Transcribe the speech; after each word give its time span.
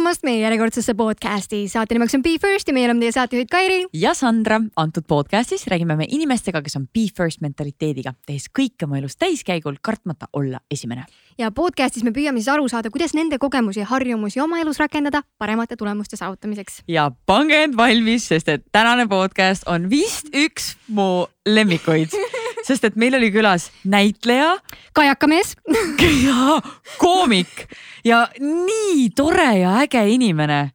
tulemast 0.00 0.22
meie 0.24 0.38
järjekordsesse 0.40 0.94
podcasti. 0.96 1.58
saate 1.68 1.92
nimeks 1.94 2.14
on 2.16 2.22
Be 2.24 2.30
First 2.40 2.68
ja 2.68 2.72
meie 2.72 2.86
oleme 2.88 3.02
teie 3.04 3.12
saatejuhid 3.12 3.50
Kairi. 3.52 3.80
ja 3.92 4.14
Sandra. 4.14 4.60
antud 4.76 5.04
podcastis 5.04 5.66
räägime 5.68 5.96
me 5.96 6.06
inimestega, 6.08 6.62
kes 6.62 6.76
on 6.76 6.86
Be 6.88 7.04
First 7.16 7.42
mentaliteediga, 7.44 8.14
tehes 8.26 8.48
kõike 8.48 8.88
oma 8.88 8.96
elus 8.96 9.18
täiskäigul, 9.20 9.76
kartmata 9.82 10.30
olla 10.32 10.62
esimene. 10.70 11.04
ja 11.38 11.50
podcastis 11.50 12.02
me 12.02 12.14
püüame 12.16 12.40
siis 12.40 12.48
aru 12.48 12.68
saada, 12.68 12.90
kuidas 12.90 13.12
nende 13.12 13.38
kogemusi 13.38 13.84
ja 13.84 13.86
harjumusi 13.92 14.40
oma 14.40 14.62
elus 14.64 14.80
rakendada 14.80 15.20
paremate 15.38 15.76
tulemuste 15.76 16.16
saavutamiseks. 16.16 16.82
ja 16.88 17.10
pange 17.26 17.62
end 17.62 17.76
valmis, 17.76 18.28
sest 18.28 18.48
et 18.48 18.64
tänane 18.72 19.04
podcast 19.08 19.68
on 19.68 19.90
vist 19.90 20.32
üks 20.32 20.76
mu 20.88 21.26
lemmikuid 21.44 22.16
sest 22.70 22.86
et 22.86 22.96
meil 23.00 23.16
oli 23.18 23.32
külas 23.34 23.70
näitleja. 23.84 24.54
kajakamees 24.94 25.56
ja 26.26 26.60
koomik 26.98 27.66
ja 28.06 28.28
nii 28.38 29.10
tore 29.16 29.50
ja 29.58 29.80
äge 29.82 30.06
inimene. 30.14 30.70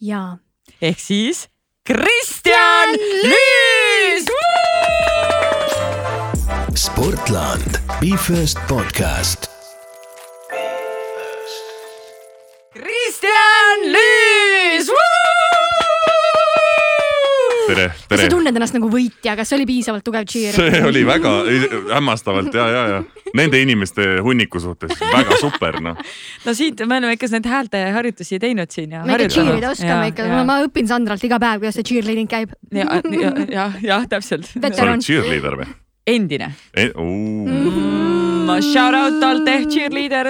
ja. 0.00 0.38
ehk 0.82 1.00
siis 1.02 1.48
Kristjan 1.88 2.94
Lüüs. 3.24 4.26
Sportland, 6.74 7.80
Be 8.00 8.16
First 8.16 8.58
podcast. 8.68 9.50
Kristjan 12.72 13.78
Lüüs 13.92 14.27
tere, 17.68 17.86
tere. 18.08 18.24
sa 18.24 18.32
tunned 18.32 18.56
ennast 18.56 18.76
nagu 18.76 18.90
võitja, 18.92 19.34
kas 19.38 19.50
see 19.50 19.58
oli 19.58 19.68
piisavalt 19.68 20.04
tugev 20.06 20.26
cheer? 20.28 20.56
see 20.56 20.82
oli 20.88 21.04
väga 21.08 21.32
hämmastavalt 21.92 22.54
ja, 22.54 22.68
ja, 22.74 22.84
ja 22.94 23.00
nende 23.36 23.60
inimeste 23.62 24.06
hunniku 24.24 24.60
suhtes 24.62 24.94
väga 25.00 25.38
super 25.40 25.80
noh. 25.84 25.98
no 26.46 26.54
siit 26.56 26.80
me 26.86 27.00
oleme 27.00 27.16
ikka 27.18 27.30
neid 27.34 27.50
häälteharjutusi 27.52 28.40
teinud 28.42 28.72
siin 28.74 28.96
ja. 28.96 29.04
me 29.06 29.18
ikka 29.18 29.34
cheer'ida 29.36 29.72
oskame 29.74 30.12
ikka, 30.12 30.28
ma 30.48 30.60
õpin 30.66 30.88
Sandralt 30.90 31.24
iga 31.28 31.40
päev, 31.42 31.62
kuidas 31.62 31.78
see 31.78 31.90
cheerleading 31.92 32.30
käib. 32.30 32.54
ja, 32.72 33.00
ja, 33.12 33.34
ja, 33.48 33.68
jah, 33.84 34.08
täpselt. 34.08 34.48
sa 34.54 34.86
oled 34.86 35.04
cheerleader 35.04 35.60
või? 35.60 35.68
endine 36.08 36.54
e. 36.74 36.90
Mm 36.96 37.46
-hmm. 37.46 38.08
Shout 38.72 38.94
out 38.94 39.20
Talte 39.20 39.66
cheerleader 39.68 40.26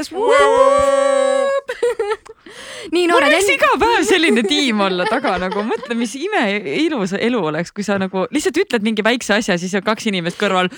nii 2.95 3.07
noored. 3.11 3.35
võiks 3.35 3.53
iga 3.55 3.73
päev 3.81 4.07
selline 4.09 4.45
tiim 4.49 4.81
olla 4.87 5.07
taga 5.11 5.37
nagu, 5.43 5.65
mõtle, 5.67 5.97
mis 5.99 6.15
imeilus 6.19 7.15
elu 7.19 7.43
oleks, 7.51 7.75
kui 7.75 7.87
sa 7.87 7.99
nagu 8.01 8.27
lihtsalt 8.35 8.63
ütled 8.65 8.87
mingi 8.87 9.05
väikse 9.07 9.39
asja, 9.39 9.59
siis 9.61 9.75
on 9.79 9.85
kaks 9.87 10.09
inimest 10.11 10.41
kõrval. 10.41 10.71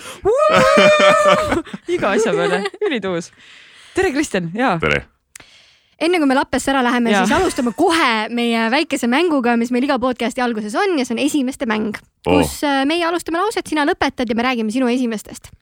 iga 1.96 2.16
asja 2.16 2.34
peale, 2.36 2.64
ülituus. 2.86 3.32
tere, 3.94 4.12
Kristjan, 4.14 4.52
ja. 4.54 4.76
tere 4.82 5.06
enne 6.00 6.16
kui 6.16 6.28
me 6.28 6.36
lappesse 6.36 6.72
ära 6.72 6.82
läheme, 6.84 7.12
siis 7.12 7.32
alustame 7.36 7.74
kohe 7.76 8.12
meie 8.32 8.68
väikese 8.72 9.08
mänguga, 9.10 9.56
mis 9.60 9.72
meil 9.74 9.84
iga 9.84 9.98
podcast'i 10.00 10.40
alguses 10.44 10.74
on 10.80 10.96
ja 10.98 11.04
see 11.04 11.16
on 11.16 11.22
esimeste 11.22 11.68
mäng 11.68 11.98
oh., 11.98 12.38
kus 12.38 12.60
äh, 12.64 12.82
meie 12.88 13.04
alustame 13.04 13.40
lauset, 13.42 13.66
sina 13.68 13.84
lõpetad 13.88 14.30
ja 14.30 14.38
me 14.38 14.46
räägime 14.48 14.72
sinu 14.72 14.88
esimestest 14.88 15.52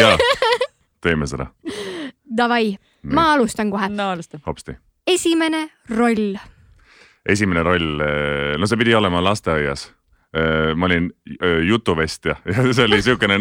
ja, 0.00 0.14
teeme 1.04 1.28
seda. 1.30 1.50
Davai, 2.24 2.74
ma 3.12 3.32
alustan 3.34 3.70
kohe. 3.70 3.88
no 3.92 4.10
alusta. 4.14 4.40
hopsti. 4.46 4.76
esimene 5.06 5.68
roll. 5.90 6.38
esimene 7.28 7.62
roll, 7.62 8.00
eh, 8.00 8.56
no 8.58 8.66
see 8.66 8.80
pidi 8.80 8.96
olema 8.96 9.22
lasteaias 9.24 9.90
ma 10.74 10.86
olin 10.88 11.10
eh, 11.40 11.60
jutuvestja 11.68 12.36
ja 12.50 12.66
see 12.72 12.84
oli 12.88 13.02
siukene 13.02 13.38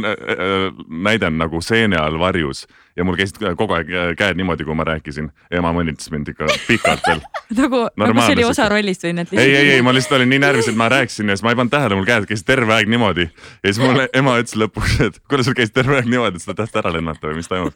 näide 0.88 1.30
nagu 1.34 1.62
seene 1.62 1.98
all 1.98 2.20
varjus 2.20 2.68
ja 2.96 3.06
mul 3.06 3.18
käisid 3.18 3.40
kogu 3.58 3.74
aeg 3.74 3.90
käed 4.18 4.38
niimoodi, 4.38 4.66
kui 4.68 4.76
ma 4.78 4.86
rääkisin. 4.88 5.32
ema 5.52 5.72
mõnitas 5.74 6.12
mind 6.14 6.30
ikka 6.34 6.50
pikalt 6.68 7.08
veel 7.08 7.24
nagu, 7.62 7.86
nagu 7.98 8.20
see 8.22 8.38
oli 8.38 8.48
osa 8.48 8.70
rollist 8.72 9.06
või 9.08 9.16
need 9.18 9.32
lihtsalt? 9.32 9.48
ei, 9.48 9.56
ei, 9.56 9.72
ei, 9.78 9.86
ma 9.86 9.96
lihtsalt 9.96 10.20
olin 10.20 10.34
nii 10.36 10.44
närvis, 10.46 10.70
et 10.70 10.80
ma 10.80 10.90
rääkisin 10.94 11.34
ja 11.34 11.38
siis 11.38 11.46
ma 11.46 11.54
ei 11.54 11.60
pannud 11.60 11.74
tähele, 11.74 11.98
mul 11.98 12.10
käed 12.10 12.30
käisid 12.30 12.48
terve 12.48 12.78
aeg 12.78 12.92
niimoodi. 12.94 13.28
ja 13.30 13.74
siis 13.74 13.82
mulle 13.82 14.08
ema 14.22 14.38
ütles 14.42 14.58
lõpuks, 14.60 15.00
et 15.08 15.22
kuule, 15.28 15.46
sul 15.48 15.58
käis 15.58 15.74
terve 15.74 15.98
aeg 16.00 16.10
niimoodi, 16.10 16.42
et 16.42 16.46
sa 16.46 16.58
tahtsid 16.58 16.84
ära 16.84 16.94
lennata 16.98 17.32
või 17.32 17.42
mis 17.42 17.50
toimub 17.50 17.74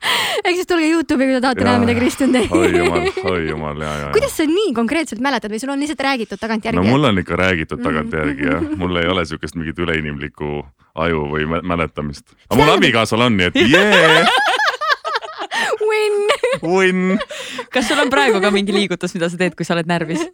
ehk 0.44 0.54
siis 0.58 0.68
tulge 0.68 0.88
Youtube'i, 0.90 1.28
kui 1.28 1.36
te 1.36 1.42
tahate 1.44 1.66
näha, 1.66 1.80
mida 1.82 1.94
Kristjan 1.96 2.34
teeb. 2.34 2.52
oi 2.54 2.70
jumal, 2.74 3.06
oi 3.32 3.42
jumal 3.48 3.84
ja, 3.84 3.92
ja. 4.02 4.08
kuidas 4.14 4.36
sa 4.38 4.46
nii 4.50 4.72
konkreetselt 4.76 5.22
mäletad 5.24 5.52
või 5.52 5.60
sul 5.62 5.72
on 5.74 5.82
lihtsalt 5.82 6.02
räägitud 6.06 6.40
tagantjärgi? 6.42 6.78
no 6.78 6.86
mul 6.86 7.10
on 7.10 7.22
ikka 7.22 7.38
räägitud 7.40 7.82
tagantjärgi 7.84 8.50
jah, 8.50 8.66
mul 8.80 9.00
ei 9.02 9.08
ole 9.12 9.26
siukest 9.28 9.58
mingit 9.58 9.78
üleinimlikku 9.82 10.60
aju 11.06 11.26
või 11.32 11.48
mäletamist. 11.48 12.26
aga 12.48 12.60
mul 12.60 12.74
abikaasal 12.76 13.26
on, 13.28 13.38
nii 13.40 13.50
et 13.52 13.62
jee 13.74 14.26
Win. 15.86 16.16
Win. 16.66 17.18
kas 17.72 17.88
sul 17.88 18.00
on 18.00 18.10
praegu 18.12 18.40
ka 18.42 18.50
mingi 18.52 18.74
liigutus, 18.74 19.14
mida 19.16 19.30
sa 19.32 19.38
teed, 19.40 19.54
kui 19.56 19.64
sa 19.68 19.76
oled 19.76 19.88
närvis? 19.88 20.24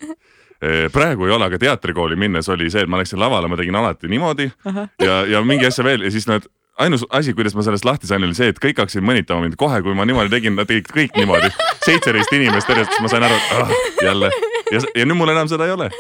praegu 0.95 1.27
ei 1.27 1.33
ole, 1.35 1.49
aga 1.51 1.59
teatrikooli 1.59 2.17
minnes 2.19 2.47
oli 2.53 2.69
see, 2.71 2.85
et 2.85 2.91
ma 2.91 3.01
läksin 3.01 3.19
lavale, 3.19 3.49
ma 3.51 3.59
tegin 3.59 3.75
alati 3.79 4.11
niimoodi 4.11 4.47
Aha. 4.71 4.87
ja, 5.03 5.17
ja 5.27 5.41
mingi 5.43 5.67
asja 5.67 5.83
veel 5.83 6.07
ja 6.07 6.11
siis 6.15 6.29
nad 6.31 6.47
ainus 6.79 7.05
asi, 7.11 7.35
kuidas 7.35 7.55
ma 7.55 7.63
sellest 7.63 7.85
lahti 7.85 8.07
sain, 8.07 8.25
oli 8.25 8.37
see, 8.37 8.49
et 8.53 8.61
kõik 8.63 8.81
hakkasid 8.81 9.05
mõnitama 9.05 9.45
mind 9.45 9.59
kohe, 9.61 9.83
kui 9.85 9.95
ma 9.97 10.07
niimoodi 10.09 10.33
tegin, 10.33 10.57
nad 10.57 10.69
tegid 10.71 10.89
kõik 10.93 11.17
niimoodi. 11.19 11.53
seitseteist 11.85 12.33
inimest 12.33 12.69
järjest, 12.69 12.95
siis 12.95 13.05
ma 13.05 13.13
sain 13.13 13.27
aru, 13.27 13.39
et 13.39 13.55
ah, 13.59 13.73
jälle 14.03 14.31
ja, 14.73 14.83
ja 14.95 15.07
nüüd 15.07 15.19
mul 15.19 15.33
enam 15.35 15.51
seda 15.51 15.69
ei 15.69 15.75
ole. 15.77 15.91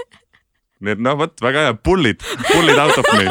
nii 0.82 0.96
et 0.96 1.02
noh, 1.02 1.18
vot 1.18 1.44
väga 1.44 1.66
hea, 1.66 1.74
pull 1.78 2.08
it, 2.10 2.24
pull 2.48 2.72
it 2.72 2.78
out 2.78 2.96
of 2.98 3.08
me. 3.16 3.28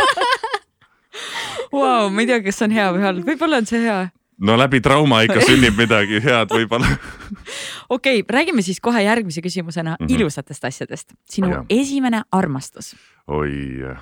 Vau, 1.72 2.10
ma 2.12 2.24
ei 2.24 2.28
tea, 2.28 2.42
kas 2.44 2.60
see 2.60 2.68
on 2.68 2.76
hea 2.76 2.90
või 2.92 3.06
halb, 3.06 3.28
võib-olla 3.28 3.62
on 3.64 3.70
see 3.70 3.82
hea. 3.86 4.00
no 4.42 4.58
läbi 4.60 4.82
trauma 4.84 5.24
ikka 5.26 5.44
sünnib 5.50 5.80
midagi 5.80 6.22
head 6.24 6.54
võib-olla 6.54 6.88
okei 7.90 8.22
okay,, 8.22 8.26
räägime 8.38 8.64
siis 8.66 8.80
kohe 8.84 9.04
järgmise 9.06 9.42
küsimusena 9.42 9.98
mm 9.98 10.06
-hmm. 10.06 10.16
ilusatest 10.16 10.66
asjadest. 10.66 11.14
sinu 11.30 11.52
ja. 11.52 11.66
esimene 11.70 12.24
armastus. 12.32 12.96
oi 13.28 13.96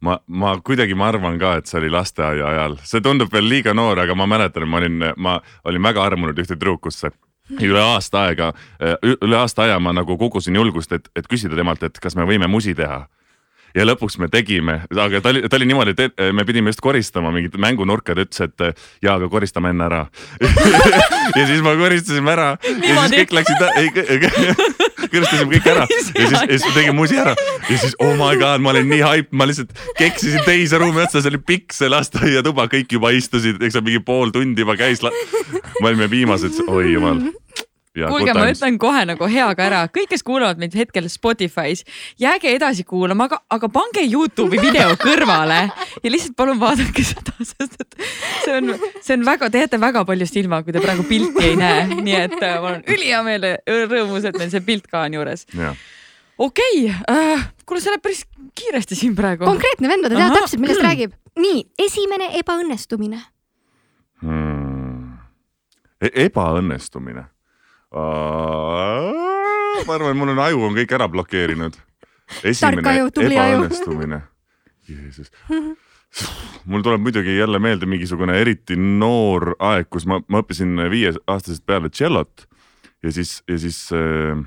ma, 0.00 0.18
ma 0.26 0.56
kuidagi, 0.64 0.96
ma 0.98 1.08
arvan 1.12 1.38
ka, 1.38 1.56
et 1.58 1.70
see 1.70 1.80
oli 1.80 1.92
lasteaia 1.92 2.50
ajal, 2.52 2.76
see 2.84 3.04
tundub 3.04 3.32
veel 3.32 3.48
liiga 3.48 3.74
noor, 3.76 4.04
aga 4.04 4.16
ma 4.18 4.26
mäletan, 4.30 4.68
ma 4.68 4.82
olin, 4.82 5.08
ma 5.16 5.38
olin 5.64 5.88
väga 5.90 6.04
armunud 6.04 6.38
ühte 6.38 6.56
tüdrukusse 6.56 7.12
üle 7.64 7.80
aasta 7.80 8.26
aega, 8.28 8.52
üle 9.02 9.36
aasta 9.38 9.64
aja 9.64 9.78
ma 9.80 9.94
nagu 9.96 10.18
kogusin 10.20 10.56
julgust, 10.58 10.92
et, 10.92 11.08
et 11.16 11.28
küsida 11.28 11.56
temalt, 11.56 11.82
et 11.82 12.00
kas 12.02 12.16
me 12.18 12.26
võime 12.28 12.48
musi 12.50 12.74
teha 12.76 13.06
ja 13.76 13.84
lõpuks 13.86 14.18
me 14.22 14.28
tegime, 14.32 14.80
aga 14.90 15.20
ta 15.22 15.32
oli, 15.32 15.44
ta 15.48 15.58
oli 15.58 15.68
niimoodi, 15.68 15.94
et 15.98 16.22
me 16.34 16.44
pidime 16.48 16.72
just 16.72 16.82
koristama 16.84 17.32
mingit 17.34 17.56
mängunurka, 17.60 18.16
ta 18.16 18.24
ütles, 18.24 18.40
et 18.48 18.64
ja, 19.04 19.16
aga 19.16 19.28
koristame 19.32 19.74
enne 19.74 19.88
ära. 19.88 20.04
Ja 21.36 21.44
siis 21.44 21.60
me 21.60 21.74
koristasime 21.76 22.32
ära. 22.32 22.46
Ja 22.64 23.02
siis 23.04 23.12
kõik 23.20 23.34
läksid, 23.36 23.60
koristasime 25.12 25.50
kõik 25.52 25.66
ära. 25.68 25.84
Ja 25.84 25.98
siis, 26.00 26.32
ja 26.32 26.46
siis 26.54 26.64
me 26.64 26.72
tegime 26.72 26.94
musi 26.96 27.18
ära. 27.20 27.34
Ja 27.68 27.76
siis 27.82 27.92
oh 28.00 28.14
my 28.16 28.32
god, 28.40 28.64
ma 28.64 28.72
olin 28.72 28.88
nii 28.88 29.02
hype, 29.04 29.36
ma 29.36 29.46
lihtsalt 29.48 29.74
keksisin 30.00 30.46
teise 30.48 30.80
ruumi 30.80 31.04
otsa, 31.04 31.20
see 31.20 31.34
oli 31.34 31.42
pikk 31.52 31.76
see 31.76 31.92
lasteaiatuba, 31.92 32.70
kõik 32.72 32.96
juba 32.96 33.12
istusid, 33.16 33.60
eks 33.60 33.76
see 33.76 33.84
mingi 33.84 34.00
pool 34.04 34.32
tundi 34.34 34.64
juba 34.64 34.78
käis. 34.80 35.04
me 35.04 35.92
olime 35.92 36.08
viimased, 36.10 36.64
oi 36.66 36.94
jumal 36.94 37.20
kuulge, 38.06 38.34
ma 38.36 38.46
ütlen 38.52 38.78
kohe 38.80 39.02
nagu 39.08 39.28
heaga 39.30 39.64
ära, 39.66 39.80
kõik, 39.92 40.10
kes 40.12 40.24
kuulavad 40.26 40.60
meid 40.60 40.74
hetkel 40.78 41.08
Spotify's, 41.10 41.84
jääge 42.20 42.52
edasi 42.54 42.84
kuulama, 42.88 43.28
aga, 43.28 43.40
aga 43.54 43.70
pange 43.72 44.04
Youtube'i 44.04 44.60
video 44.62 44.94
kõrvale 45.00 45.60
ja 46.02 46.12
lihtsalt 46.12 46.36
palun 46.38 46.60
vaadake 46.60 47.04
seda, 47.06 47.34
sest 47.50 47.78
et 47.82 47.98
see 48.44 48.56
on, 48.56 48.74
see 49.02 49.18
on 49.18 49.26
väga, 49.28 49.50
te 49.50 49.64
jääte 49.64 49.80
väga 49.82 50.04
paljust 50.08 50.38
ilma, 50.40 50.62
kui 50.66 50.76
te 50.76 50.82
praegu 50.84 51.06
pilti 51.08 51.46
ei 51.50 51.56
näe, 51.58 51.86
nii 51.94 52.18
et 52.18 52.36
äh, 52.40 52.58
mul 52.62 52.76
on 52.76 52.84
ülihea 52.96 53.22
meel, 53.26 53.48
rõõmus, 53.90 54.28
et 54.28 54.38
meil 54.40 54.52
see 54.52 54.64
pilt 54.64 54.90
ka 54.90 55.06
on 55.06 55.18
juures. 55.18 55.46
Okei 56.38 56.84
okay, 56.86 57.14
äh,, 57.14 57.48
kuule, 57.66 57.82
see 57.82 57.90
läheb 57.90 58.04
päris 58.04 58.22
kiiresti 58.58 58.98
siin 58.98 59.16
praegu. 59.18 59.46
konkreetne 59.48 59.90
vend, 59.90 60.06
ta 60.06 60.14
teab 60.14 60.36
täpselt, 60.36 60.62
millest 60.62 60.84
räägib. 60.84 61.16
nii, 61.38 61.64
esimene 61.88 62.30
ebaõnnestumine. 62.38 63.24
Hmm.. 64.22 65.18
E 65.98 66.10
ebaõnnestumine 66.26 67.24
ma 69.86 69.94
arvan, 69.94 70.16
mul 70.16 70.34
on 70.34 70.42
aju 70.44 70.64
on 70.68 70.74
kõik 70.76 70.92
ära 70.98 71.08
blokeerinud. 71.08 71.76
aju. 73.44 73.62
ebaõnnestumine. 73.64 74.22
Jeesus 74.88 75.30
mul 76.64 76.82
tuleb 76.82 77.00
muidugi 77.04 77.36
jälle 77.36 77.58
meelde 77.58 77.86
mingisugune 77.86 78.38
eriti 78.40 78.76
noor 78.76 79.54
aeg, 79.58 79.88
kus 79.92 80.06
ma, 80.08 80.20
ma 80.28 80.42
õppisin 80.42 80.88
viieaastasest 80.90 81.64
peale 81.68 81.90
tšellot 81.92 82.46
ja 83.04 83.12
siis, 83.12 83.38
ja 83.48 83.58
siis 83.60 83.80
äh, 83.92 84.40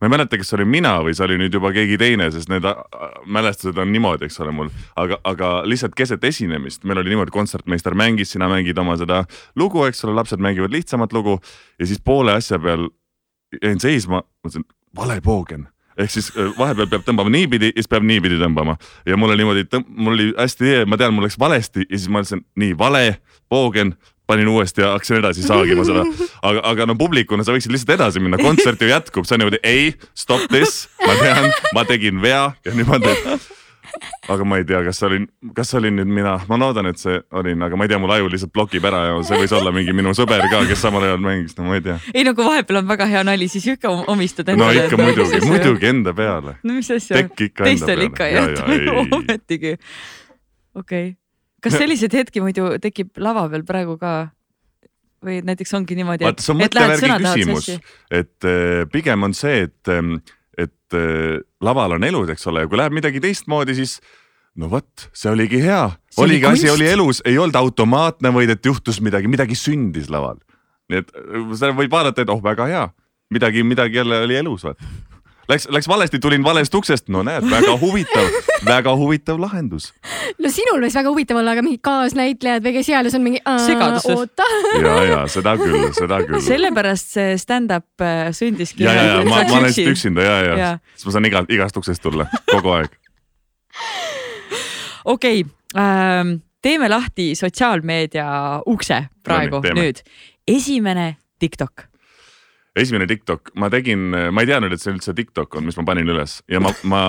ma 0.00 0.08
ei 0.08 0.12
mäleta, 0.14 0.38
kas 0.40 0.48
see 0.48 0.56
olin 0.56 0.70
mina 0.72 0.94
või 1.04 1.12
see 1.16 1.26
oli 1.26 1.36
nüüd 1.42 1.54
juba 1.54 1.72
keegi 1.76 1.98
teine, 2.00 2.30
sest 2.32 2.48
need 2.52 2.64
äh, 2.64 2.78
mälestused 3.28 3.78
on 3.80 3.90
niimoodi, 3.92 4.28
eks 4.30 4.40
ole 4.40 4.54
mul, 4.56 4.70
aga, 5.00 5.20
aga 5.28 5.50
lihtsalt 5.68 5.96
keset 5.98 6.24
esinemist, 6.24 6.86
meil 6.88 7.02
oli 7.02 7.12
niimoodi, 7.12 7.34
kontsertmeister 7.34 7.96
mängis, 7.98 8.32
sina 8.32 8.48
mängid 8.50 8.78
oma 8.80 8.96
seda 9.00 9.24
lugu, 9.60 9.84
eks 9.88 10.04
ole, 10.06 10.16
lapsed 10.16 10.40
mängivad 10.40 10.72
lihtsamat 10.72 11.12
lugu. 11.12 11.36
Ja 11.80 11.88
siis 11.90 12.00
poole 12.04 12.32
asja 12.32 12.58
peal 12.62 12.88
jäin 13.60 13.82
seisma, 13.82 14.22
mõtlesin 14.40 14.64
vale 14.96 15.20
poogen. 15.24 15.68
Ehk 16.00 16.12
siis 16.14 16.30
äh, 16.32 16.48
vahepeal 16.56 16.88
peab 16.88 17.04
tõmbama 17.04 17.32
niipidi 17.34 17.74
ja 17.74 17.82
siis 17.82 17.90
peab 17.92 18.06
niipidi 18.08 18.38
tõmbama. 18.40 18.78
Ja 19.08 19.20
mul 19.20 19.34
oli 19.34 19.44
niimoodi, 19.44 19.84
mul 19.90 20.16
oli 20.16 20.30
hästi 20.38 20.86
ma 20.88 20.96
tean, 21.00 21.12
mul 21.12 21.28
läks 21.28 21.36
valesti 21.40 21.84
ja 21.84 21.96
siis 21.98 22.08
ma 22.08 22.24
ütlesin 22.24 22.46
nii 22.62 22.72
vale, 22.78 23.18
poogen, 23.52 23.92
panin 24.30 24.50
uuesti 24.50 24.84
ja 24.84 24.94
hakkasin 24.94 25.20
edasi 25.20 25.46
saagima 25.46 25.86
seda. 25.88 26.06
aga, 26.40 26.64
aga 26.72 26.88
no 26.90 26.98
publikuna 27.00 27.46
sa 27.46 27.54
võiksid 27.56 27.74
lihtsalt 27.74 27.96
edasi 27.98 28.22
minna, 28.22 28.40
kontsert 28.40 28.82
ju 28.82 28.90
jätkub, 28.90 29.28
see 29.28 29.36
on 29.36 29.44
niimoodi 29.44 29.62
ei, 29.66 29.94
stop 30.14 30.46
this, 30.52 30.84
ma 31.04 31.16
tean, 31.20 31.50
ma 31.76 31.86
tegin 31.88 32.22
vea 32.22 32.44
ja 32.64 32.70
teen 32.70 32.86
aga 34.28 34.44
ma 34.46 34.58
ei 34.60 34.64
tea, 34.66 34.80
kas 34.86 35.02
olin, 35.06 35.26
kas 35.56 35.72
olin 35.78 35.96
nüüd 35.98 36.10
mina, 36.14 36.36
ma 36.48 36.58
loodan, 36.60 36.88
et 36.90 37.00
see 37.00 37.16
olin, 37.36 37.62
aga 37.66 37.78
ma 37.78 37.86
ei 37.86 37.92
tea, 37.92 37.98
mul 38.02 38.12
aju 38.14 38.30
lihtsalt 38.32 38.52
blokib 38.54 38.86
ära 38.90 39.02
ja 39.08 39.16
see 39.26 39.40
võis 39.42 39.54
olla 39.56 39.72
mingi 39.74 39.94
minu 39.96 40.12
sõber 40.16 40.44
ka, 40.52 40.62
kes 40.68 40.82
samal 40.84 41.06
ajal 41.06 41.22
mängis, 41.24 41.56
no 41.58 41.66
ma 41.68 41.78
ei 41.78 41.84
tea. 41.84 41.96
ei 42.14 42.26
no 42.26 42.34
kui 42.38 42.46
vahepeal 42.46 42.82
on 42.82 42.90
väga 42.90 43.08
hea 43.10 43.24
nali, 43.26 43.48
siis 43.52 43.66
ikka 43.74 43.92
omistad 44.12 44.52
endale. 44.52 44.76
no 44.76 44.86
ikka 44.86 45.00
muidugi, 45.00 45.40
muidugi 45.46 45.90
enda 45.90 46.14
peale. 46.16 46.56
no 46.62 46.76
mis 46.76 46.90
asja, 46.94 47.24
teistel 47.64 48.06
ikka 48.06 48.30
jah, 48.30 48.52
ometigi. 49.18 49.76
okei 50.74 51.08
okay., 51.10 51.16
kas 51.62 51.78
selliseid 51.80 52.16
hetki 52.22 52.42
muidu 52.44 52.74
tekib 52.82 53.16
lava 53.22 53.48
peal 53.52 53.66
praegu 53.68 53.98
ka? 54.00 54.18
või 55.20 55.42
näiteks 55.44 55.74
ongi 55.76 55.96
niimoodi, 55.98 56.24
et, 56.24 56.40
et 56.40 56.76
lähed 56.76 57.02
sõna 57.02 57.16
tahad 57.20 57.42
sassi? 57.50 57.74
et 58.08 58.46
äh, 58.48 58.86
pigem 58.92 59.28
on 59.28 59.36
see, 59.36 59.66
et 59.68 59.90
äh, 59.92 60.14
et 60.60 60.96
äh, 60.96 61.40
laval 61.64 61.96
on 61.96 62.04
elus, 62.04 62.30
eks 62.32 62.46
ole, 62.50 62.64
ja 62.64 62.70
kui 62.70 62.80
läheb 62.80 62.96
midagi 62.96 63.22
teistmoodi, 63.22 63.76
siis 63.78 63.98
no 64.60 64.70
vot, 64.72 65.08
see 65.16 65.30
oligi 65.32 65.60
hea, 65.62 65.82
oligi 66.20 66.48
oli 66.48 66.58
asi 66.58 66.72
oli 66.72 66.88
elus, 66.90 67.22
ei 67.28 67.38
olnud 67.38 67.58
automaatne, 67.60 68.32
vaid 68.34 68.56
et 68.56 68.66
juhtus 68.66 69.00
midagi, 69.04 69.30
midagi 69.30 69.58
sündis 69.58 70.10
laval. 70.12 70.40
nii 70.90 71.04
et 71.04 71.14
äh, 71.14 71.54
sa 71.58 71.72
võid 71.76 71.92
vaadata, 71.92 72.24
et 72.24 72.32
oh, 72.32 72.42
väga 72.44 72.66
hea, 72.70 72.88
midagi, 73.30 73.64
midagi 73.66 74.00
jälle 74.00 74.24
oli 74.26 74.40
elus, 74.40 74.66
vaata. 74.66 74.92
Läks, 75.50 75.66
läks 75.74 75.88
valesti, 75.90 76.20
tulin 76.22 76.44
valest 76.46 76.74
uksest, 76.74 77.08
no 77.10 77.24
näed, 77.26 77.46
väga 77.50 77.74
huvitav 77.80 78.50
väga 78.64 78.94
huvitav 78.96 79.40
lahendus. 79.40 79.90
no 80.38 80.50
sinul 80.52 80.82
võis 80.84 80.96
väga 80.96 81.12
huvitav 81.12 81.40
olla, 81.40 81.54
aga 81.56 81.64
mingid 81.64 81.82
kaasnäitlejad 81.86 82.64
või 82.64 82.74
kes 82.76 82.88
siis 82.90 83.16
on 83.16 83.24
mingi. 83.24 83.40
segaduses. 83.66 84.44
ja, 84.82 84.94
ja 85.08 85.20
seda 85.32 85.56
küll, 85.60 85.88
seda 85.96 86.20
küll. 86.26 86.40
sellepärast 86.44 87.16
see 87.16 87.36
stand-up 87.40 88.04
äh, 88.04 88.30
sündiski. 88.36 88.84
ja, 88.84 88.94
ja, 88.94 89.06
ja 89.10 89.24
ma, 89.24 89.42
ma 89.42 89.58
olen 89.58 89.68
lihtsalt 89.70 89.92
üksinda 89.94 90.26
ja, 90.26 90.38
ja, 90.44 90.56
ja., 90.58 90.70
siis 90.94 91.08
ma 91.08 91.16
saan 91.16 91.30
iga, 91.30 91.44
igast 91.48 91.80
uksest 91.80 92.04
tulla 92.04 92.28
kogu 92.50 92.76
aeg 92.76 92.94
okei 95.14 95.44
okay, 95.44 95.50
ähm,, 95.80 96.40
teeme 96.62 96.90
lahti 96.92 97.32
sotsiaalmeedia 97.38 98.26
ukse 98.70 99.04
praegu 99.24 99.62
no, 99.64 99.78
nüüd. 99.80 100.04
esimene 100.48 101.14
TikTok 101.40 101.89
esimene 102.78 103.06
TikTok, 103.10 103.50
ma 103.58 103.66
tegin, 103.72 104.02
ma 104.30 104.44
ei 104.44 104.48
teadnud, 104.48 104.72
et 104.74 104.82
see 104.82 104.92
üldse 104.92 105.12
TikTok 105.16 105.56
on, 105.58 105.64
mis 105.66 105.76
ma 105.80 105.84
panin 105.88 106.10
üles 106.12 106.36
ja 106.50 106.60
ma, 106.62 106.70
ma, 106.86 107.00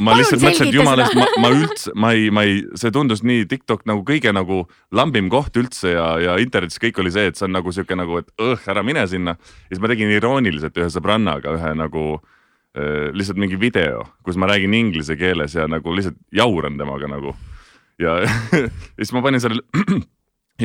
ma 0.00 0.14
lihtsalt 0.16 0.40
mõtlesin, 0.40 0.70
et 0.70 0.78
jumala 0.78 1.04
eest, 1.04 1.18
ma, 1.18 1.26
ma 1.44 1.50
üldse, 1.52 1.92
ma 2.00 2.12
ei, 2.16 2.30
ma 2.32 2.44
ei, 2.48 2.62
see 2.80 2.94
tundus 2.94 3.20
nii 3.26 3.44
TikTok 3.50 3.84
nagu 3.88 4.00
kõige 4.08 4.32
nagu 4.32 4.62
lambim 4.96 5.28
koht 5.32 5.58
üldse 5.60 5.92
ja, 5.92 6.06
ja 6.22 6.38
internetis 6.40 6.80
kõik 6.80 7.02
oli 7.02 7.12
see, 7.12 7.28
et 7.28 7.36
see 7.36 7.44
on 7.48 7.52
nagu 7.58 7.74
sihuke 7.76 7.98
nagu, 7.98 8.22
et 8.22 8.32
õh, 8.40 8.64
ära 8.72 8.84
mine 8.86 9.04
sinna. 9.10 9.36
ja 9.36 9.74
siis 9.74 9.84
ma 9.84 9.92
tegin 9.92 10.14
irooniliselt 10.16 10.80
ühe 10.80 10.88
sõbrannaga 10.94 11.52
ühe 11.58 11.74
nagu 11.76 12.06
äh, 12.16 13.12
lihtsalt 13.12 13.40
mingi 13.42 13.60
video, 13.60 14.06
kus 14.24 14.40
ma 14.40 14.48
räägin 14.48 14.74
inglise 14.78 15.18
keeles 15.20 15.58
ja 15.58 15.68
nagu 15.68 15.92
lihtsalt 15.92 16.16
jauran 16.32 16.80
temaga 16.80 17.12
nagu. 17.12 17.36
ja, 18.00 18.22
ja 18.24 18.64
siis 18.96 19.12
ma 19.12 19.20
panin 19.28 19.44
selle 19.44 19.60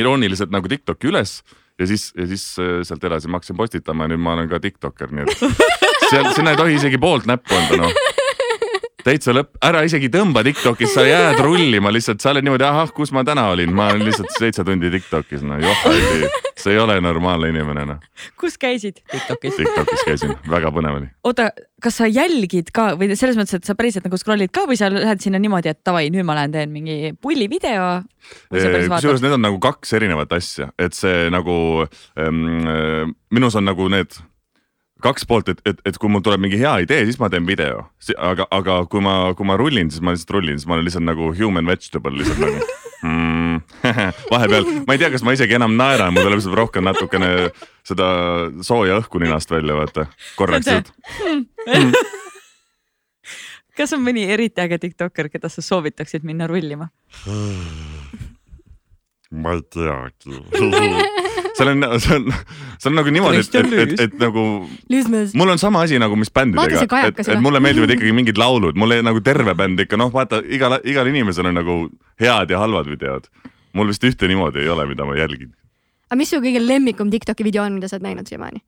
irooniliselt 0.02 0.56
nagu 0.56 0.72
TikToki 0.72 1.12
üles 1.12 1.42
ja 1.82 1.90
siis, 1.90 2.12
ja 2.18 2.30
siis 2.30 2.46
äh, 2.62 2.80
sealt 2.88 3.04
edasi 3.10 3.32
ma 3.32 3.42
hakkasin 3.42 3.58
postitama 3.58 4.06
ja 4.06 4.14
nüüd 4.14 4.24
ma 4.24 4.38
olen 4.38 4.50
ka 4.52 4.62
tiktokker, 4.64 5.14
nii 5.18 5.28
et 5.28 5.46
seal, 6.12 6.32
sinna 6.38 6.54
ei 6.54 6.62
tohi 6.62 6.78
isegi 6.78 7.02
poolt 7.02 7.30
näppu 7.30 7.58
anda 7.58 7.84
noh 7.86 8.21
täitsa 9.06 9.34
lõpp, 9.36 9.56
ära 9.66 9.84
isegi 9.88 10.10
tõmba 10.14 10.44
Tiktokis, 10.46 10.94
sa 10.96 11.06
jääd 11.06 11.42
rullima 11.46 11.92
lihtsalt, 11.94 12.22
sa 12.24 12.32
oled 12.34 12.46
niimoodi, 12.46 12.66
ahah, 12.68 12.92
kus 12.96 13.14
ma 13.16 13.24
täna 13.28 13.48
olin, 13.54 13.74
ma 13.76 13.90
olen 13.92 14.06
lihtsalt 14.08 14.32
seitse 14.38 14.66
tundi 14.68 14.92
Tiktokis, 14.94 15.44
no 15.46 15.58
joh, 15.62 15.84
see 16.62 16.76
ei 16.76 16.80
ole 16.82 17.00
normaalne 17.04 17.52
inimene 17.52 17.86
noh. 17.90 18.00
kus 18.40 18.58
käisid? 18.62 19.02
Tiktokis. 19.12 19.58
Tiktokis 19.60 20.06
käisin, 20.08 20.34
väga 20.50 20.72
põnev 20.76 21.00
oli. 21.02 21.12
oota, 21.28 21.50
kas 21.84 22.02
sa 22.02 22.10
jälgid 22.10 22.72
ka 22.76 22.92
või 23.00 23.12
selles 23.18 23.40
mõttes, 23.40 23.62
et 23.62 23.68
sa 23.68 23.76
päriselt 23.78 24.08
nagu 24.08 24.20
scroll'id 24.20 24.54
ka 24.54 24.66
või 24.70 24.80
sa 24.80 24.92
lähed 24.94 25.24
sinna 25.24 25.42
niimoodi, 25.42 25.74
et 25.74 25.82
davai, 25.86 26.08
nüüd 26.14 26.28
ma 26.28 26.38
lähen 26.40 26.56
teen 26.56 26.74
mingi 26.74 27.14
pullivideo? 27.22 27.92
kusjuures 28.52 29.24
need 29.24 29.34
on 29.34 29.42
nagu 29.42 29.58
kaks 29.62 29.96
erinevat 29.98 30.34
asja, 30.38 30.70
et 30.80 30.94
see 30.98 31.30
nagu 31.34 31.88
ähm, 32.20 33.16
minus 33.34 33.58
on 33.58 33.66
nagu 33.66 33.90
need 33.92 34.14
kaks 35.04 35.26
poolt, 35.28 35.50
et, 35.52 35.62
et, 35.68 35.82
et 35.88 35.98
kui 36.00 36.12
mul 36.12 36.24
tuleb 36.26 36.44
mingi 36.44 36.60
hea 36.62 36.74
idee, 36.86 37.06
siis 37.10 37.20
ma 37.22 37.30
teen 37.32 37.48
video, 37.48 37.84
aga, 38.18 38.48
aga 38.54 38.78
kui 38.92 39.04
ma, 39.04 39.16
kui 39.38 39.48
ma 39.48 39.58
rullin, 39.60 39.92
siis 39.94 40.04
ma 40.04 40.16
lihtsalt 40.16 40.36
rullin, 40.38 40.60
siis 40.60 40.70
ma 40.70 40.78
olen 40.78 40.88
lihtsalt 40.88 41.08
nagu 41.08 41.32
human 41.38 41.68
vegetable 41.70 42.14
lihtsalt 42.20 42.42
nagu 42.44 42.64
mm, 43.08 43.60
vahepeal, 44.34 44.70
ma 44.88 44.96
ei 44.96 45.02
tea, 45.02 45.12
kas 45.14 45.26
ma 45.26 45.36
isegi 45.36 45.58
enam 45.58 45.76
naeran, 45.80 46.14
mul 46.16 46.26
tuleb 46.28 46.42
lihtsalt 46.42 46.58
rohkem 46.60 46.88
natukene 46.88 47.32
seda 47.88 48.08
sooja 48.66 49.00
õhku 49.02 49.22
ninast 49.22 49.52
välja, 49.52 49.78
vaata, 49.78 50.08
korraks. 50.40 50.94
Mm. 51.26 51.94
kas 53.78 53.96
on 53.98 54.04
mõni 54.06 54.28
eriti 54.30 54.62
äge 54.64 54.80
tiktokker, 54.86 55.32
keda 55.34 55.50
sa 55.52 55.64
soovitaksid 55.66 56.28
minna 56.28 56.50
rullima? 56.52 56.92
ma 59.32 59.54
ei 59.56 59.62
teagi 59.72 60.42
seal 61.62 61.72
on, 61.74 62.00
see 62.00 62.16
on, 62.16 62.28
see 62.78 62.90
on 62.90 62.98
nagu 62.98 63.14
niimoodi, 63.14 63.42
et, 63.42 63.56
et, 63.56 63.74
et, 63.84 64.04
et 64.08 64.18
nagu 64.22 64.46
mul 65.38 65.54
on 65.54 65.62
sama 65.62 65.84
asi 65.86 66.00
nagu, 66.02 66.18
mis 66.20 66.32
bändidega, 66.34 67.06
et, 67.12 67.22
et 67.22 67.42
mulle 67.44 67.62
meeldivad 67.64 67.94
ikkagi 67.96 68.14
mingid 68.16 68.42
laulud, 68.42 68.78
mulle 68.80 69.02
nagu 69.06 69.22
terve 69.26 69.56
bänd 69.58 69.86
ikka 69.86 70.00
noh, 70.02 70.12
vaata 70.14 70.42
igal, 70.50 70.80
igal 70.88 71.10
inimesel 71.12 71.52
on 71.52 71.60
nagu 71.62 71.80
head 72.22 72.54
ja 72.54 72.62
halvad 72.62 72.90
videod. 72.90 73.30
mul 73.74 73.88
vist 73.88 74.04
ühte 74.04 74.28
niimoodi 74.28 74.66
ei 74.66 74.70
ole, 74.70 74.86
mida 74.90 75.06
ma 75.08 75.16
jälgin. 75.16 75.54
aga 76.10 76.20
mis 76.20 76.34
su 76.34 76.42
kõige 76.44 76.60
lemmikum 76.64 77.12
Tiktoki 77.12 77.44
video 77.48 77.64
on, 77.64 77.78
mida 77.78 77.88
sa 77.88 77.98
oled 77.98 78.10
näinud 78.10 78.28
siiamaani? 78.28 78.64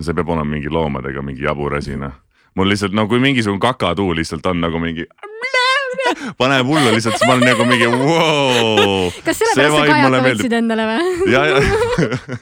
see 0.00 0.14
peab 0.14 0.28
olema 0.30 0.46
mingi 0.46 0.70
loomadega 0.70 1.22
mingi 1.22 1.42
jabur 1.42 1.74
asi 1.78 1.96
noh. 1.96 2.12
mul 2.54 2.68
lihtsalt 2.70 2.94
no 2.94 3.08
kui 3.08 3.22
mingisugune 3.22 3.62
kakatuul 3.62 4.16
lihtsalt 4.16 4.46
on 4.46 4.60
nagu 4.62 4.78
mingi 4.82 5.06
paneb 6.40 6.66
hullu 6.68 6.92
lihtsalt, 6.94 7.16
siis 7.18 7.28
ma 7.28 7.36
olen 7.36 7.48
nagu 7.48 7.66
mingi 7.68 7.88
wow. 7.92 9.08
kas 9.24 9.40
sellepärast 9.42 9.76
sa 9.76 9.86
kajaka 9.88 10.22
võtsid 10.28 10.56
endale 10.60 10.86
või? 10.90 11.32
ja, 11.32 11.44
ja 11.52 12.38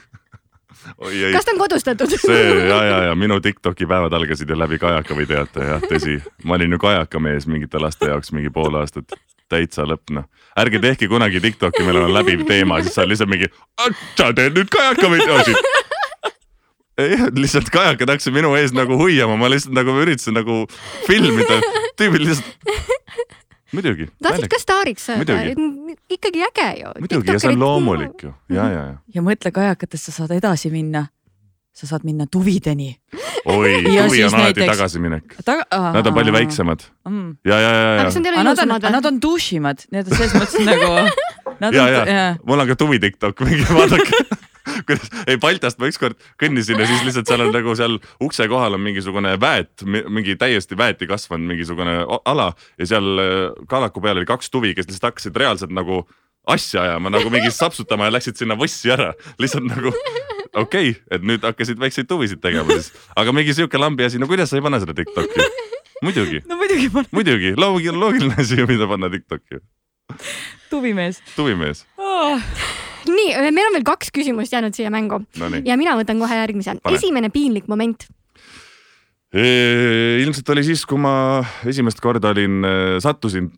Oi, 0.97 1.23
ei. 1.23 1.31
kas 1.35 1.45
ta 1.45 1.53
on 1.53 1.59
kodustatud? 1.61 2.13
see 2.21 2.43
ja, 2.69 2.77
ja, 2.83 2.99
ja 3.09 3.15
minu 3.15 3.39
Tiktoki 3.43 3.87
päevad 3.89 4.13
algasid 4.17 4.49
ju 4.49 4.57
läbi 4.57 4.79
kajaka 4.81 5.17
või 5.17 5.27
teate 5.29 5.65
jah, 5.71 5.83
tõsi, 5.83 6.19
ma 6.47 6.57
olin 6.57 6.77
ju 6.77 6.81
kajakamees 6.81 7.47
mingite 7.51 7.81
laste 7.81 8.09
jaoks 8.09 8.31
mingi 8.35 8.53
pool 8.53 8.79
aastat, 8.79 9.17
täitsa 9.51 9.85
lõpp 9.87 10.13
noh. 10.15 10.29
ärge 10.57 10.81
tehke 10.83 11.09
kunagi 11.11 11.43
Tiktoki, 11.43 11.83
meil 11.87 12.01
on 12.05 12.13
läbiv 12.15 12.45
teema, 12.47 12.79
siis 12.83 12.95
sa 12.97 13.05
lihtsalt 13.07 13.31
mingi, 13.31 13.51
sa 14.15 14.31
teed 14.35 14.57
nüüd 14.57 14.71
kajakavideosid 14.73 15.59
ei, 15.59 15.86
lihtsalt 16.97 17.69
kajakad 17.73 18.09
hakkasid 18.09 18.33
minu 18.33 18.55
ees 18.57 18.73
nagu 18.73 18.97
huiama, 18.97 19.37
ma 19.37 19.49
lihtsalt 19.51 19.75
nagu 19.77 19.93
üritasin 20.01 20.37
nagu 20.37 20.63
filmida, 21.05 21.59
tüübil 21.99 22.25
lihtsalt 22.25 22.95
muidugi. 23.75 24.07
tahtsid 24.23 24.49
ka 24.51 24.59
staariks 24.61 25.05
saada, 25.09 25.37
ikkagi 26.09 26.41
äge 26.47 26.69
ju. 26.81 26.95
muidugi 27.03 27.35
ja 27.35 27.43
see 27.43 27.53
on 27.53 27.61
loomulik 27.61 28.23
ju 28.23 28.31
ja, 28.49 28.65
ja, 28.65 28.81
ja. 28.81 28.97
ja 29.13 29.23
mõtle 29.25 29.51
kajakatest 29.53 30.09
sa 30.09 30.15
saad 30.21 30.33
edasi 30.37 30.71
minna. 30.73 31.07
sa 31.77 31.85
saad 31.85 32.07
minna 32.07 32.25
tuvideni. 32.25 32.95
oi, 33.45 33.83
tuvi 33.83 34.23
on 34.25 34.33
alati 34.33 34.41
näiteks... 34.41 34.71
tagasiminek 34.71 35.37
Taga.... 35.45 35.67
Nad 35.93 36.07
on 36.07 36.17
palju 36.17 36.33
väiksemad 36.33 36.87
mm.. 37.05 37.37
ja, 37.45 37.59
ja, 37.59 37.71
ja, 37.71 37.93
ja. 37.93 38.09
aga 38.09 38.43
nad 38.43 38.65
on, 38.65 38.75
nad 38.97 39.11
on 39.11 39.21
dušimad, 39.21 39.85
nii 39.91 40.01
et 40.01 40.13
selles 40.15 40.33
mõttes 40.33 40.65
nagu. 40.65 40.91
ja, 41.77 41.87
ja, 42.07 42.27
mul 42.41 42.65
on 42.65 42.69
ka 42.73 42.79
tuvi 42.79 42.99
TikTok, 43.03 43.45
minge 43.45 43.69
vaadake 43.69 44.25
kuidas, 44.87 45.09
ei 45.27 45.39
Baltiast 45.41 45.81
ma 45.81 45.89
ükskord 45.91 46.19
kõndisin 46.41 46.79
ja 46.81 46.87
siis 46.89 47.03
lihtsalt 47.07 47.31
seal 47.31 47.45
on 47.47 47.51
nagu 47.55 47.75
seal 47.79 47.97
ukse 48.23 48.47
kohal 48.51 48.77
on 48.77 48.83
mingisugune 48.83 49.35
väet, 49.41 49.85
mingi 49.85 50.37
täiesti 50.39 50.77
väeti 50.77 51.09
kasvanud 51.09 51.53
mingisugune 51.53 51.99
ala 52.25 52.51
ja 52.79 52.89
seal 52.93 53.23
äh, 53.23 53.35
kallaku 53.69 54.03
peal 54.03 54.21
oli 54.21 54.29
kaks 54.29 54.51
tuvi, 54.53 54.73
kes 54.77 54.89
lihtsalt 54.89 55.11
hakkasid 55.11 55.37
reaalselt 55.39 55.75
nagu 55.75 56.03
asja 56.47 56.81
ajama 56.85 57.11
nagu 57.11 57.29
mingi 57.29 57.51
sapsutama 57.51 58.07
ja 58.07 58.15
läksid 58.17 58.39
sinna 58.39 58.55
võssi 58.59 58.91
ära, 58.93 59.11
lihtsalt 59.41 59.67
nagu 59.67 59.91
okei 60.53 60.91
okay,, 60.91 60.95
et 61.11 61.25
nüüd 61.27 61.43
hakkasid 61.45 61.79
väikseid 61.81 62.09
tuvisid 62.09 62.41
tegema 62.43 62.77
siis, 62.77 62.91
aga 63.19 63.35
mingi 63.35 63.55
sihuke 63.57 63.79
lambi 63.81 64.07
asi, 64.07 64.21
no 64.21 64.29
kuidas 64.31 64.51
sa 64.51 64.59
ei 64.59 64.65
pane 64.65 64.79
seda 64.83 64.95
Tiktoki? 64.97 65.47
muidugi. 66.05 66.41
no 66.47 66.59
muidugi 66.59 66.89
panen. 66.93 67.11
muidugi, 67.11 67.53
loogiline 67.57 68.35
asi, 68.39 68.63
mida 68.69 68.87
panna 68.89 69.11
Tiktoki. 69.13 69.61
tuvimees. 70.71 71.23
tuvimees 71.35 71.85
oh 71.97 72.41
nii, 73.11 73.33
meil 73.51 73.69
on 73.69 73.77
veel 73.79 73.87
kaks 73.87 74.13
küsimust 74.15 74.53
jäänud 74.53 74.75
siia 74.77 74.91
mängu 74.93 75.21
no 75.23 75.49
nii. 75.53 75.65
ja 75.67 75.77
mina 75.79 75.95
võtan 75.99 76.19
kohe 76.21 76.39
järgmise. 76.39 76.77
esimene 76.93 77.31
piinlik 77.33 77.67
moment 77.71 78.07
ilmselt 79.37 80.49
oli 80.49 80.63
siis, 80.63 80.85
kui 80.87 80.99
ma 81.03 81.43
esimest 81.67 81.99
korda 82.01 82.31
olin, 82.31 82.63
sattusin 83.03 83.49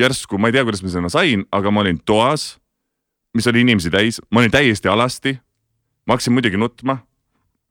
järsku, 0.00 0.38
ma 0.38 0.50
ei 0.50 0.56
tea, 0.56 0.64
kuidas 0.66 0.82
ma 0.84 0.92
sinna 0.92 1.10
sain, 1.12 1.46
aga 1.52 1.72
ma 1.72 1.82
olin 1.84 1.98
toas, 2.06 2.56
mis 3.36 3.48
oli 3.48 3.64
inimesi 3.64 3.92
täis, 3.92 4.20
ma 4.30 4.42
olin 4.42 4.52
täiesti 4.52 4.88
alasti. 4.88 5.38
ma 6.06 6.16
hakkasin 6.16 6.32
muidugi 6.34 6.56
nutma. 6.56 6.98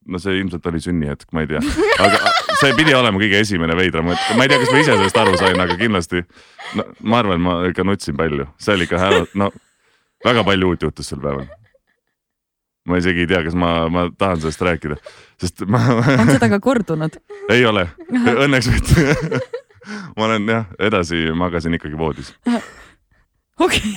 no 0.06 0.18
see 0.20 0.40
ilmselt 0.40 0.66
oli 0.66 0.80
sünnihetk, 0.82 1.28
ma 1.32 1.44
ei 1.44 1.48
tea, 1.52 1.60
aga 2.02 2.32
see 2.58 2.72
pidi 2.74 2.94
olema 2.98 3.20
kõige 3.22 3.42
esimene 3.44 3.76
veidram 3.78 4.08
mõte, 4.10 4.38
ma 4.38 4.48
ei 4.48 4.50
tea, 4.50 4.58
kas 4.64 4.72
ma 4.74 4.80
ise 4.82 4.96
sellest 4.96 5.20
aru 5.22 5.36
sain, 5.38 5.60
aga 5.62 5.76
kindlasti 5.78 6.24
no, 6.80 6.88
ma 7.06 7.20
arvan, 7.22 7.44
ma 7.44 7.58
ikka 7.70 7.86
nutsin 7.86 8.18
palju, 8.18 8.48
see 8.58 8.74
oli 8.80 8.90
ikka 8.90 9.02
hää, 9.02 9.20
no 9.38 9.52
väga 10.26 10.44
palju 10.44 10.72
uut 10.72 10.86
juhtus 10.88 11.10
sel 11.12 11.22
päeval. 11.22 11.48
ma 12.86 12.98
isegi 12.98 13.26
ei 13.26 13.30
tea, 13.30 13.44
kas 13.46 13.56
ma, 13.56 13.72
ma 13.94 14.08
tahan 14.18 14.42
sellest 14.42 14.62
rääkida, 14.66 14.98
sest 15.42 15.66
ma. 15.70 15.82
on 16.22 16.32
seda 16.32 16.50
ka 16.50 16.60
kordunud? 16.60 17.18
ei 17.54 17.66
ole, 17.66 17.88
õnneks 18.12 18.72
mitte 18.74 19.42
ma 20.18 20.30
olen 20.30 20.50
jah, 20.50 20.70
edasi 20.80 21.28
magasin 21.38 21.78
ikkagi 21.78 21.98
voodis. 21.98 22.34
okei. 23.60 23.96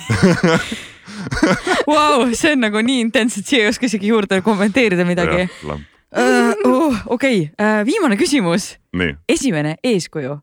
Vau, 1.89 2.29
see 2.37 2.53
on 2.53 2.65
nagu 2.67 2.81
nii 2.85 3.01
intensne, 3.07 3.41
et 3.41 3.49
siia 3.49 3.65
ei 3.65 3.73
oska 3.73 3.89
isegi 3.89 4.11
juurde 4.13 4.41
kommenteerida 4.45 5.07
midagi. 5.09 5.47
Uh, 5.65 6.53
oh, 6.69 6.99
okei 7.17 7.49
uh,, 7.51 7.81
viimane 7.87 8.17
küsimus. 8.21 8.75
esimene 9.29 9.77
eeskuju 9.83 10.37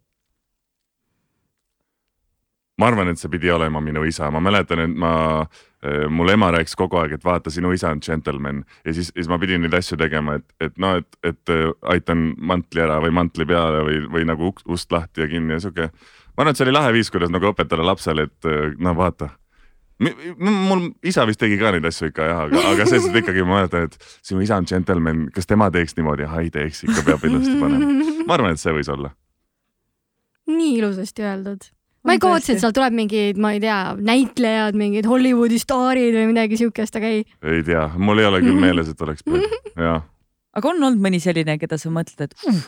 ma 2.81 2.89
arvan, 2.89 3.11
et 3.11 3.21
see 3.21 3.29
pidi 3.31 3.51
olema 3.53 3.81
minu 3.83 4.03
isa, 4.07 4.31
ma 4.33 4.41
mäletan, 4.43 4.81
et 4.87 4.97
ma, 4.97 5.13
äh, 5.43 5.61
mul 6.09 6.29
ema 6.29 6.51
rääkis 6.53 6.75
kogu 6.77 6.99
aeg, 7.01 7.15
et 7.17 7.23
vaata, 7.25 7.49
sinu 7.49 7.71
isa 7.73 7.89
on 7.89 8.01
džentelmen 8.03 8.63
ja 8.85 8.93
siis, 8.93 9.09
siis 9.15 9.29
ma 9.29 9.39
pidin 9.41 9.63
neid 9.65 9.73
asju 9.73 9.97
tegema, 9.97 10.37
et, 10.37 10.45
et 10.61 10.77
noh, 10.81 10.99
et, 11.01 11.07
et 11.25 11.53
äh, 11.53 11.67
aitan 11.95 12.31
mantli 12.37 12.83
ära 12.83 12.99
või 13.01 13.13
mantli 13.17 13.47
peale 13.49 13.81
või, 13.87 13.99
või 14.13 14.27
nagu 14.29 14.53
ust 14.69 14.93
lahti 14.93 15.25
ja 15.25 15.29
kinni 15.31 15.57
ja 15.57 15.63
sihuke. 15.63 15.89
ma 15.89 16.43
arvan, 16.43 16.53
et 16.53 16.61
see 16.61 16.67
oli 16.67 16.75
lahe 16.75 16.93
viis, 16.93 17.09
kuidas 17.13 17.33
nagu 17.33 17.49
õpetada 17.49 17.85
lapsele, 17.85 18.27
et 18.29 18.49
äh, 18.49 18.75
no 18.77 18.93
vaata 18.97 19.31
mul 20.41 20.87
isa 21.05 21.25
vist 21.29 21.41
tegi 21.41 21.59
ka 21.61 21.73
neid 21.73 21.85
asju 21.85 22.09
ikka 22.09 22.29
jah, 22.29 22.45
aga, 22.47 22.61
aga 22.71 22.87
selles 22.89 23.05
mõttes 23.07 23.25
ikkagi 23.25 23.43
ma 23.45 23.59
mäletan, 23.59 23.89
et 23.89 24.15
sinu 24.25 24.41
isa 24.45 24.57
on 24.61 24.69
džentelmen, 24.69 25.27
kas 25.33 25.49
tema 25.49 25.69
teeks 25.73 25.97
niimoodi, 25.97 26.25
ah 26.25 26.39
ei 26.41 26.49
teeks, 26.53 26.85
ikka 26.87 27.05
peab 27.09 27.27
ilusti 27.29 27.57
panema. 27.61 28.07
ma 28.25 28.37
arvan, 28.37 28.57
et 28.57 28.61
see 28.61 28.73
võis 28.77 28.89
olla. 28.89 29.13
nii 30.49 30.73
ilusasti 30.79 31.25
öeldud 31.25 31.69
ma 32.05 32.15
ei 32.15 32.21
kavatse, 32.21 32.55
et 32.55 32.63
sealt 32.63 32.75
tuleb 32.77 32.95
mingid, 32.97 33.39
ma 33.41 33.53
ei 33.55 33.61
tea, 33.63 33.79
näitlejad, 34.01 34.77
mingid 34.79 35.07
Hollywoodi 35.09 35.59
staarid 35.61 36.15
või 36.17 36.31
midagi 36.31 36.59
siukest, 36.61 36.97
aga 36.97 37.11
ei. 37.11 37.25
ei 37.45 37.63
tea, 37.67 37.87
mul 38.01 38.21
ei 38.21 38.29
ole 38.29 38.41
küll 38.45 38.61
meeles, 38.65 38.89
et 38.91 39.03
oleks, 39.05 39.25
jah. 39.75 40.01
aga 40.57 40.71
on 40.71 40.79
olnud 40.79 41.03
mõni 41.03 41.21
selline, 41.23 41.57
keda 41.61 41.79
sa 41.81 41.93
mõtled, 41.93 42.25
et 42.25 42.49
uh, 42.49 42.63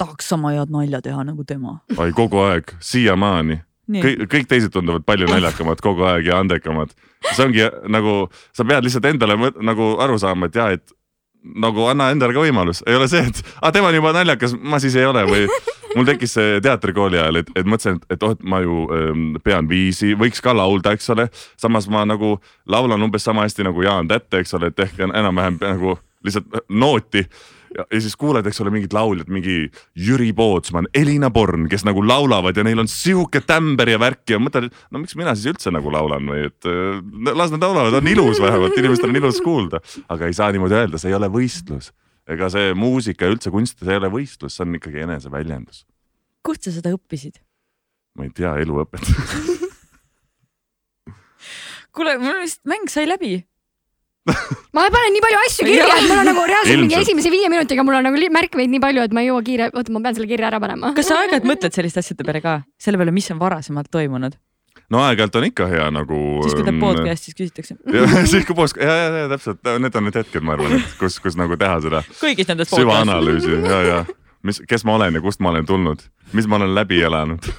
tahaks 0.00 0.30
sama 0.32 0.54
head 0.56 0.72
nalja 0.72 1.02
teha 1.04 1.24
nagu 1.26 1.46
tema? 1.48 1.80
ai, 1.96 2.14
kogu 2.16 2.44
aeg, 2.46 2.76
siiamaani. 2.84 3.60
kõik, 3.90 4.24
kõik 4.30 4.48
teised 4.50 4.74
tunduvad 4.74 5.06
palju 5.08 5.26
naljakamad 5.30 5.82
kogu 5.82 6.06
aeg 6.12 6.30
ja 6.30 6.38
andekamad. 6.44 6.94
see 7.32 7.44
ongi 7.48 7.66
nagu, 7.90 8.22
sa 8.56 8.64
pead 8.64 8.86
lihtsalt 8.86 9.10
endale 9.10 9.36
nagu 9.58 9.94
aru 10.00 10.18
saama, 10.22 10.46
et 10.46 10.62
ja, 10.62 10.70
et 10.78 10.94
nagu 11.42 11.86
anna 11.88 12.10
endale 12.12 12.36
ka 12.36 12.42
võimalus, 12.44 12.82
ei 12.86 12.96
ole 12.98 13.08
see, 13.10 13.22
et 13.26 13.42
ah, 13.60 13.70
tema 13.72 13.88
on 13.88 13.96
juba 13.96 14.12
naljakas, 14.16 14.54
ma 14.60 14.80
siis 14.82 14.96
ei 14.98 15.06
ole 15.08 15.24
või 15.28 15.46
mul 15.96 16.08
tekkis 16.08 16.34
see 16.36 16.58
teatrikooli 16.64 17.18
ajal, 17.18 17.40
et, 17.40 17.52
et 17.56 17.68
mõtlesin, 17.68 17.98
et, 17.98 18.16
et 18.16 18.26
oh, 18.26 18.34
et 18.36 18.44
ma 18.44 18.60
ju 18.64 18.82
ähm, 18.96 19.24
pean 19.44 19.68
viisi, 19.70 20.12
võiks 20.18 20.42
ka 20.44 20.54
laulda, 20.56 20.94
eks 20.96 21.10
ole. 21.14 21.28
samas 21.60 21.88
ma 21.90 22.04
nagu 22.08 22.36
laulan 22.70 23.08
umbes 23.08 23.24
sama 23.26 23.46
hästi 23.46 23.66
nagu 23.66 23.82
Jaan 23.86 24.10
Tätte, 24.10 24.42
eks 24.42 24.54
ole, 24.58 24.70
et 24.70 24.84
ehk 24.86 25.00
enam-vähem 25.08 25.58
nagu 25.62 25.96
lihtsalt 26.24 26.60
nooti 26.68 27.24
ja, 27.76 27.84
ja 27.86 28.00
siis 28.02 28.16
kuuled, 28.18 28.46
eks 28.46 28.60
ole, 28.64 28.72
mingid 28.74 28.94
lauljad, 28.94 29.30
mingi 29.32 29.56
Jüri 29.98 30.30
Pootsman, 30.36 30.88
Elina 30.96 31.30
Born, 31.34 31.68
kes 31.70 31.84
nagu 31.86 32.02
laulavad 32.04 32.56
ja 32.56 32.64
neil 32.66 32.82
on 32.82 32.90
sihuke 32.90 33.42
tämber 33.46 33.92
ja 33.92 34.00
värk 34.02 34.34
ja 34.34 34.40
mõtled, 34.42 34.70
no 34.90 35.02
miks 35.02 35.16
mina 35.18 35.34
siis 35.36 35.52
üldse 35.52 35.72
nagu 35.74 35.92
laulan 35.92 36.28
või 36.30 36.46
et 36.48 36.68
äh, 36.68 37.00
las 37.30 37.54
nad 37.54 37.64
laulavad, 37.64 38.00
on 38.00 38.10
ilus 38.10 38.42
vähemalt, 38.42 38.78
inimestel 38.78 39.12
on 39.12 39.20
ilus 39.22 39.40
kuulda. 39.44 39.82
aga 40.08 40.28
ei 40.28 40.36
saa 40.36 40.50
niimoodi 40.54 40.78
öelda, 40.78 41.00
see 41.00 41.12
ei 41.12 41.18
ole 41.18 41.30
võistlus. 41.32 41.92
ega 42.30 42.50
see 42.52 42.74
muusika 42.78 43.26
ja 43.26 43.34
üldse 43.34 43.50
kunst, 43.50 43.78
see 43.80 43.94
ei 43.94 44.00
ole 44.02 44.10
võistlus, 44.12 44.56
see 44.56 44.66
on 44.66 44.80
ikkagi 44.80 45.06
eneseväljendus. 45.06 45.84
kust 46.46 46.66
sa 46.66 46.74
seda 46.74 46.94
õppisid? 46.96 47.40
ma 48.18 48.26
ei 48.26 48.34
tea, 48.34 48.56
eluõpet 48.64 49.06
kuule, 51.94 52.18
mul 52.22 52.42
vist 52.42 52.62
mäng 52.68 52.90
sai 52.90 53.06
läbi 53.08 53.38
ma 54.76 54.84
panen 54.92 55.14
nii 55.14 55.22
palju 55.24 55.38
asju 55.46 55.66
kirja, 55.66 55.86
et 55.96 56.06
mul 56.10 56.20
on 56.20 56.28
nagu 56.28 56.42
reaalselt 56.50 56.82
mingi 56.82 56.98
esimese 56.98 57.32
viie 57.32 57.48
minutiga 57.52 57.84
mul 57.86 57.96
on 57.96 58.04
nagu 58.04 58.28
märkmeid 58.36 58.70
nii 58.74 58.82
palju, 58.82 59.06
et 59.08 59.16
ma 59.16 59.24
ei 59.24 59.30
jõua 59.30 59.44
kiire, 59.46 59.70
oota, 59.72 59.94
ma 59.94 60.02
pean 60.04 60.18
selle 60.18 60.28
kirja 60.28 60.50
ära 60.50 60.60
panema. 60.60 60.92
kas 60.96 61.08
sa 61.08 61.22
aeg-ajalt 61.22 61.48
mõtled 61.48 61.76
selliste 61.76 62.04
asjade 62.04 62.26
peale 62.28 62.42
ka, 62.44 62.60
selle 62.80 63.00
peale, 63.00 63.14
mis 63.16 63.30
on 63.32 63.40
varasemalt 63.40 63.88
toimunud? 63.92 64.36
no 64.92 65.00
aeg-ajalt 65.06 65.40
on 65.40 65.46
ikka 65.48 65.70
hea 65.72 65.88
nagu. 65.94 66.20
siis 66.44 66.56
kui 66.58 66.66
teeb 66.66 66.76
ähm, 66.76 66.84
podcast'i, 66.84 67.30
siis 67.30 67.38
küsitakse. 67.38 67.76
siis 68.34 68.46
kui 68.48 68.58
podcast, 68.58 68.82
ja, 68.84 68.96
ja, 69.00 69.24
ja 69.24 69.32
täpselt, 69.32 69.64
need 69.86 69.96
on 69.96 70.08
need 70.08 70.20
hetked, 70.20 70.44
ma 70.44 70.56
arvan, 70.58 70.76
et 70.78 70.94
kus, 71.00 71.16
kus 71.24 71.38
nagu 71.40 71.56
teha 71.60 71.80
seda. 71.86 72.04
kõigis 72.20 72.50
nendes 72.50 72.72
süvaanalüüsi 72.74 73.56
ja, 73.56 73.82
ja 73.88 74.00
mis, 74.46 74.60
kes 74.68 74.84
ma 74.88 74.98
olen 74.98 75.16
ja 75.16 75.24
kust 75.24 75.40
ma 75.40 75.54
olen 75.54 75.68
tulnud, 75.68 76.04
mis 76.36 76.48
ma 76.50 76.60
olen 76.60 76.74
läbi 76.76 77.00
elanud. 77.08 77.50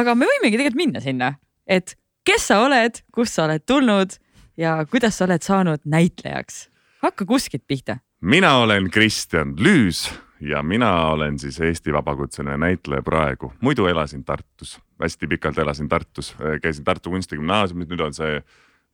aga 0.00 0.14
me 0.14 0.30
võimegi 0.30 0.58
tegelikult 0.60 0.82
minna 0.84 1.02
sinna, 1.02 1.34
et 1.66 1.96
kes 2.26 2.50
sa 2.52 2.62
oled, 2.64 3.02
kust 3.14 3.36
sa 3.36 3.48
oled 3.48 3.66
tulnud 3.66 4.18
ja 4.56 4.86
kuidas 4.90 5.18
sa 5.18 5.24
oled 5.24 5.42
saanud 5.42 5.84
näitlejaks? 5.84 6.68
hakka 7.02 7.24
kuskilt 7.24 7.66
pihta. 7.66 7.96
mina 8.20 8.56
olen 8.56 8.90
Kristjan 8.90 9.54
Lüüs 9.58 10.10
ja 10.40 10.62
mina 10.62 11.06
olen 11.06 11.38
siis 11.38 11.60
Eesti 11.60 11.92
vabakutseline 11.92 12.56
näitleja 12.56 13.02
praegu, 13.02 13.52
muidu 13.60 13.86
elasin 13.86 14.24
Tartus, 14.24 14.78
hästi 15.02 15.26
pikalt 15.26 15.58
elasin 15.58 15.88
Tartus, 15.88 16.36
käisin 16.62 16.84
Tartu 16.84 17.10
Kunstigümnaasiumis, 17.10 17.88
nüüd 17.88 18.00
on 18.00 18.14
see 18.14 18.42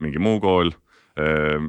mingi 0.01 0.19
muu 0.19 0.41
kool 0.41 0.71
Ehm, 1.19 1.67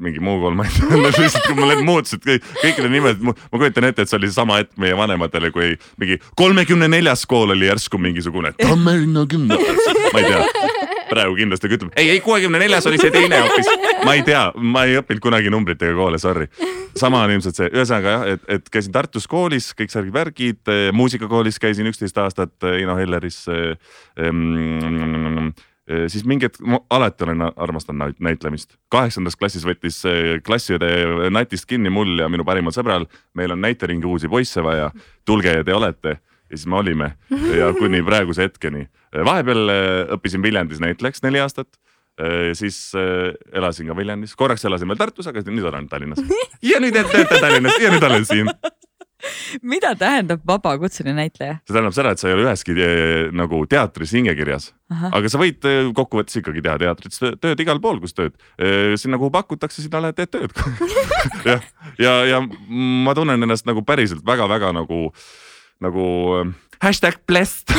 mingi 0.00 0.18
muu 0.24 0.40
kool, 0.42 0.56
ma 0.58 0.64
ei 0.66 0.72
tea, 0.74 0.96
lihtsalt 0.98 1.44
kui 1.46 1.54
mul 1.54 1.70
need 1.70 1.82
muutused 1.86 2.24
kõik, 2.24 2.46
kõik 2.58 2.80
need 2.82 2.94
nimed, 2.96 3.20
ma 3.22 3.34
kujutan 3.52 3.86
ette, 3.86 4.02
et 4.02 4.10
see 4.10 4.18
oli 4.18 4.30
sama 4.34 4.58
hetk 4.58 4.74
meie 4.82 4.96
vanematele, 4.98 5.52
kui 5.54 5.76
mingi 6.00 6.16
kolmekümne 6.40 6.88
neljas 6.90 7.22
kool 7.30 7.54
oli 7.54 7.68
järsku 7.68 8.00
mingisugune 8.02 8.50
Tammerina 8.60 9.22
gümnaasium, 9.30 10.00
ma 10.10 10.24
ei 10.24 10.26
tea. 10.26 10.69
Praegu 11.10 11.36
kindlasti 11.38 11.70
ütleb, 11.70 11.94
ei, 12.00 12.10
ei 12.16 12.24
kuuekümne 12.24 12.60
neljas 12.62 12.88
oli 12.90 13.00
see 13.02 13.12
teine 13.14 13.42
hoopis, 13.44 13.70
ma 14.06 14.16
ei 14.18 14.24
tea, 14.26 14.44
ma 14.56 14.84
ei 14.88 14.98
õppinud 15.00 15.24
kunagi 15.24 15.52
numbritega 15.52 15.94
koole, 15.96 16.20
sorry. 16.22 16.50
sama 16.98 17.24
on 17.26 17.34
ilmselt 17.36 17.58
see, 17.58 17.70
ühesõnaga 17.70 18.16
jah, 18.16 18.28
et, 18.34 18.46
et 18.58 18.70
käisin 18.72 18.94
Tartus 18.94 19.28
koolis, 19.30 19.72
kõik 19.78 19.94
särgid-värgid, 19.94 20.74
muusikakoolis 20.96 21.60
käisin 21.62 21.88
üksteist 21.90 22.18
aastat 22.22 22.70
Ino 22.80 22.96
Helleris 22.98 23.44
ähm, 23.50 25.50
Äh, 25.90 26.06
siis 26.06 26.22
mingi 26.28 26.46
hetk, 26.46 26.60
ma 26.62 26.78
alati 26.90 27.24
olen 27.24 27.42
armastanud 27.56 28.20
näitlemist. 28.22 28.76
kaheksandas 28.88 29.36
klassis 29.36 29.64
võttis 29.66 30.02
klassiõde 30.46 30.90
natist 31.32 31.66
kinni 31.66 31.90
mul 31.90 32.20
ja 32.20 32.28
minu 32.28 32.44
parimal 32.44 32.72
sõbral. 32.72 33.06
meil 33.34 33.50
on 33.50 33.60
näiteringi 33.60 34.06
uusi 34.06 34.28
poisse 34.28 34.62
vaja, 34.62 34.90
tulge 35.24 35.56
ja 35.56 35.64
te 35.64 35.74
olete. 35.74 36.20
ja 36.50 36.56
siis 36.56 36.66
me 36.66 36.76
olime 36.76 37.12
ja 37.58 37.72
kuni 37.74 38.02
praeguse 38.02 38.42
hetkeni. 38.42 38.86
Vahepeal 39.12 39.72
äh, 39.72 40.12
õppisin 40.16 40.42
Viljandis 40.44 40.82
näitlejaks 40.82 41.24
neli 41.26 41.42
aastat 41.42 41.68
äh, 42.20 42.52
siis 42.58 42.92
elasin 42.94 43.90
ka 43.90 43.96
Viljandis, 43.98 44.36
korraks 44.38 44.64
elasin 44.68 44.90
veel 44.90 45.00
Tartus, 45.00 45.30
aga 45.30 45.42
nüüd 45.48 45.66
olen 45.66 45.88
Tallinnas. 45.90 46.22
ja 46.62 46.82
nüüd 46.82 46.94
töötan 46.94 47.42
Tallinnas 47.42 47.80
ja 47.80 47.92
nüüd 47.94 48.06
olen 48.10 48.28
siin 48.28 48.52
mida 49.66 49.90
tähendab 49.98 50.40
vabakutseline 50.48 51.16
näitleja? 51.18 51.58
see 51.64 51.74
tähendab 51.74 51.96
seda, 51.96 52.14
et 52.14 52.22
sa 52.22 52.30
ei 52.30 52.36
ole 52.36 52.46
üheski 52.46 52.76
eh, 52.78 53.26
nagu 53.36 53.60
teatris 53.70 54.14
hingekirjas, 54.16 54.70
aga 55.10 55.32
sa 55.32 55.40
võid 55.42 55.68
kokkuvõttes 55.96 56.40
ikkagi 56.40 56.62
teha 56.64 56.78
teatris 56.80 57.20
tööd 57.42 57.60
igal 57.60 57.82
pool, 57.82 58.00
kus 58.00 58.16
tööd. 58.16 58.38
Sinna, 59.00 59.18
kuhu 59.20 59.30
pakutakse, 59.34 59.82
sinna 59.84 60.00
lähed 60.06 60.16
teed 60.18 60.32
tööd 60.32 60.56
ja, 61.48 61.58
ja, 62.00 62.14
ja 62.30 62.40
ma 62.40 63.14
tunnen 63.18 63.44
ennast 63.44 63.68
nagu 63.68 63.84
päriselt 63.86 64.24
väga-väga 64.26 64.72
nagu, 64.76 65.10
nagu 65.84 66.06
hashtag 66.84 67.20
blessed 67.28 67.72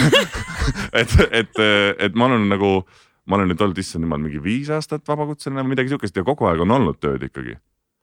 et, 1.02 1.18
et, 1.32 1.62
et 1.98 2.16
ma 2.16 2.30
olen 2.30 2.48
nagu, 2.52 2.72
ma 3.26 3.40
olen 3.40 3.52
nüüd 3.54 3.66
olnud 3.66 3.82
issand 3.82 4.06
jumal 4.06 4.22
mingi 4.22 4.42
viis 4.44 4.72
aastat 4.74 5.06
vabakutseline 5.08 5.64
või 5.64 5.76
midagi 5.76 5.94
siukest 5.94 6.18
ja 6.18 6.26
kogu 6.28 6.50
aeg 6.50 6.64
on 6.66 6.78
olnud 6.78 7.02
tööd 7.02 7.26
ikkagi 7.30 7.58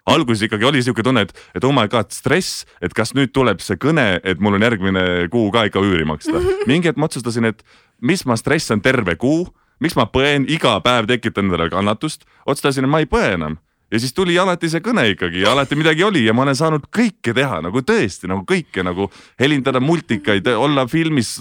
alguses 0.08 0.46
ikkagi 0.46 0.64
oli 0.64 0.82
sihuke 0.82 1.04
tunne, 1.04 1.26
et, 1.26 1.34
et 1.56 1.64
oh 1.64 1.72
my 1.74 1.88
god, 1.90 2.12
stress, 2.16 2.64
et 2.84 2.94
kas 2.96 3.12
nüüd 3.16 3.32
tuleb 3.36 3.60
see 3.64 3.76
kõne, 3.80 4.06
et 4.24 4.40
mul 4.40 4.56
on 4.56 4.64
järgmine 4.64 5.04
kuu 5.32 5.50
ka 5.52 5.66
ikka 5.68 5.82
üüri 5.84 6.06
maksta. 6.08 6.40
mingi 6.70 6.88
hetk 6.88 7.00
ma 7.00 7.10
otsustasin, 7.10 7.50
et 7.50 7.60
mis 8.00 8.24
ma 8.28 8.38
stressan 8.40 8.80
terve 8.84 9.18
kuu, 9.20 9.44
miks 9.84 9.98
ma 9.98 10.08
põen 10.08 10.48
iga 10.50 10.78
päev, 10.84 11.10
tekitan 11.10 11.48
endale 11.48 11.68
kannatust. 11.72 12.24
otsustasin, 12.46 12.88
et 12.88 12.92
ma 12.94 13.02
ei 13.04 13.10
põe 13.10 13.34
enam 13.36 13.58
ja 13.92 14.00
siis 14.00 14.12
tuli 14.16 14.36
alati 14.38 14.70
see 14.70 14.82
kõne 14.84 15.06
ikkagi 15.14 15.42
ja 15.44 15.52
alati 15.54 15.78
midagi 15.78 16.04
oli 16.04 16.24
ja 16.26 16.34
ma 16.36 16.44
olen 16.44 16.58
saanud 16.58 16.88
kõike 16.94 17.34
teha 17.36 17.62
nagu 17.64 17.82
tõesti 17.84 18.30
nagu 18.30 18.44
kõike 18.48 18.84
nagu 18.84 19.08
helindada 19.40 19.80
multikaid, 19.80 20.48
olla 20.52 20.86
filmis, 20.90 21.36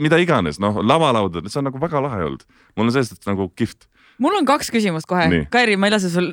mida 0.00 0.20
iganes, 0.20 0.60
noh 0.60 0.82
lavalaudadel, 0.84 1.48
see 1.50 1.62
on 1.62 1.70
nagu 1.70 1.80
väga 1.80 2.04
lahe 2.04 2.26
olnud. 2.28 2.44
mul 2.76 2.90
on 2.90 2.94
sellest 2.94 3.26
nagu 3.28 3.48
kihvt 3.56 3.88
mul 4.20 4.36
on 4.36 4.44
kaks 4.44 4.68
küsimust 4.72 5.08
kohe. 5.08 5.46
Kairi, 5.50 5.78
ma 5.80 5.88
ei 5.88 5.96
lase 5.96 6.12
sul 6.12 6.28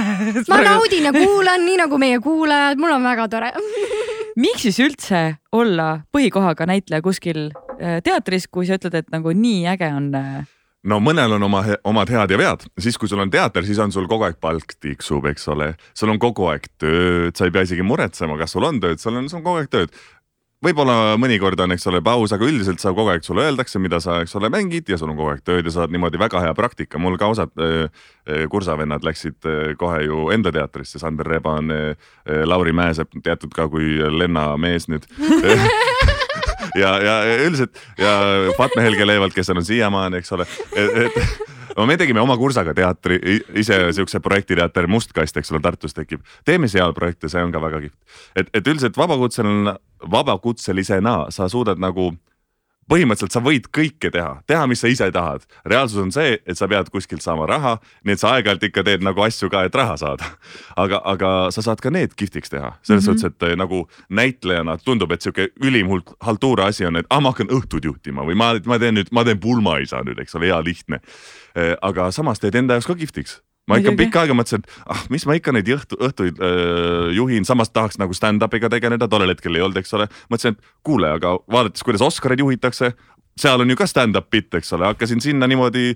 ma 0.50 0.60
naudin 0.66 1.06
ja 1.10 1.14
kuulan, 1.14 1.64
nii 1.66 1.78
nagu 1.84 1.98
meie 2.02 2.18
kuulajad, 2.22 2.80
mul 2.82 2.98
on 2.98 3.06
väga 3.06 3.28
tore 3.30 3.52
miks 4.42 4.66
siis 4.66 4.78
üldse 4.82 5.22
olla 5.54 5.88
põhikohaga 6.14 6.66
näitleja 6.70 7.02
kuskil 7.04 7.48
äh, 7.78 7.98
teatris, 8.04 8.48
kui 8.50 8.66
sa 8.68 8.78
ütled, 8.78 8.98
et 8.98 9.10
nagu 9.14 9.34
nii 9.34 9.66
äge 9.74 9.90
on? 9.94 10.12
Äh? 10.14 10.46
No 10.86 11.00
mõnel 11.02 11.34
on 11.36 11.46
oma, 11.48 11.62
omad 11.88 12.12
head 12.12 12.34
ja 12.34 12.38
vead, 12.40 12.66
siis 12.78 12.98
kui 13.00 13.10
sul 13.10 13.22
on 13.22 13.32
teater, 13.32 13.66
siis 13.66 13.80
on 13.82 13.92
sul 13.94 14.06
kogu 14.10 14.28
aeg 14.28 14.38
palk 14.42 14.76
tiksub, 14.78 15.26
eks 15.32 15.48
ole, 15.54 15.72
sul 15.96 16.12
on 16.12 16.20
kogu 16.22 16.46
aeg 16.52 16.68
tööd, 16.78 17.34
sa 17.38 17.48
ei 17.48 17.54
pea 17.54 17.66
isegi 17.66 17.86
muretsema, 17.86 18.38
kas 18.38 18.54
sul 18.54 18.68
on 18.68 18.78
tööd, 18.82 19.02
sul 19.02 19.18
on, 19.18 19.28
sul 19.30 19.40
on 19.40 19.48
kogu 19.48 19.64
aeg 19.64 19.74
tööd. 19.74 19.98
Võib-olla 20.58 21.14
mõnikord 21.22 21.60
on, 21.62 21.70
eks 21.70 21.84
ole, 21.86 22.00
paus, 22.02 22.32
aga 22.34 22.42
üldiselt 22.42 22.82
sa 22.82 22.90
kogu 22.90 23.12
aeg 23.12 23.22
sulle 23.22 23.44
öeldakse, 23.46 23.78
mida 23.78 24.00
sa, 24.02 24.16
eks 24.24 24.34
ole, 24.40 24.50
mängid 24.50 24.90
ja 24.90 24.96
sul 24.98 25.12
on 25.12 25.18
kogu 25.18 25.30
aeg 25.30 25.44
tööd 25.46 25.68
ja 25.68 25.70
sa 25.70 25.84
oled 25.84 25.94
niimoodi 25.94 26.18
väga 26.18 26.42
hea 26.42 26.56
praktika. 26.58 26.98
mul 26.98 27.14
ka 27.18 27.28
osad 27.30 27.54
äh, 27.62 28.08
kursavennad 28.50 29.06
läksid 29.06 29.46
äh, 29.46 29.76
kohe 29.78 30.02
ju 30.02 30.32
enda 30.34 30.50
teatrisse, 30.54 30.98
Sander 30.98 31.30
Reban 31.30 31.70
äh,, 31.70 32.10
Lauri 32.42 32.74
Mäesepp, 32.74 33.14
teatud 33.22 33.54
ka 33.54 33.68
kui 33.70 34.02
Lenna 34.18 34.50
mees 34.58 34.90
nüüd 34.90 35.06
ja, 36.78 36.94
ja 37.02 37.18
üldiselt 37.44 37.78
ja 37.98 38.12
Fatme 38.56 38.84
Helge 38.86 39.06
Leevalt, 39.06 39.36
kes 39.36 39.50
on 39.54 39.64
siiamaani, 39.64 40.22
eks 40.22 40.34
ole, 40.36 40.46
et, 40.76 40.98
et 41.06 41.76
no 41.78 41.86
me 41.86 41.96
tegime 42.00 42.22
oma 42.22 42.36
kursaga 42.40 42.74
teatri, 42.76 43.18
ise 43.58 43.80
siukse 43.96 44.20
projektiteater 44.24 44.88
Must 44.90 45.12
kast, 45.16 45.36
eks 45.40 45.52
ole, 45.52 45.62
Tartus 45.64 45.96
tekib. 45.96 46.24
teeme 46.46 46.70
seal 46.70 46.94
projekte, 46.96 47.30
see 47.30 47.42
on 47.42 47.54
ka 47.54 47.62
väga 47.62 47.82
kihvt. 47.86 47.98
et, 48.36 48.50
et 48.54 48.72
üldiselt 48.72 48.96
vabakutseline, 48.98 49.76
vabakutselisena 50.10 51.18
sa 51.34 51.48
suudad 51.48 51.80
nagu 51.82 52.12
põhimõtteliselt 52.88 53.36
sa 53.36 53.42
võid 53.44 53.68
kõike 53.74 54.10
teha, 54.14 54.38
teha, 54.48 54.66
mis 54.70 54.80
sa 54.82 54.90
ise 54.90 55.10
tahad. 55.12 55.44
reaalsus 55.66 56.00
on 56.02 56.12
see, 56.12 56.38
et 56.46 56.58
sa 56.58 56.68
pead 56.68 56.90
kuskilt 56.92 57.22
saama 57.22 57.46
raha, 57.46 57.76
nii 58.04 58.16
et 58.16 58.22
sa 58.22 58.34
aeg-ajalt 58.36 58.64
ikka 58.68 58.84
teed 58.84 59.04
nagu 59.04 59.22
asju 59.24 59.50
ka, 59.52 59.64
et 59.68 59.74
raha 59.74 59.96
saada. 60.00 60.30
aga, 60.82 61.02
aga 61.04 61.32
sa 61.54 61.64
saad 61.64 61.82
ka 61.84 61.92
need 61.94 62.14
kihvtiks 62.18 62.50
teha, 62.50 62.74
selles 62.82 63.06
mm 63.06 63.12
-hmm. 63.12 63.20
suhtes, 63.20 63.24
et 63.24 63.48
eh, 63.50 63.56
nagu 63.56 63.88
näitlejana 64.08 64.78
tundub, 64.84 65.12
et 65.12 65.22
sihuke 65.22 65.48
ülim 65.60 65.88
hulk 65.88 66.14
haltuura 66.20 66.66
asi 66.66 66.86
on, 66.86 66.96
et 66.96 67.06
ah, 67.10 67.20
ma 67.20 67.32
hakkan 67.32 67.48
õhtut 67.48 67.84
juhtima 67.84 68.22
või 68.22 68.34
ma, 68.34 68.54
ma 68.64 68.78
teen 68.78 68.94
nüüd, 68.94 69.12
ma 69.12 69.24
teen 69.24 69.40
pulmaisa 69.40 70.02
nüüd, 70.04 70.18
eks 70.18 70.34
ole, 70.34 70.46
hea 70.46 70.62
lihtne. 70.64 71.00
Eh, 71.56 71.76
aga 71.82 72.10
samas 72.10 72.40
teed 72.40 72.54
enda 72.54 72.74
jaoks 72.74 72.86
ka 72.86 72.94
kihvtiks 72.94 73.40
ma 73.68 73.78
ikka 73.80 73.94
pikka 73.98 74.22
aega 74.24 74.36
mõtlesin, 74.36 74.64
et 74.64 74.94
ah, 74.94 75.02
mis 75.12 75.26
ma 75.28 75.36
ikka 75.38 75.52
neid 75.54 75.68
õhtu, 75.74 75.98
õhtuid 76.08 76.40
äh, 76.40 77.10
juhin, 77.16 77.46
samas 77.48 77.70
tahaks 77.74 78.00
nagu 78.00 78.16
stand-up'iga 78.16 78.70
tegeleda, 78.72 79.08
tollel 79.10 79.34
hetkel 79.34 79.58
ei 79.58 79.64
olnud, 79.64 79.78
eks 79.82 79.94
ole. 79.98 80.08
mõtlesin, 80.32 80.56
et 80.56 80.74
kuule, 80.86 81.12
aga 81.18 81.36
vaadates, 81.52 81.84
kuidas 81.86 82.04
Oscareid 82.04 82.42
juhitakse, 82.42 82.92
seal 83.38 83.62
on 83.62 83.70
ju 83.70 83.78
ka 83.78 83.86
stand-up 83.90 84.30
bitt, 84.32 84.50
eks 84.58 84.72
ole, 84.76 84.88
hakkasin 84.90 85.22
sinna 85.24 85.48
niimoodi 85.50 85.92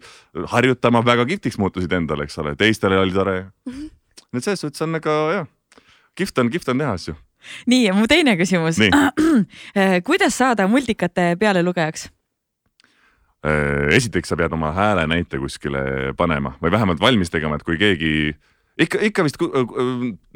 harjutama, 0.55 1.02
väga 1.07 1.26
kihvtiks 1.33 1.59
muutusid 1.62 1.93
endale, 1.97 2.29
eks 2.29 2.38
ole, 2.43 2.55
teistele 2.61 3.00
oli 3.00 3.14
tore 3.17 3.37
mm. 3.43 3.73
-hmm. 3.73 3.91
nii 4.33 4.43
et 4.43 4.45
selles 4.45 4.64
suhtes 4.64 4.83
on 4.83 4.97
nagu 4.99 5.19
jah, 5.35 5.47
kihvt 6.19 6.38
on, 6.38 6.50
kihvt 6.50 6.75
on 6.75 6.85
teha 6.85 6.97
asju. 6.99 7.14
nii 7.67 7.85
ja 7.85 7.95
mu 7.95 8.07
teine 8.07 8.37
küsimus. 8.37 8.79
kuidas 10.09 10.38
saada 10.38 10.69
multikate 10.69 11.37
pealelugejaks? 11.41 12.11
Äh, 13.43 13.91
esiteks 13.97 14.31
sa 14.31 14.37
pead 14.39 14.53
oma 14.55 14.71
hääle 14.77 15.03
näite 15.11 15.41
kuskile 15.43 16.13
panema 16.17 16.55
või 16.63 16.71
vähemalt 16.71 17.01
valmis 17.03 17.31
tegema, 17.31 17.57
et 17.59 17.65
kui 17.67 17.75
keegi 17.75 18.13
ikka, 18.79 19.01
ikka 19.09 19.25
vist 19.27 19.43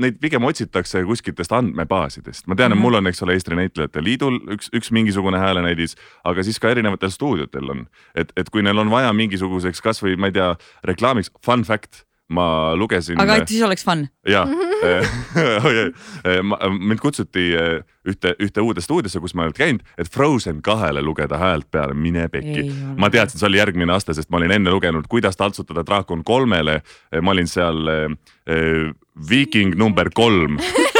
neid 0.02 0.18
pigem 0.18 0.42
otsitakse 0.48 1.04
kuskiltest 1.06 1.54
andmebaasidest, 1.54 2.48
ma 2.50 2.56
tean 2.58 2.74
et 2.74 2.76
mhm. 2.76 2.82
mul 2.82 2.98
on, 2.98 3.06
eks 3.06 3.22
ole, 3.22 3.36
Eesti 3.38 3.54
Näitlejate 3.54 4.02
Liidul 4.02 4.40
üks, 4.56 4.72
üks 4.74 4.90
mingisugune 4.90 5.38
häälenäidis, 5.38 5.94
aga 6.26 6.42
siis 6.42 6.58
ka 6.58 6.74
erinevatel 6.74 7.14
stuudiotel 7.14 7.70
on, 7.76 7.86
et, 8.18 8.34
et 8.34 8.50
kui 8.50 8.66
neil 8.66 8.82
on 8.82 8.90
vaja 8.90 9.14
mingisuguseks 9.14 9.84
kasvõi 9.86 10.18
ma 10.18 10.32
ei 10.32 10.36
tea 10.40 10.50
reklaamiks, 10.90 11.30
fun 11.46 11.62
fact 11.68 12.02
ma 12.28 12.74
lugesin. 12.74 13.20
aga 13.22 13.36
et 13.42 13.50
siis 13.50 13.62
oleks 13.62 13.84
fun. 13.86 14.06
ja 14.26 14.44
mind 16.88 17.00
kutsuti 17.02 17.48
ühte, 18.06 18.34
ühte 18.42 18.62
uude 18.62 18.82
stuudiosse, 18.82 19.20
kus 19.22 19.34
ma 19.34 19.44
ei 19.44 19.50
olnud 19.50 19.58
käinud, 19.58 19.86
et 19.98 20.10
Frozen 20.12 20.60
kahele 20.64 21.02
lugeda 21.02 21.38
häält 21.40 21.70
peale, 21.70 21.94
mine 21.94 22.28
pekki. 22.32 22.66
ma 22.98 23.10
teadsin, 23.10 23.40
see 23.40 23.48
oli 23.50 23.60
järgmine 23.60 23.94
aste, 23.94 24.14
sest 24.16 24.30
ma 24.30 24.40
olin 24.40 24.56
enne 24.58 24.74
lugenud, 24.74 25.06
kuidas 25.10 25.38
taltsutada 25.38 25.86
draakon 25.86 26.24
kolmele. 26.24 26.80
ma 27.22 27.34
olin 27.36 27.50
seal 27.50 27.92
äh, 27.92 28.90
Viiking 29.30 29.74
number 29.78 30.10
kolm 30.14 30.58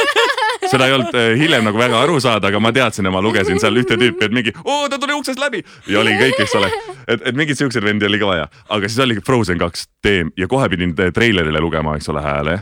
seda 0.70 0.88
ei 0.88 0.94
olnud 0.96 1.14
äh, 1.16 1.32
hiljem 1.38 1.64
nagu 1.66 1.78
väga 1.80 2.00
aru 2.04 2.18
saada, 2.23 2.50
aga 2.50 2.61
ma 2.62 2.73
teadsin 2.75 3.06
ja 3.06 3.12
ma 3.14 3.23
lugesin 3.25 3.61
seal 3.62 3.76
ühte 3.80 3.99
tüüpi, 4.00 4.28
et 4.28 4.35
mingi 4.35 4.54
oo 4.64 4.87
ta 4.92 4.99
tuli 5.00 5.16
uksest 5.16 5.40
läbi. 5.40 5.62
Ja 5.90 6.00
oli 6.02 6.14
kõik, 6.18 6.40
eks 6.44 6.54
ole. 6.58 6.70
et, 7.06 7.23
et 7.23 7.37
mingeid 7.37 7.58
siukseid 7.58 7.85
vendi 7.85 8.08
oli 8.08 8.20
ka 8.23 8.30
vaja, 8.30 8.49
aga 8.76 8.90
siis 8.90 9.02
oligi 9.04 9.25
Frozen 9.26 9.61
kaks 9.62 9.87
teem 10.04 10.30
ja 10.38 10.49
kohe 10.50 10.68
pidin 10.73 10.94
treilerile 10.94 11.61
lugema, 11.62 11.96
eks 11.96 12.08
ole, 12.12 12.23
hääle. 12.25 12.58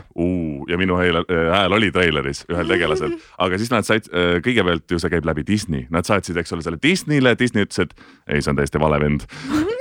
ja 0.69 0.79
minu 0.81 0.97
hääl, 0.99 1.21
äh, 1.23 1.45
hääl 1.53 1.77
oli 1.77 1.91
treileris 1.91 2.45
ühel 2.51 2.67
tegelasel, 2.69 3.15
aga 3.37 3.61
siis 3.61 3.71
nad 3.73 3.87
said, 3.87 4.09
äh, 4.13 4.37
kõigepealt 4.45 4.91
ju 4.91 4.99
see 5.01 5.13
käib 5.13 5.27
läbi 5.27 5.45
Disney, 5.47 5.87
nad 5.93 6.07
saatsid, 6.07 6.37
eks 6.41 6.53
ole, 6.55 6.65
selle 6.65 6.81
Disneyle, 6.81 7.35
Disney 7.39 7.65
ütles, 7.67 7.85
et 7.85 7.95
ei, 8.27 8.41
see 8.41 8.53
on 8.53 8.59
täiesti 8.59 8.81
vale 8.81 8.99
vend. 9.01 9.27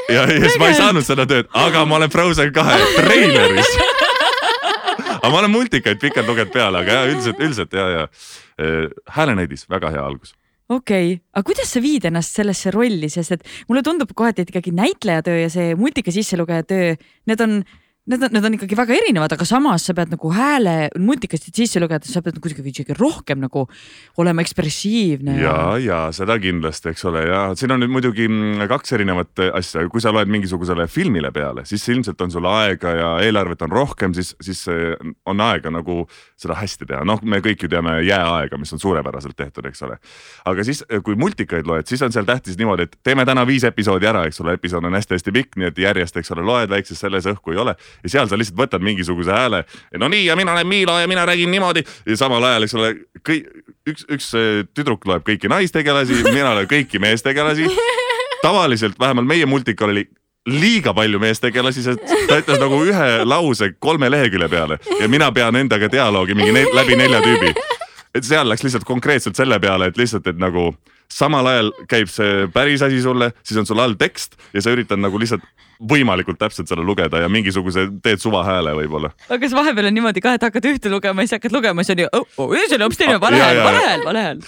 ja, 0.08 0.24
ja 0.28 0.40
siis 0.46 0.58
ma 0.60 0.70
ei 0.72 0.78
saanud 0.78 1.06
seda 1.06 1.28
tööd, 1.28 1.50
aga 1.52 1.84
ma 1.88 2.00
olen 2.00 2.12
Frozen 2.12 2.52
kahe 2.54 2.80
treileris 2.98 3.93
aga 5.24 5.32
ma 5.32 5.42
olen 5.42 5.54
multikaid 5.54 6.00
pikalt 6.02 6.28
lugenud 6.28 6.52
peale, 6.52 6.84
aga 6.84 6.98
ja 7.00 7.04
üldiselt, 7.10 7.40
üldiselt 7.40 7.76
ja, 7.76 7.84
ja 7.94 8.08
äh, 8.60 8.90
häälenäidis 9.16 9.64
väga 9.72 9.92
hea 9.94 10.04
algus 10.04 10.34
okei 10.68 11.14
okay., 11.14 11.22
aga 11.32 11.46
kuidas 11.48 11.72
sa 11.72 11.82
viid 11.84 12.04
ennast 12.08 12.36
sellesse 12.36 12.72
rolli, 12.74 13.08
sest 13.12 13.36
et 13.36 13.48
mulle 13.68 13.84
tundub 13.84 14.12
kohati, 14.16 14.44
et 14.44 14.52
ikkagi 14.52 14.74
näitlejatöö 14.76 15.40
ja 15.42 15.50
see 15.52 15.72
multika 15.80 16.12
sisselugeja 16.14 16.66
töö, 16.68 16.94
need 17.28 17.44
on 17.44 17.62
Need 18.04 18.20
on, 18.20 18.34
need 18.36 18.44
on 18.44 18.54
ikkagi 18.58 18.76
väga 18.76 18.92
erinevad, 18.98 19.32
aga 19.32 19.46
samas 19.48 19.86
sa 19.88 19.94
pead 19.96 20.10
nagu 20.12 20.28
hääle 20.36 20.90
multikast 21.00 21.46
sisse 21.48 21.80
lugeda, 21.80 22.04
sa 22.04 22.20
pead 22.20 22.34
nagu 22.36 22.50
kuidagi 22.52 22.92
rohkem 22.98 23.38
nagu 23.40 23.62
olema 24.20 24.42
ekspressiivne. 24.44 25.38
ja, 25.40 25.54
ja 25.80 26.00
seda 26.12 26.36
kindlasti, 26.36 26.90
eks 26.92 27.06
ole, 27.08 27.22
ja 27.30 27.38
siin 27.56 27.72
on 27.72 27.80
nüüd 27.80 27.94
muidugi 27.94 28.26
mm, 28.28 28.66
kaks 28.68 28.92
erinevat 28.98 29.40
asja, 29.56 29.86
kui 29.88 30.04
sa 30.04 30.12
loed 30.12 30.28
mingisugusele 30.28 30.84
filmile 30.84 31.30
peale, 31.32 31.64
siis 31.64 31.86
ilmselt 31.94 32.20
on 32.20 32.34
sul 32.34 32.48
aega 32.50 32.92
ja 32.92 33.08
eelarvet 33.24 33.64
on 33.64 33.72
rohkem, 33.72 34.12
siis, 34.12 34.34
siis 34.36 34.60
on 35.24 35.40
aega 35.40 35.72
nagu 35.72 36.02
seda 36.36 36.58
hästi 36.60 36.90
teha, 36.92 37.00
noh, 37.08 37.24
me 37.24 37.40
kõik 37.40 37.64
ju 37.64 37.72
teame 37.72 37.96
Jääaega, 38.04 38.60
mis 38.60 38.76
on 38.76 38.84
suurepäraselt 38.84 39.32
tehtud, 39.40 39.64
eks 39.72 39.80
ole. 39.88 39.96
aga 40.52 40.68
siis, 40.68 40.84
kui 41.08 41.16
multikaid 41.16 41.64
loed, 41.64 41.88
siis 41.88 42.04
on 42.04 42.12
seal 42.12 42.28
tähtis 42.28 42.60
niimoodi, 42.60 42.84
et 42.84 43.00
teeme 43.00 43.24
täna 43.24 43.48
viis 43.48 43.64
episoodi 43.64 44.12
ära, 44.12 44.28
eks 44.28 44.44
ole, 44.44 44.60
episood 44.60 44.84
on 44.84 45.00
hästi-hästi 45.00 45.36
pikk, 45.40 45.56
nii 45.56 45.72
et 45.72 45.84
järjest, 45.88 46.20
eks 46.20 46.36
ole, 46.36 46.44
loed 46.44 46.76
väikses 46.76 47.00
selles 47.00 47.32
õhku 47.32 47.56
ei 47.56 47.64
ole 47.64 47.78
ja 48.02 48.12
seal 48.16 48.30
sa 48.30 48.38
lihtsalt 48.38 48.58
võtad 48.58 48.84
mingisuguse 48.84 49.32
hääle. 49.32 49.64
no 49.98 50.08
nii 50.08 50.26
ja 50.26 50.36
mina 50.36 50.52
olen 50.52 50.66
Miilo 50.66 50.98
ja 51.00 51.08
mina 51.08 51.26
räägin 51.26 51.50
niimoodi 51.50 51.84
ja 52.06 52.16
samal 52.16 52.44
ajal, 52.44 52.66
eks 52.66 52.74
ole, 52.74 52.92
kõik, 53.28 53.48
üks, 53.90 54.08
üks 54.08 54.32
tüdruk 54.74 55.06
loeb 55.06 55.24
kõiki 55.28 55.50
naistegelasi, 55.52 56.22
mina 56.32 56.54
loen 56.54 56.68
kõiki 56.70 57.00
meestegelasi. 57.02 57.70
tavaliselt 58.42 58.98
vähemalt 59.00 59.26
meie 59.26 59.46
multikal 59.46 59.94
oli 59.94 60.08
liiga 60.46 60.92
palju 60.94 61.18
meestegelasi, 61.20 61.82
sest 61.82 62.02
ta 62.28 62.38
ütles 62.42 62.60
nagu 62.60 62.80
ühe 62.84 63.10
lause 63.24 63.70
kolme 63.80 64.10
lehekülje 64.12 64.48
peale 64.52 64.78
ja 65.00 65.08
mina 65.08 65.30
pean 65.32 65.56
endaga 65.56 65.88
dialoogi 65.92 66.36
mingi 66.36 66.52
ne 66.52 66.66
läbi 66.74 66.98
nelja 67.00 67.22
tüübi. 67.24 67.54
et 68.14 68.24
seal 68.24 68.48
läks 68.48 68.62
lihtsalt 68.62 68.84
konkreetselt 68.84 69.36
selle 69.36 69.58
peale, 69.60 69.88
et 69.88 69.96
lihtsalt, 69.98 70.26
et 70.30 70.38
nagu 70.38 70.74
samal 71.10 71.46
ajal 71.48 71.72
käib 71.88 72.10
see 72.12 72.46
päris 72.52 72.82
asi 72.82 73.00
sulle, 73.02 73.32
siis 73.42 73.58
on 73.58 73.66
sul 73.66 73.80
all 73.80 73.96
tekst 73.98 74.36
ja 74.52 74.62
sa 74.62 74.74
üritad 74.74 75.00
nagu 75.00 75.18
lihtsalt 75.18 75.44
võimalikult 75.80 76.38
täpselt 76.40 76.70
seda 76.70 76.84
lugeda 76.84 77.22
ja 77.22 77.30
mingisuguse 77.32 77.86
teed 78.04 78.22
suvahääle 78.22 78.74
võib-olla. 78.78 79.10
aga 79.28 79.40
kas 79.42 79.56
vahepeal 79.56 79.90
on 79.90 79.98
niimoodi 79.98 80.22
ka, 80.24 80.36
et 80.38 80.46
hakkad 80.46 80.68
ühte 80.70 80.92
lugema 80.92 81.22
ja 81.22 81.30
siis 81.30 81.38
hakkad 81.38 81.56
lugema, 81.56 81.84
siis 81.84 81.96
on 81.96 82.04
ju 82.04 82.08
oh,, 82.12 82.26
oh, 82.38 82.54
see 82.54 82.78
oli 82.78 82.86
hoopis 82.86 83.02
teine, 83.02 83.18
vale 83.20 83.42
hääl, 83.42 83.60
vale 83.64 83.84
hääl, 83.86 84.04
vale 84.08 84.24
hääl. 84.26 84.42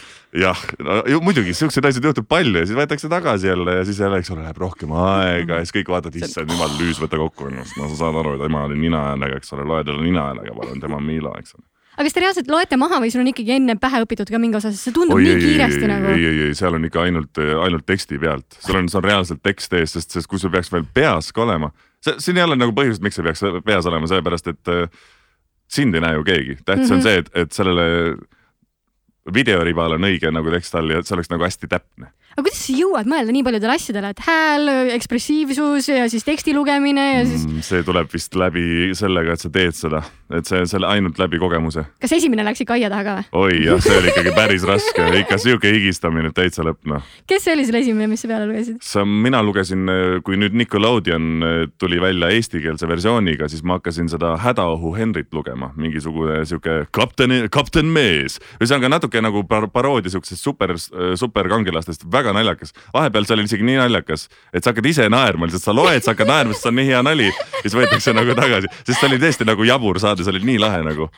jah, 0.46 0.64
no 0.88 0.98
muidugi 1.24 1.54
siukseid 1.56 1.90
asju 1.90 2.04
juhtub 2.08 2.28
palju 2.28 2.62
ja 2.62 2.66
siis 2.66 2.78
võetakse 2.78 3.10
tagasi 3.12 3.50
jälle 3.52 3.78
ja 3.80 3.86
siis 3.88 4.00
jälle, 4.02 4.20
eks 4.22 4.34
ole, 4.34 4.44
läheb 4.46 4.60
rohkem 4.64 4.92
aega 5.06 5.60
ja 5.60 5.66
siis 5.66 5.76
kõik 5.80 5.94
vaatavad, 5.94 6.20
issand 6.20 6.52
jumal, 6.52 6.74
lüüs, 6.80 7.00
võta 7.02 7.20
kokku 7.20 7.50
ennast, 7.50 7.78
no 7.80 7.90
sa 7.92 8.04
saad 8.04 8.20
aru, 8.22 8.36
et 8.36 8.44
ema 8.48 8.66
oli 8.68 8.78
ninahäälega, 8.86 9.40
eks 9.40 9.56
ole, 9.56 9.66
loe 9.68 9.86
talle 9.86 10.04
ninahäälega, 10.06 10.54
palun, 10.58 10.82
tema 10.82 11.00
on 11.00 11.08
Miila, 11.08 11.34
eks 11.40 11.58
ole 11.58 11.66
aga 11.96 12.06
kas 12.06 12.16
te 12.16 12.22
reaalselt 12.22 12.50
loete 12.52 12.76
maha 12.80 13.00
või 13.02 13.10
sul 13.12 13.22
on 13.24 13.32
ikkagi 13.32 13.56
enne 13.56 13.76
pähe 13.80 14.02
õpitud 14.04 14.30
ka 14.30 14.40
mingi 14.42 14.58
osa, 14.58 14.70
sest 14.74 14.88
see 14.88 14.96
tundub 14.96 15.16
Oi, 15.16 15.24
nii 15.24 15.34
ei, 15.34 15.42
kiiresti 15.42 15.82
ei, 15.82 15.90
nagu. 15.90 16.12
ei, 16.12 16.28
ei, 16.28 16.40
ei, 16.46 16.54
seal 16.58 16.76
on 16.76 16.86
ikka 16.88 17.02
ainult, 17.06 17.42
ainult 17.64 17.86
teksti 17.88 18.20
pealt, 18.22 18.60
sul 18.60 18.80
on, 18.80 18.90
sul 18.92 19.00
on 19.02 19.08
reaalselt 19.08 19.42
tekst 19.46 19.76
ees, 19.78 19.96
sest, 19.96 20.16
sest 20.18 20.30
kui 20.30 20.42
sul 20.42 20.52
peaks 20.54 20.72
veel 20.72 20.86
peas 20.94 21.32
ka 21.32 21.44
olema, 21.46 21.72
see, 22.04 22.18
siin 22.22 22.40
ei 22.40 22.46
ole 22.46 22.58
nagu 22.60 22.76
põhjust, 22.76 23.04
miks 23.04 23.18
see 23.18 23.26
peaks 23.26 23.44
peas 23.66 23.88
olema, 23.88 24.10
sellepärast 24.10 24.52
et 24.52 24.72
äh, 24.72 25.04
sind 25.72 25.96
ei 25.96 26.04
näe 26.04 26.18
ju 26.18 26.26
keegi, 26.26 26.58
tähtis 26.64 26.90
mm 26.90 26.92
-hmm. 26.92 26.92
on 26.92 26.98
mhm. 26.98 27.06
see, 27.08 27.18
et, 27.24 27.30
et 27.34 27.52
sellele 27.52 27.86
videoribal 29.34 29.96
on 29.96 30.08
õige 30.08 30.30
nagu 30.32 30.52
tekst 30.54 30.74
all 30.78 30.90
ja 30.90 31.02
see 31.02 31.16
oleks 31.16 31.32
nagu 31.32 31.46
hästi 31.46 31.70
täpne 31.70 32.12
aga 32.36 32.44
kuidas 32.50 32.58
sa 32.66 32.74
jõuad 32.76 33.08
mõelda 33.08 33.32
nii 33.32 33.44
paljudele 33.46 33.74
asjadele, 33.78 34.10
et 34.12 34.18
hääl, 34.26 34.68
ekspressiivsus 34.92 35.86
ja 35.88 36.04
siis 36.12 36.24
teksti 36.26 36.52
lugemine 36.52 37.04
ja 37.14 37.22
siis 37.24 37.46
mm,? 37.46 37.62
see 37.64 37.84
tuleb 37.86 38.10
vist 38.12 38.36
läbi 38.36 38.92
sellega, 38.96 39.32
et 39.32 39.40
sa 39.40 39.48
teed 39.52 39.72
seda, 39.76 40.02
et 40.36 40.44
see, 40.44 40.66
selle 40.68 40.90
ainult 40.90 41.16
läbi 41.16 41.40
kogemuse. 41.40 41.86
kas 42.02 42.12
esimene 42.12 42.44
läks 42.44 42.60
ikka 42.60 42.76
aia 42.76 42.90
taha 42.92 43.06
ka 43.06 43.14
või? 43.16 43.30
oi 43.40 43.62
jah, 43.64 43.80
see 43.80 43.96
oli 43.96 44.12
ikkagi 44.12 44.34
päris 44.36 44.66
raske, 44.68 45.06
ikka 45.22 45.38
sihuke 45.40 45.72
higistamine 45.78 46.28
täitsa 46.36 46.66
lõpp 46.66 46.84
noh. 46.92 47.06
kes 47.24 47.46
see 47.46 47.54
oli 47.56 47.64
sul 47.70 47.80
esimene, 47.80 48.10
mis 48.12 48.20
sa 48.20 48.28
peale 48.34 48.50
lugesid? 48.50 48.84
sa, 48.84 49.06
mina 49.08 49.40
lugesin, 49.40 49.88
kui 50.28 50.36
nüüd 50.36 50.60
Nickelodeon 50.60 51.32
äh, 51.40 51.56
tuli 51.80 52.02
välja 52.04 52.28
eestikeelse 52.36 52.92
versiooniga, 52.92 53.48
siis 53.48 53.64
ma 53.64 53.80
hakkasin 53.80 54.12
seda 54.12 54.34
Hädaohu 54.44 54.92
Henrit 54.98 55.32
lugema, 55.32 55.70
mingisugune 55.80 56.42
sihuke 56.44 56.82
kapten, 56.92 57.32
kapten 57.48 57.88
mees. 57.96 58.36
ühesõnaga 58.60 58.92
natuke 58.98 59.15
nagu 59.24 59.42
par 59.48 59.68
paroodia 59.72 60.12
siuksest 60.12 60.42
super, 60.42 60.74
superkangelastest, 61.20 62.06
väga 62.12 62.34
naljakas. 62.36 62.74
vahepeal 62.94 63.26
see 63.26 63.36
oli 63.36 63.46
isegi 63.48 63.66
nii 63.66 63.78
naljakas, 63.80 64.28
et 64.52 64.64
sa 64.64 64.72
hakkad 64.72 64.90
ise 64.90 65.08
naerma, 65.12 65.48
lihtsalt 65.48 65.66
sa 65.66 65.76
loed, 65.76 66.02
sa 66.04 66.14
hakkad 66.14 66.30
naerma, 66.30 66.54
sest 66.54 66.66
see 66.66 66.72
on 66.72 66.78
nii 66.80 66.90
hea 66.90 67.02
nali. 67.06 67.32
siis 67.62 67.76
võetakse 67.78 68.14
nagu 68.16 68.36
tagasi, 68.38 68.72
sest 68.84 69.00
see 69.00 69.10
oli 69.10 69.20
tõesti 69.22 69.48
nagu 69.48 69.66
jabur 69.66 70.00
saade, 70.02 70.24
see 70.24 70.34
oli 70.34 70.44
nii 70.52 70.62
lahe 70.62 70.84
nagu. 70.86 71.10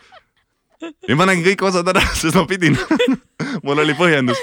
ja 1.08 1.18
ma 1.18 1.26
nägin 1.28 1.46
kõik 1.52 1.68
osad 1.70 1.88
ära, 1.94 2.04
sest 2.20 2.38
ma 2.38 2.46
pidin 2.48 2.78
mul 3.66 3.84
oli 3.84 3.96
põhjendus 3.98 4.38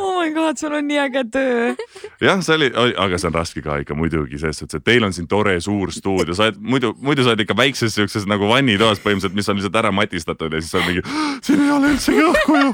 oh 0.00 0.18
my 0.18 0.30
god, 0.34 0.58
sul 0.60 0.74
on 0.76 0.86
nii 0.88 1.00
äge 1.04 1.24
töö. 1.34 1.70
jah, 2.26 2.40
see 2.44 2.56
oli, 2.56 2.70
aga 2.74 3.20
see 3.20 3.30
on 3.30 3.36
raske 3.36 3.64
ka 3.64 3.80
ikka 3.84 3.96
muidugi 3.98 4.40
selles 4.40 4.60
suhtes, 4.62 4.80
et 4.80 4.86
teil 4.86 5.06
on 5.06 5.14
siin 5.16 5.28
tore 5.30 5.56
suur 5.64 5.92
stuudio, 5.94 6.36
sa 6.36 6.48
oled 6.48 6.60
muidu, 6.60 6.92
muidu 7.04 7.26
sa 7.26 7.34
oled 7.34 7.44
ikka 7.44 7.56
väikses 7.58 7.96
siukses 7.98 8.28
nagu 8.30 8.48
vannitoas 8.50 9.02
põhimõtteliselt, 9.04 9.36
mis 9.36 9.50
on 9.52 9.60
lihtsalt 9.60 9.80
ära 9.82 9.92
matistatud 9.94 10.56
ja 10.56 10.62
siis 10.62 10.76
on 10.80 10.86
mingi, 10.88 11.04
siin 11.46 11.64
ei 11.66 11.74
ole 11.74 11.94
üldsegi 11.94 12.26
õhku 12.30 12.60
ju. 12.60 12.70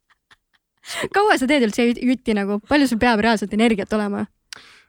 kaua 1.16 1.38
sa 1.38 1.48
teed 1.50 1.66
üldse 1.68 1.88
jutti 1.92 2.36
nagu, 2.36 2.60
palju 2.70 2.90
sul 2.90 3.02
peab 3.02 3.22
reaalselt 3.24 3.56
energiat 3.56 3.98
olema? 3.98 4.26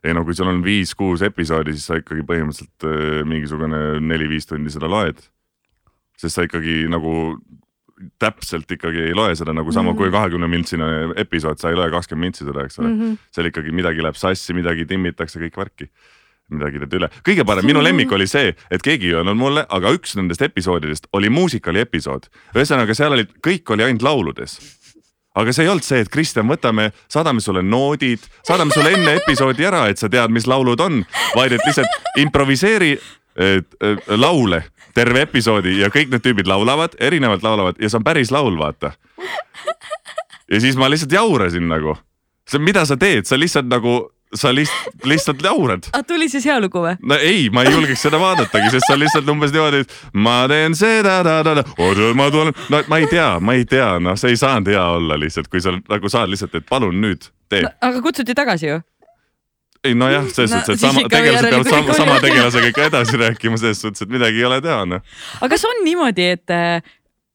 ei 0.01 0.15
no 0.17 0.23
kui 0.25 0.33
sul 0.37 0.49
on 0.49 0.63
viis-kuus 0.65 1.21
episoodi, 1.25 1.75
siis 1.77 1.85
sa 1.89 1.99
ikkagi 2.01 2.25
põhimõtteliselt 2.25 2.87
äh, 2.89 3.21
mingisugune 3.29 3.81
neli-viis 4.01 4.49
tundi 4.49 4.73
seda 4.73 4.89
loed. 4.89 5.19
sest 6.17 6.37
sa 6.37 6.45
ikkagi 6.45 6.85
nagu 6.89 7.13
täpselt 8.19 8.71
ikkagi 8.71 9.07
ei 9.09 9.13
loe 9.17 9.35
seda 9.35 9.53
nagu 9.53 9.71
sama 9.71 9.91
mm 9.91 9.93
-hmm. 9.93 9.97
kui 9.97 10.11
kahekümne 10.11 10.47
mintsine 10.47 10.87
episood, 11.15 11.59
sa 11.59 11.69
ei 11.69 11.75
loe 11.75 11.91
kakskümmend 11.91 12.31
mintsi 12.31 12.45
seda, 12.45 12.65
eks 12.65 12.79
ole 12.79 12.87
mm. 12.87 12.99
-hmm. 13.01 13.17
seal 13.31 13.51
ikkagi 13.51 13.71
midagi 13.71 14.03
läheb 14.03 14.15
sassi, 14.15 14.53
midagi 14.53 14.85
timmitakse, 14.85 15.39
kõik 15.39 15.57
värki 15.57 15.89
midagi 16.51 16.79
teed 16.83 16.93
üle. 16.99 17.09
kõige 17.27 17.45
parem, 17.47 17.65
minu 17.65 17.83
lemmik 17.83 18.11
oli 18.11 18.27
see, 18.27 18.53
et 18.71 18.81
keegi 18.81 19.07
ei 19.07 19.15
öelnud 19.19 19.37
mulle, 19.39 19.65
aga 19.69 19.93
üks 19.95 20.15
nendest 20.19 20.41
episoodidest 20.41 21.07
oli 21.13 21.29
muusikali 21.29 21.79
episood. 21.79 22.27
ühesõnaga, 22.55 22.93
seal 22.93 23.15
olid, 23.17 23.31
kõik 23.47 23.73
oli 23.73 23.83
ainult 23.83 24.01
lauludes 24.01 24.59
aga 25.35 25.53
see 25.55 25.63
ei 25.63 25.71
olnud 25.71 25.85
see, 25.85 26.01
et 26.03 26.11
Kristjan, 26.11 26.47
võtame, 26.49 26.89
saadame 27.11 27.39
sulle 27.43 27.63
noodid, 27.63 28.23
saadame 28.47 28.75
sulle 28.75 28.91
enne 28.97 29.15
episoodi 29.21 29.67
ära, 29.67 29.85
et 29.87 30.01
sa 30.01 30.09
tead, 30.11 30.33
mis 30.33 30.47
laulud 30.49 30.81
on, 30.83 31.05
vaid 31.37 31.55
et 31.55 31.63
lihtsalt 31.67 32.19
improviseeri 32.19 32.97
laule 34.07 34.63
terve 34.95 35.25
episoodi 35.25 35.77
ja 35.79 35.89
kõik 35.93 36.11
need 36.11 36.23
tüübid 36.25 36.49
laulavad, 36.49 36.95
erinevalt 36.99 37.43
laulavad 37.43 37.79
ja 37.81 37.89
see 37.89 37.99
on 37.99 38.07
päris 38.07 38.31
laul, 38.31 38.57
vaata. 38.59 38.91
ja 40.51 40.61
siis 40.61 40.79
ma 40.79 40.89
lihtsalt 40.91 41.13
jaurasin 41.15 41.69
nagu, 41.71 41.95
mida 42.59 42.85
sa 42.85 42.97
teed, 42.99 43.25
sa 43.29 43.39
lihtsalt 43.39 43.69
nagu 43.71 44.01
sa 44.35 44.55
lihtsalt, 44.55 45.05
lihtsalt 45.05 45.43
jaurad. 45.43 45.87
aga 45.93 46.03
tuli 46.07 46.29
siis 46.29 46.45
hea 46.47 46.59
lugu 46.63 46.83
või? 46.83 46.95
no 47.03 47.17
ei, 47.19 47.49
ma 47.53 47.65
ei 47.65 47.73
julgeks 47.73 48.05
seda 48.07 48.19
vaadatagi, 48.19 48.71
sest 48.71 48.91
on 48.93 49.01
lihtsalt 49.01 49.31
umbes 49.31 49.51
niimoodi, 49.55 49.83
et 49.85 49.95
ma 50.13 50.37
teen 50.51 50.75
seda, 50.77 51.19
ma 52.15 52.29
tulen, 52.31 52.55
no 52.71 52.83
ma 52.87 53.01
ei 53.01 53.09
tea, 53.11 53.33
ma 53.39 53.57
ei 53.59 53.67
tea, 53.67 53.93
noh, 54.03 54.15
see 54.19 54.35
ei 54.35 54.39
saanud 54.39 54.71
hea 54.71 54.85
olla 54.97 55.19
lihtsalt, 55.19 55.51
kui 55.51 55.63
sa 55.63 55.75
nagu 55.75 56.11
saad 56.11 56.31
lihtsalt, 56.31 56.55
et 56.55 56.67
palun 56.69 57.01
nüüd 57.03 57.27
tee 57.51 57.65
no,. 57.65 57.73
aga 57.81 58.03
kutsuti 58.03 58.35
tagasi 58.37 58.71
ju? 58.71 58.79
Ei 59.87 59.97
nojah, 59.97 60.27
selles 60.29 60.53
no, 60.53 60.61
suhtes, 60.61 60.77
et 60.77 60.85
sama 60.85 61.03
tegelased 61.09 61.47
peavad 61.49 61.69
sama, 61.73 61.93
sama 61.97 62.17
tegelasega 62.21 62.71
ikka 62.71 62.87
edasi 62.91 63.21
rääkima, 63.21 63.57
selles 63.61 63.81
suhtes, 63.81 64.05
et 64.05 64.13
midagi 64.13 64.41
ei 64.41 64.47
ole 64.49 64.61
teha, 64.61 64.83
noh. 64.89 65.01
aga 65.39 65.49
kas 65.55 65.65
on 65.69 65.83
niimoodi, 65.85 66.27
et 66.37 66.55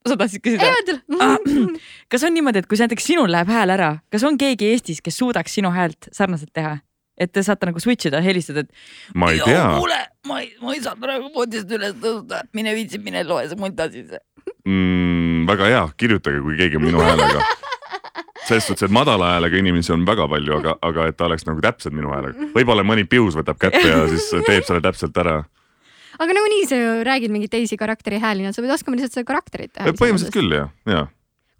sa 0.07 0.15
tahtsid 0.15 0.43
küsida? 0.45 0.97
Ah, 1.19 1.37
kas 2.11 2.23
on 2.27 2.35
niimoodi, 2.37 2.63
et 2.63 2.69
kui 2.71 2.79
näiteks 2.79 3.09
sinul 3.11 3.31
läheb 3.33 3.51
hääl 3.51 3.75
ära, 3.75 3.93
kas 4.13 4.23
on 4.27 4.39
keegi 4.39 4.71
Eestis, 4.71 5.03
kes 5.03 5.19
suudaks 5.19 5.59
sinu 5.59 5.73
häält 5.75 6.11
sarnaselt 6.15 6.53
teha? 6.55 6.77
et 7.17 7.31
te 7.33 7.41
saate 7.41 7.65
nagu 7.65 7.81
switch 7.81 8.11
ida, 8.11 8.19
helistada, 8.21 8.61
et. 8.61 8.83
ma 9.17 9.31
ei 9.33 9.39
tea. 9.41 9.63
kuule, 9.73 9.97
ma 10.29 10.41
ei, 10.43 10.51
ma 10.61 10.75
ei 10.75 10.83
saa 10.85 10.93
praegu 11.01 11.31
voodist 11.33 11.71
üles 11.73 11.95
tõusta, 11.97 12.43
mine 12.53 12.75
viitsi, 12.77 13.01
mine 13.01 13.23
loe 13.25 13.47
see 13.49 13.57
munta 13.57 13.87
sisse 13.89 14.21
mm,. 14.67 15.47
väga 15.49 15.71
hea, 15.71 15.81
kirjutage, 15.97 16.43
kui 16.45 16.59
keegi 16.59 16.77
on 16.77 16.85
minu 16.85 17.01
häälega. 17.01 17.41
selles 18.47 18.67
suhtes, 18.69 18.87
et 18.87 18.93
madala 18.93 19.33
häälega 19.35 19.59
inimesi 19.59 19.93
on 19.95 20.05
väga 20.07 20.27
palju, 20.31 20.55
aga, 20.61 20.77
aga 20.87 21.09
et 21.11 21.17
ta 21.19 21.27
oleks 21.27 21.45
nagu 21.47 21.61
täpselt 21.63 21.95
minu 21.95 22.13
häälega. 22.15 22.49
võib-olla 22.55 22.85
mõni 22.87 23.05
pius 23.09 23.37
võtab 23.37 23.59
kätte 23.61 23.83
ja 23.83 24.07
siis 24.11 24.31
teeb 24.47 24.65
selle 24.67 24.83
täpselt 24.85 25.17
ära 25.23 25.41
aga 26.17 26.33
nagunii 26.33 26.65
sa 26.69 26.79
ju 26.79 27.03
räägid 27.05 27.33
mingeid 27.33 27.53
teisi 27.53 27.77
karakteri 27.77 28.19
hääli, 28.21 28.45
no 28.45 28.53
sa 28.53 28.63
pead 28.63 28.73
oskama 28.73 28.97
lihtsalt 28.97 29.19
seda 29.19 29.27
karakterit 29.27 29.73
teha. 29.75 29.93
põhimõtteliselt 29.93 30.33
küll 30.33 30.55
jah, 30.55 30.71
ja. 30.89 31.05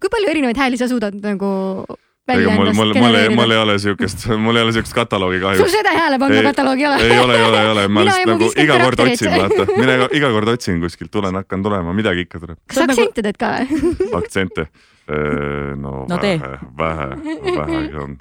kui 0.02 0.12
palju 0.12 0.32
erinevaid 0.32 0.58
hääli 0.58 0.80
sa 0.80 0.88
suudad 0.90 1.16
nagu 1.22 1.50
ega 2.34 2.54
mul, 2.54 2.70
mul, 2.76 2.92
mul 2.98 3.18
ei, 3.18 3.30
mul 3.32 3.54
ei 3.54 3.60
ole 3.62 3.78
siukest, 3.82 4.26
mul 4.36 4.60
ei 4.60 4.66
ole 4.66 4.74
siukest 4.76 4.94
kataloogi 4.96 5.40
kahjuks. 5.40 5.64
sul 5.64 5.72
seda 5.72 5.94
häälepanga 5.96 6.42
kataloogi 6.50 6.84
ei 6.84 6.90
ole? 6.90 7.02
ei 7.06 7.18
ole, 7.18 7.38
ei 7.38 7.44
ole, 7.48 7.62
ei 7.62 7.72
ole, 7.72 7.88
ma 7.88 8.04
lihtsalt 8.08 8.32
nagu 8.32 8.50
iga 8.64 8.78
kord 8.84 9.02
otsin, 9.06 9.32
vaata, 9.34 9.66
mina 9.76 9.98
iga 10.20 10.30
kord 10.36 10.52
otsin 10.54 10.80
kuskilt, 10.84 11.12
tulen, 11.14 11.40
hakkan 11.40 11.64
tulema, 11.64 11.96
midagi 11.96 12.26
ikka 12.26 12.42
tuleb. 12.44 12.60
kas 12.66 12.80
sa 12.80 12.86
aktsente 12.88 13.26
teed 13.26 13.40
ka 13.40 13.52
või? 13.58 13.92
aktsente? 14.20 14.68
no, 15.76 16.02
no 16.08 16.22
vähe, 16.22 16.54
vähe, 16.78 17.10
vähe 17.56 17.84
on 18.02 18.18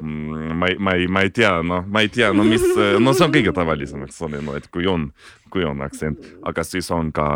mm, 0.00 0.54
ma 0.58 0.66
ei, 0.72 0.76
ma 0.78 0.94
ei, 0.98 1.06
ma 1.06 1.24
ei 1.26 1.30
tea, 1.30 1.58
noh, 1.62 1.84
ma 1.86 2.00
ei 2.00 2.08
tea, 2.08 2.32
no 2.32 2.46
mis, 2.48 2.64
no 3.00 3.12
see 3.12 3.26
on 3.26 3.34
kõige 3.34 3.52
tavalisem, 3.56 4.06
eks 4.06 4.22
ole, 4.24 4.40
no 4.44 4.56
et 4.58 4.68
kui 4.72 4.88
on, 4.90 5.10
kui 5.52 5.66
on 5.68 5.82
aktsent, 5.84 6.24
aga 6.48 6.64
siis 6.66 6.90
on 6.94 7.12
ka 7.14 7.28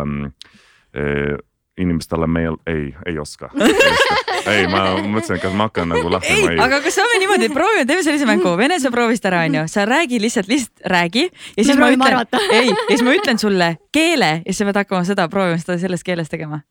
eh, 0.94 1.36
inimestele 1.78 2.26
meil 2.30 2.58
ei, 2.66 2.90
ei 3.06 3.18
oska, 3.18 3.50
ei, 4.52 4.66
ma 4.70 4.82
mõtlesin, 4.98 5.38
et 5.38 5.42
kas 5.44 5.54
ma 5.56 5.68
hakkan 5.68 5.90
nagu 5.92 6.10
lahti. 6.12 6.34
ei, 6.34 6.58
aga 6.62 6.80
kas 6.84 6.98
saame 6.98 7.20
niimoodi, 7.22 7.50
proovime, 7.54 7.86
teeme 7.88 8.04
sellise 8.06 8.28
mängu, 8.28 8.54
Vene 8.60 8.80
sa 8.82 8.92
proovisid 8.94 9.28
ära, 9.30 9.44
onju, 9.48 9.64
sa 9.70 9.86
räägi 9.88 10.20
lihtsalt, 10.22 10.50
lihtsalt 10.50 10.86
räägi 10.94 11.26
ja 11.28 11.64
siis 11.64 11.78
ma, 11.78 11.90
ma 12.00 12.10
ütlen, 12.12 12.46
ei, 12.58 12.70
ja 12.72 12.86
siis 12.90 13.04
ma 13.06 13.16
ütlen 13.16 13.42
sulle 13.42 13.72
keele 13.94 14.32
ja 14.40 14.50
siis 14.50 14.62
sa 14.62 14.68
pead 14.70 14.82
hakkama 14.82 15.08
seda 15.08 15.28
proovima 15.32 15.60
seda 15.62 15.78
selles 15.80 16.06
keeles 16.06 16.30
tegema. 16.32 16.62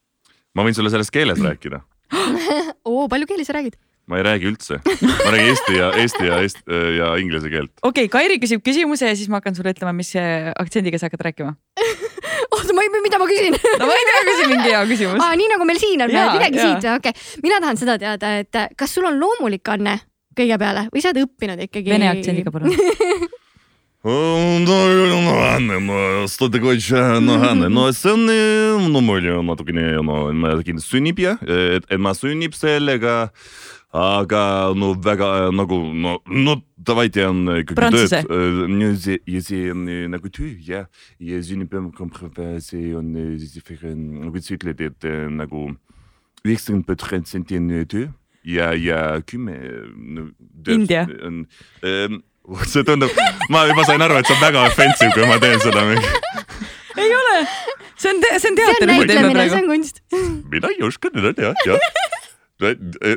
ma 0.56 0.68
võin 0.68 0.78
sulle 0.78 0.94
selles 0.94 1.14
keeles 1.14 1.42
rääkida 1.44 1.84
oo, 2.92 3.08
palju 3.12 3.30
keeli 3.30 3.48
sa 3.48 3.58
räägid? 3.58 3.80
ma 4.08 4.20
ei 4.20 4.28
räägi 4.28 4.52
üldse, 4.52 4.82
ma 4.84 5.32
räägin 5.34 5.54
eesti 5.54 5.80
ja 5.80 5.88
eesti 6.04 6.28
ja 6.28 6.42
eesti 6.44 6.84
ja 6.98 7.16
inglise 7.22 7.52
keelt. 7.52 7.74
okei 7.82 8.08
okay,, 8.08 8.14
Kairi 8.20 8.40
küsib 8.44 8.64
küsimuse 8.66 9.10
ja 9.10 9.16
siis 9.16 9.32
ma 9.32 9.42
hakkan 9.42 9.56
sulle 9.56 9.76
ütlema, 9.76 9.96
mis 9.96 10.14
aktsendiga 10.56 11.00
sa 11.00 11.12
hakkad 11.12 11.28
rääkima 11.30 11.56
ma 12.77 12.85
ei, 12.85 12.93
mida 13.05 13.21
ma 13.21 13.29
küsin 13.31 13.57
no 13.57 13.89
ma 13.89 13.99
ei 13.99 14.09
tea, 14.09 14.23
küsi 14.31 14.49
mingi 14.53 14.71
hea 14.71 14.85
küsimus 14.91 15.21
ah,. 15.21 15.35
nii 15.39 15.51
nagu 15.53 15.69
meil 15.69 15.83
siin 15.83 16.07
on, 16.07 16.15
midagi 16.15 16.61
siit, 16.61 16.89
okei 16.97 17.13
okay.. 17.13 17.29
mina 17.45 17.61
tahan 17.65 17.81
seda 17.81 17.99
teada, 18.01 18.35
et 18.43 18.65
kas 18.79 18.97
sul 18.97 19.09
on 19.09 19.21
loomulik 19.21 19.69
anne 19.73 19.99
kõige 20.37 20.59
peale 20.61 20.89
või 20.93 21.05
sa 21.05 21.13
oled 21.13 21.27
õppinud 21.27 21.69
ikkagi? 21.69 21.93
Vene 21.93 22.11
aktsendiga 22.13 22.55
palun 22.55 22.77
что 26.27 26.49
такое 26.49 26.77
nahane, 27.21 27.69
no 27.69 27.93
see 27.93 28.11
on, 28.11 28.27
no 28.91 29.01
mul 29.01 29.23
on 29.39 29.47
natukene, 29.47 30.03
no 30.03 30.33
ma 30.35 30.57
kindlasti 30.59 30.97
sünnib 30.97 31.21
jah, 31.23 31.39
et, 31.47 31.87
et 31.89 32.01
ma 32.01 32.11
sünnib 32.11 32.53
sellega 32.53 33.31
aga 33.97 34.73
no 34.77 34.95
väga 35.05 35.51
nagu 35.53 35.79
no, 35.95 36.19
no 36.27 36.57
давайте 36.77 37.27
on 37.29 37.45
ikkagi 37.61 37.93
tööd. 37.93 39.21
ja 39.29 39.43
see 39.45 39.71
on 39.73 39.85
nagu 40.13 40.33
töö 40.33 40.51
jah, 40.65 40.89
ja 41.21 41.43
siin 41.45 41.67
peame 41.69 41.93
kompromiss, 41.97 42.73
see 42.73 42.95
on 42.97 43.13
nagu 43.13 44.43
sa 44.43 44.57
ütled, 44.57 44.81
et 44.81 45.09
nagu 45.37 45.69
üheksakümmend 46.43 46.89
protsenti 46.89 47.61
on 47.61 47.71
töö 47.87 48.09
ja, 48.45 48.73
ja 48.75 49.21
kümme 49.27 49.59
no,. 49.97 50.29
India. 50.67 51.07
see 52.67 52.85
tundub, 52.85 53.11
ma 53.51 53.67
juba 53.69 53.85
sain 53.85 54.03
aru, 54.03 54.19
et 54.19 54.27
see 54.27 54.37
on 54.37 54.43
väga 54.43 54.65
offensive, 54.71 55.13
kui 55.15 55.29
ma 55.29 55.39
teen 55.43 55.61
seda 55.63 55.85
ei 57.03 57.13
ole, 57.15 57.37
see 57.97 58.11
on, 58.11 58.25
see 58.39 58.51
on 58.51 58.59
teater. 58.59 58.75
see 58.75 58.89
on 58.89 58.91
näitlemine, 58.91 59.47
see 59.49 59.63
on 59.63 59.71
kunst. 59.71 60.03
mina 60.51 60.73
ei 60.75 60.83
oska 60.89 61.13
teda 61.15 61.37
teha, 61.37 61.55
jah 61.67 62.16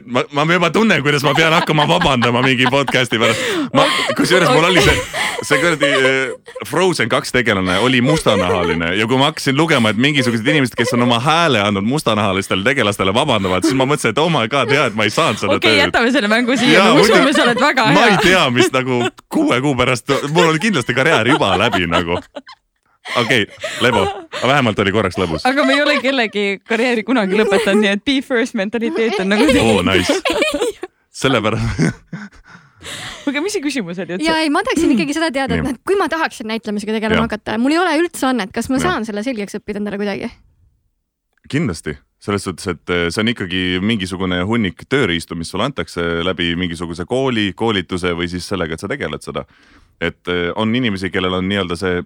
ma, 0.04 0.24
ma 0.32 0.44
juba 0.52 0.70
tunnen, 0.70 1.02
kuidas 1.02 1.22
ma 1.24 1.32
pean 1.34 1.52
hakkama 1.52 1.86
vabandama 1.88 2.42
mingi 2.44 2.66
podcast'i 2.70 3.18
pärast. 3.18 3.40
ma, 3.72 3.86
kusjuures 4.18 4.50
mul 4.52 4.66
oli 4.68 4.82
see, 4.84 4.96
see 5.48 5.60
kuradi 5.62 5.88
äh, 5.88 6.34
Frozen 6.68 7.08
kaks 7.08 7.32
tegelane 7.32 7.78
oli 7.80 8.02
mustanahaline 8.04 8.92
ja 8.98 9.08
kui 9.08 9.16
ma 9.20 9.30
hakkasin 9.30 9.56
lugema, 9.56 9.94
et 9.94 10.00
mingisugused 10.00 10.46
inimesed, 10.46 10.76
kes 10.76 10.92
on 10.96 11.06
oma 11.08 11.20
hääle 11.24 11.62
andnud 11.64 11.88
mustanahalistele 11.88 12.64
tegelastele, 12.66 13.14
vabandavad, 13.16 13.64
siis 13.64 13.78
ma 13.78 13.88
mõtlesin, 13.88 14.12
et 14.12 14.20
oh 14.20 14.28
my 14.32 14.44
god, 14.52 14.72
hea, 14.76 14.90
et 14.92 14.98
ma 14.98 15.08
ei 15.08 15.14
saanud 15.14 15.40
seda 15.40 15.56
okay, 15.56 15.64
tööd. 15.64 15.72
okei, 15.72 15.82
jätame 15.86 16.14
selle 16.18 16.32
mängu 16.32 16.60
siia, 16.60 16.84
me 16.90 17.04
usume, 17.06 17.32
sa 17.36 17.46
oled 17.48 17.64
väga 17.64 17.88
hea. 17.88 17.96
ma 17.96 18.06
ei 18.12 18.20
tea, 18.24 18.44
mis 18.54 18.72
nagu 18.76 19.02
kuue 19.32 19.60
kuu 19.64 19.76
pärast, 19.78 20.12
mul 20.34 20.52
oli 20.52 20.60
kindlasti 20.68 20.96
karjäär 20.96 21.32
juba 21.32 21.54
läbi 21.64 21.88
nagu 21.88 22.20
okei 23.16 23.42
okay,, 23.42 23.70
Lebo, 23.80 24.04
vähemalt 24.42 24.78
oli 24.78 24.92
korraks 24.92 25.18
lõbus. 25.20 25.46
aga 25.48 25.64
me 25.64 25.76
ei 25.76 25.82
ole 25.82 25.98
kellegi 26.04 26.46
karjääri 26.68 27.04
kunagi 27.06 27.38
lõpetanud, 27.40 27.84
nii 27.84 27.94
et 27.96 28.04
be 28.04 28.20
first 28.24 28.58
mentaliteet 28.58 29.20
on 29.22 29.32
nagu. 29.34 29.48
oo, 29.64 29.82
nice. 29.86 30.20
sellepärast 31.22 32.50
aga 33.28 33.42
mis 33.44 33.54
see 33.56 33.64
küsimus 33.64 33.98
oli 34.02 34.16
üldse? 34.16 34.26
ja 34.26 34.36
ei, 34.42 34.52
ma 34.52 34.62
tahaksin 34.66 34.92
ikkagi 34.94 35.16
seda 35.16 35.30
teada, 35.34 35.58
et 35.58 35.66
noh, 35.66 35.80
kui 35.86 35.98
ma 36.00 36.08
tahaksin 36.12 36.48
näitlemisega 36.50 36.96
tegelema 36.96 37.26
hakata, 37.26 37.58
mul 37.60 37.74
ei 37.74 37.80
ole 37.80 37.96
üldse 38.02 38.30
annet, 38.30 38.52
kas 38.54 38.70
ma 38.72 38.78
ja. 38.80 38.86
saan 38.88 39.08
selle 39.08 39.24
selgeks 39.26 39.58
õppida 39.60 39.82
endale 39.82 40.00
kuidagi? 40.00 40.30
kindlasti, 41.50 41.96
selles 42.22 42.44
suhtes, 42.46 42.68
et 42.70 42.94
eh, 42.94 43.08
see 43.10 43.24
on 43.24 43.32
ikkagi 43.32 43.62
mingisugune 43.82 44.38
hunnik 44.46 44.84
tööriistu, 44.88 45.36
mis 45.38 45.50
sulle 45.50 45.66
antakse 45.66 46.04
läbi 46.26 46.52
mingisuguse 46.58 47.06
kooli, 47.10 47.50
koolituse 47.58 48.14
või 48.16 48.30
siis 48.30 48.46
sellega, 48.48 48.76
et 48.76 48.84
sa 48.84 48.90
tegeled 48.90 49.26
seda. 49.26 49.44
et 50.00 50.32
eh, 50.32 50.48
on 50.56 50.74
inimesi, 50.74 51.10
kellel 51.12 51.40
on 51.40 51.48
nii-öelda 51.50 51.78
see 51.80 52.02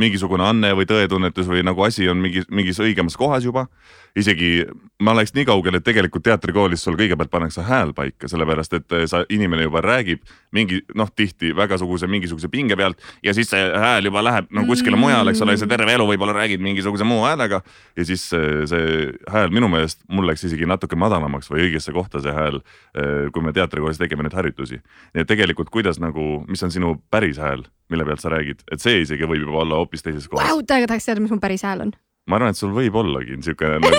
mingisugune 0.00 0.44
anne 0.46 0.72
või 0.74 0.86
tõetunnetus 0.90 1.48
või 1.50 1.62
nagu 1.66 1.82
asi 1.86 2.08
on 2.10 2.18
mingi, 2.22 2.42
mingis 2.50 2.80
õigemas 2.82 3.16
kohas 3.18 3.44
juba. 3.44 3.66
isegi 4.14 4.62
ma 5.02 5.10
oleks 5.10 5.32
nii 5.34 5.44
kaugel, 5.44 5.74
et 5.74 5.84
tegelikult 5.84 6.22
teatrikoolis 6.22 6.84
sul 6.86 6.94
kõigepealt 6.94 7.30
pannakse 7.32 7.64
hääl 7.66 7.90
paika, 7.94 8.28
sellepärast 8.30 8.76
et 8.78 8.94
sa, 9.10 9.24
inimene 9.28 9.66
juba 9.66 9.80
räägib 9.82 10.22
mingi 10.54 10.78
noh, 10.94 11.10
tihti 11.10 11.50
vägasuguse 11.56 12.06
mingisuguse 12.06 12.48
pinge 12.48 12.76
pealt 12.78 13.02
ja 13.22 13.34
siis 13.34 13.50
see 13.50 13.64
hääl 13.74 14.06
juba 14.06 14.22
läheb 14.22 14.50
no 14.54 14.62
kuskile 14.68 14.98
mujale, 14.98 15.34
eks 15.34 15.42
ole, 15.42 15.56
sa 15.58 15.66
terve 15.70 15.96
elu 15.96 16.06
võib-olla 16.12 16.36
räägid 16.36 16.62
mingisuguse 16.62 17.06
muu 17.06 17.24
häälega. 17.26 17.62
ja 17.96 18.06
siis 18.06 18.28
see, 18.30 18.66
see 18.70 19.10
hääl 19.30 19.50
minu 19.54 19.68
meelest 19.72 20.04
mul 20.08 20.30
läks 20.30 20.46
isegi 20.46 20.66
natuke 20.66 20.96
madalamaks 20.96 21.50
või 21.50 21.66
õigesse 21.66 21.94
kohta 21.94 22.22
see 22.22 22.34
hääl, 22.34 22.62
eh, 22.94 23.30
kui 23.34 23.42
me 23.42 23.52
teatrikoolis 23.52 23.98
tegime 23.98 24.22
neid 24.22 24.38
harjutusi. 24.38 24.78
nii 25.14 25.26
et 25.26 25.30
tegelikult, 25.30 25.74
kuidas 25.74 25.98
nagu, 25.98 26.44
mis 26.48 26.62
on 26.62 26.70
sinu 26.70 26.96
päris 27.10 27.42
hääl, 27.42 27.66
mille 27.92 28.06
pealt 28.08 28.22
sa 28.22 28.32
räägid, 28.32 28.64
et 28.72 28.82
see 28.82 29.02
isegi 29.04 29.28
võib 29.28 29.44
juba 29.44 29.62
olla 29.64 29.80
hoopis 29.82 30.04
teises 30.04 30.28
kohas 30.30 30.48
wow,. 30.48 30.62
täiega 30.66 30.88
tahaks 30.90 31.08
teada, 31.08 31.22
mis 31.24 31.32
mu 31.34 31.40
päris 31.42 31.64
hääl 31.66 31.84
on. 31.86 31.94
ma 32.26 32.38
arvan, 32.38 32.54
et 32.54 32.60
sul 32.60 32.72
võib 32.76 32.96
ollagi 33.00 33.38
siuke 33.44 33.70
nagu 33.76 33.90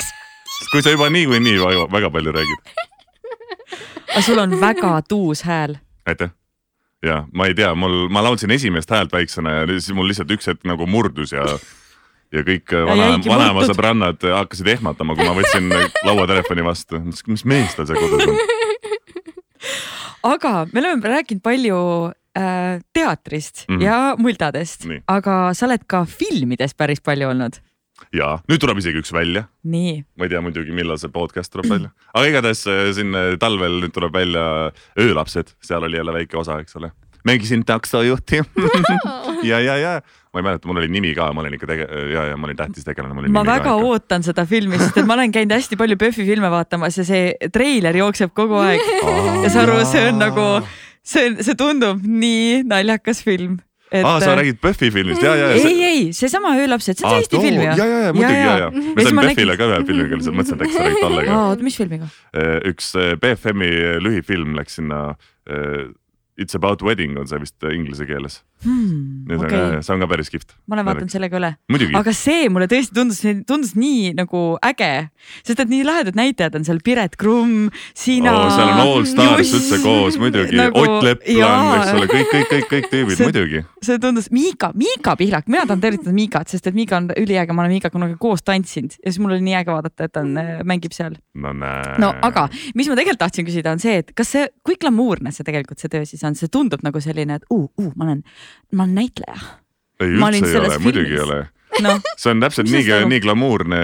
kui 0.72 0.82
sa 0.82 0.94
juba 0.94 1.10
niikuinii 1.12 1.58
väga, 1.62 1.86
väga 1.92 2.10
palju 2.10 2.34
räägid. 2.36 2.74
aga 4.10 4.22
sul 4.22 4.38
on 4.42 4.60
väga 4.60 5.00
tuus 5.08 5.42
hääl. 5.46 5.78
aitäh. 6.06 6.30
ja 7.02 7.24
ma 7.32 7.46
ei 7.50 7.54
tea, 7.54 7.74
mul, 7.74 8.06
ma 8.08 8.22
laulsin 8.24 8.50
esimest 8.50 8.90
häält 8.90 9.12
väiksena 9.12 9.60
ja 9.60 9.66
siis 9.66 9.92
mul 9.94 10.08
lihtsalt 10.08 10.30
üks 10.30 10.46
hetk 10.52 10.64
nagu 10.64 10.86
murdus 10.86 11.34
ja 11.34 11.46
ja 12.34 12.42
kõik 12.46 12.72
vana, 12.88 13.10
vanaema 13.22 13.66
sõbrannad 13.68 14.22
hakkasid 14.22 14.66
ehmatama, 14.76 15.14
kui 15.14 15.26
ma 15.28 15.34
võtsin 15.36 15.70
lauatelefoni 16.08 16.64
vastu. 16.66 17.00
mis 17.30 17.44
mees 17.44 17.74
tal 17.76 17.86
seal 17.86 18.00
kodus 18.02 18.26
on? 18.26 18.38
aga 20.34 20.66
me 20.72 20.82
oleme 20.82 21.14
rääkinud 21.14 21.42
palju 21.44 21.76
äh, 22.36 22.80
teatrist 22.92 23.64
mm 23.68 23.76
-hmm. 23.76 23.82
ja 23.82 24.14
muldadest, 24.18 24.86
aga 25.06 25.54
sa 25.54 25.66
oled 25.66 25.86
ka 25.86 26.04
filmides 26.04 26.74
päris 26.74 27.00
palju 27.00 27.28
olnud. 27.28 27.60
Ja 28.12 28.38
nüüd 28.50 28.60
tuleb 28.60 28.78
isegi 28.82 29.00
üks 29.00 29.12
välja. 29.12 29.46
ma 29.64 30.24
ei 30.24 30.28
tea 30.28 30.40
muidugi, 30.44 30.72
millal 30.72 30.98
see 30.98 31.08
podcast 31.12 31.52
tuleb 31.52 31.70
välja, 31.70 31.90
aga 32.12 32.26
igatahes 32.28 32.66
äh, 32.66 32.92
siin 32.92 33.14
äh, 33.14 33.38
talvel 33.40 33.80
nüüd 33.80 33.94
tuleb 33.96 34.12
välja 34.12 34.72
Öölapsed, 34.98 35.56
seal 35.62 35.82
oli 35.82 35.96
jälle 35.96 36.12
väike 36.12 36.36
osa, 36.36 36.60
eks 36.60 36.76
ole. 36.76 36.92
mängisin 37.24 37.64
taksojuhti. 37.64 38.42
Ja, 39.42 39.60
ja, 39.60 39.76
ja. 39.76 40.00
Ma 40.32 40.40
ei 40.40 40.44
mäleta, 40.44 40.68
mul 40.68 40.80
oli 40.80 40.88
nimi 40.88 41.14
ka, 41.14 41.26
ma 41.32 41.40
olin 41.42 41.54
ikka 41.56 41.66
tege- 41.68 41.86
ja, 42.12 42.24
ja 42.30 42.36
ma 42.36 42.46
olin 42.48 42.56
tähtis 42.56 42.84
tegelane. 42.84 43.28
ma 43.28 43.44
väga 43.44 43.72
ikka. 43.72 43.74
ootan 43.74 44.22
seda 44.22 44.46
filmi, 44.46 44.78
sest 44.78 44.96
et 44.96 45.06
ma 45.08 45.14
olen 45.14 45.32
käinud 45.32 45.54
hästi 45.56 45.76
palju 45.76 45.96
PÖFFi 45.96 46.26
filme 46.28 46.50
vaatamas 46.50 46.98
ja 46.98 47.04
see 47.04 47.48
treiler 47.52 47.96
jookseb 47.96 48.32
kogu 48.36 48.58
aeg. 48.60 48.80
Ja 49.44 49.50
sa 49.52 49.62
aru, 49.62 49.78
see 49.86 50.08
on 50.08 50.18
nagu, 50.20 50.44
see, 51.06 51.36
see 51.46 51.56
tundub 51.58 52.02
nii 52.02 52.64
naljakas 52.68 53.22
film 53.26 53.60
et.... 53.90 54.04
aa, 54.04 54.20
sa 54.20 54.34
räägid 54.38 54.58
PÖFFi 54.62 54.90
filmist 54.94 55.22
ja, 55.22 55.34
ja, 55.38 55.50
ja. 55.54 55.68
ei, 55.68 55.82
ei, 55.84 56.00
seesama 56.16 56.56
Öölapsed, 56.58 56.98
see 56.98 57.06
on 57.08 57.20
Eesti 57.20 57.42
film 57.42 57.62
ju. 57.62 57.68
ja, 57.68 57.86
ja, 57.86 58.00
ja 58.08 58.14
muidugi 58.16 58.40
ja, 58.40 58.56
ja, 58.56 58.56
ja. 58.64 58.70
ma 58.70 59.06
sain 59.06 59.20
PÖFFile 59.22 59.58
ka 59.60 59.68
ühe 59.70 59.82
filmiga 59.90 60.18
lihtsalt 60.18 60.40
mõtlesin, 60.40 60.58
et 60.58 60.66
äkki 60.66 60.78
sa 60.78 60.88
räägid 60.88 61.04
talle 61.06 61.28
ka. 61.28 61.36
oota, 61.52 61.68
mis 61.68 61.78
filmiga? 61.82 62.10
Äh, 62.32 62.56
üks 62.72 62.90
äh, 62.98 63.14
BFM-i 63.22 63.70
lühifilm 64.02 64.58
läks 64.58 64.80
sinna 64.80 65.04
äh, 65.50 65.86
It's 66.36 66.52
about 66.52 66.82
wedding 66.84 67.16
on 67.16 67.24
see 67.30 67.38
vist 67.40 67.64
inglise 67.64 68.04
keeles 68.04 68.42
hmm,. 68.64 69.26
Okay. 69.36 69.82
see 69.82 69.92
on 69.94 70.00
ka 70.00 70.08
päris 70.10 70.30
kihvt. 70.32 70.54
ma 70.66 70.76
olen 70.76 70.86
vaadanud 70.88 71.12
selle 71.12 71.28
ka 71.30 71.38
üle. 71.40 71.50
aga 71.98 72.14
see 72.16 72.48
mulle 72.52 72.68
tõesti 72.70 72.94
tundus, 72.96 73.20
tundus 73.48 73.74
nii 73.76 74.14
nagu 74.16 74.42
äge, 74.64 74.90
sest 75.46 75.60
et 75.62 75.70
nii 75.72 75.84
lahedad 75.86 76.16
näitlejad 76.18 76.56
on 76.58 76.66
seal, 76.66 76.80
Piret 76.84 77.18
Krumm, 77.20 77.68
sina 77.96 78.32
oh,. 78.32 78.48
seal 78.54 78.72
on 78.72 78.82
All 78.84 79.08
Stars 79.08 79.52
üldse 79.58 79.80
koos 79.84 80.18
muidugi 80.22 80.58
nagu,, 80.58 80.84
Ott 80.86 81.04
Leplan, 81.06 81.80
eks 81.80 81.92
ole, 81.96 82.08
kõik, 82.12 82.30
kõik, 82.32 82.48
kõik, 82.52 82.68
kõik 82.72 82.88
tüübid 82.92 83.16
see, 83.20 83.28
muidugi. 83.30 83.62
see 83.84 84.00
tundus, 84.02 84.30
Miika, 84.34 84.72
Miika 84.78 85.16
Pihlak, 85.20 85.50
mina 85.52 85.66
tahan 85.68 85.84
tervitada 85.84 86.14
Miikat, 86.16 86.52
sest 86.52 86.70
et 86.70 86.78
Miika 86.78 87.00
on 87.00 87.10
üliäge, 87.16 87.56
ma 87.56 87.64
olen 87.64 87.76
Miikaga 87.76 87.96
kunagi 87.96 88.18
koos 88.22 88.44
tantsinud 88.46 88.96
ja 88.96 89.10
siis 89.10 89.20
mul 89.22 89.36
oli 89.36 89.44
nii 89.46 89.58
äge 89.60 89.74
vaadata, 89.74 90.08
et 90.08 90.14
ta 90.14 90.24
on, 90.24 90.32
äh, 90.40 90.52
mängib 90.66 90.96
seal. 90.96 91.18
no 91.34 91.52
näe. 91.56 91.96
no 92.02 92.12
aga, 92.24 92.46
mis 92.78 92.88
ma 92.88 92.98
tegelikult 92.98 93.24
tahtsin 93.26 93.48
küsida, 93.48 93.74
on 93.76 93.82
see, 93.82 94.00
et 94.02 94.14
kas 94.16 94.32
see, 94.36 94.48
kui 94.66 94.78
glamuurne 94.80 95.34
see 95.34 95.46
tegelikult 95.46 95.82
see 95.82 95.92
töö 95.92 96.06
siis 96.08 96.24
on, 96.26 96.38
see 96.38 96.52
tundub 96.52 96.84
nagu 96.86 97.00
selline, 97.02 97.40
et 97.40 97.46
uh, 97.52 97.66
uh, 97.80 97.92
ma 97.96 98.08
olen 98.08 98.22
ma 98.72 98.86
olen 98.86 98.98
näitleja. 99.02 99.38
ei, 100.00 100.16
üldse 100.16 100.50
ei 100.50 100.58
ole, 100.62 100.78
muidugi 100.84 101.14
ei 101.14 101.22
ole 101.24 101.38
no.. 101.82 101.96
see 102.16 102.34
on 102.34 102.42
täpselt 102.44 102.70
nii, 102.70 102.84
nii 103.12 103.22
glamuurne, 103.24 103.80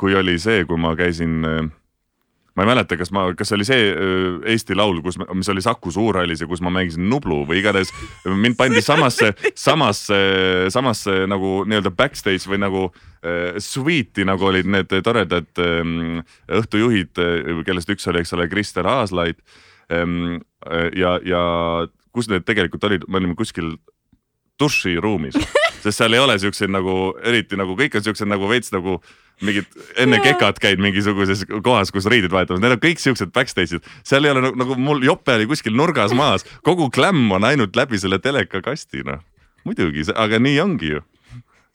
kui 0.00 0.14
oli 0.18 0.38
see, 0.42 0.64
kui 0.68 0.78
ma 0.80 0.94
käisin 0.98 1.42
ma 2.56 2.64
ei 2.64 2.70
mäleta, 2.70 2.96
kas 2.96 3.10
ma, 3.12 3.26
kas 3.36 3.50
see 3.50 3.58
oli 3.58 3.66
see 3.68 3.88
Eesti 4.54 4.76
Laul, 4.78 5.02
kus, 5.04 5.18
mis 5.36 5.50
oli 5.52 5.62
Saku 5.64 5.92
Suurhallis 5.92 6.40
ja 6.40 6.48
kus 6.48 6.62
ma 6.64 6.72
mängisin 6.72 7.04
Nublu 7.10 7.42
või 7.48 7.60
igatahes 7.60 7.92
mind 8.24 8.56
pandi 8.56 8.80
samasse, 8.84 9.34
samasse, 9.52 10.20
samasse 10.72 11.18
nagu 11.28 11.58
nii-öelda 11.68 11.92
backstage 11.96 12.48
või 12.48 12.62
nagu 12.64 12.86
äh, 12.88 13.58
suite'i, 13.60 14.24
nagu 14.28 14.48
olid 14.48 14.70
need 14.72 14.96
toredad 15.04 15.50
äh, 15.60 15.92
õhtujuhid, 16.62 17.20
kellest 17.68 17.92
üks 17.92 18.08
oli, 18.08 18.24
eks 18.24 18.32
ole, 18.36 18.48
Krister 18.52 18.88
Aaslaid 18.88 19.42
ähm,. 19.92 20.40
ja, 20.96 21.18
ja 21.22 21.42
kus 22.16 22.30
need 22.32 22.48
tegelikult 22.48 22.88
olid, 22.88 23.04
me 23.06 23.20
olime 23.20 23.36
kuskil 23.38 23.76
duširuumis, 24.60 25.36
sest 25.82 25.98
seal 25.98 26.16
ei 26.16 26.22
ole 26.22 26.38
siukseid 26.40 26.72
nagu 26.72 27.14
eriti 27.24 27.58
nagu 27.58 27.76
kõik 27.78 27.98
on 27.98 28.04
siuksed 28.06 28.28
nagu 28.30 28.48
veits 28.50 28.72
nagu 28.74 29.00
mingid 29.44 29.66
enne 30.00 30.18
kekat 30.24 30.60
käid 30.62 30.80
mingisuguses 30.80 31.44
kohas, 31.64 31.92
kus 31.92 32.08
riideid 32.08 32.32
vahetamas, 32.32 32.62
need 32.62 32.76
on 32.76 32.80
kõik 32.80 33.02
siuksed 33.02 33.32
backstage'id, 33.36 33.84
seal 34.06 34.24
ei 34.24 34.32
ole 34.32 34.46
nagu, 34.46 34.56
nagu 34.56 34.78
mul 34.80 35.04
jope 35.04 35.34
oli 35.36 35.48
kuskil 35.50 35.76
nurgas 35.76 36.14
maas, 36.16 36.46
kogu 36.64 36.88
klämm 36.92 37.28
on 37.36 37.44
ainult 37.44 37.76
läbi 37.76 38.00
selle 38.00 38.18
telekakasti 38.22 39.04
noh. 39.06 39.20
muidugi, 39.66 40.06
aga 40.14 40.40
nii 40.40 40.60
ongi 40.62 40.96
ju. 40.96 41.04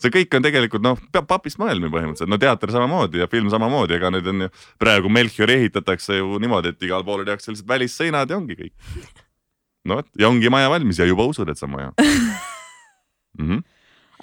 See 0.02 0.10
kõik 0.10 0.34
on 0.34 0.42
tegelikult 0.42 0.82
noh, 0.82 0.98
peab 1.14 1.28
papist 1.30 1.60
maailmi 1.62 1.92
põhimõtteliselt, 1.94 2.32
no 2.32 2.40
teater 2.42 2.72
samamoodi 2.74 3.22
ja 3.22 3.28
film 3.30 3.52
samamoodi, 3.54 4.00
ega 4.00 4.10
nüüd 4.10 4.30
on 4.32 4.48
ju 4.48 4.54
praegu 4.82 5.12
Melchiori 5.14 5.60
ehitatakse 5.60 6.18
ju 6.18 6.40
niimoodi, 6.42 6.74
et 6.74 6.88
igal 6.88 7.06
pool 7.06 7.22
tehakse 7.28 7.54
lihtsalt 7.54 7.70
välisseinad 7.70 8.34
ja 8.34 8.40
ongi 8.42 8.58
kõik. 8.58 8.74
no 9.86 10.00
vot 10.02 10.10
ja 10.18 10.34
ongi 10.34 10.50
maja 10.50 10.74
valmis 10.74 10.98
ja 10.98 11.06
juba 11.06 11.30
usud, 11.30 11.54
et 11.54 11.62
see 11.62 11.70
on 11.70 11.76
maja 11.76 11.94
mm. 13.42 13.50
-hmm. 13.50 13.64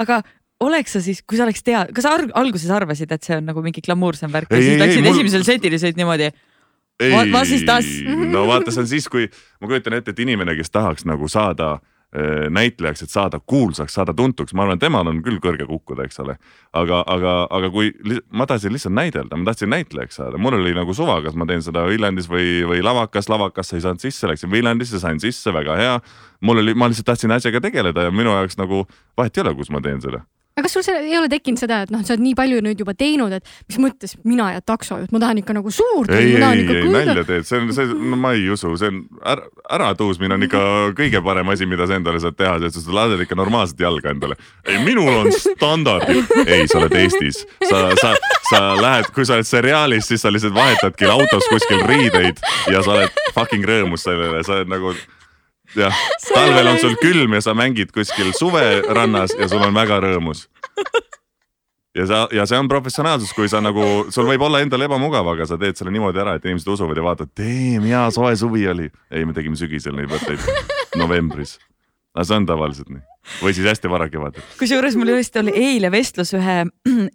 aga 0.04 0.22
oleks 0.60 0.96
sa 0.96 1.00
siis, 1.02 1.22
kui 1.22 1.38
sa 1.38 1.46
oleks 1.46 1.62
tea-, 1.62 1.86
kas 1.94 2.06
sa 2.06 2.16
alguses 2.34 2.70
arvasid, 2.70 3.12
et 3.12 3.22
see 3.22 3.36
on 3.36 3.44
nagu 3.46 3.62
mingi 3.62 3.84
glamuursem 3.84 4.32
värk 4.32 4.50
ja 4.50 4.62
siis 4.62 4.80
läksid 4.80 5.04
mul... 5.04 5.12
esimesel 5.12 5.44
setil 5.44 5.72
ja 5.72 5.82
sõid 5.82 6.00
niimoodi? 6.00 6.32
Das? 7.66 7.86
no 8.32 8.46
vaata, 8.46 8.72
see 8.74 8.82
on 8.82 8.90
siis, 8.90 9.06
kui 9.08 9.28
ma 9.60 9.68
kujutan 9.70 9.94
ette, 10.00 10.10
et 10.10 10.18
inimene, 10.18 10.56
kes 10.58 10.70
tahaks 10.74 11.06
nagu 11.06 11.28
saada 11.30 11.78
Äh, 11.78 11.97
näitlejaks, 12.50 13.02
et 13.04 13.12
saada 13.12 13.36
kuulsaks, 13.40 13.92
saada 13.98 14.14
tuntuks, 14.16 14.54
ma 14.56 14.64
arvan, 14.64 14.78
temal 14.80 15.10
on 15.10 15.18
küll 15.24 15.36
kõrge 15.44 15.66
kukkuda, 15.68 16.06
eks 16.08 16.22
ole. 16.24 16.38
aga, 16.72 17.02
aga, 17.06 17.34
aga 17.52 17.70
kui 17.74 17.92
ma 18.32 18.46
tahtsin 18.48 18.72
lihtsalt 18.72 18.94
näidelda, 18.96 19.36
ma 19.36 19.50
tahtsin 19.50 19.68
näitlejaks 19.74 20.16
saada, 20.16 20.40
mul 20.40 20.56
oli 20.56 20.72
nagu 20.76 20.94
suva, 20.96 21.18
kas 21.24 21.36
ma 21.36 21.46
teen 21.46 21.62
seda 21.62 21.84
Viljandis 21.88 22.30
või, 22.30 22.62
või 22.68 22.80
lavakas, 22.84 23.28
lavakasse 23.28 23.76
ei 23.76 23.84
saanud 23.84 24.00
sisse, 24.00 24.30
läksin 24.30 24.50
Viljandisse, 24.52 25.02
sain 25.02 25.20
sisse, 25.20 25.52
väga 25.52 25.76
hea. 25.76 26.00
mul 26.40 26.64
oli, 26.64 26.74
ma 26.74 26.88
lihtsalt 26.88 27.12
tahtsin 27.12 27.36
asjaga 27.36 27.60
tegeleda 27.60 28.08
ja 28.08 28.10
minu 28.10 28.32
jaoks 28.32 28.56
nagu 28.56 28.86
vahet 29.16 29.36
ei 29.36 29.44
ole, 29.44 29.54
kus 29.60 29.70
ma 29.70 29.84
teen 29.84 30.00
seda 30.00 30.24
aga 30.58 30.66
kas 30.66 30.74
sul 30.74 30.82
see, 30.82 30.96
ei 31.06 31.16
ole 31.18 31.28
tekkinud 31.30 31.60
seda, 31.60 31.82
et 31.86 31.92
noh, 31.94 32.02
sa 32.02 32.16
oled 32.16 32.24
nii 32.24 32.34
palju 32.38 32.62
nüüd 32.66 32.80
juba 32.82 32.94
teinud, 32.98 33.34
et 33.36 33.46
mis 33.70 33.78
mõttes 33.82 34.16
mina 34.26 34.50
ja 34.56 34.62
taksojuht, 34.64 35.12
ma 35.14 35.20
tahan 35.22 35.38
ikka 35.42 35.54
nagu 35.54 35.70
suurt. 35.74 36.10
ei, 36.10 36.34
ei, 36.34 36.64
ei 36.66 36.90
nalja 36.90 37.24
teed, 37.28 37.46
see 37.46 37.60
on, 37.60 37.70
see, 37.76 37.86
no 38.10 38.18
ma 38.18 38.32
ei 38.34 38.48
usu, 38.50 38.72
see 38.80 38.90
on 38.90 39.02
ära, 39.22 39.46
äratõusmine 39.78 40.34
on 40.34 40.46
ikka 40.48 40.62
kõige 40.98 41.22
parem 41.24 41.52
asi, 41.54 41.68
mida 41.70 41.86
sa 41.86 41.98
endale 41.98 42.22
saad 42.22 42.38
teha, 42.38 42.56
sest 42.66 42.82
sa 42.88 42.96
lased 42.96 43.22
ikka 43.22 43.38
normaalset 43.38 43.84
jalga 43.86 44.10
endale. 44.14 44.38
ei, 44.66 44.80
minul 44.82 45.12
on 45.22 45.30
standardid. 45.34 46.34
ei, 46.46 46.66
sa 46.66 46.80
oled 46.82 46.96
Eestis, 46.98 47.44
sa, 47.62 47.84
sa, 48.00 48.14
sa 48.50 48.64
lähed, 48.80 49.12
kui 49.14 49.28
sa 49.28 49.38
oled 49.38 49.46
seriaalis, 49.46 50.10
siis 50.10 50.26
sa 50.26 50.32
lihtsalt 50.34 50.56
vahetadki 50.56 51.06
autos 51.06 51.46
kuskil 51.52 51.86
riideid 51.86 52.42
ja 52.72 52.82
sa 52.82 52.96
oled 52.96 53.22
fucking 53.36 53.62
rõõmus 53.68 54.08
sellele, 54.08 54.42
sa 54.42 54.58
oled 54.58 54.74
nagu 54.74 54.96
jah, 55.76 56.00
talvel 56.34 56.72
on 56.72 56.80
sul 56.82 56.96
külm 57.02 57.36
ja 57.36 57.42
sa 57.44 57.54
mängid 57.58 57.92
kuskil 57.94 58.32
suverannas 58.36 59.36
ja 59.38 59.48
sul 59.50 59.64
on 59.66 59.76
väga 59.76 60.00
rõõmus. 60.04 60.46
ja 61.98 62.06
sa, 62.08 62.22
ja 62.32 62.46
see 62.48 62.60
on 62.60 62.70
professionaalsus, 62.70 63.34
kui 63.36 63.50
sa 63.50 63.60
nagu, 63.64 64.08
sul 64.14 64.28
võib 64.30 64.44
olla 64.48 64.62
endal 64.64 64.86
ebamugav, 64.86 65.28
aga 65.34 65.48
sa 65.48 65.60
teed 65.60 65.78
selle 65.78 65.92
niimoodi 65.94 66.22
ära, 66.22 66.38
et 66.38 66.48
inimesed 66.48 66.72
usuvad 66.76 66.98
ja 66.98 67.06
vaatavad, 67.10 67.34
damn, 67.38 67.88
hea 67.88 68.06
soe 68.14 68.34
suvi 68.38 68.68
oli. 68.70 68.90
ei, 69.10 69.28
me 69.28 69.36
tegime 69.36 69.58
sügisel 69.58 69.98
neid 69.98 70.12
võtteid, 70.12 70.44
novembris. 71.00 71.58
aga 72.14 72.28
see 72.28 72.40
on 72.40 72.48
tavaliselt 72.48 72.92
nii 72.94 73.04
või 73.42 73.54
siis 73.56 73.66
hästi 73.68 73.90
vara 73.90 74.08
kevadel. 74.10 74.42
kusjuures 74.58 74.96
mul 74.98 75.12
just 75.16 75.36
oli 75.40 75.52
eile 75.54 75.90
vestlus 75.92 76.32
ühe, 76.36 76.58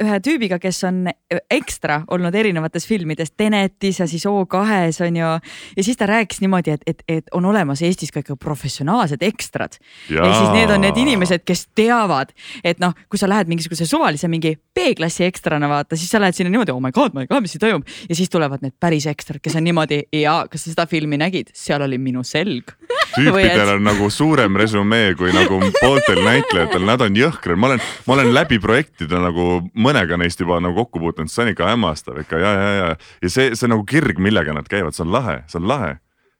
ühe 0.03 0.19
tüübiga, 0.23 0.59
kes 0.61 0.83
on 0.87 1.07
ekstra 1.51 2.01
olnud 2.13 2.35
erinevates 2.35 2.87
filmides, 2.87 3.33
Tenetis 3.37 3.99
ja 3.99 4.07
siis 4.09 4.25
O2-s 4.29 5.01
on 5.05 5.19
ju. 5.19 5.31
ja 5.77 5.83
siis 5.83 5.97
ta 5.97 6.07
rääkis 6.09 6.41
niimoodi, 6.43 6.77
et, 6.77 6.83
et, 6.87 7.03
et 7.07 7.33
on 7.33 7.45
olemas 7.45 7.81
Eestis 7.81 8.11
ka 8.11 8.23
ikka 8.23 8.35
professionaalsed 8.35 9.23
ekstrad. 9.25 9.77
ehk 10.09 10.35
siis 10.37 10.53
need 10.53 10.73
on 10.73 10.83
need 10.85 10.97
inimesed, 10.97 11.45
kes 11.45 11.67
teavad, 11.75 12.33
et 12.63 12.79
noh, 12.83 12.95
kui 13.09 13.19
sa 13.19 13.29
lähed 13.29 13.51
mingisuguse 13.51 13.87
suvalise 13.89 14.29
mingi 14.31 14.55
B-klassi 14.75 15.27
ekstrana 15.27 15.69
vaata, 15.69 15.97
siis 15.99 16.11
sa 16.13 16.21
lähed 16.21 16.37
sinna 16.37 16.53
niimoodi, 16.53 16.73
oh 16.75 16.81
my 16.83 16.91
god, 16.91 17.15
my 17.17 17.27
god, 17.27 17.43
mis 17.45 17.55
siin 17.55 17.63
toimub. 17.65 17.87
ja 18.09 18.15
siis 18.15 18.29
tulevad 18.29 18.63
need 18.65 18.77
päris 18.79 19.07
ekstrad, 19.09 19.41
kes 19.43 19.57
on 19.59 19.67
niimoodi 19.67 20.03
ja 20.23 20.43
kas 20.49 20.67
sa 20.67 20.75
seda 20.75 20.87
filmi 20.89 21.19
nägid, 21.21 21.53
seal 21.57 21.83
oli 21.85 21.97
minu 22.01 22.23
selg 22.27 22.73
tüüpidel 23.13 23.75
on 23.75 23.83
nagu 23.85 24.09
suurem 24.13 24.55
resümee 24.57 25.13
kui 25.17 25.33
nagu 25.35 25.59
pooltel 26.03 26.25
näitlejatel, 26.25 26.85
nad 26.87 27.01
on 27.03 27.17
jõhkrad, 27.17 27.59
ma 27.59 27.71
olen, 27.71 27.83
ma 28.07 28.15
olen 28.17 28.31
läbi 28.33 28.59
projektide 28.61 29.19
nagu 29.21 29.63
mõnega 29.73 30.17
neist 30.19 30.41
juba 30.41 30.59
nagu 30.63 30.75
kokku 30.83 31.01
puutunud, 31.03 31.31
see 31.31 31.45
on 31.45 31.51
ikka 31.53 31.69
hämmastav 31.71 32.19
ikka 32.23 32.39
ja, 32.41 32.53
ja, 32.53 32.71
ja. 32.77 32.87
ja 33.23 33.31
see, 33.31 33.53
see 33.55 33.71
nagu 33.71 33.85
kirg, 33.87 34.19
millega 34.19 34.55
nad 34.55 34.67
käivad, 34.69 34.95
see 34.95 35.05
on 35.05 35.13
lahe, 35.13 35.43
see 35.47 35.61
on 35.61 35.69
lahe. 35.69 35.93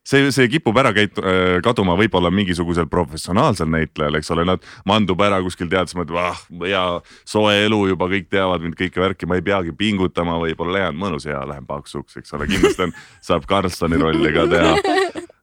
See, 0.04 0.34
see 0.36 0.49
kipub 0.52 0.76
ära 0.76 0.89
käit-, 0.91 1.19
äh, 1.23 1.62
kaduma 1.63 1.93
võib-olla 1.95 2.28
mingisugusel 2.28 2.89
professionaalsel 2.91 3.69
näitlejal, 3.71 4.17
eks 4.19 4.34
ole, 4.36 4.43
nad 4.49 4.65
mandub 4.89 5.21
ära 5.23 5.38
kuskil 5.45 5.69
teaddes, 5.71 5.95
mõtleb 5.95 6.19
ah 6.19 6.41
hea 6.65 6.84
soe 7.23 7.54
elu 7.62 7.80
juba 7.93 8.10
kõik 8.12 8.28
teavad 8.28 8.65
mind 8.65 8.76
kõike 8.82 8.99
värki, 8.99 9.30
ma 9.32 9.39
ei 9.39 9.45
peagi 9.47 9.71
pingutama, 9.80 10.36
võib-olla 10.43 10.89
jään 10.89 10.99
mõnus 10.99 11.30
ja 11.30 11.45
lähen 11.47 11.63
paksuks, 11.69 12.19
eks 12.19 12.36
ole, 12.36 12.52
kindlasti 12.52 12.89
on, 12.89 12.95
saab 13.23 13.47
Karlssoni 13.47 14.02
rolli 14.04 14.36
ka 14.36 14.43
teha. 14.52 14.76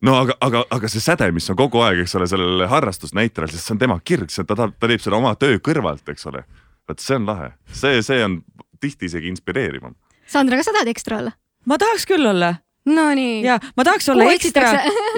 No 0.06 0.16
aga, 0.22 0.36
aga, 0.40 0.64
aga 0.76 0.90
see 0.92 1.02
säde, 1.04 1.30
mis 1.36 1.48
on 1.52 1.58
kogu 1.58 1.82
aeg, 1.84 2.02
eks 2.04 2.16
ole, 2.18 2.28
sellel 2.30 2.64
harrastusnäitlejal, 2.70 3.52
sest 3.52 3.68
see 3.68 3.76
on 3.76 3.82
tema 3.82 3.98
kirg, 4.04 4.32
see 4.32 4.46
ta 4.46 4.56
tahab, 4.56 4.74
ta 4.80 4.90
teeb 4.90 5.04
seda 5.04 5.18
oma 5.20 5.34
töö 5.40 5.60
kõrvalt, 5.62 6.06
eks 6.12 6.26
ole. 6.30 6.44
vot 6.88 7.02
see 7.02 7.18
on 7.20 7.28
lahe, 7.28 7.52
see, 7.82 8.00
see 8.06 8.24
on 8.24 8.40
tihti 8.80 9.10
isegi 9.10 9.30
inspireerivam. 9.30 9.94
Sandra, 10.30 10.58
kas 10.58 10.70
sa 10.70 10.76
tahad 10.78 10.90
ekstra 10.92 11.20
olla? 11.20 11.36
ma 11.68 11.76
tahaks 11.76 12.06
küll 12.08 12.24
olla 12.24 12.54
Nonii. 12.88 13.42
ja 13.44 13.58
ma 13.76 13.84
tahaks 13.84 14.08
olla 14.08 14.24
Kuhu 14.24 14.38
ekstra 14.38 14.70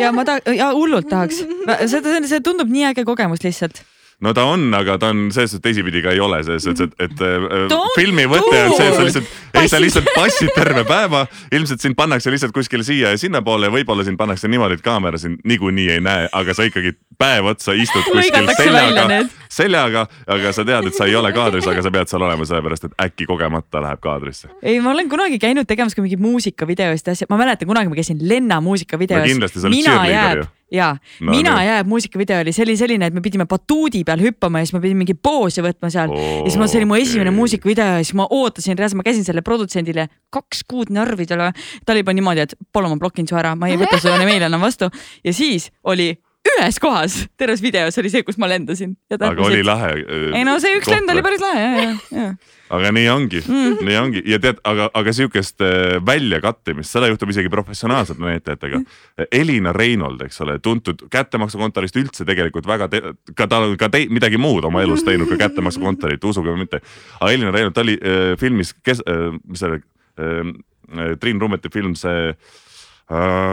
ja 0.03 0.11
ma 0.13 0.25
tahaks, 0.27 0.51
ja 0.59 0.73
hullult 0.75 1.07
tahaks, 1.09 1.45
see, 1.93 2.23
see 2.27 2.43
tundub 2.43 2.71
nii 2.73 2.89
äge 2.91 3.07
kogemus 3.07 3.45
lihtsalt 3.47 3.85
no 4.23 4.33
ta 4.35 4.45
on, 4.47 4.69
aga 4.75 4.97
ta 5.01 5.11
on 5.13 5.27
selles 5.35 5.53
suhtes 5.53 5.65
teisipidi 5.65 6.03
ka 6.05 6.13
ei 6.15 6.21
ole, 6.23 6.41
selles 6.47 6.65
suhtes, 6.67 6.87
et, 6.87 6.95
et, 7.03 7.15
et 7.19 7.73
äh, 7.73 7.89
filmi 7.97 8.27
mõte 8.31 8.61
on 8.69 8.75
see, 8.77 8.87
et 8.89 8.97
sa 8.97 9.07
lihtsalt, 9.07 9.33
ei 9.61 9.71
sa 9.71 9.81
lihtsalt 9.83 10.11
passid 10.15 10.53
terve 10.55 10.85
päeva. 10.89 11.25
ilmselt 11.53 11.83
sind 11.83 11.99
pannakse 11.99 12.31
lihtsalt 12.31 12.55
kuskile 12.55 12.87
siia 12.87 13.13
ja 13.15 13.19
sinnapoole 13.19 13.69
ja 13.69 13.75
võib-olla 13.75 14.07
sind 14.07 14.21
pannakse 14.21 14.51
niimoodi, 14.51 14.79
et 14.79 14.85
kaamera 14.85 15.19
sind 15.21 15.43
niikuinii 15.49 15.89
ei 15.97 16.05
näe, 16.05 16.31
aga 16.33 16.55
sa 16.55 16.67
ikkagi 16.69 16.95
päev 17.19 17.51
otsa 17.53 17.75
istud 17.79 18.07
kuskil 18.07 18.49
seljaga, 18.57 19.21
seljaga, 19.51 20.07
aga 20.39 20.55
sa 20.55 20.67
tead, 20.69 20.91
et 20.91 20.99
sa 20.99 21.11
ei 21.11 21.19
ole 21.19 21.35
kaadris, 21.35 21.69
aga 21.71 21.85
sa 21.85 21.95
pead 21.95 22.13
seal 22.13 22.23
olema, 22.23 22.47
sellepärast 22.49 22.89
et 22.89 22.97
äkki 23.09 23.29
kogemata 23.31 23.83
läheb 23.83 24.03
kaadrisse. 24.03 24.53
ei, 24.63 24.79
ma 24.81 24.95
olen 24.95 25.11
kunagi 25.11 25.43
käinud 25.43 25.69
tegemas 25.69 25.99
ka 25.99 26.05
mingeid 26.05 26.23
muusikavideosid 26.23 27.11
ja 27.11 27.19
asju, 27.19 27.31
ma 27.33 27.43
mäletan 27.43 27.71
kunagi 27.71 27.91
ma 27.91 27.99
käisin 27.99 28.23
Lenna 28.23 28.63
muusikavideos. 28.63 29.27
Kindlasti, 29.27 29.61
sa 29.63 29.71
oled 29.71 29.83
cheerleader 29.83 30.45
ju 30.45 30.51
ja 30.73 30.93
no, 31.21 31.31
Mina 31.31 31.55
no. 31.57 31.63
jääb 31.67 31.91
muusikavideo 31.91 32.41
oli, 32.43 32.55
see 32.57 32.65
oli 32.67 32.77
selline, 32.81 33.11
et 33.11 33.15
me 33.17 33.23
pidime 33.25 33.47
batuudi 33.51 34.03
peal 34.09 34.23
hüppama 34.25 34.63
ja 34.63 34.69
siis 34.69 34.77
me 34.77 34.83
pidime 34.85 35.05
mingi 35.05 35.15
poosi 35.15 35.65
võtma 35.65 35.93
seal 35.93 36.15
oh, 36.15 36.19
ja 36.19 36.49
siis 36.49 36.59
ma, 36.61 36.69
see 36.71 36.81
oli 36.81 36.89
mu 36.89 36.99
esimene 36.99 37.31
okay. 37.31 37.39
muusikavideo 37.39 37.99
ja 37.99 38.03
siis 38.03 38.17
ma 38.19 38.27
ootasin 38.31 38.79
reaalselt, 38.79 39.03
ma 39.03 39.07
käisin 39.07 39.29
selle 39.29 39.45
produtsendile 39.47 40.09
kaks 40.33 40.65
kuud 40.69 40.93
närvidele. 40.95 41.53
ta 41.85 41.95
oli 41.95 42.05
juba 42.05 42.17
niimoodi, 42.17 42.47
et 42.47 42.57
palun, 42.73 42.95
ma 42.95 43.03
blokin 43.05 43.29
su 43.29 43.39
ära, 43.39 43.55
ma 43.59 43.69
ei 43.71 43.79
võta 43.81 44.01
su 44.01 44.13
meili 44.25 44.49
enam 44.49 44.65
vastu 44.65 44.89
ja 45.25 45.37
siis 45.37 45.71
oli 45.85 46.13
ühes 46.53 46.79
kohas 46.83 47.19
terves 47.39 47.63
videos 47.63 47.99
oli 48.03 48.11
see, 48.13 48.25
kus 48.27 48.39
ma 48.41 48.49
lendasin. 48.51 48.97
aga 49.13 49.47
oli 49.47 49.63
lahe. 49.67 49.95
ei 50.35 50.43
no 50.47 50.59
see 50.63 50.75
üks 50.79 50.89
koht 50.89 50.97
lend 50.97 51.15
oli 51.15 51.23
päris 51.25 51.45
lahe 51.45 51.63
ja, 51.63 51.71
ja, 51.79 51.95
ja 52.19 52.27
aga 52.73 52.93
nii 52.95 53.09
ongi 53.13 53.43
mm., 53.43 53.83
nii 53.85 53.99
ongi 54.01 54.23
ja 54.29 54.39
tead, 54.43 54.61
aga, 54.69 54.89
aga 54.97 55.13
sihukest 55.17 55.61
äh, 55.65 55.99
väljakattimist, 56.07 56.95
seda 56.95 57.11
juhtub 57.11 57.33
isegi 57.35 57.51
professionaalsete 57.53 58.23
näitlejatega. 58.23 58.81
Elina 59.29 59.75
Reinold, 59.77 60.25
eks 60.25 60.41
ole, 60.45 60.57
tuntud 60.65 61.05
kättemaksukontorist 61.13 62.01
üldse 62.01 62.27
tegelikult 62.29 62.69
väga, 62.69 62.89
ka 63.37 63.49
ta 63.51 63.61
on 63.67 63.77
ka 63.81 63.91
te, 63.93 64.07
midagi 64.13 64.41
muud 64.41 64.65
oma 64.69 64.85
elus 64.87 65.05
teinud 65.05 65.29
ka 65.35 65.41
kättemaksukontorit, 65.45 66.25
uskuge 66.33 66.55
või 66.55 66.65
mitte. 66.65 66.81
aga 67.21 67.33
Elina 67.35 67.53
Reinold, 67.55 67.77
ta 67.77 67.85
oli 67.85 67.99
äh, 68.01 68.33
filmis, 68.41 68.73
kes 68.81 69.05
äh,, 69.05 69.31
mis 69.45 69.63
see 69.63 69.77
äh,, 69.77 70.53
Triin 71.21 71.41
Rummeti 71.41 71.71
film, 71.73 71.97
see 71.97 72.33
Uh, 72.33 72.63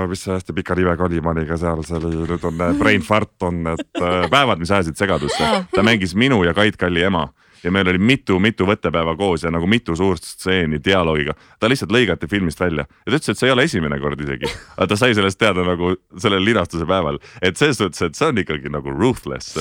mis 0.09 0.23
see 0.23 0.35
hästi 0.35 0.53
pika 0.55 0.75
nimega 0.77 1.03
oli, 1.05 1.21
ma 1.21 1.33
olin 1.33 1.47
ka 1.49 1.57
seal, 1.59 1.81
see 1.83 1.97
oli, 1.97 2.13
nüüd 2.29 2.45
on 2.47 2.63
Brain 2.79 3.03
Fart 3.05 3.47
on 3.47 3.63
need 3.65 3.83
uh, 3.99 4.23
päevad, 4.31 4.61
mis 4.61 4.71
ajasid 4.71 4.99
segadusse. 4.99 5.51
ta 5.73 5.83
mängis 5.85 6.15
minu 6.15 6.43
ja 6.47 6.53
Kait 6.53 6.77
Kalli 6.79 7.03
ema. 7.03 7.27
Ja 7.63 7.73
meil 7.75 7.89
oli 7.91 7.99
mitu-mitu 7.99 8.63
võttepäeva 8.63 9.17
koos 9.19 9.41
ja 9.43 9.49
nagu 9.51 9.67
mitu 9.67 9.91
suurt 9.99 10.23
stseeni 10.23 10.77
dialoogiga. 10.83 11.33
ta 11.59 11.67
lihtsalt 11.67 11.91
lõigati 11.91 12.29
filmist 12.31 12.59
välja. 12.59 12.85
Ja 12.87 13.11
ta 13.11 13.17
ütles, 13.17 13.33
et 13.33 13.41
see 13.41 13.49
ei 13.49 13.51
ole 13.51 13.65
esimene 13.67 13.99
kord 13.99 14.21
isegi, 14.23 14.47
aga 14.77 14.87
ta 14.87 14.95
sai 14.95 15.17
sellest 15.17 15.39
teada 15.39 15.65
nagu 15.67 15.91
sellel 16.17 16.45
linastuse 16.45 16.87
päeval, 16.87 17.19
et 17.41 17.59
selles 17.59 17.81
suhtes, 17.81 18.01
et 18.01 18.15
see 18.15 18.29
on 18.31 18.39
ikkagi 18.39 18.71
nagu 18.71 18.93
ruthless, 18.95 19.59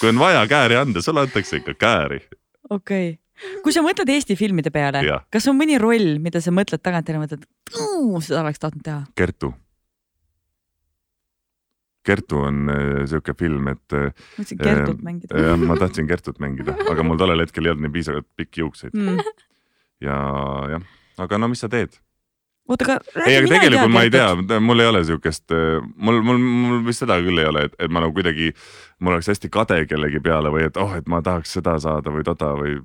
kui 0.00 0.08
on 0.08 0.22
vaja 0.24 0.46
kääri 0.48 0.80
anda, 0.80 1.04
sulle 1.04 1.26
antakse 1.26 1.60
ikka 1.60 1.76
kääri. 1.76 2.22
okei. 2.70 3.10
okay 3.10 3.23
kui 3.64 3.74
sa 3.74 3.82
mõtled 3.84 4.10
Eesti 4.14 4.36
filmide 4.38 4.72
peale, 4.74 5.02
kas 5.32 5.48
on 5.50 5.58
mõni 5.58 5.78
roll, 5.80 6.16
mida 6.22 6.42
sa 6.44 6.54
mõtled 6.54 6.82
tagantjärele, 6.84 7.26
mõtled, 7.26 7.46
seda 8.24 8.42
oleks 8.44 8.62
tahtnud 8.62 8.86
teha? 8.86 9.02
Kertu 9.18 9.54
Kertu 12.04 12.38
on 12.44 12.68
äh, 12.68 13.06
sihuke 13.08 13.34
film, 13.38 13.68
et. 13.72 13.92
ma 13.92 14.36
tahtsin 14.36 14.58
Kertut 14.60 14.98
äh, 14.98 15.02
mängida. 15.02 15.40
jah, 15.40 15.58
ma 15.58 15.76
tahtsin 15.80 16.08
Kertut 16.08 16.40
mängida, 16.42 16.76
aga 16.90 17.06
mul 17.06 17.20
tollel 17.20 17.40
hetkel 17.44 17.64
ei 17.64 17.72
olnud 17.72 17.86
nii 17.86 17.94
piisavalt 17.94 18.26
pikki 18.36 18.60
juukseid 18.60 18.96
mm.. 18.96 19.20
ja 20.04 20.16
jah, 20.74 20.88
aga 21.24 21.38
no 21.40 21.48
mis 21.48 21.64
sa 21.64 21.70
teed? 21.72 21.96
oota, 22.68 22.84
aga. 22.84 22.98
ei, 23.24 23.38
aga 23.38 23.52
tegelikult 23.54 23.94
ma 23.94 24.04
ei 24.04 24.12
tea, 24.12 24.60
mul 24.60 24.84
ei 24.84 24.90
ole 24.92 25.00
siukest, 25.08 25.46
äh, 25.56 25.78
mul, 25.96 26.20
mul, 26.26 26.42
mul 26.44 26.84
vist 26.84 27.04
seda 27.04 27.16
küll 27.24 27.40
ei 27.40 27.48
ole, 27.48 27.64
et, 27.70 27.78
et 27.80 27.92
ma 27.92 28.04
nagu 28.04 28.12
kuidagi, 28.16 28.52
mul 29.00 29.16
oleks 29.16 29.32
hästi 29.32 29.52
kade 29.52 29.80
kellegi 29.88 30.20
peale 30.24 30.52
või 30.52 30.68
et 30.68 30.76
oh, 30.80 30.92
et 30.98 31.08
ma 31.08 31.22
tahaks 31.24 31.56
seda 31.58 31.78
saada 31.80 32.12
või 32.12 32.26
toda 32.26 32.52
või. 32.60 32.76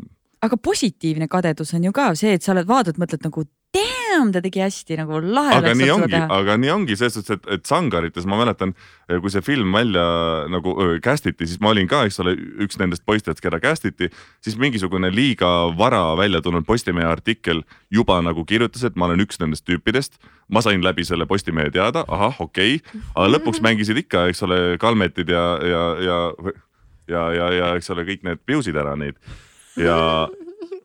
Aga 0.46 0.58
positiivne 0.58 1.28
kadedus 1.28 1.74
on 1.76 1.88
ju 1.90 1.96
ka 1.96 2.12
see, 2.16 2.36
et 2.38 2.46
sa 2.46 2.54
oled 2.56 2.68
vaatad, 2.70 3.00
mõtled 3.02 3.26
nagu 3.26 3.46
damn, 3.76 4.32
ta 4.34 4.42
tegi 4.42 4.62
hästi 4.64 4.98
nagu 4.98 5.20
lahe. 5.22 5.60
aga 5.60 5.74
nii 5.78 5.90
ongi, 5.94 6.18
aga 6.18 6.56
nii 6.58 6.72
ongi 6.74 6.96
selles 6.98 7.18
suhtes, 7.20 7.38
et, 7.38 7.50
et 7.54 7.66
Sangarites 7.70 8.26
ma 8.30 8.40
mäletan, 8.40 8.72
kui 9.10 9.34
see 9.34 9.44
film 9.46 9.76
välja 9.76 10.06
nagu 10.50 10.74
cast 11.06 11.28
iti, 11.30 11.46
siis 11.50 11.62
ma 11.62 11.74
olin 11.74 11.90
ka, 11.90 12.02
eks 12.08 12.18
ole, 12.24 12.34
üks 12.66 12.80
nendest 12.82 13.06
poistest, 13.06 13.44
keda 13.46 13.60
cast 13.62 13.86
iti, 13.90 14.10
siis 14.46 14.58
mingisugune 14.62 15.12
liiga 15.14 15.50
vara 15.78 16.02
välja 16.18 16.42
tulnud 16.46 16.66
Postimehe 16.66 17.08
artikkel 17.10 17.62
juba 17.94 18.18
nagu 18.26 18.46
kirjutas, 18.50 18.88
et 18.88 18.98
ma 18.98 19.10
olen 19.10 19.22
üks 19.26 19.42
nendest 19.42 19.68
tüüpidest. 19.70 20.18
ma 20.50 20.64
sain 20.66 20.82
läbi 20.82 21.06
selle 21.06 21.28
Postimehe 21.30 21.70
teada, 21.70 22.06
ahah, 22.08 22.40
okei 22.42 22.80
okay., 22.80 23.04
aga 23.14 23.28
lõpuks 23.36 23.62
mängisid 23.62 24.02
ikka, 24.02 24.26
eks 24.32 24.42
ole, 24.48 24.80
Kalmetid 24.82 25.30
ja, 25.30 25.46
ja, 25.62 25.84
ja 26.08 26.18
ja, 27.10 27.22
ja, 27.34 27.52
ja 27.54 27.70
eks 27.78 27.90
ole, 27.94 28.06
kõik 28.06 28.26
need 28.26 28.42
piusid 28.46 28.78
ära 28.78 28.96
neid 28.98 29.18
ja 29.78 30.28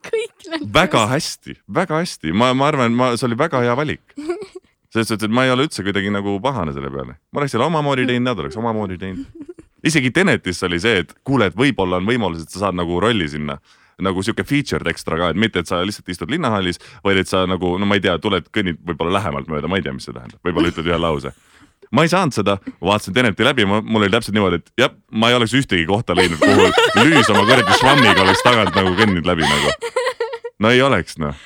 väga 0.78 1.06
hästi, 1.06 1.56
väga 1.74 2.00
hästi, 2.02 2.32
ma, 2.32 2.52
ma 2.54 2.68
arvan, 2.68 2.96
ma, 2.96 3.12
see 3.16 3.28
oli 3.28 3.38
väga 3.38 3.62
hea 3.64 3.76
valik. 3.76 4.02
selles 4.94 5.08
suhtes, 5.08 5.26
et 5.26 5.32
ma 5.34 5.46
ei 5.46 5.50
ole 5.50 5.66
üldse 5.66 5.82
kuidagi 5.82 6.12
nagu 6.14 6.36
pahane 6.42 6.74
selle 6.74 6.90
peale, 6.94 7.16
ma 7.32 7.42
oleks 7.42 7.56
selle 7.56 7.66
omamoodi 7.66 8.06
teinud, 8.06 8.28
nad 8.28 8.42
oleks 8.44 8.58
omamoodi 8.60 8.98
teinud. 8.98 9.54
isegi 9.84 10.12
Tenetis 10.14 10.62
oli 10.66 10.78
see, 10.80 11.00
et 11.04 11.16
kuule, 11.24 11.50
et 11.50 11.56
võib-olla 11.58 11.98
on 12.00 12.06
võimalus, 12.08 12.44
et 12.44 12.52
sa 12.52 12.66
saad 12.66 12.78
nagu 12.78 13.00
rolli 13.02 13.28
sinna. 13.28 13.58
Nagu 14.02 14.24
sihuke 14.26 14.42
featured 14.42 14.88
ekstra 14.90 15.14
ka, 15.20 15.28
et 15.30 15.38
mitte, 15.38 15.62
et 15.62 15.70
sa 15.70 15.78
lihtsalt 15.86 16.08
istud 16.10 16.32
linnahallis, 16.32 16.80
vaid 17.04 17.20
et 17.20 17.28
sa 17.30 17.44
nagu, 17.46 17.76
no 17.78 17.86
ma 17.86 17.94
ei 17.94 18.02
tea, 18.02 18.16
tuled, 18.18 18.48
kõnnid 18.50 18.80
võib-olla 18.82 19.20
lähemalt 19.20 19.46
mööda, 19.52 19.70
ma 19.70 19.78
ei 19.78 19.84
tea, 19.86 19.92
mis 19.94 20.08
see 20.08 20.16
tähendab, 20.16 20.40
võib-olla 20.42 20.72
ütled 20.72 20.88
ühe 20.90 20.98
lause 20.98 21.30
ma 21.92 22.04
ei 22.04 22.12
saanud 22.12 22.36
seda, 22.36 22.56
vaatasin 22.84 23.14
Teneti 23.16 23.46
läbi, 23.46 23.66
mul 23.66 24.02
oli 24.02 24.12
täpselt 24.12 24.36
niimoodi, 24.36 24.60
et 24.62 24.84
jah, 24.84 24.94
ma 25.12 25.30
ei 25.30 25.38
oleks 25.38 25.54
ühtegi 25.56 25.86
kohta 25.88 26.16
leidnud, 26.16 26.40
kuhu 26.40 27.04
lüüs 27.04 27.30
oma 27.32 27.44
kuradi 27.48 27.78
švammiga 27.80 28.24
oleks 28.24 28.44
tagant 28.46 28.76
nagu 28.78 28.94
kõndinud 28.98 29.28
läbi 29.28 29.48
nagu. 29.48 29.92
no 30.64 30.72
ei 30.74 30.82
oleks 30.84 31.18
noh. 31.22 31.36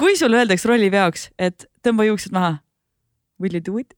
kui 0.00 0.16
sulle 0.18 0.42
öeldakse 0.42 0.68
rolliveoks, 0.70 1.30
et 1.38 1.68
tõmba 1.86 2.08
juuksed 2.08 2.34
maha, 2.36 2.58
will 3.40 3.56
you 3.56 3.64
do 3.64 3.78
it? 3.82 3.94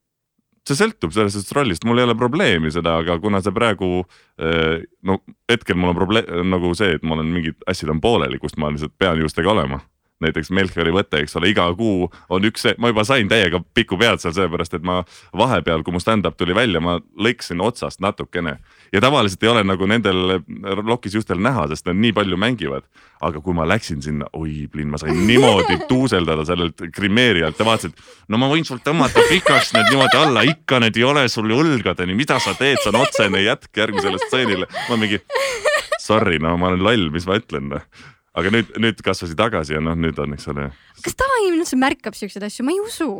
see 0.69 0.77
sõltub 0.77 1.15
sellest 1.17 1.53
rollist, 1.57 1.87
mul 1.89 2.01
ei 2.01 2.05
ole 2.05 2.17
probleemi 2.19 2.69
seda, 2.73 2.99
aga 3.01 3.17
kuna 3.23 3.41
see 3.41 3.55
praegu 3.57 4.03
eh, 4.05 4.83
no 5.07 5.23
hetkel 5.49 5.79
mul 5.81 5.95
on 5.95 5.97
probleem 5.97 6.51
nagu 6.53 6.75
see, 6.77 6.99
et 6.99 7.07
mul 7.07 7.23
on 7.23 7.31
mingid 7.33 7.57
asjad 7.71 7.95
on 7.95 8.03
pooleli, 8.05 8.41
kust 8.43 8.59
ma 8.61 8.69
lihtsalt 8.73 8.93
pean 9.01 9.21
juustega 9.23 9.55
olema 9.55 9.81
näiteks 10.25 10.51
Melchiori 10.55 10.93
võte, 10.95 11.21
eks 11.23 11.37
ole, 11.39 11.53
iga 11.53 11.67
kuu 11.79 12.09
on 12.35 12.47
üks, 12.49 12.67
ma 12.83 12.91
juba 12.91 13.05
sain 13.07 13.29
täiega 13.31 13.61
pikku 13.75 13.99
pead 14.01 14.23
seal, 14.23 14.35
sellepärast 14.35 14.75
et 14.79 14.87
ma 14.87 15.01
vahepeal, 15.37 15.85
kui 15.87 15.95
mu 15.95 16.03
stand-up 16.03 16.37
tuli 16.39 16.57
välja, 16.57 16.83
ma 16.83 16.99
lõikasin 16.99 17.63
otsast 17.63 18.03
natukene. 18.05 18.59
ja 18.93 19.01
tavaliselt 19.05 19.43
ei 19.43 19.51
ole 19.53 19.63
nagu 19.65 19.87
nendel 19.87 20.41
lokis 20.89 21.15
justel 21.15 21.39
näha, 21.45 21.69
sest 21.69 21.87
nad 21.87 21.97
nii 21.97 22.13
palju 22.17 22.37
mängivad. 22.37 22.89
aga 23.21 23.41
kui 23.43 23.55
ma 23.55 23.67
läksin 23.67 24.03
sinna, 24.03 24.27
oi 24.33 24.69
plinn, 24.71 24.91
ma 24.91 24.99
sain 24.99 25.27
niimoodi 25.27 25.79
tuuseldada 25.91 26.45
sellelt 26.47 26.83
grimeerijalt, 26.95 27.57
ta 27.59 27.67
vaatas, 27.67 27.91
et 27.91 28.29
no 28.29 28.39
ma 28.39 28.51
võin 28.51 28.67
sul 28.67 28.79
tõmmata 28.83 29.23
pikaks 29.31 29.73
need 29.75 29.91
niimoodi 29.91 30.19
alla, 30.19 30.43
ikka 30.47 30.83
need 30.83 30.99
ei 30.99 31.07
ole 31.07 31.27
sul 31.29 31.51
õlgadeni, 31.51 32.15
mida 32.15 32.39
sa 32.43 32.55
teed, 32.59 32.79
see 32.83 32.93
on 32.95 33.03
otsene 33.03 33.43
jätk 33.43 33.71
järgmisele 33.77 34.23
stseenile. 34.27 34.71
ma 34.89 34.99
mingi 34.99 35.23
sorry, 35.99 36.39
no 36.39 36.57
ma 36.57 36.73
olen 36.73 36.83
loll, 36.83 37.11
mis 37.15 37.27
ma 37.27 37.39
ütlen 37.39 37.75
noh 37.75 37.91
aga 38.39 38.53
nüüd, 38.55 38.73
nüüd 38.81 39.03
kasvasi 39.05 39.37
tagasi 39.39 39.77
ja 39.77 39.83
noh, 39.85 39.99
nüüd 39.99 40.19
on, 40.23 40.37
eks 40.37 40.49
ole. 40.53 40.71
kas 41.05 41.19
tavainimene 41.19 41.63
üldse 41.65 41.79
märkab 41.81 42.17
siukseid 42.19 42.47
asju, 42.49 42.67
ma 42.67 42.75
ei 42.75 42.81
usu. 42.85 43.11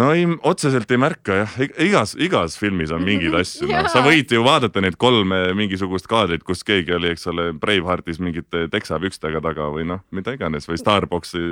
no 0.00 0.10
ei, 0.14 0.24
otseselt 0.46 0.90
ei 0.90 1.00
märka 1.02 1.42
jah, 1.42 1.58
igas, 1.82 2.14
igas 2.18 2.56
filmis 2.60 2.94
on 2.94 3.04
mingeid 3.06 3.36
asju, 3.42 3.68
noh, 3.70 3.90
sa 3.92 4.04
võid 4.06 4.32
ju 4.32 4.42
vaadata 4.46 4.82
neid 4.84 4.98
kolme 5.00 5.42
mingisugust 5.58 6.08
kaadrit, 6.10 6.46
kus 6.46 6.64
keegi 6.66 6.96
oli, 6.96 7.12
eks 7.14 7.28
ole, 7.32 7.50
Braveheartis 7.60 8.22
mingite 8.22 8.68
teksapükstega 8.72 9.42
taga 9.44 9.70
või 9.74 9.88
noh, 9.90 10.04
mida 10.14 10.36
iganes 10.38 10.70
või 10.70 10.80
Starbucksi, 10.80 11.46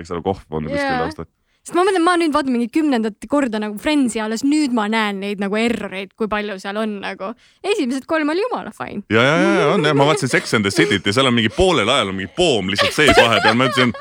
eks 0.00 0.14
ole, 0.14 0.24
kohv 0.24 0.60
on 0.60 0.70
kuskil 0.72 1.00
taustal 1.04 1.30
sest 1.64 1.76
ma 1.78 1.84
mõtlen, 1.86 2.04
ma 2.04 2.14
nüüd 2.20 2.34
vaatan 2.34 2.52
mingi 2.52 2.68
kümnendat 2.72 3.24
korda 3.30 3.60
nagu 3.62 3.78
Friendsi 3.80 4.20
alles 4.20 4.44
nüüd 4.44 4.74
ma 4.76 4.84
näen 4.92 5.22
neid 5.22 5.40
nagu 5.40 5.56
erroreid, 5.56 6.12
kui 6.18 6.28
palju 6.28 6.58
seal 6.60 6.76
on 6.80 6.98
nagu. 7.00 7.32
esimesed 7.64 8.04
kolm 8.10 8.28
oli 8.34 8.44
jumala 8.44 8.72
fine. 8.74 9.02
ja, 9.12 9.22
ja, 9.24 9.54
ja 9.60 9.70
on 9.72 9.86
jah, 9.86 9.96
ma 9.96 10.04
vaatasin 10.10 10.28
Sex 10.28 10.52
and 10.54 10.68
the 10.68 10.72
City't 10.74 11.06
ja 11.08 11.16
seal 11.16 11.30
on 11.30 11.36
mingi 11.36 11.48
poolel 11.54 11.88
ajal 11.88 12.12
on 12.12 12.18
mingi 12.20 12.32
poom 12.36 12.68
lihtsalt 12.72 12.92
sees 12.92 13.16
vahepeal, 13.16 13.56
ma 13.56 13.70
ütlesin 13.70 13.94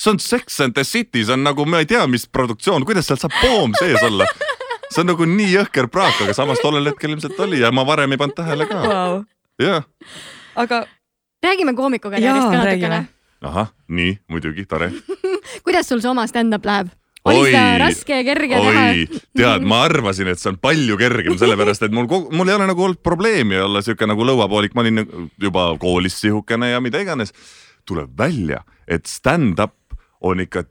see 0.00 0.10
on 0.14 0.18
Sex 0.18 0.60
and 0.64 0.72
the 0.72 0.84
City, 0.84 1.24
see 1.24 1.36
on 1.36 1.44
nagu, 1.44 1.66
ma 1.68 1.82
ei 1.84 1.88
tea, 1.90 2.06
mis 2.08 2.24
produktsioon, 2.24 2.86
kuidas 2.88 3.10
seal 3.10 3.20
saab 3.20 3.36
poom 3.42 3.76
sees 3.76 4.00
olla. 4.06 4.28
see 4.88 5.02
on 5.02 5.12
nagu 5.12 5.26
nii 5.28 5.50
jõhker 5.58 5.90
praak, 5.92 6.22
aga 6.24 6.36
samas 6.36 6.62
tollel 6.64 6.88
hetkel 6.88 7.12
ilmselt 7.12 7.36
oli 7.44 7.60
ja 7.60 7.68
ma 7.74 7.84
varem 7.86 8.16
ei 8.16 8.20
pannud 8.20 8.38
tähele 8.38 8.66
ka 8.70 8.80
wow.. 8.86 9.18
jah. 9.60 9.84
aga. 10.56 10.86
räägime 11.44 11.76
koomikukarjäärist 11.76 12.48
ka 12.48 12.64
natukene. 12.64 13.02
ahah, 13.44 13.68
nii 13.92 14.16
muidugi, 14.32 14.64
tore 14.64 14.88
kuidas 15.68 15.92
sul 15.92 16.00
see 16.00 16.10
oma 16.10 16.24
stand-up 16.30 16.64
läheb? 16.64 16.96
Oli 17.28 17.50
seda 17.50 17.78
raske 17.82 18.16
ja 18.20 18.24
kerge 18.24 18.58
oi, 18.58 18.72
teha? 18.72 19.20
tead, 19.36 19.66
ma 19.68 19.82
arvasin, 19.88 20.30
et 20.32 20.40
see 20.40 20.52
on 20.52 20.58
palju 20.62 20.96
kergem, 21.00 21.36
sellepärast 21.40 21.84
et 21.86 21.94
mul, 21.94 22.08
mul 22.08 22.48
ei 22.48 22.56
ole 22.56 22.68
nagu 22.70 22.86
olnud 22.86 23.02
probleemi 23.04 23.58
olla 23.60 23.82
sihuke 23.84 24.08
nagu 24.08 24.26
lõuapoolik, 24.26 24.76
ma 24.76 24.84
olin 24.84 25.04
juba 25.40 25.70
koolis 25.80 26.20
sihukene 26.22 26.72
ja 26.72 26.80
mida 26.84 27.02
iganes. 27.02 27.34
tuleb 27.88 28.12
välja, 28.18 28.60
et 28.86 29.08
stand-up 29.08 29.74
on 30.20 30.40
ikka 30.40 30.64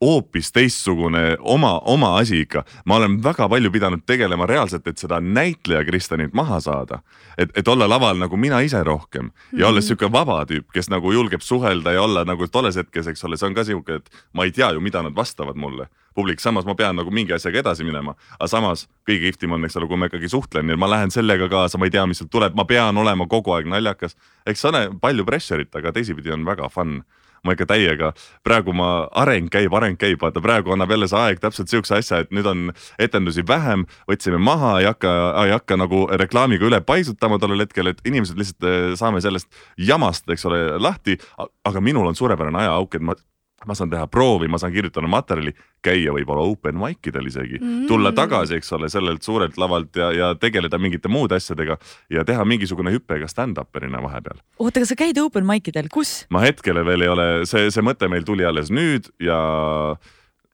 hoopis 0.00 0.52
teistsugune 0.52 1.36
oma, 1.40 1.78
oma 1.78 2.16
asi 2.18 2.40
ikka. 2.40 2.64
ma 2.84 2.96
olen 2.96 3.22
väga 3.22 3.48
palju 3.48 3.70
pidanud 3.70 4.02
tegelema 4.06 4.46
reaalselt, 4.46 4.86
et 4.86 4.98
seda 4.98 5.20
näitleja 5.20 5.84
Kristjanit 5.84 6.34
maha 6.34 6.60
saada. 6.60 6.98
et, 7.38 7.50
et 7.56 7.68
olla 7.68 7.88
laval 7.88 8.18
nagu 8.18 8.36
mina 8.36 8.60
ise 8.60 8.84
rohkem 8.84 9.24
ja 9.24 9.30
mm 9.30 9.58
-hmm. 9.58 9.68
olles 9.68 9.84
mhm. 9.84 9.88
sihuke 9.88 10.12
vaba 10.12 10.44
tüüp, 10.44 10.64
kes 10.72 10.90
nagu 10.90 11.12
julgeb 11.12 11.40
suhelda 11.40 11.92
ja 11.92 12.02
olla 12.02 12.24
nagu 12.24 12.48
tolles 12.48 12.76
hetkes, 12.76 13.06
eks 13.06 13.24
ole, 13.24 13.36
see 13.36 13.46
on 13.46 13.54
ka 13.54 13.64
sihuke, 13.64 13.94
et 13.94 14.10
ma 14.32 14.44
ei 14.44 14.52
tea 14.52 14.70
ju, 14.72 14.80
mida 14.80 15.02
nad 15.02 15.14
vastavad 15.16 15.56
mulle. 15.56 15.86
publik, 16.14 16.40
samas 16.40 16.64
ma 16.64 16.74
pean 16.74 16.96
nagu 16.96 17.10
mingi 17.10 17.32
asjaga 17.32 17.58
edasi 17.58 17.84
minema, 17.84 18.14
aga 18.40 18.46
samas 18.48 18.88
kõige 19.08 19.20
kihvtim 19.20 19.52
on, 19.52 19.64
eks 19.64 19.76
ole, 19.76 19.86
kui 19.86 19.96
ma 19.96 20.06
ikkagi 20.06 20.28
suhtlen 20.28 20.68
ja 20.68 20.76
ma 20.76 20.90
lähen 20.90 21.10
sellega 21.10 21.48
kaasa, 21.48 21.78
ma 21.78 21.84
ei 21.84 21.90
tea, 21.90 22.06
mis 22.06 22.18
sealt 22.18 22.30
tuleb, 22.30 22.54
ma 22.54 22.64
pean 22.64 22.96
olema 22.96 23.26
kogu 23.26 23.52
aeg 23.52 23.66
naljakas. 23.66 24.16
eks 24.46 24.60
see 24.60 24.68
ole 24.68 24.90
palju 25.00 25.24
pressure'it, 25.24 25.76
aga 25.76 25.92
teisipidi 25.92 26.32
on 26.32 26.44
väga 26.44 26.68
fun 26.68 27.02
ma 27.44 27.56
ikka 27.56 27.68
täiega, 27.72 28.12
praegu 28.46 28.74
ma, 28.76 29.08
areng 29.18 29.50
käib, 29.52 29.74
areng 29.76 29.98
käib, 30.00 30.20
vaata 30.22 30.42
praegu 30.44 30.74
annab 30.74 30.92
jälle 30.94 31.08
see 31.10 31.20
aeg 31.20 31.42
täpselt 31.42 31.72
sihukese 31.72 32.00
asja, 32.00 32.22
et 32.24 32.34
nüüd 32.34 32.48
on 32.50 32.66
etendusi 33.02 33.44
vähem, 33.46 33.86
võtsime 34.10 34.40
maha, 34.42 34.76
ei 34.80 34.90
hakka, 34.90 35.12
ei 35.44 35.54
hakka 35.54 35.78
nagu 35.80 36.04
reklaamiga 36.24 36.68
üle 36.68 36.80
paisutama 36.86 37.40
tollel 37.42 37.66
hetkel, 37.66 37.92
et 37.92 38.02
inimesed 38.08 38.38
lihtsalt 38.40 38.68
eh, 38.68 38.90
saame 38.98 39.22
sellest 39.24 39.50
jamast, 39.76 40.28
eks 40.30 40.46
ole, 40.48 40.62
lahti. 40.82 41.18
aga 41.64 41.80
minul 41.80 42.06
on 42.06 42.14
suurepärane 42.18 42.64
ajaauk, 42.64 42.94
et 42.94 43.02
ma 43.02 43.16
ma 43.64 43.74
saan 43.74 43.90
teha 43.90 44.04
proovi, 44.12 44.48
ma 44.52 44.58
saan 44.60 44.74
kirjutada 44.74 45.08
materjali, 45.08 45.54
käia 45.84 46.12
võib-olla 46.12 46.44
open 46.44 46.76
mic 46.76 47.08
idel 47.08 47.30
isegi 47.30 47.56
mm., 47.56 47.86
tulla 47.88 48.12
tagasi, 48.16 48.58
eks 48.60 48.74
ole, 48.76 48.90
sellelt 48.92 49.24
suurelt 49.24 49.56
lavalt 49.60 49.96
ja, 49.96 50.10
ja 50.12 50.28
tegeleda 50.40 50.78
mingite 50.82 51.08
muude 51.08 51.38
asjadega 51.38 51.78
ja 52.12 52.24
teha 52.28 52.44
mingisugune 52.44 52.92
hüpe 52.92 53.20
ka 53.22 53.30
stand-up'erina 53.30 54.02
vahepeal. 54.04 54.42
oota, 54.58 54.82
aga 54.82 54.90
sa 54.90 54.98
käid 54.98 55.18
open 55.22 55.48
mic 55.48 55.72
idel, 55.72 55.88
kus? 55.92 56.26
ma 56.28 56.44
hetkel 56.44 56.82
veel 56.84 57.06
ei 57.06 57.12
ole, 57.14 57.26
see, 57.48 57.70
see 57.72 57.86
mõte 57.86 58.10
meil 58.12 58.28
tuli 58.28 58.44
alles 58.44 58.68
nüüd 58.68 59.08
ja 59.22 59.40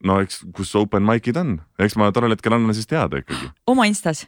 no 0.06 0.18
eks, 0.22 0.42
kus 0.54 0.72
open 0.78 1.04
mic'id 1.06 1.38
on, 1.40 1.56
eks 1.82 1.96
ma 1.98 2.10
tollel 2.14 2.34
hetkel 2.36 2.54
annan 2.54 2.76
siis 2.76 2.88
teada 2.90 3.22
ikkagi. 3.22 3.50
oma 3.70 3.86
Instas? 3.90 4.26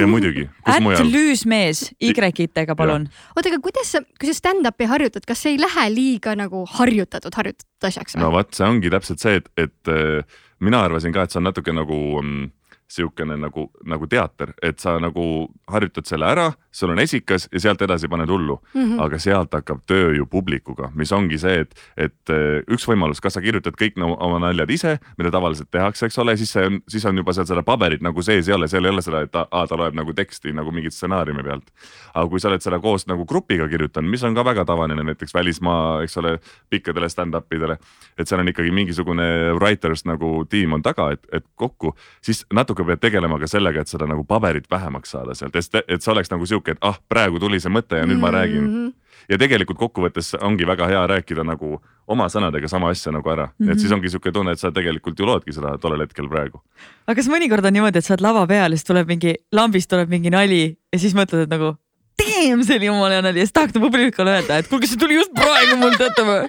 Ja 0.00 0.08
muidugi, 0.10 0.46
kus 0.64 0.82
mujal. 0.84 1.10
lüüsmees 1.12 1.82
Y-itega, 2.00 2.76
palun. 2.78 3.08
oota, 3.36 3.48
aga 3.50 3.60
kuidas 3.64 3.94
sa, 3.94 4.02
kui 4.20 4.30
sa 4.30 4.36
stand-up'i 4.36 4.88
harjutad, 4.90 5.26
kas 5.28 5.44
see 5.44 5.56
ei 5.56 5.62
lähe 5.62 5.88
liiga 5.94 6.34
nagu 6.38 6.64
harjutatud, 6.78 7.34
harjutatud 7.34 7.90
asjaks 7.90 8.16
või? 8.16 8.24
no 8.24 8.32
vot, 8.34 8.52
see 8.56 8.68
ongi 8.68 8.92
täpselt 8.92 9.24
see, 9.24 9.40
et, 9.42 9.50
et 9.58 9.92
äh, 9.92 10.38
mina 10.64 10.82
arvasin 10.86 11.14
ka, 11.14 11.26
et 11.26 11.34
see 11.34 11.40
on 11.42 11.48
natuke 11.50 11.74
nagu 11.74 11.98
mm, 12.22 12.50
sihukene 12.88 13.36
nagu, 13.36 13.68
nagu 13.84 14.06
teater, 14.08 14.54
et 14.62 14.78
sa 14.80 14.96
nagu 15.00 15.22
harjutad 15.68 16.08
selle 16.08 16.28
ära, 16.28 16.46
sul 16.72 16.92
on 16.94 17.00
esikas 17.02 17.48
ja 17.52 17.60
sealt 17.60 17.82
edasi 17.84 18.08
paned 18.08 18.30
hullu 18.30 18.56
mm. 18.74 18.80
-hmm. 18.80 19.02
aga 19.04 19.18
sealt 19.18 19.52
hakkab 19.52 19.82
töö 19.86 20.14
ju 20.16 20.26
publikuga, 20.26 20.90
mis 20.94 21.12
ongi 21.12 21.38
see, 21.38 21.60
et, 21.60 21.74
et 21.96 22.32
eh, 22.32 22.62
üks 22.68 22.88
võimalus, 22.88 23.20
kas 23.20 23.36
sa 23.36 23.40
kirjutad 23.44 23.76
kõik 23.76 23.98
no, 24.00 24.14
oma 24.20 24.38
naljad 24.38 24.70
ise, 24.70 24.98
mida 25.18 25.30
tavaliselt 25.30 25.70
tehakse, 25.70 26.06
eks 26.06 26.18
ole, 26.18 26.36
siis 26.36 26.52
see 26.52 26.66
on, 26.66 26.80
siis 26.88 27.04
on 27.04 27.16
juba 27.16 27.32
seal 27.36 27.46
seda 27.46 27.62
paberit 27.62 28.02
nagu 28.02 28.22
sees 28.22 28.48
ei 28.48 28.54
ole, 28.54 28.68
seal 28.68 28.84
ei 28.84 28.90
ole 28.90 29.02
seda, 29.02 29.20
et 29.26 29.36
aa, 29.36 29.66
ta 29.66 29.76
loeb 29.76 29.94
nagu 29.94 30.12
teksti 30.12 30.52
nagu 30.56 30.72
mingit 30.72 30.96
stsenaariumi 30.96 31.42
pealt. 31.44 31.70
aga 32.14 32.26
kui 32.28 32.40
sa 32.40 32.48
oled 32.48 32.64
seda 32.64 32.78
koos 32.80 33.06
nagu 33.06 33.26
grupiga 33.28 33.68
kirjutanud, 33.68 34.10
mis 34.10 34.24
on 34.24 34.34
ka 34.34 34.44
väga 34.44 34.64
tavaline 34.64 35.02
näiteks 35.02 35.34
välismaa, 35.34 36.02
eks 36.02 36.16
ole, 36.16 36.38
pikkadele 36.70 37.08
stand-up 37.08 37.52
idele, 37.52 37.78
et 38.18 38.28
seal 38.28 38.40
on 38.40 38.48
ikkagi 38.48 38.72
mingisugune 38.74 39.28
writers 39.58 40.04
nagu 40.08 40.44
tiim 40.50 40.72
on 40.72 40.82
taga, 40.82 41.10
et, 41.12 41.26
et 41.32 41.44
kokku, 41.54 41.94
siis 42.24 42.44
natuke 42.54 42.77
natuke 42.78 42.86
pead 42.86 43.02
tegelema 43.02 43.38
ka 43.38 43.48
sellega, 43.48 43.82
et 43.82 43.90
seda 43.90 44.06
nagu 44.06 44.24
paberit 44.24 44.68
vähemaks 44.70 45.10
saada 45.14 45.34
sealt, 45.34 45.56
et 45.56 46.02
see 46.02 46.12
oleks 46.12 46.30
nagu 46.30 46.46
sihuke, 46.46 46.76
et 46.76 46.78
ah, 46.82 46.98
praegu 47.08 47.38
tuli 47.38 47.60
see 47.60 47.72
mõte 47.72 47.98
ja 47.98 48.06
nüüd 48.06 48.20
ma 48.20 48.30
räägin 48.30 48.62
mm. 48.62 48.74
-hmm. 48.74 48.92
ja 49.28 49.38
tegelikult 49.38 49.78
kokkuvõttes 49.78 50.34
ongi 50.40 50.66
väga 50.66 50.86
hea 50.86 51.06
rääkida 51.06 51.44
nagu 51.44 51.80
oma 52.06 52.28
sõnadega 52.28 52.68
sama 52.68 52.90
asja 52.90 53.12
nagu 53.12 53.28
ära 53.30 53.48
mm, 53.48 53.66
-hmm. 53.66 53.72
et 53.72 53.80
siis 53.80 53.92
ongi 53.92 54.08
sihuke 54.08 54.32
tunne, 54.32 54.52
et 54.52 54.60
sa 54.60 54.70
tegelikult 54.70 55.18
ju 55.18 55.26
loodki 55.26 55.52
seda 55.52 55.78
tollel 55.78 56.00
hetkel 56.00 56.28
praegu. 56.28 56.62
aga 57.06 57.14
kas 57.14 57.28
mõnikord 57.28 57.66
on 57.66 57.72
niimoodi, 57.72 57.98
et 57.98 58.04
sa 58.04 58.14
oled 58.14 58.22
lava 58.22 58.46
peal 58.46 58.72
ja 58.72 58.76
siis 58.76 58.84
tuleb 58.84 59.08
mingi, 59.08 59.34
lambist 59.52 59.90
tuleb 59.90 60.08
mingi 60.08 60.30
nali 60.30 60.78
ja 60.92 60.98
siis 60.98 61.14
mõtled, 61.14 61.42
et 61.42 61.50
nagu 61.50 61.76
damn, 62.18 62.62
see 62.64 62.76
oli 62.76 62.86
jumala 62.86 63.14
hea 63.14 63.22
nali 63.22 63.38
ja 63.38 63.46
siis 63.46 63.52
tahaks 63.52 63.72
publikule 63.72 64.30
öelda, 64.30 64.58
et 64.58 64.68
kuulge, 64.68 64.86
see 64.86 64.98
tuli 64.98 65.14
just 65.14 65.32
praegu 65.34 65.76
mul 65.76 65.96
teate 65.96 66.22
või? 66.22 66.48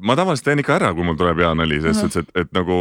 ma 0.00 0.14
tavaliselt 0.14 0.44
teen 0.44 0.58
ikka 0.62 0.76
ära, 0.76 0.94
kui 0.94 1.02
mul 1.02 1.16
tuleb 1.18 1.40
hea 1.42 1.54
nali, 1.54 1.80
selles 1.80 1.98
suhtes, 1.98 2.22
et, 2.22 2.36
et 2.44 2.50
nagu 2.54 2.76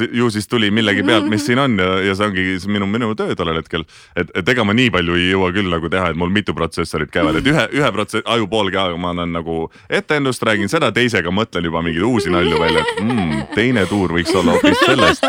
ju 0.00 0.30
siis 0.30 0.48
tuli 0.48 0.70
millegi 0.70 1.02
pealt, 1.06 1.28
mis 1.30 1.46
siin 1.46 1.60
on 1.62 1.78
ja, 1.80 1.88
ja 2.08 2.14
see 2.18 2.28
ongi 2.28 2.46
see 2.62 2.72
minu, 2.72 2.88
minu 2.90 3.12
töö 3.18 3.34
tollel 3.38 3.60
hetkel. 3.60 3.86
et, 4.16 4.30
et 4.34 4.48
ega 4.54 4.64
ma 4.64 4.76
nii 4.76 4.92
palju 4.94 5.18
ei 5.18 5.30
jõua 5.30 5.52
küll 5.56 5.70
nagu 5.72 5.90
teha, 5.92 6.10
et 6.12 6.20
mul 6.20 6.32
mitu 6.34 6.54
protsessorit 6.56 7.12
käivad, 7.12 7.40
et 7.40 7.50
ühe, 7.52 7.66
ühe 7.80 7.92
protsess, 7.92 8.26
ajupoolge 8.36 8.80
aega 8.80 9.00
ma 9.00 9.14
annan 9.14 9.34
nagu 9.38 9.66
etendust, 9.88 10.44
räägin 10.46 10.72
seda, 10.72 10.92
teisega 10.94 11.32
mõtlen 11.34 11.68
juba 11.70 11.84
mingeid 11.86 12.06
uusi 12.06 12.32
nalju 12.32 12.60
välja, 12.62 12.84
et 12.84 13.04
mm, 13.04 13.44
teine 13.56 13.86
tuur 13.90 14.16
võiks 14.18 14.34
olla 14.36 14.56
hoopis 14.56 14.84
sellest 14.86 15.26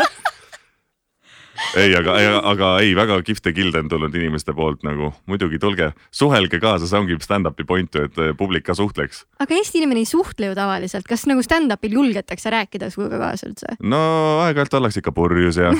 ei, 1.76 1.92
aga, 1.96 2.14
aga 2.50 2.70
ei, 2.82 2.92
väga 2.96 3.18
kihvte 3.26 3.52
kilde 3.56 3.82
on 3.82 3.90
tulnud 3.90 4.14
inimeste 4.14 4.54
poolt 4.56 4.84
nagu 4.86 5.10
muidugi 5.30 5.60
tulge, 5.62 5.90
suhelge 6.14 6.60
kaasa, 6.62 6.88
see 6.88 6.98
ongi 7.00 7.18
stand-up'i 7.22 7.66
point 7.68 7.94
ju, 7.94 8.06
et 8.08 8.20
eh, 8.22 8.32
publik 8.38 8.66
ka 8.68 8.76
suhtleks. 8.78 9.24
aga 9.42 9.56
Eesti 9.58 9.82
inimene 9.82 10.02
ei 10.04 10.08
suhtle 10.08 10.50
ju 10.50 10.56
tavaliselt, 10.58 11.06
kas 11.08 11.26
nagu 11.30 11.42
stand-up'il 11.44 11.96
julgetakse 11.98 12.52
rääkida 12.54 12.90
sinuga 12.94 13.20
kaasa 13.22 13.48
üldse? 13.50 13.78
no 13.82 14.00
aeg-ajalt 14.44 14.78
ollakse 14.80 15.02
ikka 15.02 15.14
purjus 15.16 15.60
ja, 15.60 15.72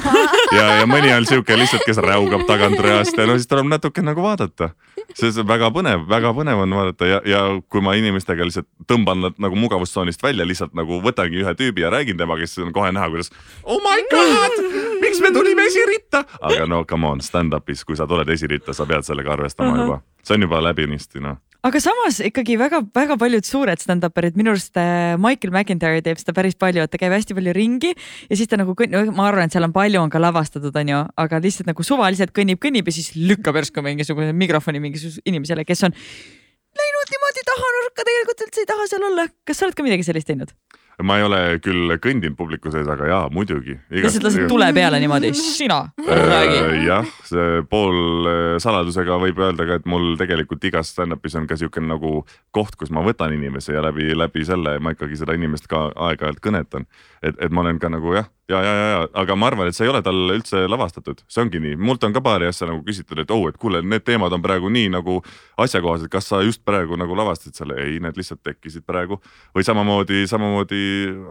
ja, 0.56 0.66
ja 0.80 0.88
mõni 0.90 1.12
on 1.14 1.28
sihuke 1.28 1.56
lihtsalt, 1.58 1.86
kes 1.86 2.02
räugab 2.02 2.46
tagant 2.48 2.80
reast 2.84 3.18
ja 3.18 3.28
no 3.28 3.38
siis 3.38 3.50
tuleb 3.50 3.70
natuke 3.70 4.04
nagu 4.04 4.24
vaadata. 4.24 4.72
see 5.14 5.32
on 5.40 5.48
väga 5.48 5.70
põnev, 5.74 6.04
väga 6.10 6.34
põnev 6.36 6.64
on 6.64 6.76
vaadata 6.80 7.08
ja, 7.08 7.22
ja 7.26 7.44
kui 7.70 7.84
ma 7.84 7.94
inimestega 7.98 8.46
lihtsalt 8.48 8.68
tõmban 8.90 9.22
nad 9.28 9.38
nagu 9.42 9.58
mugavustsoonist 9.58 10.22
välja, 10.22 10.46
lihtsalt 10.48 10.74
nagu 10.78 11.00
võtangi 11.04 11.42
ühe 11.44 11.54
tüübi 11.58 11.84
ja 11.84 11.92
räägin 11.94 12.18
temaga, 12.20 12.46
siis 12.46 12.66
on 12.66 12.74
kohe 12.74 12.90
näha, 12.94 13.10
kuidas 13.12 13.32
oh 13.64 13.80
my 13.84 14.02
god, 14.12 14.60
miks 15.02 15.22
me 15.24 15.32
tulime 15.34 15.67
esiritta, 15.68 16.24
aga 16.40 16.66
no 16.66 16.84
come 16.88 17.08
on, 17.08 17.24
stand-up'is, 17.24 17.84
kui 17.84 17.98
sa 17.98 18.08
tuled 18.10 18.28
esiritta, 18.34 18.74
sa 18.76 18.86
pead 18.88 19.06
sellega 19.06 19.36
arvestama 19.36 19.72
uh 19.72 19.76
-huh. 19.76 19.84
juba, 19.86 20.00
see 20.22 20.34
on 20.34 20.48
juba 20.48 20.64
läbinisti 20.70 21.22
noh 21.24 21.38
aga 21.66 21.80
samas 21.82 22.20
ikkagi 22.22 22.54
väga-väga 22.58 23.16
paljud 23.18 23.46
suured 23.46 23.82
stand-up'erid, 23.82 24.36
minu 24.38 24.52
arust 24.54 24.78
äh, 24.78 25.16
Michael 25.20 25.52
McIntyre 25.52 26.02
teeb 26.06 26.20
seda 26.20 26.34
päris 26.36 26.54
palju, 26.58 26.84
et 26.84 26.92
ta 26.92 27.00
käib 27.00 27.14
hästi 27.16 27.34
palju 27.34 27.54
ringi 27.56 27.92
ja 27.94 28.38
siis 28.38 28.50
ta 28.50 28.58
nagu, 28.60 28.76
ma 29.16 29.26
arvan, 29.26 29.48
et 29.48 29.56
seal 29.56 29.66
on 29.66 29.74
palju 29.74 30.00
on 30.00 30.12
ka 30.12 30.22
lavastatud, 30.22 30.74
onju, 30.82 31.02
aga 31.18 31.42
lihtsalt 31.42 31.70
nagu 31.70 31.86
suvaliselt 31.86 32.34
kõnnib, 32.36 32.60
kõnnib 32.62 32.88
ja 32.88 32.94
siis 32.94 33.10
lükkab 33.18 33.58
järsku 33.58 33.82
mingisuguse 33.84 34.32
mikrofoni 34.32 34.82
mingisugusele 34.84 35.26
inimesele, 35.26 35.66
kes 35.66 35.82
on 35.88 35.96
läinud 36.78 37.12
niimoodi 37.14 37.44
taha 37.48 37.74
nurka, 37.74 38.06
tegelikult 38.06 38.46
üldse 38.46 38.62
ei 38.62 38.70
taha 38.70 38.86
seal 38.90 39.06
olla. 39.10 39.26
kas 39.46 39.58
sa 39.58 39.66
oled 39.66 39.78
ka 39.78 39.86
midagi 39.86 40.06
sellist 40.06 40.30
teinud? 40.30 40.54
Ma 41.02 41.18
ei 41.18 41.24
ole 41.26 41.40
küll 41.62 41.92
kõndinud 42.02 42.36
publiku 42.38 42.72
sees, 42.74 42.88
aga 42.90 43.06
jaa, 43.06 43.20
muidugi. 43.34 43.76
lihtsalt 43.92 44.24
lased 44.26 44.48
tule 44.50 44.68
peale 44.74 44.98
niimoodi, 45.02 45.30
sina 45.36 45.80
räägi. 46.06 46.84
jah, 46.86 47.12
see 47.28 47.62
pool 47.70 48.28
äh, 48.30 48.56
saladusega 48.62 49.18
võib 49.22 49.38
öelda 49.42 49.66
ka, 49.68 49.78
et 49.78 49.86
mul 49.90 50.16
tegelikult 50.20 50.64
igas 50.70 50.90
stand-up'is 50.94 51.38
on 51.38 51.46
ka 51.50 51.58
siukene 51.60 51.90
nagu 51.92 52.24
koht, 52.54 52.74
kus 52.80 52.90
ma 52.94 53.04
võtan 53.06 53.34
inimese 53.36 53.76
ja 53.76 53.84
läbi, 53.84 54.10
läbi 54.16 54.46
selle 54.48 54.78
ma 54.82 54.94
ikkagi 54.96 55.20
seda 55.20 55.38
inimest 55.38 55.70
ka 55.70 55.88
aeg-ajalt 55.94 56.42
kõnetan. 56.44 56.88
et, 57.22 57.38
et 57.38 57.54
ma 57.54 57.62
olen 57.62 57.78
ka 57.78 57.92
nagu 57.92 58.18
jah, 58.18 58.26
ja, 58.48 58.62
ja, 58.64 58.74
ja, 58.74 59.00
aga 59.20 59.36
ma 59.36 59.48
arvan, 59.50 59.68
et 59.68 59.76
see 59.76 59.84
ei 59.86 59.92
ole 59.92 60.00
tal 60.04 60.18
üldse 60.32 60.62
lavastatud, 60.70 61.20
see 61.28 61.42
ongi 61.44 61.60
nii, 61.62 61.76
mult 61.88 62.04
on 62.06 62.14
ka 62.16 62.22
paari 62.24 62.48
asja 62.48 62.68
nagu 62.70 62.80
küsitud, 62.86 63.20
et 63.20 63.32
oh, 63.34 63.44
et 63.50 63.58
kuule, 63.60 63.82
need 63.84 64.04
teemad 64.06 64.32
on 64.32 64.44
praegu 64.44 64.70
nii 64.72 64.88
nagu 64.94 65.18
asjakohased, 65.60 66.08
kas 66.12 66.30
sa 66.32 66.40
just 66.46 66.64
praegu 66.68 66.96
nagu 67.00 67.16
lavastasid 67.18 67.60
selle, 67.60 67.76
ei, 67.84 67.98
need 68.04 68.16
lihtsalt 68.20 68.40
tekkisid 68.46 68.86
praegu. 68.88 69.20
või 69.56 69.66
samamoodi, 69.68 70.24
samamoodi 70.30 70.82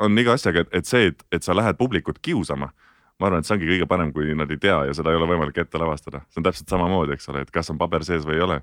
on 0.04 0.22
iga 0.22 0.38
asjaga, 0.38 0.68
et 0.72 0.90
see, 0.90 1.10
et, 1.14 1.26
et 1.34 1.44
sa 1.44 1.58
lähed 1.58 1.80
publikut 1.80 2.22
kiusama. 2.22 2.72
ma 3.18 3.32
arvan, 3.32 3.42
et 3.42 3.50
see 3.50 3.56
ongi 3.58 3.72
kõige 3.72 3.88
parem, 3.90 4.14
kui 4.14 4.36
nad 4.38 4.52
ei 4.54 4.60
tea 4.62 4.84
ja 4.86 4.94
seda 4.94 5.10
ei 5.10 5.18
ole 5.18 5.26
võimalik 5.26 5.58
ette 5.58 5.80
lavastada, 5.82 6.22
see 6.30 6.38
on 6.38 6.46
täpselt 6.46 6.70
samamoodi, 6.70 7.18
eks 7.18 7.30
ole, 7.34 7.42
et 7.42 7.52
kas 7.52 7.74
on 7.74 7.80
paber 7.82 8.06
sees 8.06 8.28
või 8.30 8.38
ei 8.38 8.46
ole. 8.46 8.62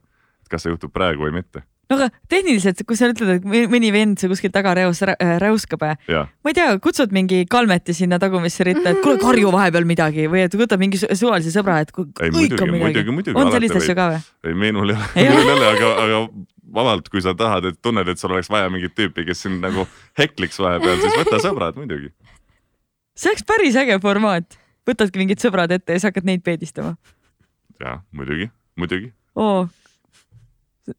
Kas 0.51 0.67
see 0.67 0.75
juhtub 0.75 0.93
praegu 0.95 1.27
või 1.27 1.39
mitte 1.41 1.65
no 1.91 1.99
aga 1.99 2.09
tehniliselt, 2.31 2.81
kui 2.89 2.97
sa 2.99 3.09
ütled, 3.13 3.41
et 3.41 3.69
mõni 3.71 3.91
vend 3.95 4.21
seal 4.21 4.33
kuskil 4.33 4.53
taga 4.55 4.75
reos 4.79 5.03
äh, 5.05 5.35
räuskab, 5.43 5.85
ma 5.85 6.51
ei 6.51 6.57
tea, 6.57 6.71
kutsud 6.83 7.13
mingi 7.15 7.45
Kalmeti 7.51 7.95
sinna 7.97 8.19
tagumisse 8.23 8.67
ritta, 8.67 8.95
et 8.95 9.03
kuule, 9.05 9.21
karju 9.23 9.53
vahepeal 9.55 9.87
midagi 9.89 10.27
või 10.31 10.45
et 10.47 10.57
võtab 10.59 10.81
mingi 10.83 11.01
suvalise 11.05 11.53
sõbra, 11.55 11.81
et 11.85 11.93
hõikab 11.95 12.73
midagi. 12.73 13.37
on 13.37 13.53
selliseid 13.53 13.83
asju 13.83 13.99
ka 13.99 14.09
või? 14.15 14.25
ei, 14.49 14.59
minul 14.65 14.95
ei 14.95 14.99
ole, 14.99 15.11
minul 15.21 15.45
ei 15.45 15.55
ole, 15.57 15.71
aga, 15.71 15.93
aga 16.07 16.21
vabalt, 16.75 17.09
kui 17.13 17.23
sa 17.25 17.37
tahad, 17.39 17.69
et 17.71 17.81
tunned, 17.85 18.09
et 18.11 18.21
sul 18.21 18.33
oleks 18.35 18.51
vaja 18.53 18.73
mingit 18.73 18.97
tüüpi, 18.97 19.27
kes 19.29 19.45
sind 19.47 19.61
nagu 19.65 19.87
hekliks 20.19 20.61
vahepeal, 20.63 21.01
siis 21.03 21.19
võta 21.21 21.43
sõbrad 21.45 21.79
muidugi. 21.79 22.15
see 23.15 23.35
oleks 23.35 23.47
päris 23.47 23.79
äge 23.79 24.01
formaat, 24.03 24.59
võtadki 24.89 25.21
mingid 25.21 25.45
sõbrad 25.45 25.75
ette 25.77 25.95
ja 25.95 26.01
siis 26.01 26.11
hakkad 26.11 26.33
neid 26.33 26.43
peedistama. 26.47 26.97
ja 27.81 27.99
muidugi, 28.17 28.49
muidugi. 28.81 29.13
oo 29.37 29.67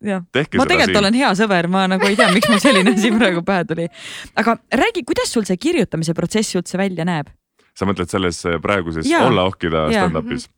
jah, 0.01 0.25
ma 0.25 0.67
tegelikult 0.67 0.91
siin. 0.91 1.01
olen 1.03 1.17
hea 1.21 1.31
sõber, 1.37 1.69
ma 1.71 1.85
nagu 1.91 2.07
ei 2.09 2.17
tea, 2.19 2.29
miks 2.33 2.49
mul 2.51 2.61
selline 2.63 2.95
asi 2.95 3.13
praegu 3.15 3.45
pähe 3.45 3.65
tuli. 3.69 3.87
aga 4.35 4.57
räägi, 4.83 5.05
kuidas 5.07 5.33
sul 5.33 5.47
see 5.47 5.57
kirjutamise 5.61 6.15
protsess 6.17 6.57
üldse 6.57 6.79
välja 6.81 7.05
näeb? 7.07 7.31
sa 7.75 7.87
mõtled 7.87 8.11
selles 8.11 8.41
äh, 8.47 8.59
praeguses 8.63 9.07
ja. 9.09 9.25
Olla 9.27 9.47
ohkida 9.49 9.89
stand-up'is? 9.91 10.49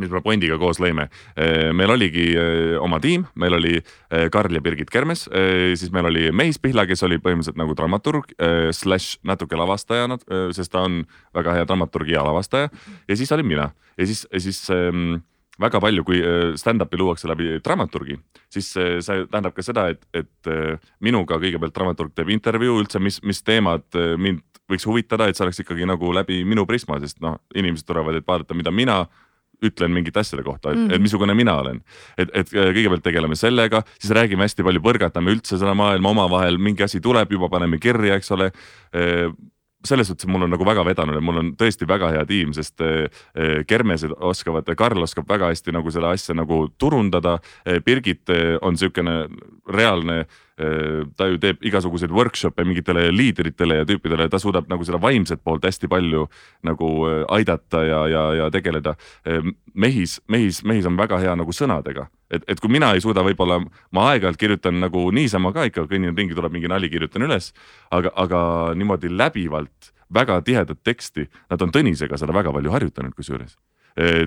mis 0.00 0.08
me 0.08 0.22
Bondiga 0.24 0.56
koos 0.56 0.78
lõime. 0.80 1.04
Äh, 1.36 1.68
meil 1.76 1.92
oligi 1.92 2.30
äh, 2.40 2.78
oma 2.80 2.96
tiim, 3.02 3.26
meil 3.36 3.58
oli 3.58 3.74
Karl 4.32 4.56
ja 4.56 4.62
Birgit 4.64 4.88
Kermes, 4.92 5.26
siis 5.28 5.92
meil 5.92 6.08
oli 6.08 6.30
Mehis 6.32 6.58
Pihla, 6.60 6.86
kes 6.88 7.04
oli 7.04 7.18
põhimõtteliselt 7.20 7.60
nagu 7.60 7.76
dramaturg 7.76 8.32
slaš 8.76 9.14
natuke 9.28 9.56
lavastaja, 9.56 10.08
sest 10.56 10.72
ta 10.72 10.86
on 10.88 11.02
väga 11.36 11.58
hea 11.58 11.68
dramaturg 11.68 12.08
ja 12.12 12.24
lavastaja 12.24 12.70
ja 13.08 13.16
siis 13.16 13.32
olin 13.36 13.48
mina 13.48 13.70
ja 13.98 14.08
siis, 14.08 14.24
siis 14.40 14.62
ähm, 14.72 15.20
väga 15.62 15.80
palju, 15.82 16.04
kui 16.06 16.20
äh, 16.20 16.52
stand-up'i 16.60 17.00
luuakse 17.00 17.30
läbi 17.30 17.56
dramaturgi, 17.64 18.18
siis 18.52 18.70
see 18.74 19.00
tähendab 19.02 19.56
ka 19.56 19.64
seda, 19.64 19.88
et, 19.94 20.04
et 20.16 20.50
äh, 20.50 20.78
minuga 21.04 21.38
kõigepealt 21.42 21.74
dramaturg 21.76 22.14
teeb 22.16 22.32
intervjuu 22.34 22.80
üldse, 22.82 23.02
mis, 23.02 23.20
mis 23.26 23.42
teemad 23.46 23.86
äh, 23.98 24.14
mind 24.20 24.44
võiks 24.70 24.86
huvitada, 24.88 25.28
et 25.28 25.36
see 25.36 25.44
oleks 25.46 25.60
ikkagi 25.64 25.86
nagu 25.88 26.12
läbi 26.14 26.42
minu 26.48 26.64
prisma, 26.68 27.00
sest 27.02 27.20
noh, 27.24 27.40
inimesed 27.58 27.86
tulevad, 27.88 28.16
et 28.18 28.26
vaadata, 28.28 28.56
mida 28.56 28.72
mina 28.72 29.02
ütlen 29.62 29.92
mingite 29.94 30.18
asjade 30.22 30.42
kohta, 30.42 30.72
et 30.72 30.78
mm., 30.78 30.94
et 30.96 31.02
missugune 31.02 31.34
mina 31.38 31.54
olen. 31.60 31.78
et, 32.18 32.30
et 32.34 32.48
kõigepealt 32.50 33.04
tegeleme 33.04 33.38
sellega, 33.38 33.82
siis 34.00 34.10
räägime 34.16 34.46
hästi 34.46 34.66
palju, 34.66 34.82
põrgatame 34.82 35.34
üldse 35.36 35.58
seda 35.60 35.74
maailma 35.78 36.10
omavahel, 36.16 36.58
mingi 36.58 36.82
asi 36.86 37.00
tuleb, 37.04 37.30
juba 37.30 37.50
paneme 37.52 37.78
kirja, 37.82 38.18
eks 38.18 38.34
ole 38.34 38.50
selles 39.84 40.08
suhtes 40.08 40.28
mul 40.30 40.46
on 40.46 40.52
nagu 40.52 40.66
väga 40.66 40.84
vedanud 40.86 41.16
ja 41.18 41.24
mul 41.24 41.40
on 41.40 41.50
tõesti 41.58 41.88
väga 41.88 42.12
hea 42.14 42.24
tiim, 42.28 42.52
sest 42.56 42.82
eh, 42.84 43.08
eh, 43.34 43.62
Kermesed 43.68 44.14
oskavad, 44.18 44.68
Karl 44.78 45.02
oskab 45.02 45.28
väga 45.28 45.50
hästi 45.52 45.74
nagu 45.74 45.90
seda 45.94 46.12
asja 46.14 46.36
nagu 46.38 46.64
turundada. 46.78 47.38
Eh, 47.66 47.80
Birgit 47.84 48.30
on 48.62 48.76
niisugune 48.76 49.26
reaalne 49.68 50.24
ta 51.16 51.26
ju 51.30 51.38
teeb 51.40 51.62
igasuguseid 51.64 52.12
workshop'e 52.12 52.64
mingitele 52.66 53.06
liidritele 53.12 53.80
ja 53.80 53.86
tüüpidele, 53.88 54.28
ta 54.30 54.38
suudab 54.38 54.68
nagu 54.70 54.84
seda 54.84 55.00
vaimset 55.00 55.40
poolt 55.44 55.64
hästi 55.64 55.88
palju 55.90 56.26
nagu 56.68 56.90
äh, 57.08 57.22
aidata 57.38 57.82
ja, 57.86 58.02
ja, 58.10 58.24
ja 58.42 58.50
tegeleda. 58.52 58.94
Äh, 59.26 59.40
mehis, 59.74 60.18
mehis, 60.28 60.62
mehis 60.68 60.86
on 60.88 60.98
väga 61.00 61.18
hea 61.22 61.34
nagu 61.38 61.56
sõnadega, 61.56 62.06
et, 62.30 62.44
et 62.48 62.60
kui 62.60 62.72
mina 62.72 62.92
ei 62.92 63.00
suuda, 63.04 63.24
võib-olla 63.24 63.62
ma 63.64 64.06
aeg-ajalt 64.12 64.40
kirjutan 64.40 64.80
nagu 64.82 65.08
niisama 65.14 65.54
ka 65.56 65.66
ikka, 65.70 65.88
kõnnin 65.90 66.16
ringi, 66.16 66.36
tuleb 66.36 66.52
mingi 66.54 66.70
nali, 66.70 66.92
kirjutan 66.92 67.24
üles, 67.28 67.52
aga, 67.90 68.12
aga 68.20 68.40
niimoodi 68.76 69.12
läbivalt 69.12 69.92
väga 70.12 70.42
tihedat 70.44 70.84
teksti, 70.84 71.30
nad 71.50 71.64
on 71.64 71.72
Tõnisega 71.72 72.20
seda 72.20 72.36
väga 72.36 72.52
palju 72.52 72.74
harjutanud 72.74 73.16
kusjuures 73.16 73.56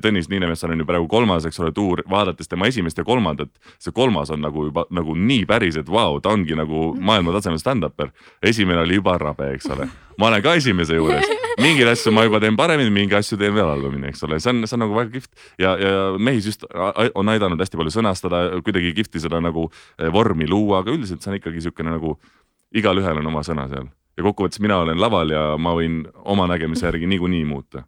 Tõnis 0.02 0.30
Niinemetsal 0.30 0.74
on 0.76 0.84
ju 0.84 0.86
praegu 0.86 1.08
kolmas, 1.10 1.46
eks 1.48 1.60
ole, 1.64 1.72
tuur, 1.74 2.04
vaadates 2.10 2.50
tema 2.50 2.68
esimest 2.70 3.00
ja 3.02 3.06
kolmandat, 3.08 3.50
see 3.82 3.94
kolmas 3.96 4.30
on 4.34 4.44
nagu 4.46 4.68
juba 4.68 4.86
nagu 4.94 5.16
nii 5.18 5.46
päris, 5.50 5.80
et 5.82 5.90
vau 5.90 6.16
wow,, 6.16 6.22
ta 6.22 6.34
ongi 6.36 6.58
nagu 6.58 6.92
maailmatasemel 7.02 7.58
stand-up'er. 7.62 8.12
esimene 8.44 8.84
oli 8.84 9.00
juba 9.00 9.18
rabe, 9.18 9.50
eks 9.56 9.72
ole. 9.74 9.88
ma 10.20 10.30
olen 10.30 10.44
ka 10.46 10.54
esimese 10.60 11.00
juures, 11.00 11.26
mingeid 11.58 11.90
asju 11.96 12.14
ma 12.14 12.28
juba 12.28 12.40
teen 12.44 12.56
paremini, 12.56 12.94
mingeid 12.94 13.20
asju 13.20 13.40
teen 13.42 13.56
veel 13.56 13.68
halvemini, 13.72 14.12
eks 14.14 14.24
ole, 14.28 14.40
see 14.40 14.54
on, 14.54 14.62
see 14.68 14.78
on 14.78 14.86
nagu 14.86 14.96
väga 14.96 15.12
kihvt. 15.18 15.32
Ja, 15.60 15.74
ja 15.82 16.06
mehis 16.22 16.46
just 16.52 16.70
on 17.16 17.34
aidanud 17.34 17.60
hästi 17.60 17.82
palju 17.82 17.98
sõnastada, 17.98 18.46
kuidagi 18.62 18.94
kihvti 19.02 19.24
seda 19.26 19.42
nagu 19.42 19.68
eh, 19.98 20.12
vormi 20.14 20.48
luua, 20.48 20.84
aga 20.84 20.94
üldiselt 20.94 21.26
see 21.26 21.34
on 21.34 21.42
ikkagi 21.42 21.60
niisugune 21.60 21.98
nagu 21.98 22.16
igalühel 22.76 23.20
on 23.24 23.34
oma 23.34 23.44
sõna 23.44 23.68
seal. 23.72 23.90
Ja 24.16 24.24
kokkuvõttes 24.24 24.62
mina 24.64 24.78
olen 24.84 25.02
laval 25.02 25.34
ja 25.34 25.44
ma 25.60 25.74
võin 25.76 26.04
oma 26.24 26.46
nägemise 26.48 26.86
järgi 26.88 27.10
niikuinii 27.10 27.44
muuta 27.50 27.84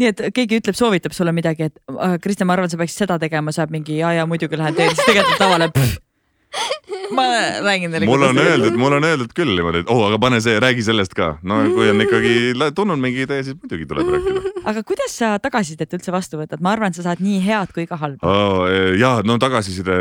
nii 0.00 0.12
et 0.12 0.22
keegi 0.34 0.60
ütleb, 0.62 0.76
soovitab 0.78 1.16
sulle 1.16 1.34
midagi, 1.36 1.70
et 1.70 2.22
Kristjan, 2.24 2.48
ma 2.48 2.56
arvan, 2.56 2.72
sa 2.72 2.80
peaksid 2.80 3.04
seda 3.04 3.18
tegema, 3.22 3.52
saab 3.54 3.74
mingi 3.74 4.00
ja, 4.00 4.14
ja 4.16 4.28
muidugi 4.28 4.58
lähen 4.60 4.78
teen, 4.78 4.94
siis 4.94 5.06
tegelikult 5.06 5.40
tavale 5.40 5.70
ma 7.14 7.22
räägin 7.62 7.90
teile. 7.90 8.06
mul 8.06 8.22
on 8.22 8.38
öeldud, 8.38 8.76
mul 8.78 8.92
on 8.92 9.04
öeldud 9.04 9.32
küll 9.34 9.52
niimoodi, 9.54 9.82
et 9.84 9.90
oh, 9.90 10.02
aga 10.08 10.18
pane 10.22 10.40
see, 10.42 10.56
räägi 10.62 10.82
sellest 10.86 11.14
ka. 11.14 11.32
no 11.46 11.60
kui 11.74 11.90
on 11.90 12.02
ikkagi 12.02 12.34
tulnud 12.74 13.00
mingi 13.02 13.24
idee, 13.26 13.42
siis 13.46 13.58
muidugi 13.58 13.86
tuleb 13.90 14.10
rääkida. 14.14 14.52
aga 14.72 14.82
kuidas 14.86 15.14
sa 15.22 15.32
tagasisidet 15.42 15.94
üldse 15.98 16.14
vastu 16.14 16.40
võtad, 16.40 16.62
ma 16.64 16.74
arvan, 16.74 16.94
sa 16.96 17.04
saad 17.06 17.22
nii 17.24 17.40
head 17.46 17.74
kui 17.76 17.86
ka 17.90 17.98
halba 18.00 18.26
oh,. 18.26 18.64
ja 18.98 19.12
no 19.26 19.38
tagasiside, 19.42 19.98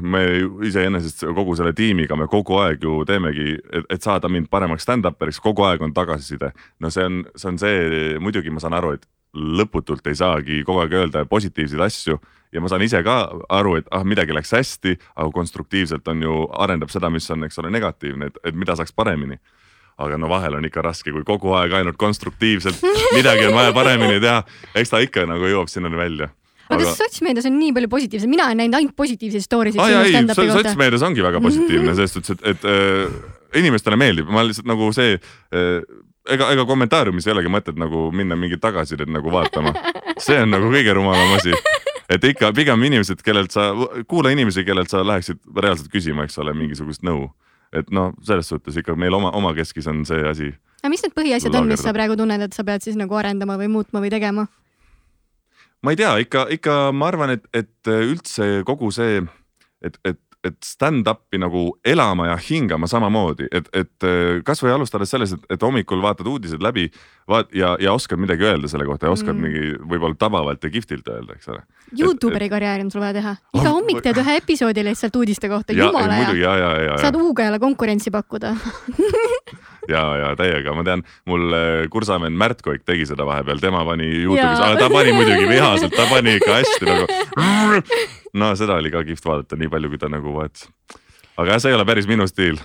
me 0.00 0.24
iseenesest 0.68 1.26
kogu 1.36 1.56
selle 1.60 1.74
tiimiga 1.76 2.16
me 2.16 2.28
kogu 2.32 2.60
aeg 2.64 2.84
ju 2.84 3.02
teemegi, 3.08 3.56
et 3.82 4.00
saada 4.00 4.32
mind 4.32 4.48
paremaks 4.52 4.88
stand-up'eriks, 4.88 5.40
kogu 5.44 5.68
aeg 5.68 5.84
on 5.84 5.96
tagasiside. 5.96 6.52
no 6.80 6.92
see 6.92 7.08
on, 7.08 7.24
see 7.36 7.52
on 7.52 7.60
see, 7.60 7.82
muidugi 8.20 8.52
ma 8.52 8.64
saan 8.64 8.80
aru, 8.80 8.96
et 8.96 9.08
lõputult 9.32 10.06
ei 10.10 10.18
saagi 10.18 10.62
kogu 10.66 10.82
aeg 10.82 10.94
öelda 10.98 11.24
positiivseid 11.28 11.80
asju 11.80 12.18
ja 12.52 12.60
ma 12.60 12.68
saan 12.68 12.84
ise 12.84 13.00
ka 13.04 13.16
aru, 13.48 13.78
et 13.80 13.88
ah, 13.94 14.04
midagi 14.04 14.34
läks 14.36 14.52
hästi, 14.52 14.98
aga 15.16 15.30
konstruktiivselt 15.32 16.08
on 16.12 16.22
ju, 16.22 16.36
arendab 16.64 16.92
seda, 16.92 17.08
mis 17.12 17.30
on, 17.32 17.46
eks 17.48 17.58
ole, 17.62 17.72
negatiivne, 17.72 18.28
et, 18.28 18.38
et 18.44 18.58
mida 18.58 18.76
saaks 18.76 18.92
paremini. 18.92 19.40
aga 20.02 20.16
no 20.18 20.28
vahel 20.28 20.54
on 20.56 20.64
ikka 20.64 20.82
raske, 20.82 21.12
kui 21.12 21.22
kogu 21.22 21.52
aeg 21.54 21.72
ainult 21.78 21.98
konstruktiivselt 22.00 22.80
midagi 23.18 23.44
on 23.46 23.54
vaja 23.54 23.72
paremini 23.76 24.20
teha, 24.20 24.40
eks 24.74 24.90
ta 24.90 25.00
ikka 25.04 25.26
nagu 25.28 25.46
jõuab 25.46 25.68
sinnani 25.68 26.00
välja 26.00 26.30
aga 26.72 26.86
kas 26.86 26.98
sotsmeedias 27.00 27.46
on 27.48 27.58
nii 27.58 27.74
palju 27.76 27.90
positiivset, 27.92 28.30
mina 28.30 28.46
olen 28.48 28.62
näinud 28.62 28.78
ainult 28.78 28.96
positiivseid 28.96 29.44
story 29.44 29.72
sid 29.74 29.82
sinu 29.82 30.04
stand-up'i 30.08 30.46
kohta. 30.48 30.62
sotsmeedias 30.62 31.04
ongi 31.06 31.24
väga 31.24 31.42
positiivne 31.44 31.94
selles 31.98 32.16
suhtes, 32.16 32.38
et, 32.38 32.46
et 32.54 32.66
äh, 32.68 33.60
inimestele 33.60 33.98
meeldib, 34.00 34.30
ma 34.32 34.44
lihtsalt 34.46 34.68
nagu 34.70 34.88
see 34.96 35.18
äh, 35.18 35.84
ega, 36.30 36.50
ega 36.54 36.64
kommentaariumis 36.68 37.26
ei 37.26 37.34
olegi 37.34 37.50
mõtet 37.52 37.78
nagu 37.80 38.08
minna 38.14 38.36
mingit 38.38 38.60
tagasisidet 38.62 39.10
nagu 39.10 39.32
vaatama. 39.32 39.74
see 40.22 40.38
on 40.42 40.52
nagu 40.54 40.70
kõige 40.72 40.94
rumalam 40.94 41.36
asi. 41.36 41.54
et 42.12 42.24
ikka 42.24 42.52
pigem 42.56 42.82
inimesed, 42.88 43.22
kellelt 43.24 43.54
sa, 43.54 43.70
kuula 44.08 44.32
inimesi, 44.34 44.64
kellelt 44.64 44.92
sa 44.92 45.04
läheksid 45.06 45.40
reaalselt 45.56 45.92
küsima, 45.92 46.26
eks 46.26 46.38
ole, 46.38 46.54
mingisugust 46.56 47.06
nõu. 47.06 47.30
et 47.72 47.88
noh, 47.90 48.12
selles 48.22 48.48
suhtes 48.52 48.76
ikka 48.76 48.96
meil 48.96 49.14
oma, 49.16 49.30
omakeskis 49.32 49.86
on 49.88 50.04
see 50.08 50.24
asi. 50.28 50.50
aga 50.82 50.90
mis 50.92 51.04
need 51.04 51.14
põhiasjad 51.16 51.54
on, 51.56 51.70
mis 51.70 51.82
sa 51.82 51.94
praegu 51.96 52.16
tunned, 52.18 52.42
et 52.42 52.52
sa 52.52 52.64
pead 52.64 52.84
siis 52.84 52.98
nagu 53.00 53.16
arendama 53.16 53.56
või 53.60 53.70
muutma 53.72 54.02
või 54.04 54.12
tegema? 54.12 54.46
ma 55.82 55.94
ei 55.94 55.98
tea, 55.98 56.16
ikka, 56.22 56.46
ikka 56.58 56.76
ma 56.94 57.08
arvan, 57.10 57.38
et, 57.38 57.48
et 57.54 57.92
üldse 57.92 58.62
kogu 58.68 58.92
see, 58.94 59.24
et, 59.82 59.98
et 60.04 60.20
et 60.44 60.56
stand-up'i 60.66 61.38
nagu 61.38 61.64
elama 61.86 62.32
ja 62.32 62.36
hingama 62.50 62.88
samamoodi, 62.90 63.46
et, 63.54 63.68
et 63.78 64.06
äh, 64.06 64.40
kasvõi 64.46 64.72
alustades 64.74 65.12
sellest, 65.14 65.38
et, 65.38 65.54
et 65.54 65.62
hommikul 65.62 66.02
vaatad 66.02 66.26
uudised 66.26 66.62
läbi 66.62 66.88
vaat, 67.30 67.52
ja, 67.54 67.76
ja 67.80 67.94
oskad 67.94 68.18
midagi 68.18 68.46
öelda 68.48 68.70
selle 68.70 68.86
kohta 68.88 69.06
ja 69.06 69.14
oskad 69.14 69.36
mm. 69.36 69.46
mingi 69.46 69.76
võib-olla 69.92 70.18
tabavalt 70.18 70.64
ja 70.64 70.72
kihvtilt 70.74 71.08
öelda, 71.14 71.38
eks 71.38 71.52
ole. 71.52 71.62
Youtuberi 71.98 72.50
karjääri 72.50 72.86
on 72.86 72.90
sul 72.94 73.04
vaja 73.04 73.18
teha, 73.20 73.36
iga 73.54 73.68
oh, 73.68 73.76
hommik 73.78 74.02
teed 74.02 74.18
ühe 74.22 74.38
episoodi 74.42 74.86
lihtsalt 74.88 75.20
uudiste 75.22 75.50
kohta, 75.52 75.76
jumala 75.78 76.18
hea. 76.18 76.96
saad 76.98 77.20
Uugajale 77.22 77.62
konkurentsi 77.62 78.10
pakkuda 78.10 78.56
ja, 79.94 80.02
ja 80.22 80.32
täiega, 80.38 80.74
ma 80.76 80.84
tean, 80.86 81.04
mul 81.28 81.56
äh, 81.56 81.84
kursavend 81.92 82.38
Märt 82.38 82.62
Koik 82.64 82.86
tegi 82.88 83.06
seda 83.08 83.26
vahepeal, 83.28 83.60
tema 83.62 83.84
pani 83.88 84.08
Youtube'is, 84.22 84.62
aga 84.62 84.80
ta 84.84 84.90
pani 84.92 85.14
muidugi 85.16 85.48
vihaselt, 85.54 85.94
ta 85.96 86.08
pani 86.10 86.38
ikka 86.40 86.58
hästi 86.60 86.90
nagu. 86.90 87.86
no 88.38 88.52
seda 88.58 88.80
oli 88.80 88.92
ka 88.94 89.04
kihvt 89.06 89.28
vaadata, 89.28 89.58
nii 89.60 89.72
palju, 89.72 89.92
kui 89.92 90.02
ta 90.02 90.12
nagu 90.12 90.36
vaatas 90.36 90.68
aga 91.36 91.54
jah, 91.54 91.62
see 91.64 91.72
ei 91.72 91.76
ole 91.76 91.86
päris 91.88 92.06
minu 92.08 92.26
stiil. 92.28 92.60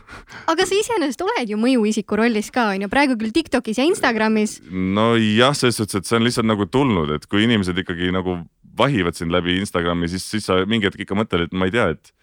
aga 0.52 0.68
sa 0.68 0.76
iseenesest 0.76 1.24
oled 1.24 1.54
ju 1.54 1.60
mõjuisiku 1.60 2.20
rollis 2.20 2.50
ka 2.54 2.70
onju, 2.74 2.90
praegu 2.92 3.16
küll 3.20 3.34
Tiktokis 3.36 3.80
ja 3.80 3.88
Instagramis. 3.88 4.60
nojah, 4.70 5.56
selles 5.58 5.80
suhtes, 5.80 6.02
et 6.02 6.10
see 6.10 6.20
on 6.20 6.28
lihtsalt 6.28 6.50
nagu 6.50 6.68
tulnud, 6.70 7.14
et 7.16 7.26
kui 7.30 7.46
inimesed 7.48 7.78
ikkagi 7.84 8.12
nagu 8.16 8.42
vahivad 8.78 9.18
sind 9.18 9.34
läbi 9.34 9.58
Instagrami, 9.62 10.10
siis, 10.12 10.28
siis 10.30 10.46
sa 10.46 10.60
mingi 10.70 10.90
hetk 10.90 11.02
ikka 11.06 11.18
mõtled, 11.18 11.48
et 11.48 11.56
ma 11.56 11.70
ei 11.70 11.74
tea, 11.74 11.90
et 11.96 12.14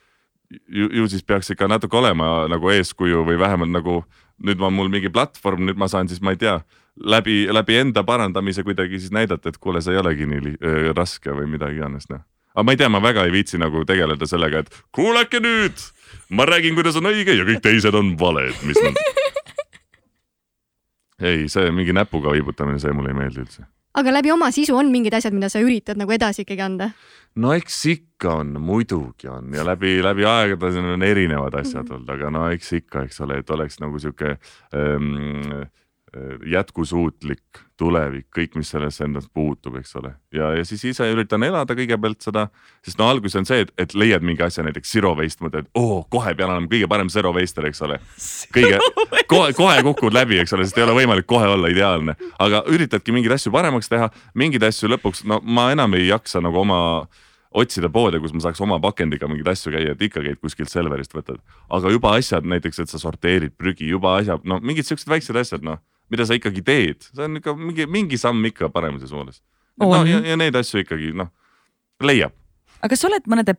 ju, 0.69 0.91
ju 1.01 1.09
siis 1.11 1.25
peaks 1.27 1.51
ikka 1.55 1.69
natuke 1.71 1.99
olema 1.99 2.45
nagu 2.51 2.71
eeskuju 2.71 3.25
või 3.27 3.41
vähemalt 3.41 3.73
nagu 3.73 4.03
nüüd 4.45 4.61
on 4.63 4.75
mul 4.77 4.91
mingi 4.93 5.11
platvorm, 5.13 5.65
nüüd 5.69 5.81
ma 5.81 5.89
saan 5.91 6.11
siis, 6.11 6.21
ma 6.25 6.35
ei 6.35 6.41
tea, 6.41 6.59
läbi, 7.01 7.45
läbi 7.53 7.81
enda 7.81 8.05
parandamise 8.07 8.65
kuidagi 8.67 9.01
siis 9.03 9.15
näidata, 9.15 9.51
et 9.51 9.59
kuule, 9.59 9.83
see 9.85 9.97
ei 9.97 10.03
olegi 10.03 10.29
nii 10.31 10.55
äh, 10.55 10.79
raske 10.97 11.35
või 11.35 11.49
midagi 11.57 11.81
iganes 11.81 12.09
noh. 12.13 12.23
aga 12.55 12.67
ma 12.67 12.75
ei 12.75 12.81
tea, 12.81 12.91
ma 12.93 13.03
väga 13.03 13.27
ei 13.27 13.35
viitsi 13.35 13.61
nagu 13.61 13.85
tegeleda 13.89 14.29
sellega, 14.31 14.65
et 14.65 14.83
kuulake 14.95 15.43
nüüd 15.43 15.87
ma 16.31 16.47
räägin, 16.49 16.77
kuidas 16.79 16.99
on 17.01 17.11
õige 17.11 17.37
ja 17.37 17.47
kõik 17.49 17.63
teised 17.65 17.95
on 17.99 18.15
valed, 18.21 18.57
mis 18.69 18.81
nad. 18.85 19.01
ei, 21.31 21.49
see 21.49 21.71
mingi 21.75 21.97
näpuga 21.97 22.35
viibutamine, 22.35 22.83
see 22.83 22.95
mulle 22.95 23.15
ei 23.15 23.23
meeldi 23.25 23.43
üldse 23.47 23.67
aga 23.95 24.15
läbi 24.15 24.33
oma 24.35 24.51
sisu 24.55 24.77
on 24.77 24.91
mingid 24.93 25.15
asjad, 25.15 25.35
mida 25.37 25.51
sa 25.53 25.63
üritad 25.63 26.01
nagu 26.01 26.13
edasi 26.15 26.45
ikkagi 26.45 26.65
anda? 26.65 26.91
no 27.41 27.53
eks 27.57 27.79
ikka 27.91 28.39
on, 28.43 28.55
muidugi 28.63 29.29
on 29.31 29.55
ja 29.55 29.65
läbi, 29.67 29.97
läbi 30.05 30.27
aegade 30.29 30.71
on 30.83 31.03
erinevad 31.03 31.57
asjad 31.61 31.91
olnud, 31.91 32.11
aga 32.15 32.31
no 32.35 32.47
eks 32.55 32.73
ikka, 32.81 33.07
eks 33.09 33.21
ole, 33.27 33.41
et 33.43 33.51
oleks 33.51 33.81
nagu 33.83 33.99
sihuke 34.03 34.37
ähm, 34.75 35.67
jätkusuutlik 36.47 37.61
tulevik, 37.79 38.29
kõik, 38.35 38.55
mis 38.59 38.69
sellesse 38.71 39.03
endast 39.05 39.31
puutub, 39.35 39.75
eks 39.81 39.97
ole. 39.99 40.13
ja, 40.35 40.53
ja 40.55 40.65
siis 40.65 40.85
ise 40.87 41.09
üritan 41.11 41.43
elada 41.43 41.75
kõigepealt 41.75 42.23
seda, 42.23 42.47
sest 42.87 43.01
no 43.01 43.09
alguses 43.11 43.41
on 43.41 43.49
see, 43.49 43.65
et, 43.65 43.73
et 43.79 43.95
leiad 43.99 44.23
mingi 44.23 44.45
asja, 44.47 44.63
näiteks 44.67 44.93
zero 44.95 45.15
waste, 45.19 45.43
mõtled, 45.43 45.67
et 45.67 45.81
oo, 45.81 46.05
kohe 46.11 46.35
pean 46.39 46.53
olema 46.55 46.71
kõige 46.71 46.89
parem 46.91 47.11
zero 47.11 47.33
waster, 47.35 47.67
eks 47.67 47.83
ole. 47.87 47.99
kõige, 48.55 48.79
kohe, 49.33 49.51
kohe 49.59 49.83
kukud 49.89 50.15
läbi, 50.15 50.39
eks 50.43 50.55
ole, 50.55 50.69
sest 50.69 50.79
ei 50.79 50.87
ole 50.87 50.95
võimalik 51.01 51.27
kohe 51.27 51.49
olla 51.51 51.71
ideaalne, 51.73 52.15
aga 52.39 52.63
üritadki 52.71 53.15
mingeid 53.15 53.35
asju 53.39 53.53
paremaks 53.55 53.91
teha, 53.91 54.11
mingeid 54.39 54.67
asju 54.71 54.93
lõpuks, 54.95 55.25
no 55.31 55.41
ma 55.43 55.71
enam 55.75 55.99
ei 55.99 56.07
jaksa 56.13 56.43
nagu 56.45 56.63
oma 56.63 56.81
otsida 57.55 57.91
poode, 57.91 58.19
kus 58.23 58.35
ma 58.35 58.43
saaks 58.43 58.63
oma 58.63 58.79
pakendiga 58.83 59.27
mingeid 59.31 59.51
asju 59.51 59.75
käia, 59.75 59.95
et 59.95 60.07
ikka 60.07 60.23
käid 60.23 60.39
kuskilt 60.43 60.71
Selverist 60.71 61.15
võtad. 61.15 61.43
aga 61.71 61.91
juba 61.91 62.15
asjad 62.19 62.47
näiteks, 62.47 62.83
et 62.83 62.91
sa 62.95 63.03
sorteerid 63.03 63.55
prügi, 63.59 63.89
juba 63.91 64.17
asjad, 64.21 64.47
no 64.47 64.61
mingid 64.63 64.87
siuksed 64.87 65.11
väiksed 65.11 65.39
asjad, 65.39 65.67
noh, 65.67 65.83
mida 66.13 66.27
sa 66.29 66.37
ikkagi 66.37 66.65
teed, 66.65 67.07
see 67.11 67.27
on 67.27 67.41
ikka 67.41 67.55
mingi, 67.59 67.87
mingi 67.91 68.19
samm 68.21 68.45
ikka 68.51 68.71
paremise 68.75 69.09
suunas. 69.11 69.43
no 69.81 70.05
ja, 70.07 70.21
ja 70.25 70.37
neid 70.41 70.57
asju 70.59 70.85
ikkagi 70.85 71.13
noh, 71.17 71.31
leiab. 72.03 72.35
aga 72.81 72.93
kas 72.93 73.05
sa 73.05 73.11
oled 73.11 73.31
mõnede 73.31 73.57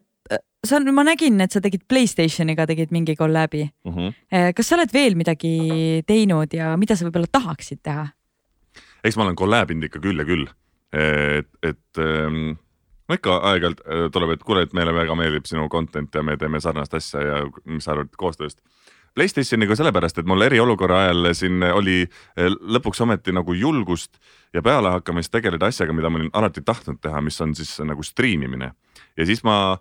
sa, 0.66 0.80
ma 0.80 1.06
nägin, 1.06 1.40
et 1.44 1.54
sa 1.54 1.62
tegid 1.62 1.86
Playstationiga 1.90 2.66
tegid 2.70 2.94
mingi 2.96 3.16
kolläbi 3.16 3.66
uh. 3.66 3.92
Mhm. 3.92 4.08
Eh, 4.32 4.50
-huh. 4.50 4.54
kas 4.58 4.70
sa 4.70 4.76
oled 4.76 4.94
veel 4.94 5.16
midagi 5.16 6.04
teinud 6.08 6.54
ja 6.54 6.76
mida 6.78 6.96
sa 6.96 7.06
võib-olla 7.06 7.32
tahaksid 7.32 7.82
teha? 7.84 8.08
eks 9.04 9.18
ma 9.18 9.24
olen 9.24 9.36
kolläbinud 9.36 9.84
ikka 9.84 10.00
küll 10.02 10.20
ja 10.20 10.26
küll, 10.26 10.48
et, 10.94 11.50
et 11.64 12.02
ähm, 12.02 12.58
no 13.08 13.18
ikka 13.18 13.38
aeg-ajalt 13.52 13.84
äh, 13.86 14.08
tuleb, 14.14 14.34
et 14.36 14.44
kuule, 14.44 14.66
et 14.66 14.74
meile 14.74 14.94
väga 14.96 15.16
meeldib 15.18 15.46
sinu 15.50 15.68
content 15.70 16.16
ja 16.16 16.24
me 16.26 16.38
teeme 16.42 16.62
sarnast 16.64 16.94
asja 16.98 17.22
ja 17.22 17.44
mis 17.66 17.86
sa 17.86 17.94
arvad 17.94 18.16
koostööst. 18.18 18.62
Playstationiga 19.16 19.78
sellepärast, 19.80 20.18
et 20.20 20.28
mul 20.28 20.44
eriolukorra 20.44 21.06
ajal 21.06 21.30
siin 21.38 21.64
oli 21.72 22.02
äh, 22.04 22.50
lõpuks 22.52 23.04
ometi 23.06 23.36
nagu 23.36 23.56
julgust 23.56 24.18
ja 24.54 24.64
pealehakkamist 24.66 25.32
tegeleda 25.32 25.72
asjaga, 25.72 25.96
mida 25.96 26.12
ma 26.12 26.20
olin 26.22 26.34
alati 26.34 26.64
tahtnud 26.66 27.00
teha, 27.02 27.22
mis 27.24 27.40
on 27.42 27.56
siis 27.56 27.78
nagu 27.84 28.04
striimimine. 28.04 28.74
ja 29.18 29.26
siis 29.26 29.44
ma 29.44 29.78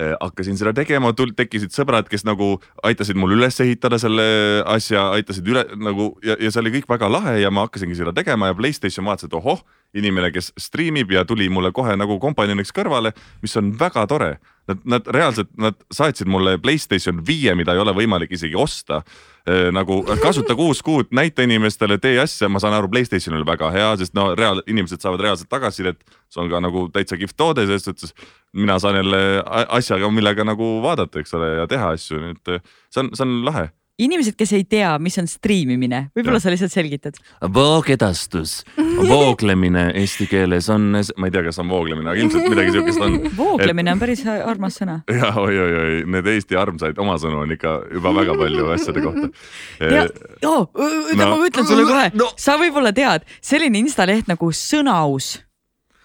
Äh, 0.00 0.14
hakkasin 0.20 0.56
seda 0.56 0.70
tegema, 0.72 1.10
tekkisid 1.12 1.74
sõbrad, 1.74 2.06
kes 2.08 2.22
nagu 2.24 2.54
aitasid 2.86 3.18
mul 3.18 3.34
üles 3.34 3.58
ehitada 3.60 3.98
selle 4.00 4.22
asja, 4.70 5.08
aitasid 5.16 5.48
üle 5.50 5.64
nagu 5.76 6.12
ja, 6.24 6.36
ja 6.40 6.48
see 6.52 6.62
oli 6.62 6.72
kõik 6.78 6.86
väga 6.88 7.08
lahe 7.10 7.34
ja 7.42 7.50
ma 7.52 7.66
hakkasingi 7.66 7.98
seda 7.98 8.14
tegema 8.16 8.48
ja 8.48 8.56
Playstation 8.56 9.04
vaatas, 9.08 9.26
et 9.28 9.34
ohoh, 9.36 9.60
inimene, 9.94 10.30
kes 10.34 10.52
striimib 10.60 11.10
ja 11.12 11.24
tuli 11.24 11.48
mulle 11.48 11.72
kohe 11.74 11.96
nagu 11.98 12.18
kompanjoniks 12.22 12.72
kõrvale, 12.76 13.14
mis 13.42 13.56
on 13.58 13.72
väga 13.78 14.06
tore. 14.10 14.36
Nad, 14.70 14.84
nad 14.86 15.08
reaalselt, 15.10 15.50
nad 15.58 15.78
saatsid 15.90 16.28
mulle 16.30 16.58
Playstation 16.62 17.24
viie, 17.26 17.56
mida 17.58 17.74
ei 17.74 17.82
ole 17.82 17.94
võimalik 17.96 18.30
isegi 18.36 18.54
osta 18.54 19.00
Äh, 19.48 19.70
nagu 19.72 20.02
kasuta 20.20 20.54
kuus 20.54 20.82
kuud, 20.84 21.08
näita 21.16 21.42
inimestele, 21.42 21.96
tee 21.98 22.18
asja, 22.20 22.48
ma 22.52 22.60
saan 22.60 22.74
aru, 22.76 22.90
Playstation 22.92 23.38
oli 23.38 23.46
väga 23.48 23.70
hea, 23.72 23.88
sest 24.02 24.12
no 24.14 24.34
reaal, 24.36 24.60
inimesed 24.68 25.00
saavad 25.00 25.22
reaalselt 25.24 25.48
tagasisidet. 25.48 26.04
see 26.30 26.42
on 26.42 26.50
ka 26.50 26.60
nagu 26.60 26.84
täitsa 26.92 27.16
kihvt 27.16 27.36
toode, 27.36 27.64
selles 27.66 27.86
suhtes 27.88 28.12
mina 28.52 28.78
saan 28.78 29.00
jälle 29.00 29.42
asjaga, 29.68 30.10
millega 30.12 30.44
nagu 30.44 30.68
vaadata, 30.82 31.18
eks 31.18 31.34
ole, 31.34 31.48
ja 31.56 31.66
teha 31.66 31.88
asju, 31.96 32.20
nii 32.20 32.36
et 32.36 32.52
see 32.92 33.00
on, 33.00 33.10
see 33.16 33.24
on 33.24 33.32
lahe 33.48 33.70
inimesed, 34.04 34.36
kes 34.38 34.52
ei 34.56 34.64
tea, 34.68 34.90
mis 35.02 35.18
on 35.20 35.28
striimimine, 35.30 36.06
võib-olla 36.16 36.40
sa 36.42 36.52
lihtsalt 36.52 36.72
selgitad. 36.72 37.18
voogedastus, 37.54 38.60
vooglemine 38.76 39.90
eesti 40.00 40.28
keeles 40.30 40.70
on, 40.72 40.90
ma 40.94 41.28
ei 41.28 41.34
tea, 41.34 41.44
kas 41.48 41.60
on 41.62 41.70
vooglemine, 41.72 42.08
aga 42.10 42.22
ilmselt 42.22 42.48
midagi 42.52 42.74
siukest 42.76 43.04
on. 43.06 43.18
vooglemine 43.42 43.92
et... 43.92 43.94
on 43.94 44.04
päris 44.04 44.24
armas 44.30 44.80
sõna. 44.80 45.00
ja 45.20 45.32
oi-oi-oi, 45.40 46.00
need 46.10 46.30
Eesti 46.30 46.58
armsaid 46.60 46.98
omasõnu 47.00 47.44
on 47.44 47.54
ikka 47.56 47.76
juba 47.94 48.14
väga 48.20 48.38
palju 48.40 48.72
asjade 48.76 49.04
kohta. 49.04 49.28
ja 49.96 50.06
oh,, 50.48 50.66
no. 50.70 51.30
ma 51.36 51.46
ütlen 51.46 51.68
sulle 51.68 51.86
kohe 51.88 52.08
no., 52.16 52.32
sa 52.40 52.56
võib-olla 52.60 52.94
tead, 52.96 53.28
selline 53.44 53.80
instaleht 53.82 54.30
nagu 54.30 54.52
Sõnaus 54.54 55.36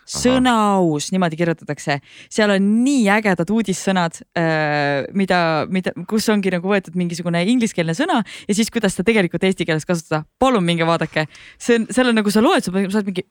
sõnaaus, 0.05 1.09
niimoodi 1.13 1.39
kirjutatakse, 1.39 1.99
seal 2.31 2.53
on 2.55 2.67
nii 2.85 3.07
ägedad 3.15 3.49
uudissõnad 3.53 4.19
äh,, 4.37 5.07
mida, 5.17 5.39
mida, 5.71 5.95
kus 6.09 6.29
ongi 6.33 6.53
nagu 6.53 6.69
võetud 6.69 6.97
mingisugune 6.99 7.41
ingliskeelne 7.55 7.95
sõna 7.97 8.21
ja 8.21 8.57
siis, 8.57 8.69
kuidas 8.73 8.95
seda 8.95 9.09
tegelikult 9.09 9.43
eesti 9.47 9.67
keeles 9.67 9.87
kasutada. 9.87 10.23
palun 10.39 10.65
minge 10.65 10.85
vaadake, 10.87 11.25
see 11.57 11.79
on, 11.79 11.89
seal 11.91 12.11
on 12.11 12.19
nagu 12.21 12.33
sa 12.33 12.43
loed, 12.45 12.65
sa 12.65 12.71
saad 12.71 13.09
mingi. 13.09 13.25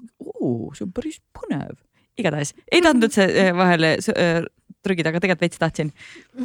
see 0.00 0.86
on 0.86 0.92
päris 0.96 1.20
põnev, 1.36 1.76
igatahes 2.18 2.54
ei 2.70 2.82
tahtnud 2.82 3.08
üldse 3.08 3.26
äh, 3.28 3.52
vahele 3.56 3.94
äh, 3.98 4.40
trügida, 4.84 5.10
aga 5.12 5.20
tegelikult 5.20 5.44
veits 5.44 5.60
tahtsin. 5.60 5.90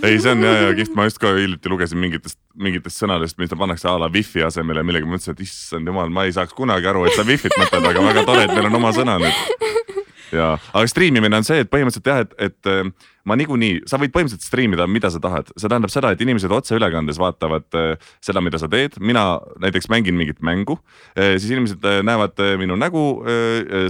ei, 0.02 0.18
see 0.20 0.34
on 0.34 0.44
ja, 0.44 0.54
ja 0.66 0.74
kihvt, 0.76 0.96
ma 0.98 1.08
just 1.08 1.22
ka 1.22 1.32
hiljuti 1.38 1.72
lugesin 1.72 2.02
mingitest, 2.02 2.40
mingitest 2.60 3.00
sõnadest, 3.00 3.40
mida 3.40 3.58
pannakse 3.60 3.88
a 3.90 3.96
la 4.02 4.10
wifi 4.12 4.44
asemele 4.46 4.84
millega, 4.84 5.08
ma 5.08 5.16
mõtlesin, 5.16 5.38
et 5.38 5.46
issand 5.46 5.88
jumal, 5.88 6.12
ma 6.14 6.26
ei 6.28 6.36
saaks 6.36 6.56
kunagi 6.58 6.90
aru, 6.92 7.06
et 7.08 7.16
sa 7.16 7.26
wifi't 7.28 7.56
mõtled, 7.62 7.88
aga 7.92 8.06
väga 8.10 8.26
tore, 8.28 8.48
et 8.48 8.56
meil 8.56 8.70
on 8.72 8.80
oma 8.82 8.92
sõna 8.96 9.18
nüüd. 9.24 9.85
Aga 10.34 10.86
striimimine 10.90 11.38
on 11.40 11.46
see, 11.46 11.64
et 11.64 11.70
põhimõtteliselt 11.72 12.10
jah, 12.10 12.24
et, 12.24 12.34
et 12.48 12.70
äh, 12.72 12.88
ma 13.28 13.38
niikuinii, 13.40 13.84
sa 13.90 14.00
võid 14.02 14.14
põhimõtteliselt 14.16 14.48
striimida, 14.48 14.88
mida 14.90 15.12
sa 15.14 15.22
tahad, 15.24 15.52
see 15.54 15.70
tähendab 15.70 15.94
seda, 15.94 16.14
et 16.14 16.24
inimesed 16.26 16.54
otseülekandes 16.56 17.20
vaatavad 17.22 17.78
äh, 17.80 18.10
seda, 18.26 18.44
mida 18.46 18.62
sa 18.62 18.70
teed, 18.72 18.98
mina 19.04 19.26
näiteks 19.64 19.90
mängin 19.94 20.18
mingit 20.20 20.42
mängu, 20.46 20.80
äh, 21.14 21.36
siis 21.38 21.52
inimesed 21.54 21.86
näevad 22.06 22.42
minu 22.60 22.78
nägu, 22.80 23.06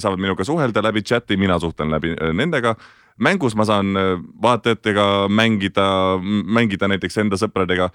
saavad 0.01 0.21
minuga 0.21 0.45
suhelda 0.47 0.83
läbi 0.83 1.03
chat'i, 1.05 1.37
mina 1.39 1.57
suhtlen 1.61 1.93
läbi 1.93 2.13
nendega. 2.35 2.75
Mängus 3.21 3.53
ma 3.55 3.63
saan 3.63 3.95
vaatajatega 4.43 5.29
mängida, 5.31 5.85
mängida 6.19 6.89
näiteks 6.91 7.21
enda 7.23 7.39
sõpradega 7.39 7.87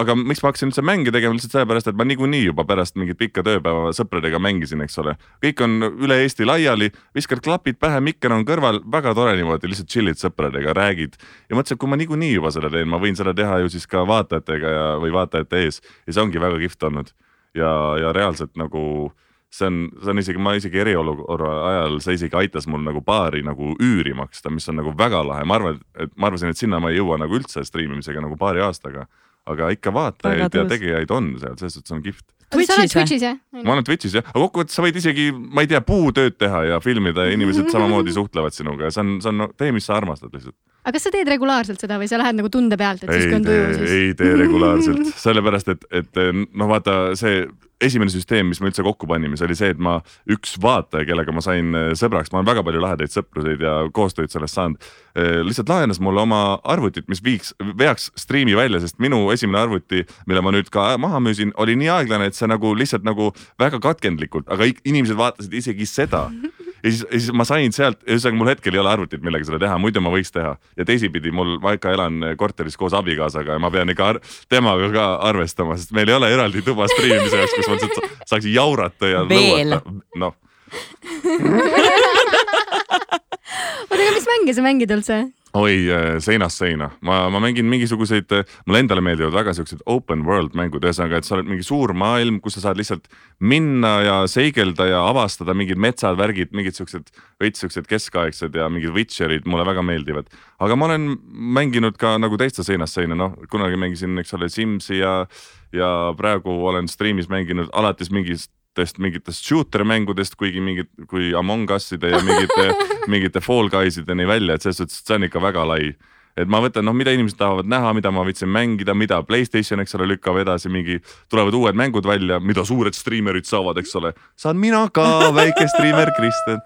aga 0.00 0.16
miks 0.18 0.42
ma 0.42 0.50
hakkasin 0.50 0.70
üldse 0.70 0.84
mänge 0.84 1.12
tegema, 1.14 1.36
lihtsalt 1.36 1.54
sellepärast, 1.56 1.90
et 1.90 1.98
ma 1.98 2.06
niikuinii 2.08 2.44
juba 2.44 2.66
pärast 2.68 2.98
mingit 3.00 3.18
pikka 3.20 3.44
tööpäeva 3.46 3.92
sõpradega 3.96 4.40
mängisin, 4.42 4.82
eks 4.84 4.98
ole. 5.02 5.16
kõik 5.44 5.62
on 5.64 5.76
üle 5.88 6.20
Eesti 6.22 6.48
laiali, 6.48 6.90
viskad 7.16 7.42
klapid 7.44 7.80
pähe, 7.82 8.00
mikker 8.04 8.34
on 8.36 8.46
kõrval, 8.48 8.82
väga 8.92 9.14
tore 9.16 9.36
niimoodi, 9.38 9.70
lihtsalt 9.72 9.92
chill'id 9.92 10.20
sõpradega, 10.20 10.74
räägid. 10.76 11.16
ja 11.48 11.58
mõtlesin, 11.58 11.76
et 11.76 11.82
kui 11.82 11.92
ma 11.92 12.00
niikuinii 12.00 12.32
juba 12.34 12.52
seda 12.54 12.70
teen, 12.72 12.88
ma 12.92 13.00
võin 13.02 13.16
seda 13.18 13.34
teha 13.36 13.60
ju 13.64 13.72
siis 13.72 13.86
ka 13.90 14.06
vaatajatega 14.08 14.74
ja, 14.76 14.88
või 15.02 15.14
vaatajate 15.16 15.64
ees 15.64 15.80
ja 16.06 16.12
see 16.12 16.24
ongi 16.24 16.42
väga 16.42 16.60
kihvt 16.64 16.90
olnud. 16.90 17.14
ja, 17.56 17.70
ja 18.00 18.12
reaalselt 18.12 18.56
nagu 18.60 19.12
see 19.50 19.66
on, 19.66 19.90
see 20.02 20.10
on 20.10 20.20
isegi, 20.20 20.40
ma 20.42 20.54
isegi 20.58 20.80
eriolukorra 20.82 21.52
ajal, 21.70 21.98
see 22.04 22.16
isegi 22.18 22.36
aitas 22.38 22.66
mul 22.70 22.82
nagu 22.84 23.00
baari 23.04 23.42
nagu 23.46 23.74
üüri 23.82 24.14
maksta, 24.16 24.50
mis 24.52 24.68
on 24.68 24.80
nagu 24.80 24.92
väga 24.98 25.22
lahe, 25.26 25.46
ma 25.48 25.58
arvan, 25.58 25.78
et 26.02 26.12
ma 26.16 26.30
arvasin, 26.30 26.52
et 26.52 26.60
sinna 26.60 26.80
ma 26.82 26.92
ei 26.92 27.00
jõua 27.00 27.18
nagu 27.22 27.38
üldse 27.38 27.64
striimimisega 27.64 28.22
nagu 28.24 28.38
paari 28.40 28.64
aastaga. 28.66 29.06
Aga 29.46 29.70
ikka 29.74 29.92
vaatajaid 29.94 30.58
ja 30.58 30.64
tegijaid 30.70 31.12
on 31.14 31.34
seal, 31.40 31.54
selles 31.60 31.78
suhtes 31.78 31.94
on 31.94 32.02
kihvt. 32.04 32.24
Twitch'is 32.54 33.22
jah? 33.24 33.38
ma 33.64 33.74
olen 33.74 33.86
Twitch'is 33.86 34.14
jah, 34.18 34.26
aga 34.30 34.44
kokkuvõttes 34.44 34.76
sa 34.78 34.84
võid 34.84 34.98
isegi, 35.00 35.30
ma 35.34 35.64
ei 35.64 35.70
tea, 35.70 35.80
puutööd 35.82 36.36
teha 36.38 36.62
ja 36.70 36.78
filmida 36.82 37.26
ja 37.26 37.34
inimesed 37.34 37.72
samamoodi 37.74 38.14
suhtlevad 38.14 38.54
sinuga 38.54 38.86
ja 38.86 38.94
see 38.94 39.02
on, 39.02 39.16
see 39.24 39.32
on 39.32 39.42
no,, 39.42 39.48
tee, 39.58 39.72
mis 39.74 39.88
sa 39.88 39.96
armastad 39.98 40.34
lihtsalt 40.34 40.54
aga 40.86 40.94
kas 40.94 41.08
sa 41.08 41.14
teed 41.14 41.28
regulaarselt 41.30 41.82
seda 41.82 41.98
või 41.98 42.08
sa 42.10 42.20
lähed 42.20 42.38
nagu 42.38 42.50
tunde 42.52 42.78
pealt, 42.78 43.02
et 43.02 43.10
ei 43.10 43.24
siis 43.24 43.30
kui 43.32 43.40
on 43.40 43.46
tuju 43.46 43.68
siis? 43.74 43.94
ei 43.98 44.10
tee 44.18 44.34
regulaarselt, 44.38 45.14
sellepärast 45.26 45.72
et, 45.74 45.86
et 46.02 46.20
noh, 46.30 46.68
vaata 46.70 47.16
see 47.18 47.46
esimene 47.82 48.08
süsteem, 48.08 48.48
mis 48.48 48.60
me 48.62 48.70
üldse 48.70 48.84
kokku 48.86 49.08
panime, 49.08 49.36
see 49.36 49.44
oli 49.48 49.56
see, 49.58 49.68
et 49.74 49.80
ma, 49.82 49.98
üks 50.32 50.54
vaataja, 50.62 51.04
kellega 51.08 51.34
ma 51.34 51.42
sain 51.44 51.76
äh, 51.76 51.90
sõbraks, 51.98 52.30
ma 52.32 52.40
olen 52.40 52.48
väga 52.48 52.64
palju 52.64 52.82
lahedaid 52.82 53.12
sõpruseid 53.12 53.64
ja 53.66 53.74
koostööd 53.96 54.32
sellest 54.32 54.56
saanud. 54.56 54.86
Äh, 55.12 55.42
lihtsalt 55.44 55.68
laenas 55.68 56.00
mulle 56.00 56.22
oma 56.24 56.40
arvutit, 56.64 57.08
mis 57.12 57.20
viiks, 57.24 57.52
veaks 57.76 58.08
striimi 58.16 58.56
välja, 58.56 58.80
sest 58.80 58.96
minu 59.02 59.26
esimene 59.34 59.60
arvuti, 59.66 60.06
mille 60.30 60.44
ma 60.44 60.54
nüüd 60.56 60.72
ka 60.72 60.94
maha 61.02 61.20
müüsin, 61.24 61.52
oli 61.60 61.76
nii 61.76 61.92
aeglane, 61.98 62.30
et 62.30 62.38
see 62.38 62.48
nagu 62.48 62.72
lihtsalt 62.78 63.04
nagu 63.06 63.32
väga 63.60 63.82
katkendlikult, 63.84 64.48
aga 64.52 64.70
inimesed 64.72 65.20
vaatasid 65.20 65.60
isegi 65.60 65.88
seda 65.90 66.30
ja 66.86 66.94
siis, 66.94 67.02
ja 67.10 67.18
siis 67.18 67.34
ma 67.34 67.44
sain 67.48 67.74
sealt, 67.74 67.98
ühesõnaga 68.06 68.38
mul 68.38 68.50
hetkel 68.52 68.76
ei 68.76 68.82
ole 68.82 68.92
arvutit, 68.92 69.22
millega 69.26 69.48
seda 69.48 69.58
teha, 69.66 69.78
muidu 69.82 70.02
ma 70.04 70.10
võiks 70.14 70.30
teha. 70.34 70.52
ja 70.78 70.88
teisipidi 70.88 71.34
mul, 71.34 71.56
ma 71.62 71.74
ikka 71.76 71.88
elan 71.96 72.14
korteris 72.38 72.78
koos 72.78 72.94
abikaasaga 72.96 73.50
ja 73.58 73.62
ma 73.62 73.72
pean 73.74 73.90
ikka 73.92 74.04
temaga 74.52 74.86
ka 74.94 75.04
arvestama, 75.28 75.72
sest 75.80 75.94
meil 75.96 76.08
ei 76.12 76.18
ole 76.20 76.28
eraldi 76.32 76.60
tuba 76.66 76.88
striimimise 76.94 77.42
jaoks, 77.42 77.54
kus 77.58 77.68
ma 77.68 77.78
lihtsalt 77.78 78.28
saaks 78.30 78.46
jaurata 78.54 79.04
ja 79.10 79.20
lõuata. 79.26 79.78
noh 80.22 80.32
oota, 83.90 84.02
aga 84.02 84.12
mis 84.16 84.28
mänge 84.30 84.52
sa 84.56 84.64
mängid 84.64 84.94
üldse? 84.96 85.16
Oi, 85.56 85.76
äh, 85.92 86.06
seinast 86.22 86.60
seina, 86.60 86.90
ma, 87.04 87.26
ma 87.32 87.40
mängin 87.42 87.68
mingisuguseid, 87.70 88.32
äh, 88.34 88.56
mulle 88.66 88.82
endale 88.82 89.02
meeldivad 89.04 89.34
väga 89.34 89.54
siuksed 89.56 89.82
open 89.90 90.24
world 90.26 90.56
mängud, 90.58 90.84
ühesõnaga, 90.84 91.20
et 91.20 91.28
sa 91.28 91.36
oled 91.36 91.48
mingi 91.48 91.64
suur 91.66 91.94
maailm, 91.96 92.40
kus 92.44 92.58
sa 92.58 92.66
saad 92.66 92.80
lihtsalt 92.80 93.08
minna 93.40 93.92
ja 94.04 94.16
seigelda 94.30 94.88
ja 94.90 95.02
avastada 95.08 95.54
mingid 95.56 95.80
metsad, 95.80 96.18
värgid, 96.20 96.52
mingid 96.56 96.76
siuksed 96.78 97.12
veits 97.42 97.64
siuksed 97.64 97.88
keskaegsed 97.90 98.56
ja 98.56 98.68
mingid 98.72 98.94
Witcherid 98.96 99.48
mulle 99.48 99.66
väga 99.68 99.84
meeldivad. 99.86 100.28
aga 100.58 100.76
ma 100.76 100.90
olen 100.90 101.16
mänginud 101.56 101.96
ka 102.00 102.16
nagu 102.18 102.36
teiste 102.40 102.64
seinast 102.66 102.98
seina, 102.98 103.16
noh 103.16 103.36
kunagi 103.52 103.80
mängisin, 103.80 104.18
eks 104.20 104.36
ole, 104.36 104.48
Simsi 104.52 105.00
ja, 105.00 105.26
ja 105.72 105.90
praegu 106.16 106.52
olen 106.68 106.88
striimis 106.88 107.30
mänginud 107.32 107.72
alates 107.72 108.12
mingist 108.12 108.52
mingitest, 108.76 108.98
mingitest 108.98 109.44
shooter 109.44 109.84
mängudest, 109.84 110.36
kuigi 110.36 110.60
mingid, 110.60 110.88
kui 111.08 111.34
Among 111.34 111.68
Us'ide 111.70 112.10
ja 112.10 112.20
mingite 112.22 112.74
mingite 113.12 113.40
Fall 113.40 113.70
Guysideni 113.70 114.26
välja, 114.26 114.54
et 114.54 114.62
selles 114.62 114.76
suhtes, 114.76 115.00
et 115.00 115.06
see 115.06 115.16
on 115.16 115.24
ikka 115.24 115.40
väga 115.40 115.64
lai 115.66 115.96
et 116.36 116.48
ma 116.48 116.60
võtan, 116.60 116.84
noh, 116.84 116.92
mida 116.92 117.12
inimesed 117.16 117.38
tahavad 117.38 117.64
näha, 117.64 117.94
mida 117.96 118.10
ma 118.12 118.22
võtsin 118.26 118.50
mängida, 118.52 118.92
mida 118.94 119.22
Playstation, 119.24 119.80
eks 119.80 119.96
ole, 119.96 120.06
lükkab 120.10 120.36
edasi 120.36 120.68
mingi, 120.68 120.98
tulevad 121.32 121.54
uued 121.56 121.74
mängud 121.74 122.04
välja, 122.04 122.38
mida 122.40 122.64
suured 122.64 122.92
striimerid 122.92 123.48
saavad, 123.48 123.80
eks 123.80 123.96
ole. 123.96 124.12
saan 124.36 124.60
mina 124.60 124.84
ka, 124.92 125.32
väike 125.32 125.64
striimer 125.72 126.12
Kristjan. 126.16 126.60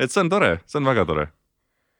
et 0.00 0.10
see 0.10 0.20
on 0.24 0.30
tore, 0.30 0.56
see 0.66 0.82
on 0.82 0.90
väga 0.90 1.06
tore. 1.06 1.28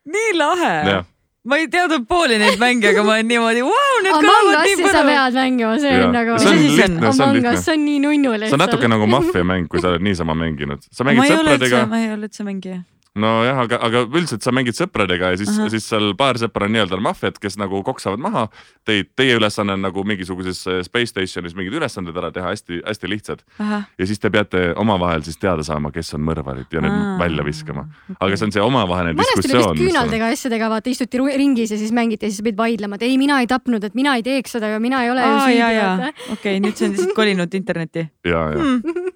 nii 0.05 0.33
lahe 0.35 1.05
ma 1.45 1.59
ei 1.61 1.67
teadnud 1.71 2.07
pooli 2.09 2.39
neid 2.41 2.57
mänge, 2.61 2.89
aga 2.89 3.03
ma 3.05 3.15
olen 3.17 3.29
niimoodi, 3.29 3.61
vau, 3.67 3.99
need 4.05 4.17
kõlavad 4.17 4.65
nii 4.65 4.79
põnevad. 4.81 4.95
sa 4.95 5.03
pead 5.09 5.37
mängima, 5.39 5.75
see 5.83 5.93
on 6.01 6.17
nagu. 6.17 6.39
see 6.41 6.49
on 6.49 6.59
lihtne, 6.63 7.13
see 7.13 7.27
on 7.27 7.37
lihtne. 7.37 7.55
see 7.61 7.75
on 7.75 7.85
nii 7.85 8.01
nunnu 8.07 8.33
lihtsalt. 8.33 8.49
see 8.49 8.57
on 8.57 8.65
natuke 8.65 8.91
nagu 8.95 9.09
maffiamäng, 9.13 9.69
kui 9.69 9.83
sa 9.83 9.93
oled 9.93 10.05
niisama 10.09 10.37
mänginud. 10.41 10.89
sa 10.89 11.07
mängid 11.07 11.35
sõpradega. 11.35 11.85
ma 11.91 12.01
ei 12.01 12.11
ole 12.15 12.29
üldse 12.29 12.47
mängija 12.47 12.81
nojah, 13.19 13.59
aga, 13.63 13.79
aga 13.87 14.01
üldiselt 14.05 14.43
sa 14.43 14.51
mängid 14.55 14.75
sõpradega 14.77 15.31
ja 15.33 15.39
siis, 15.39 15.53
siis 15.71 15.87
seal 15.87 16.11
paar 16.19 16.39
sõpra 16.41 16.67
on 16.67 16.73
nii-öelda 16.75 16.99
maffiad, 17.03 17.37
kes 17.41 17.55
nagu 17.61 17.79
koksavad 17.85 18.21
maha 18.21 18.45
teid. 18.87 19.11
Teie 19.15 19.37
ülesanne 19.39 19.75
on 19.77 19.85
nagu 19.85 20.03
mingisuguses 20.07 20.61
äh, 20.67 20.81
space 20.85 21.13
station'is 21.13 21.55
mingid 21.55 21.77
ülesanded 21.79 22.15
ära 22.19 22.31
teha, 22.35 22.51
hästi-hästi 22.51 23.11
lihtsad. 23.11 23.43
ja 23.59 24.07
siis 24.07 24.19
te 24.19 24.31
peate 24.33 24.67
omavahel 24.79 25.23
siis 25.23 25.39
teada 25.39 25.63
saama, 25.63 25.91
kes 25.95 26.13
on 26.17 26.25
mõrvarid 26.27 26.71
ja 26.75 26.83
need 26.83 26.95
Aha. 26.95 27.17
välja 27.21 27.45
viskama. 27.47 27.85
aga 28.19 28.35
see 28.35 28.49
on 28.49 28.55
see 28.55 28.63
omavaheline 28.63 29.15
diskussioon. 29.21 29.77
küünaldega 29.79 30.31
asjadega 30.35 30.69
vaata 30.75 30.91
istuti 30.91 31.21
ringis 31.37 31.71
ja 31.71 31.79
siis 31.79 31.93
mängiti 31.95 32.27
ja 32.27 32.33
siis 32.33 32.43
pidid 32.43 32.59
vaidlema, 32.59 32.99
et 32.99 33.07
ei, 33.07 33.17
mina 33.21 33.39
ei 33.43 33.47
tapnud, 33.47 33.83
et 33.83 33.95
mina 33.95 34.17
ei 34.19 34.25
teeks 34.25 34.57
seda 34.57 34.73
ja 34.75 34.81
mina 34.83 35.03
ei 35.05 35.13
ole 35.13 35.23
ju 35.23 35.39
süüdi. 35.45 36.11
okei, 36.35 36.59
nüüd 36.59 36.75
see 36.75 36.89
on 36.89 36.97
lihtsalt 36.97 37.15
kolinud 37.15 37.55
internetti. 37.61 38.09
ja, 38.27 38.43
ja 38.51 38.59
hmm.. 38.59 39.13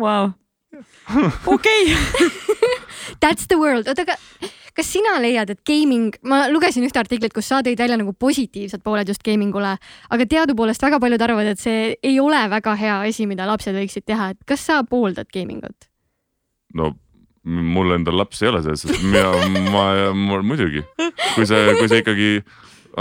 Vau, 0.00 0.30
okei 1.56 1.92
That's 3.20 3.48
the 3.50 3.58
world, 3.60 3.88
oota, 3.90 4.06
aga 4.06 4.16
kas 4.76 4.88
sina 4.88 5.18
leiad, 5.20 5.52
et 5.52 5.60
gaming, 5.68 6.16
ma 6.28 6.46
lugesin 6.52 6.84
ühte 6.86 7.00
artiklit, 7.00 7.34
kus 7.36 7.50
sa 7.50 7.60
tõid 7.64 7.80
välja 7.80 7.98
nagu 8.00 8.14
positiivsed 8.16 8.82
pooled 8.84 9.10
just 9.10 9.24
gaming 9.26 9.54
ule, 9.56 9.74
aga 10.14 10.28
teadupoolest 10.28 10.82
väga 10.82 11.00
paljud 11.02 11.24
arvavad, 11.26 11.52
et 11.52 11.60
see 11.60 11.92
ei 12.00 12.18
ole 12.22 12.40
väga 12.52 12.74
hea 12.80 12.98
asi, 13.08 13.28
mida 13.28 13.46
lapsed 13.48 13.76
võiksid 13.76 14.06
teha, 14.08 14.32
et 14.32 14.42
kas 14.48 14.64
sa 14.70 14.82
pooldad 14.88 15.28
gaming 15.34 15.64
ut? 15.68 15.88
no 16.78 16.94
mul 17.44 17.96
endal 17.96 18.16
lapsi 18.16 18.46
ei 18.46 18.52
ole 18.52 18.62
selles 18.64 18.84
suhtes, 18.84 19.02
mina, 19.02 19.32
ma, 19.74 19.86
ma 20.14 20.42
muidugi, 20.46 20.84
kui 21.34 21.46
see, 21.48 21.72
kui 21.78 21.88
see 21.90 22.02
ikkagi 22.04 22.28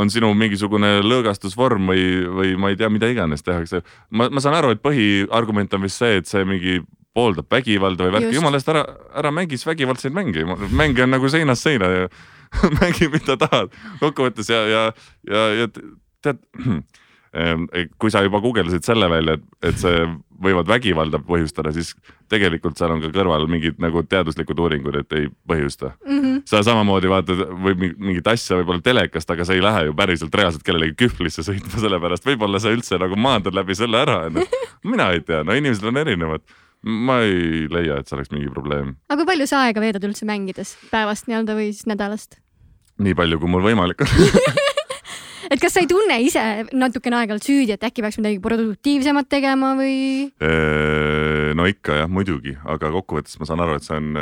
on 0.01 0.09
sinu 0.11 0.31
mingisugune 0.37 1.01
lõõgastusvorm 1.03 1.91
või, 1.91 2.05
või 2.31 2.55
ma 2.59 2.71
ei 2.71 2.79
tea, 2.79 2.89
mida 2.89 3.09
iganes 3.11 3.43
tehakse. 3.45 3.83
ma, 4.09 4.29
ma 4.31 4.43
saan 4.43 4.57
aru, 4.57 4.73
et 4.73 4.81
põhiargument 4.83 5.77
on 5.77 5.85
vist 5.85 6.01
see, 6.01 6.17
et 6.21 6.29
see 6.29 6.43
mingi 6.47 6.79
pooldab 7.15 7.49
vägivalda 7.51 8.07
või 8.07 8.15
värki, 8.17 8.35
jumala 8.37 8.59
eest 8.59 8.69
ära, 8.71 8.85
ära 9.19 9.31
mängi 9.35 9.59
siis 9.59 9.67
vägivaldseid 9.67 10.15
mänge, 10.15 10.45
mänge 10.71 11.03
on 11.03 11.11
nagu 11.15 11.29
seinast 11.31 11.67
seina 11.67 11.89
ja 11.91 12.07
mängi, 12.81 13.09
mida 13.11 13.37
tahad 13.39 13.73
kokkuvõttes 13.99 14.51
ja, 14.51 14.61
ja, 14.67 14.83
ja, 15.27 15.45
ja 15.61 15.71
tead 16.23 16.43
kui 18.01 18.11
sa 18.11 18.25
juba 18.25 18.41
guugeldasid 18.43 18.83
selle 18.83 19.07
välja, 19.07 19.37
et, 19.37 19.43
et 19.69 19.77
see 19.79 19.99
võivad 20.41 20.67
vägivalda 20.67 21.21
põhjustada, 21.23 21.71
siis 21.71 21.93
tegelikult 22.31 22.79
seal 22.79 22.91
on 22.91 23.03
ka 23.03 23.11
kõrval 23.13 23.45
mingid 23.51 23.77
nagu 23.79 24.01
teaduslikud 24.03 24.59
uuringud, 24.59 24.97
et 24.99 25.15
ei 25.15 25.29
põhjusta 25.47 25.93
mm. 25.93 26.17
-hmm. 26.17 26.41
sa 26.49 26.63
samamoodi 26.65 27.11
vaatad 27.11 27.45
või 27.63 27.93
mingit 27.95 28.27
asja 28.27 28.57
võib-olla 28.59 28.83
telekast, 28.83 29.31
aga 29.31 29.45
sa 29.47 29.55
ei 29.55 29.63
lähe 29.63 29.85
ju 29.87 29.95
päriselt 29.95 30.35
reaalselt 30.35 30.65
kellelegi 30.67 30.97
kühvlisse 31.05 31.45
sõitma, 31.47 31.79
sellepärast 31.79 32.27
võib-olla 32.27 32.59
sa 32.59 32.73
üldse 32.73 32.99
nagu 32.99 33.15
maandad 33.15 33.55
läbi 33.55 33.75
selle 33.79 34.01
ära, 34.01 34.25
onju. 34.27 34.43
mina 34.91 35.11
ei 35.15 35.23
tea, 35.23 35.43
no 35.47 35.55
inimesed 35.55 35.87
on 35.87 36.03
erinevad 36.03 36.43
ma 36.81 37.21
ei 37.25 37.67
leia, 37.69 37.99
et 37.99 38.09
see 38.09 38.17
oleks 38.17 38.31
mingi 38.33 38.49
probleem. 38.49 38.95
aga 39.09 39.21
kui 39.21 39.29
palju 39.29 39.47
sa 39.49 39.65
aega 39.67 39.83
veedad 39.83 40.05
üldse 40.07 40.25
mängides 40.25 40.75
päevast 40.93 41.29
nii-öelda 41.29 41.57
või 41.57 41.69
siis 41.73 41.87
nädalast? 41.89 42.39
nii 43.01 43.17
palju, 43.17 43.39
kui 43.41 43.51
mul 43.51 43.65
võimalik 43.65 44.01
on 44.05 44.13
et 45.53 45.61
kas 45.61 45.75
sa 45.75 45.83
ei 45.83 45.89
tunne 45.89 46.17
ise 46.25 46.43
natukene 46.73 47.19
aeg-ajalt 47.19 47.45
süüdi, 47.45 47.75
et 47.75 47.85
äkki 47.85 48.05
peaks 48.05 48.17
midagi 48.21 48.41
produktiivsemat 48.43 49.29
tegema 49.29 49.75
või? 49.77 50.31
no 51.57 51.67
ikka 51.69 52.01
jah, 52.01 52.09
muidugi, 52.09 52.55
aga 52.65 52.93
kokkuvõttes 52.97 53.37
ma 53.41 53.49
saan 53.49 53.61
aru, 53.65 53.77
et 53.77 53.85
see 53.85 53.99
on 53.99 54.15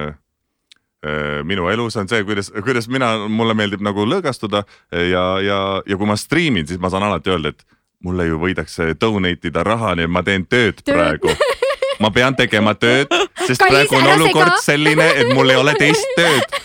minu 1.48 1.70
elu, 1.72 1.86
see 1.94 2.02
on 2.04 2.10
see, 2.12 2.26
kuidas, 2.28 2.50
kuidas 2.66 2.90
mina, 2.92 3.14
mulle 3.32 3.56
meeldib 3.56 3.84
nagu 3.86 4.04
lõõgastuda 4.04 4.66
ja, 4.92 5.24
ja, 5.40 5.60
ja 5.88 6.00
kui 6.00 6.10
ma 6.10 6.20
striimin, 6.20 6.68
siis 6.68 6.82
ma 6.82 6.92
saan 6.92 7.08
alati 7.08 7.32
öelda, 7.32 7.54
et 7.56 7.64
mulle 8.04 8.28
ju 8.28 8.40
võidakse 8.42 8.92
donate 9.00 9.48
ida 9.48 9.64
raha, 9.64 9.94
nii 9.96 10.10
et 10.10 10.12
ma 10.12 10.26
teen 10.28 10.44
tööd, 10.44 10.84
tööd. 10.84 10.98
praegu 10.98 11.32
ma 12.00 12.12
pean 12.16 12.36
tegema 12.36 12.76
tööd, 12.76 13.12
sest 13.46 13.62
Kallis, 13.62 13.88
praegu 13.90 13.98
on 14.00 14.12
olukord 14.18 14.54
sega. 14.56 14.66
selline, 14.72 15.10
et 15.24 15.34
mul 15.34 15.56
ei 15.56 15.62
ole 15.62 15.78
teist 15.80 16.14
tööd. 16.18 16.60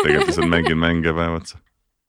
tegelikult 0.00 0.30
lihtsalt 0.30 0.48
mängin 0.48 0.80
mänge 0.80 1.12
päev 1.16 1.40
otsa 1.40 1.60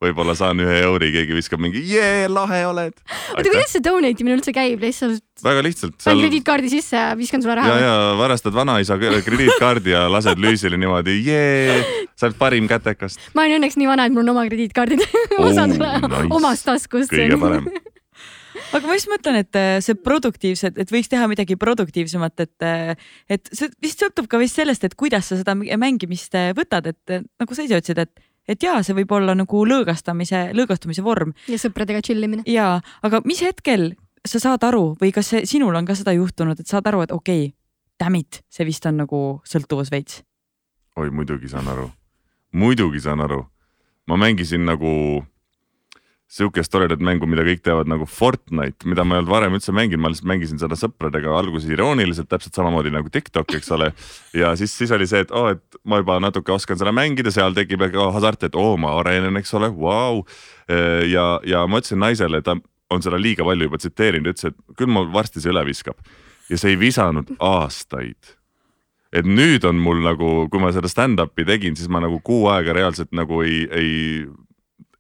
võib-olla 0.02 0.34
saan 0.38 0.62
ühe 0.64 0.78
euri, 0.82 1.12
keegi 1.14 1.36
viskab 1.38 1.62
mingi 1.62 1.82
jee, 1.86 2.26
lahe 2.32 2.64
oled. 2.66 2.96
oota, 2.96 3.44
kuidas 3.46 3.76
see 3.76 3.84
donate 3.86 4.24
imine 4.24 4.40
üldse 4.40 4.54
käib, 4.56 4.82
lihtsalt? 4.82 5.22
väga 5.46 5.64
lihtsalt. 5.66 5.98
panen 6.02 6.24
krediitkaardi 6.26 6.72
sisse 6.74 6.98
ja 6.98 7.12
viskan 7.18 7.44
sulle 7.44 7.60
raha. 7.60 7.76
ja, 7.76 7.86
ja 7.86 8.18
varastad 8.18 8.56
vanaisa 8.58 8.98
krediitkaardi 8.98 9.94
ja 9.94 10.08
lased 10.12 10.42
lüüsile 10.42 10.80
niimoodi, 10.82 11.20
jee, 11.28 11.78
sa 12.18 12.30
oled 12.30 12.40
parim 12.42 12.70
kätekast. 12.72 13.22
ma 13.38 13.46
olen 13.46 13.62
õnneks 13.62 13.78
nii 13.78 13.92
vana, 13.92 14.10
et 14.10 14.18
mul 14.18 14.26
on 14.26 14.34
oma 14.34 14.48
krediitkaardid 14.50 15.06
ma 15.38 15.54
saan 15.54 15.78
sulle 15.78 15.94
nice. 16.08 16.28
omast 16.40 16.70
taskust. 16.72 17.14
kõige 17.14 17.38
parem 17.42 17.70
aga 18.72 18.88
ma 18.88 18.98
just 18.98 19.10
mõtlen, 19.12 19.40
et 19.44 19.60
äh, 19.60 19.78
see 19.84 19.98
produktiivsed, 20.00 20.80
et 20.82 20.92
võiks 20.94 21.12
teha 21.12 21.28
midagi 21.32 21.58
produktiivsemat, 21.60 22.44
et, 22.46 22.66
äh, 22.66 22.94
et 23.32 23.52
see 23.54 23.72
vist 23.84 24.02
sõltub 24.02 24.30
ka 24.32 24.40
vist 24.42 24.60
sellest, 24.60 24.86
et 24.88 24.98
kuidas 25.00 25.32
sa 25.32 25.40
seda 25.40 25.56
mängimist 25.56 26.36
äh, 26.40 26.52
võtad, 26.58 26.92
et 26.92 27.16
nagu 27.22 27.58
sa 27.58 27.66
ise 27.68 27.82
ütlesid, 27.82 28.06
et 28.06 28.28
et 28.50 28.64
jaa, 28.66 28.80
see 28.84 28.96
võib 28.98 29.12
olla 29.16 29.36
nagu 29.38 29.60
lõõgastamise, 29.70 30.50
lõõgastumise 30.58 31.04
vorm. 31.06 31.36
ja 31.48 31.60
sõpradega 31.62 32.02
chill 32.04 32.24
imine. 32.26 32.44
jaa, 32.50 32.80
aga 33.06 33.22
mis 33.26 33.42
hetkel 33.46 33.92
sa 34.28 34.42
saad 34.42 34.64
aru 34.66 34.96
või 35.02 35.14
kas 35.14 35.30
see, 35.34 35.46
sinul 35.50 35.76
on 35.78 35.88
ka 35.88 35.96
seda 35.96 36.14
juhtunud, 36.18 36.60
et 36.60 36.68
saad 36.68 36.88
aru, 36.90 37.04
et 37.06 37.14
okei 37.16 37.46
okay,, 37.46 37.56
damn 38.02 38.18
it, 38.18 38.42
see 38.50 38.66
vist 38.68 38.86
on 38.90 38.98
nagu 39.04 39.22
sõltuvus 39.48 39.94
veits? 39.94 40.24
oi, 40.98 41.10
muidugi 41.14 41.52
saan 41.54 41.70
aru, 41.72 41.90
muidugi 42.52 43.00
saan 43.00 43.22
aru. 43.22 43.46
ma 44.10 44.18
mängisin 44.18 44.66
nagu 44.66 45.24
sihukest 46.32 46.72
toredat 46.72 47.02
mängu, 47.04 47.28
mida 47.28 47.44
kõik 47.44 47.60
teavad 47.66 47.90
nagu 47.92 48.06
Fortnite, 48.08 48.88
mida 48.88 49.04
ma 49.04 49.18
ei 49.18 49.22
olnud 49.22 49.32
varem 49.34 49.56
üldse 49.58 49.74
mänginud, 49.76 50.00
ma 50.00 50.12
lihtsalt 50.14 50.30
mängisin 50.32 50.62
seda 50.62 50.78
sõpradega 50.80 51.34
alguses 51.36 51.68
irooniliselt, 51.74 52.30
täpselt 52.32 52.56
samamoodi 52.56 52.94
nagu 52.94 53.12
TikTok, 53.12 53.52
eks 53.60 53.72
ole. 53.76 53.90
ja 54.38 54.54
siis, 54.60 54.72
siis 54.80 54.94
oli 54.96 55.10
see, 55.12 55.26
et 55.26 55.34
oo 55.36 55.50
oh,, 55.50 55.58
et 55.58 55.80
ma 55.84 56.00
juba 56.00 56.22
natuke 56.24 56.54
oskan 56.56 56.80
seda 56.80 56.94
mängida, 56.96 57.34
seal 57.36 57.56
tekib 57.58 57.84
ka 57.92 58.08
hasart, 58.16 58.48
et 58.48 58.56
oo 58.56 58.74
oh,, 58.74 58.80
ma 58.80 58.94
arenen, 59.02 59.42
eks 59.42 59.52
ole, 59.60 59.74
vau. 59.76 60.24
ja, 61.12 61.26
ja 61.44 61.66
ma 61.68 61.82
ütlesin 61.82 62.00
naisele, 62.00 62.40
ta 62.46 62.56
on 62.92 63.04
seda 63.04 63.20
liiga 63.20 63.44
palju 63.48 63.68
juba 63.68 63.80
tsiteerinud, 63.82 64.32
ütles, 64.32 64.54
et 64.54 64.78
küll 64.80 64.92
mul 64.92 65.12
varsti 65.12 65.44
see 65.44 65.52
üle 65.52 65.66
viskab. 65.68 66.00
ja 66.48 66.60
see 66.60 66.74
ei 66.74 66.80
visanud 66.80 67.36
aastaid 67.40 68.38
et 69.12 69.28
nüüd 69.28 69.66
on 69.68 69.76
mul 69.84 70.00
nagu, 70.04 70.30
kui 70.52 70.64
ma 70.64 70.72
seda 70.72 70.88
stand-up'i 70.88 71.44
tegin, 71.48 71.76
siis 71.76 71.92
ma 71.92 72.00
nagu 72.00 72.22
kuu 72.24 72.46
aega 72.52 72.72
reaalselt 72.76 73.12
nagu 73.16 73.42
ei, 73.44 73.66
ei 73.68 73.92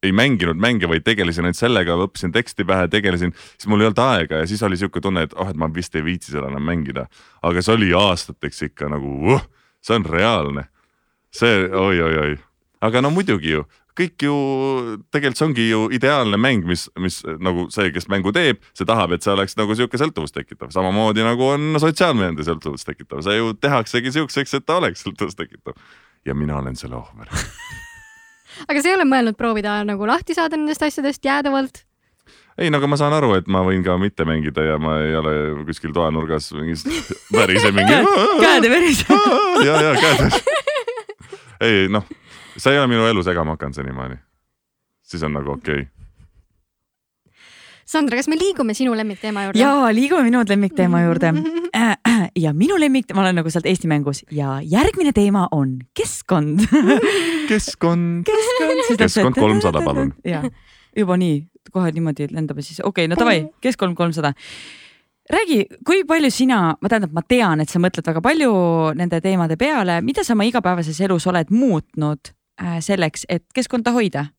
ei 0.04 0.12
mänginud 0.16 0.58
mänge, 0.58 0.90
vaid 0.90 1.06
tegelesin 1.06 1.46
ainult 1.46 1.60
sellega, 1.60 1.98
õppisin 2.06 2.34
teksti 2.34 2.66
pähe, 2.68 2.88
tegelesin, 2.92 3.34
siis 3.54 3.70
mul 3.70 3.84
ei 3.84 3.90
olnud 3.92 4.02
aega 4.02 4.42
ja 4.42 4.48
siis 4.50 4.64
oli 4.66 4.80
sihuke 4.80 5.02
tunne, 5.04 5.28
et 5.28 5.36
oh, 5.38 5.50
et 5.52 5.60
ma 5.60 5.70
vist 5.74 5.96
ei 5.96 6.06
viitsi 6.06 6.34
seda 6.34 6.50
enam 6.50 6.66
mängida. 6.66 7.08
aga 7.42 7.62
see 7.62 7.76
oli 7.76 7.92
aastateks 7.98 8.64
ikka 8.72 8.90
nagu 8.90 9.36
uh,, 9.36 9.44
see 9.82 9.98
on 10.00 10.08
reaalne. 10.10 10.66
see 11.32 11.68
oi-oi-oi, 11.70 12.34
aga 12.82 13.02
no 13.02 13.14
muidugi 13.14 13.54
ju 13.54 13.68
kõik 13.98 14.24
ju 14.26 14.36
tegelikult 15.12 15.38
see 15.38 15.48
ongi 15.50 15.68
ju 15.68 15.82
ideaalne 15.94 16.40
mäng, 16.40 16.66
mis, 16.68 16.88
mis 17.00 17.20
nagu 17.44 17.68
see, 17.74 17.92
kes 17.94 18.08
mängu 18.12 18.34
teeb, 18.36 18.62
see 18.78 18.88
tahab, 18.88 19.14
et 19.14 19.26
see 19.26 19.34
oleks 19.34 19.58
nagu 19.60 19.76
sihuke 19.78 20.00
sõltuvust 20.00 20.36
tekitav, 20.38 20.72
samamoodi 20.74 21.26
nagu 21.28 21.52
on 21.54 21.76
sotsiaalmeedia 21.84 22.48
sõltuvust 22.48 22.88
tekitav, 22.88 23.22
see 23.28 23.38
ju 23.38 23.54
tehaksegi 23.60 24.16
siukseks, 24.18 24.58
et 24.58 24.66
ta 24.66 24.80
oleks 24.82 25.04
sõltuvust 25.06 25.40
tekitav. 25.40 25.78
ja 26.26 26.34
mina 26.38 26.58
olen 26.58 26.76
selle 26.78 26.96
ohver 26.96 27.30
aga 28.68 28.82
sa 28.82 28.92
ei 28.92 28.98
ole 28.98 29.08
mõelnud 29.10 29.38
proovida 29.40 29.80
nagu 29.88 30.08
lahti 30.10 30.36
saada 30.38 30.60
nendest 30.60 30.84
asjadest 30.86 31.26
jäädavalt? 31.26 31.84
ei, 32.58 32.70
no 32.70 32.82
aga 32.82 32.90
ma 32.92 33.00
saan 33.00 33.16
aru, 33.18 33.34
et 33.40 33.48
ma 33.52 33.64
võin 33.68 33.84
ka 33.86 33.98
mitte 34.02 34.28
mängida 34.28 34.66
ja 34.66 34.80
ma 34.82 34.98
ei 35.06 35.16
ole 35.18 35.36
kuskil 35.70 35.94
toanurgas 35.96 36.52
mingis 36.58 36.86
värise 37.38 37.72
mingi. 37.76 38.02
käed 38.42 38.68
ei 38.68 38.74
verise. 38.76 39.22
ja, 39.68 39.80
ja 39.88 39.96
käed. 40.00 40.42
ei 41.70 41.88
noh, 41.92 42.06
sa 42.58 42.74
ei 42.74 42.82
ole 42.82 42.92
minu 42.92 43.08
elu 43.10 43.24
segama 43.24 43.58
hakanud 43.58 43.80
senimaani. 43.80 44.22
siis 45.04 45.24
on 45.24 45.36
nagu 45.40 45.58
okei 45.58 45.86
okay 45.86 46.01
Sandra, 47.92 48.16
kas 48.16 48.30
me 48.32 48.38
liigume 48.40 48.72
sinu 48.78 48.94
lemmikteema 48.96 49.50
juurde? 49.50 49.60
ja 49.60 49.72
liigume 49.92 50.24
minu 50.24 50.44
lemmikteema 50.48 51.02
juurde. 51.04 51.34
ja 52.46 52.54
minu 52.56 52.78
lemmik, 52.80 53.12
ma 53.14 53.26
olen 53.26 53.42
nagu 53.42 53.52
sealt 53.52 53.68
Eesti 53.68 53.90
mängus 53.92 54.24
ja 54.32 54.60
järgmine 54.64 55.12
teema 55.16 55.48
on 55.52 55.80
keskkond 55.98 56.64
keskkond. 57.52 58.24
keskkond, 58.28 58.96
keskkond 58.98 59.40
kolmsada, 59.40 59.84
palun. 59.84 60.14
ja 60.24 60.44
juba 60.98 61.18
nii, 61.20 61.42
kohe 61.72 61.92
niimoodi 61.92 62.30
lendame 62.32 62.64
siis, 62.64 62.80
okei 62.80 63.06
okay,, 63.06 63.12
no 63.12 63.20
davai, 63.20 63.44
keskkond 63.62 64.00
kolmsada 64.00 64.32
räägi, 65.32 65.66
kui 65.88 66.06
palju 66.08 66.32
sina, 66.32 66.62
ma 66.82 66.90
tähendab, 66.90 67.12
ma 67.16 67.24
tean, 67.28 67.60
et 67.64 67.72
sa 67.72 67.80
mõtled 67.80 68.08
väga 68.08 68.24
palju 68.24 68.54
nende 69.00 69.20
teemade 69.24 69.58
peale, 69.60 70.00
mida 70.06 70.24
sa 70.24 70.36
oma 70.36 70.48
igapäevases 70.48 71.00
elus 71.04 71.28
oled 71.28 71.52
muutnud 71.52 72.32
äh, 72.62 72.80
selleks, 72.84 73.28
et 73.30 73.46
keskkonda 73.56 73.92
hoida? 73.96 74.30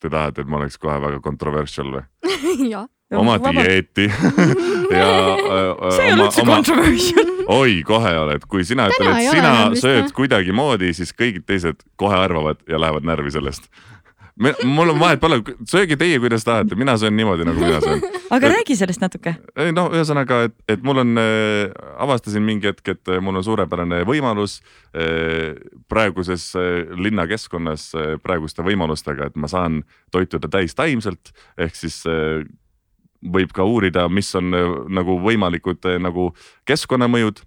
Te 0.00 0.10
tahate, 0.12 0.44
et 0.44 0.50
ma 0.50 0.60
oleks 0.60 0.76
kohe 0.80 0.98
väga 1.00 1.22
controversial 1.24 1.88
või? 1.94 2.04
jah. 2.74 2.86
oma 3.16 3.36
dieeti 3.38 4.08
ja 4.98 5.08
äh,. 5.08 5.90
see 5.94 6.08
ei 6.08 6.12
ole 6.12 6.26
üldse 6.26 6.42
oma... 6.42 6.56
controversial 6.58 7.34
oi, 7.56 7.80
kohe 7.86 8.12
oled, 8.18 8.46
kui 8.50 8.64
sina 8.66 8.88
ütled, 8.90 9.12
et 9.12 9.30
sina 9.30 9.52
sööd 9.78 10.10
kuidagimoodi, 10.16 10.90
siis 10.96 11.14
kõik 11.14 11.44
teised 11.46 11.84
kohe 12.00 12.18
arvavad 12.18 12.58
ja 12.68 12.80
lähevad 12.82 13.06
närvi 13.06 13.32
sellest 13.36 13.70
mul 14.64 14.92
on 14.92 14.98
vahet 15.00 15.20
pole, 15.20 15.38
sööge 15.68 15.96
teie, 15.96 16.18
kuidas 16.20 16.44
tahate, 16.44 16.76
mina 16.76 16.96
söön 17.00 17.16
niimoodi, 17.16 17.46
nagu 17.48 17.60
mina 17.60 17.80
söön. 17.80 18.02
aga 18.30 18.46
et, 18.46 18.52
räägi 18.52 18.76
sellest 18.76 19.00
natuke. 19.00 19.36
ei 19.56 19.72
no 19.72 19.86
ühesõnaga, 19.94 20.42
et, 20.48 20.56
et 20.68 20.84
mul 20.84 21.00
on 21.02 21.20
äh,, 21.20 21.72
avastasin 22.04 22.44
mingi 22.44 22.68
hetk, 22.68 22.92
et 22.92 23.12
äh, 23.12 23.22
mul 23.24 23.40
on 23.40 23.46
suurepärane 23.46 24.02
võimalus 24.08 24.58
äh, 24.92 25.56
praeguses 25.88 26.50
äh, 26.58 26.84
linnakeskkonnas 26.92 27.88
äh, 27.94 28.12
praeguste 28.22 28.66
võimalustega, 28.66 29.30
et 29.30 29.40
ma 29.40 29.48
saan 29.50 29.82
toituda 30.14 30.50
täistaimselt 30.52 31.32
ehk 31.56 31.78
siis 31.78 32.02
äh, 32.10 32.44
võib 33.32 33.56
ka 33.56 33.64
uurida, 33.64 34.08
mis 34.12 34.34
on 34.38 34.52
äh, 34.54 34.68
nagu 35.00 35.18
võimalikud 35.24 35.88
äh, 35.88 36.00
nagu 36.02 36.30
keskkonnamõjud, 36.68 37.40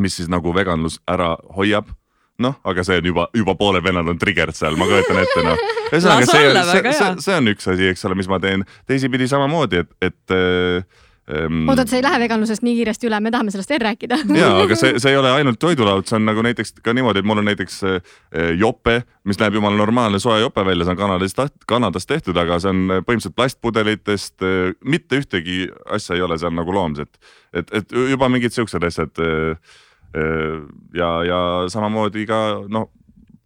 mis 0.00 0.18
siis 0.18 0.30
nagu 0.32 0.54
veganlus 0.56 0.98
ära 1.10 1.36
hoiab 1.54 1.94
noh, 2.42 2.56
aga 2.66 2.84
see 2.86 3.00
on 3.00 3.10
juba, 3.12 3.28
juba 3.36 3.54
pooled 3.58 3.84
vennad 3.84 4.08
on 4.10 4.18
triggered 4.20 4.56
seal, 4.56 4.78
ma 4.80 4.88
kujutan 4.88 5.20
ette 5.22 5.44
noh. 5.44 5.68
ühesõnaga 5.92 6.26
see, 6.30 6.48
see, 6.72 6.96
see, 6.96 7.12
see 7.26 7.36
on 7.36 7.52
üks 7.52 7.70
asi, 7.70 7.92
eks 7.92 8.08
ole, 8.08 8.18
mis 8.20 8.30
ma 8.30 8.40
teen, 8.42 8.64
teisipidi 8.90 9.28
samamoodi, 9.30 9.84
et, 9.84 9.92
et 10.10 10.34
äh, 10.36 10.84
ähm.... 11.30 11.64
oodad, 11.70 11.90
sa 11.90 11.98
ei 11.98 12.04
lähe 12.04 12.20
veganlusest 12.22 12.64
nii 12.66 12.76
kiiresti 12.78 13.08
üle, 13.10 13.18
me 13.22 13.32
tahame 13.34 13.52
sellest 13.54 13.72
veel 13.72 13.82
rääkida 13.84 14.20
ja, 14.38 14.52
aga 14.62 14.78
see, 14.80 14.94
see 15.02 15.12
ei 15.12 15.18
ole 15.20 15.32
ainult 15.34 15.60
toidulaud, 15.62 16.08
see 16.08 16.16
on 16.18 16.26
nagu 16.28 16.44
näiteks 16.46 16.78
ka 16.84 16.94
niimoodi, 16.96 17.22
et 17.22 17.28
mul 17.28 17.42
on 17.42 17.50
näiteks 17.50 17.82
äh, 17.90 18.16
jope, 18.60 19.00
mis 19.28 19.40
näeb 19.42 19.58
jumala 19.58 19.78
normaalne 19.80 20.22
soe 20.22 20.40
jope 20.42 20.64
välja, 20.66 20.86
see 20.86 20.96
on 20.96 21.02
Kanadast, 21.02 21.44
Kanadas 21.70 22.08
tehtud, 22.10 22.38
aga 22.40 22.60
see 22.62 22.72
on 22.72 22.86
põhimõtteliselt 22.96 23.36
plastpudelitest 23.36 24.46
äh,. 24.46 24.72
mitte 24.84 25.20
ühtegi 25.20 25.62
asja 25.90 26.18
ei 26.18 26.26
ole 26.26 26.38
seal 26.40 26.54
nagu 26.56 26.74
loomset, 26.74 27.12
et, 27.52 27.70
et 27.74 27.96
juba 28.14 28.30
mingid 28.32 28.56
siuksed 28.56 28.86
asjad 28.86 29.22
äh, 29.24 29.78
ja, 30.14 31.10
ja 31.26 31.40
samamoodi 31.70 32.26
ka 32.26 32.40
noh, 32.68 32.88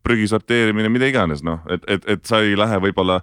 prügi 0.05 0.27
sorteerimine, 0.29 0.91
mida 0.93 1.09
iganes, 1.09 1.41
noh, 1.45 1.63
et, 1.73 1.85
et, 1.89 2.05
et 2.13 2.25
sa 2.29 2.43
ei 2.45 2.57
lähe 2.59 2.77
võib-olla 2.85 3.23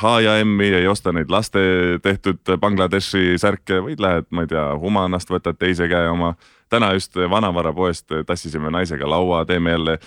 H&M-i, 0.00 0.68
ei 0.78 0.86
osta 0.88 1.12
neid 1.12 1.28
laste 1.32 1.60
tehtud 2.04 2.54
Bangladeshi 2.60 3.36
särke, 3.40 3.82
vaid 3.84 4.00
lähed, 4.00 4.28
ma 4.32 4.46
ei 4.46 4.52
tea, 4.52 4.64
Humanast 4.80 5.28
võtad 5.32 5.58
teise 5.60 5.88
käe 5.90 6.08
oma. 6.08 6.34
täna 6.68 6.92
just 6.92 7.16
vanavarapoest 7.16 8.12
tassisime 8.26 8.70
naisega 8.70 9.08
laua, 9.08 9.44
teeme 9.48 9.70
jälle, 9.70 9.98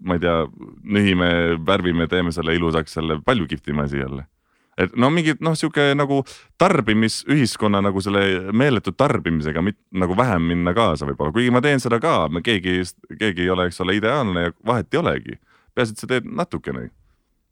ma 0.00 0.16
ei 0.16 0.20
tea, 0.20 0.36
nühime, 0.82 1.30
värvime, 1.66 2.06
teeme 2.08 2.32
selle 2.32 2.54
ilusaks, 2.54 2.92
selle 2.92 3.20
palju 3.24 3.46
kihvtim 3.46 3.78
asi 3.78 3.98
jälle 3.98 4.26
et 4.80 4.94
no 4.96 5.10
mingi 5.14 5.34
noh, 5.44 5.56
sihuke 5.58 5.90
nagu 5.98 6.22
tarbimisühiskonna 6.60 7.82
nagu 7.84 8.02
selle 8.04 8.52
meeletu 8.56 8.94
tarbimisega 8.96 9.62
mit, 9.64 9.78
nagu 9.92 10.16
vähem 10.18 10.48
minna 10.52 10.74
kaasa 10.76 11.08
võib-olla, 11.08 11.34
kuigi 11.36 11.52
ma 11.54 11.62
teen 11.64 11.82
seda 11.82 12.00
ka, 12.02 12.24
keegi, 12.44 12.80
keegi 13.18 13.46
ei 13.46 13.52
ole, 13.52 13.68
eks 13.70 13.82
ole, 13.84 13.98
ideaalne 14.00 14.48
ja 14.48 14.56
vahet 14.66 14.94
ei 14.94 15.02
olegi. 15.02 15.38
peaasi, 15.74 15.94
et 15.94 16.02
sa 16.02 16.10
teed 16.10 16.26
natukene 16.26 16.88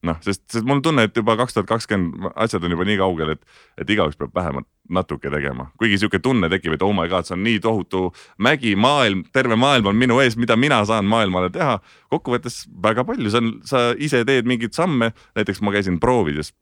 noh, 0.07 0.19
sest, 0.23 0.45
sest 0.51 0.67
mul 0.67 0.79
on 0.79 0.83
tunne, 0.83 1.05
et 1.09 1.17
juba 1.17 1.35
kaks 1.39 1.57
tuhat 1.57 1.69
kakskümmend 1.69 2.31
asjad 2.39 2.65
on 2.65 2.75
juba 2.75 2.87
nii 2.87 2.99
kaugel, 3.01 3.33
et, 3.35 3.43
et 3.83 3.91
igaüks 3.91 4.19
peab 4.19 4.35
vähemalt 4.37 4.69
natuke 4.95 5.31
tegema. 5.33 5.69
kuigi 5.81 5.99
sihuke 5.99 6.21
tunne 6.23 6.51
tekib, 6.53 6.77
et 6.77 6.85
oh 6.87 6.93
my 6.95 7.09
god, 7.11 7.27
see 7.27 7.35
on 7.35 7.43
nii 7.47 7.59
tohutu 7.65 8.05
mägi, 8.45 8.77
maailm, 8.79 9.25
terve 9.35 9.59
maailm 9.59 9.91
on 9.91 9.99
minu 9.99 10.21
ees, 10.23 10.39
mida 10.39 10.57
mina 10.57 10.81
saan 10.89 11.09
maailmale 11.11 11.51
teha. 11.55 11.79
kokkuvõttes 12.15 12.67
väga 12.83 13.05
palju, 13.09 13.33
see 13.33 13.43
on, 13.43 13.53
sa 13.67 13.85
ise 13.99 14.23
teed 14.29 14.49
mingeid 14.49 14.77
samme, 14.77 15.13
näiteks 15.39 15.63
ma 15.67 15.75
käisin 15.75 15.99
proovides 16.01 16.55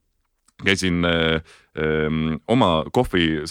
käisin 0.65 1.05
äh, 1.05 1.41
äh, 1.77 2.19
oma 2.49 2.85
kohvi 2.93 3.43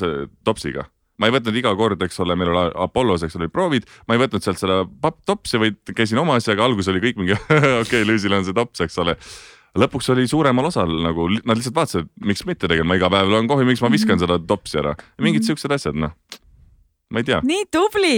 topsiga 0.43 0.89
ma 1.15 1.29
ei 1.29 1.35
võtnud 1.35 1.55
iga 1.55 1.71
kord, 1.79 2.01
eks 2.03 2.19
ole, 2.23 2.35
meil 2.35 2.51
oli 2.51 2.71
Apollos, 2.85 3.23
eks 3.23 3.37
ole, 3.39 3.47
proovid, 3.51 3.85
ma 4.07 4.17
ei 4.17 4.23
võtnud 4.25 4.43
sealt 4.43 4.59
seda 4.59 4.81
topsi, 5.27 5.59
vaid 5.61 5.93
käisin 5.95 6.19
oma 6.19 6.35
asjaga, 6.39 6.65
alguses 6.67 6.91
oli 6.91 7.03
kõik 7.05 7.21
mingi 7.21 7.37
okei 7.39 7.77
okay,, 7.83 8.07
Lüüsil 8.07 8.35
on 8.35 8.43
see 8.47 8.55
tops, 8.57 8.83
eks 8.83 8.99
ole. 8.99 9.15
lõpuks 9.79 10.11
oli 10.11 10.27
suuremal 10.27 10.67
osal 10.71 10.91
nagu 11.03 11.29
nad 11.37 11.55
lihtsalt 11.55 11.77
vaatasid, 11.77 12.11
miks 12.19 12.43
mitte 12.47 12.67
tegelikult, 12.67 12.91
ma 12.91 12.99
iga 12.99 13.11
päev 13.13 13.31
loen 13.31 13.47
kohvi, 13.47 13.67
miks 13.71 13.83
ma 13.83 13.91
viskan 13.93 14.17
mm 14.17 14.25
-hmm. 14.25 14.35
seda 14.35 14.47
topsi 14.47 14.81
ära, 14.81 14.95
mingid 15.19 15.39
mm 15.39 15.43
-hmm. 15.43 15.47
siuksed 15.47 15.71
asjad, 15.71 15.95
noh 15.95 16.41
ma 17.15 17.23
ei 17.23 17.27
tea. 17.27 17.39
nii 17.47 17.65
tubli. 17.71 18.15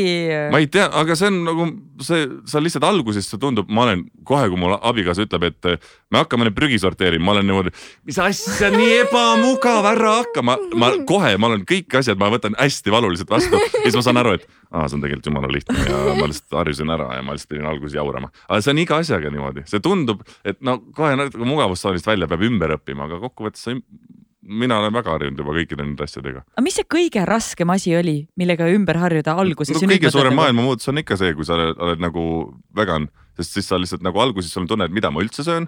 ma 0.51 0.61
ei 0.61 0.67
tea, 0.73 0.87
aga 0.89 1.15
see 1.17 1.29
on 1.29 1.37
nagu 1.45 1.67
see, 2.01 2.25
sa 2.49 2.61
lihtsalt 2.63 2.85
alguses 2.87 3.27
see 3.29 3.39
tundub, 3.41 3.69
ma 3.69 3.85
olen 3.85 4.03
kohe, 4.27 4.47
kui 4.49 4.59
mul 4.59 4.73
abikaasa 4.75 5.27
ütleb, 5.27 5.45
et 5.51 5.87
me 6.13 6.21
hakkame 6.21 6.47
nüüd 6.47 6.57
prügi 6.57 6.79
sorteerima, 6.81 7.27
ma 7.27 7.35
olen 7.35 7.47
niimoodi, 7.49 7.73
mis 8.09 8.17
asja, 8.21 8.71
nii 8.73 9.03
ebamugav, 9.03 9.85
ära 9.91 10.15
hakka, 10.21 10.43
ma, 10.45 10.57
ma 10.79 10.91
kohe, 11.09 11.35
ma 11.37 11.51
olen 11.51 11.65
kõik 11.69 11.99
asjad, 12.01 12.17
ma 12.21 12.31
võtan 12.33 12.57
hästi 12.57 12.93
valuliselt 12.93 13.31
vastu 13.31 13.61
ja 13.61 13.83
siis 13.85 13.97
ma 13.99 14.05
saan 14.05 14.21
aru, 14.23 14.37
et 14.39 14.47
aa, 14.71 14.87
see 14.87 14.97
on 14.97 15.05
tegelikult 15.05 15.31
jumala 15.31 15.53
lihtne 15.53 15.85
ja 15.85 16.03
ma 16.17 16.29
lihtsalt 16.29 16.59
harjusin 16.61 16.93
ära 16.97 17.11
ja 17.19 17.25
ma 17.25 17.37
lihtsalt 17.37 17.53
pidin 17.53 17.69
alguses 17.69 17.97
jaurama. 17.97 18.31
aga 18.47 18.61
see 18.63 18.73
on 18.73 18.83
iga 18.83 19.01
asjaga 19.03 19.33
niimoodi, 19.33 19.67
see 19.69 19.83
tundub, 19.83 20.25
et 20.47 20.61
no 20.65 20.79
kohe 20.97 21.13
natuke 21.19 21.45
mugavustsoonist 21.47 22.09
välja 22.09 22.29
peab 22.29 22.45
ümber 22.49 22.77
õppima, 22.79 23.05
aga 23.05 23.21
kokkuvõttes 23.27 23.67
sa 23.67 23.77
mina 24.47 24.79
olen 24.79 24.93
väga 24.95 25.13
harjunud 25.15 25.41
juba 25.41 25.55
kõikide 25.57 25.83
nende 25.83 26.05
asjadega. 26.07 26.43
aga 26.55 26.63
mis 26.63 26.77
see 26.79 26.87
kõige 26.87 27.23
raskem 27.27 27.69
asi 27.73 27.93
oli, 27.97 28.17
millega 28.39 28.69
ümber 28.71 28.99
harjuda 29.01 29.35
alguses 29.41 29.75
no,? 29.75 29.89
kõige 29.91 30.11
suurem 30.13 30.33
nagu... 30.33 30.41
maailmamuutus 30.41 30.91
on 30.91 31.03
ikka 31.03 31.19
see, 31.19 31.35
kui 31.37 31.47
sa 31.47 31.57
oled, 31.57 31.75
oled 31.83 32.03
nagu 32.03 32.23
vegan, 32.77 33.09
sest 33.39 33.57
siis 33.57 33.69
sa 33.69 33.79
lihtsalt 33.81 34.05
nagu 34.05 34.21
alguses 34.23 34.53
sul 34.53 34.63
on 34.63 34.71
tunne, 34.71 34.87
et 34.87 34.95
mida 34.95 35.11
ma 35.11 35.23
üldse 35.23 35.45
söön 35.45 35.67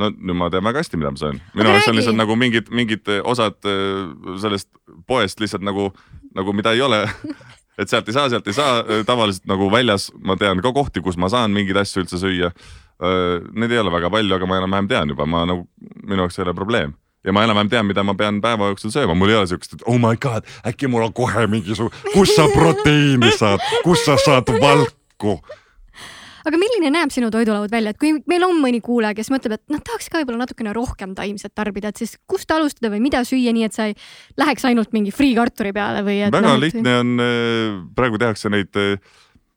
no 0.00 0.12
nüüd 0.14 0.38
ma 0.38 0.50
tean 0.52 0.64
väga 0.64 0.84
hästi, 0.84 1.00
mida 1.00 1.10
ma 1.10 1.20
söön. 1.20 1.40
minu 1.58 1.72
arust 1.72 1.90
on 1.90 1.98
lihtsalt 1.98 2.18
nagu 2.18 2.36
mingid, 2.38 2.70
mingid 2.74 3.10
osad 3.24 3.58
äh, 3.66 4.04
sellest 4.42 4.70
poest 5.10 5.42
lihtsalt 5.42 5.66
nagu, 5.66 5.90
nagu 6.36 6.54
mida 6.54 6.76
ei 6.76 6.84
ole 6.86 7.02
et 7.80 7.90
sealt 7.90 8.08
ei 8.08 8.14
saa, 8.14 8.28
sealt 8.30 8.46
ei 8.46 8.54
saa, 8.56 9.02
tavaliselt 9.08 9.50
nagu 9.50 9.70
väljas 9.72 10.10
ma 10.22 10.38
tean 10.38 10.62
ka 10.62 10.72
kohti, 10.76 11.02
kus 11.02 11.18
ma 11.18 11.32
saan 11.32 11.50
mingeid 11.56 11.80
asju 11.80 12.04
üldse 12.04 12.18
süüa. 12.20 12.50
Neid 13.56 13.72
ei 13.72 13.78
ole 13.80 13.88
väga 13.94 14.10
palju, 14.12 14.34
aga 14.36 14.44
ma 14.44 14.58
enam-vähem 14.60 14.88
tean 14.90 15.12
juba, 15.14 15.24
ma 15.24 15.46
nagu, 15.48 15.62
minu 16.04 16.26
jaoks 16.26 16.36
ei 16.36 16.44
ole 16.44 16.52
probleem 16.58 16.92
ja 17.24 17.34
ma 17.36 17.44
enam-vähem 17.44 17.70
tean, 17.72 17.88
mida 17.88 18.04
ma 18.06 18.14
pean 18.18 18.40
päeva 18.44 18.70
jooksul 18.72 18.92
sööma, 18.94 19.16
mul 19.18 19.32
ei 19.32 19.40
ole 19.40 19.48
siukest, 19.50 19.78
et 19.78 19.86
oh 19.90 19.98
my 20.00 20.16
god, 20.20 20.46
äkki 20.66 20.90
mul 20.90 21.08
on 21.08 21.14
kohe 21.16 21.46
mingisugune, 21.50 21.94
kust 22.14 22.38
sa 22.38 22.48
proteiini 22.52 23.32
saad, 23.36 23.64
kust 23.84 24.08
sa 24.08 24.18
saad 24.20 24.48
valku? 24.62 25.40
Aga 26.40 26.56
milline 26.56 26.88
näeb 26.88 27.10
sinu 27.12 27.28
toidulaud 27.28 27.68
välja, 27.68 27.92
et 27.92 27.98
kui 28.00 28.14
meil 28.30 28.46
on 28.46 28.56
mõni 28.62 28.80
kuulaja, 28.80 29.12
kes 29.18 29.28
mõtleb, 29.28 29.58
et 29.58 29.72
noh, 29.72 29.82
tahaks 29.84 30.08
ka 30.08 30.22
võib-olla 30.22 30.46
natukene 30.46 30.72
rohkem 30.72 31.12
taimset 31.18 31.52
tarbida, 31.52 31.92
et 31.92 32.00
siis 32.00 32.16
kust 32.30 32.48
alustada 32.56 32.88
või 32.94 33.02
mida 33.04 33.20
süüa, 33.28 33.52
nii 33.52 33.66
et 33.68 33.76
sa 33.76 33.90
ei 33.90 33.96
läheks 34.40 34.64
ainult 34.70 34.96
mingi 34.96 35.12
friikartuli 35.12 35.74
peale 35.76 36.00
või? 36.06 36.22
väga 36.24 36.46
noh, 36.46 36.56
lihtne 36.62 36.94
on, 37.02 37.16
äh, 37.20 37.82
praegu 37.96 38.22
tehakse 38.22 38.52
neid 38.52 38.80
äh, 38.80 38.96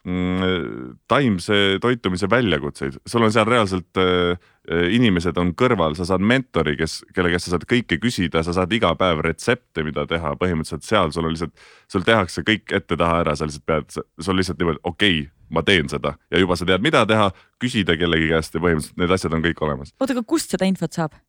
Mm, 0.03 0.97
taimse 1.07 1.77
toitumise 1.79 2.27
väljakutseid, 2.27 2.97
sul 3.07 3.23
on 3.23 3.31
seal 3.31 3.45
reaalselt 3.47 3.95
äh, 3.95 4.33
äh, 4.33 4.49
inimesed 4.71 5.37
on 5.41 5.51
kõrval, 5.59 5.97
sa 5.97 6.05
saad 6.07 6.23
mentori, 6.23 6.77
kes, 6.79 7.01
kelle 7.15 7.33
käest 7.33 7.49
sa 7.49 7.55
saad 7.55 7.65
kõike 7.67 7.97
küsida, 7.99 8.43
sa 8.45 8.55
saad 8.55 8.71
iga 8.75 8.93
päev 8.99 9.19
retsepte, 9.25 9.83
mida 9.83 10.05
teha, 10.07 10.35
põhimõtteliselt 10.39 10.87
seal 10.87 11.11
sul 11.11 11.27
on 11.27 11.35
lihtsalt, 11.35 11.65
sul 11.91 12.05
tehakse 12.07 12.45
kõik 12.47 12.71
ette-taha 12.79 13.19
ära, 13.25 13.35
sa 13.35 13.49
lihtsalt 13.49 13.67
pead, 13.67 13.97
sul 14.23 14.39
lihtsalt 14.39 14.61
niimoodi, 14.61 14.79
okei 14.83 15.19
okay,, 15.25 15.29
ma 15.53 15.65
teen 15.67 15.91
seda 15.91 16.15
ja 16.31 16.39
juba 16.41 16.55
sa 16.57 16.67
tead, 16.69 16.83
mida 16.85 17.03
teha, 17.09 17.27
küsida 17.61 17.97
kellegi 17.99 18.31
käest 18.31 18.55
ja 18.55 18.63
põhimõtteliselt 18.63 19.03
need 19.03 19.17
asjad 19.17 19.35
on 19.35 19.43
kõik 19.43 19.67
olemas. 19.67 19.93
oota, 19.99 20.15
aga 20.15 20.23
kust 20.27 20.55
seda 20.55 20.69
infot 20.69 20.95
saab? 20.95 21.19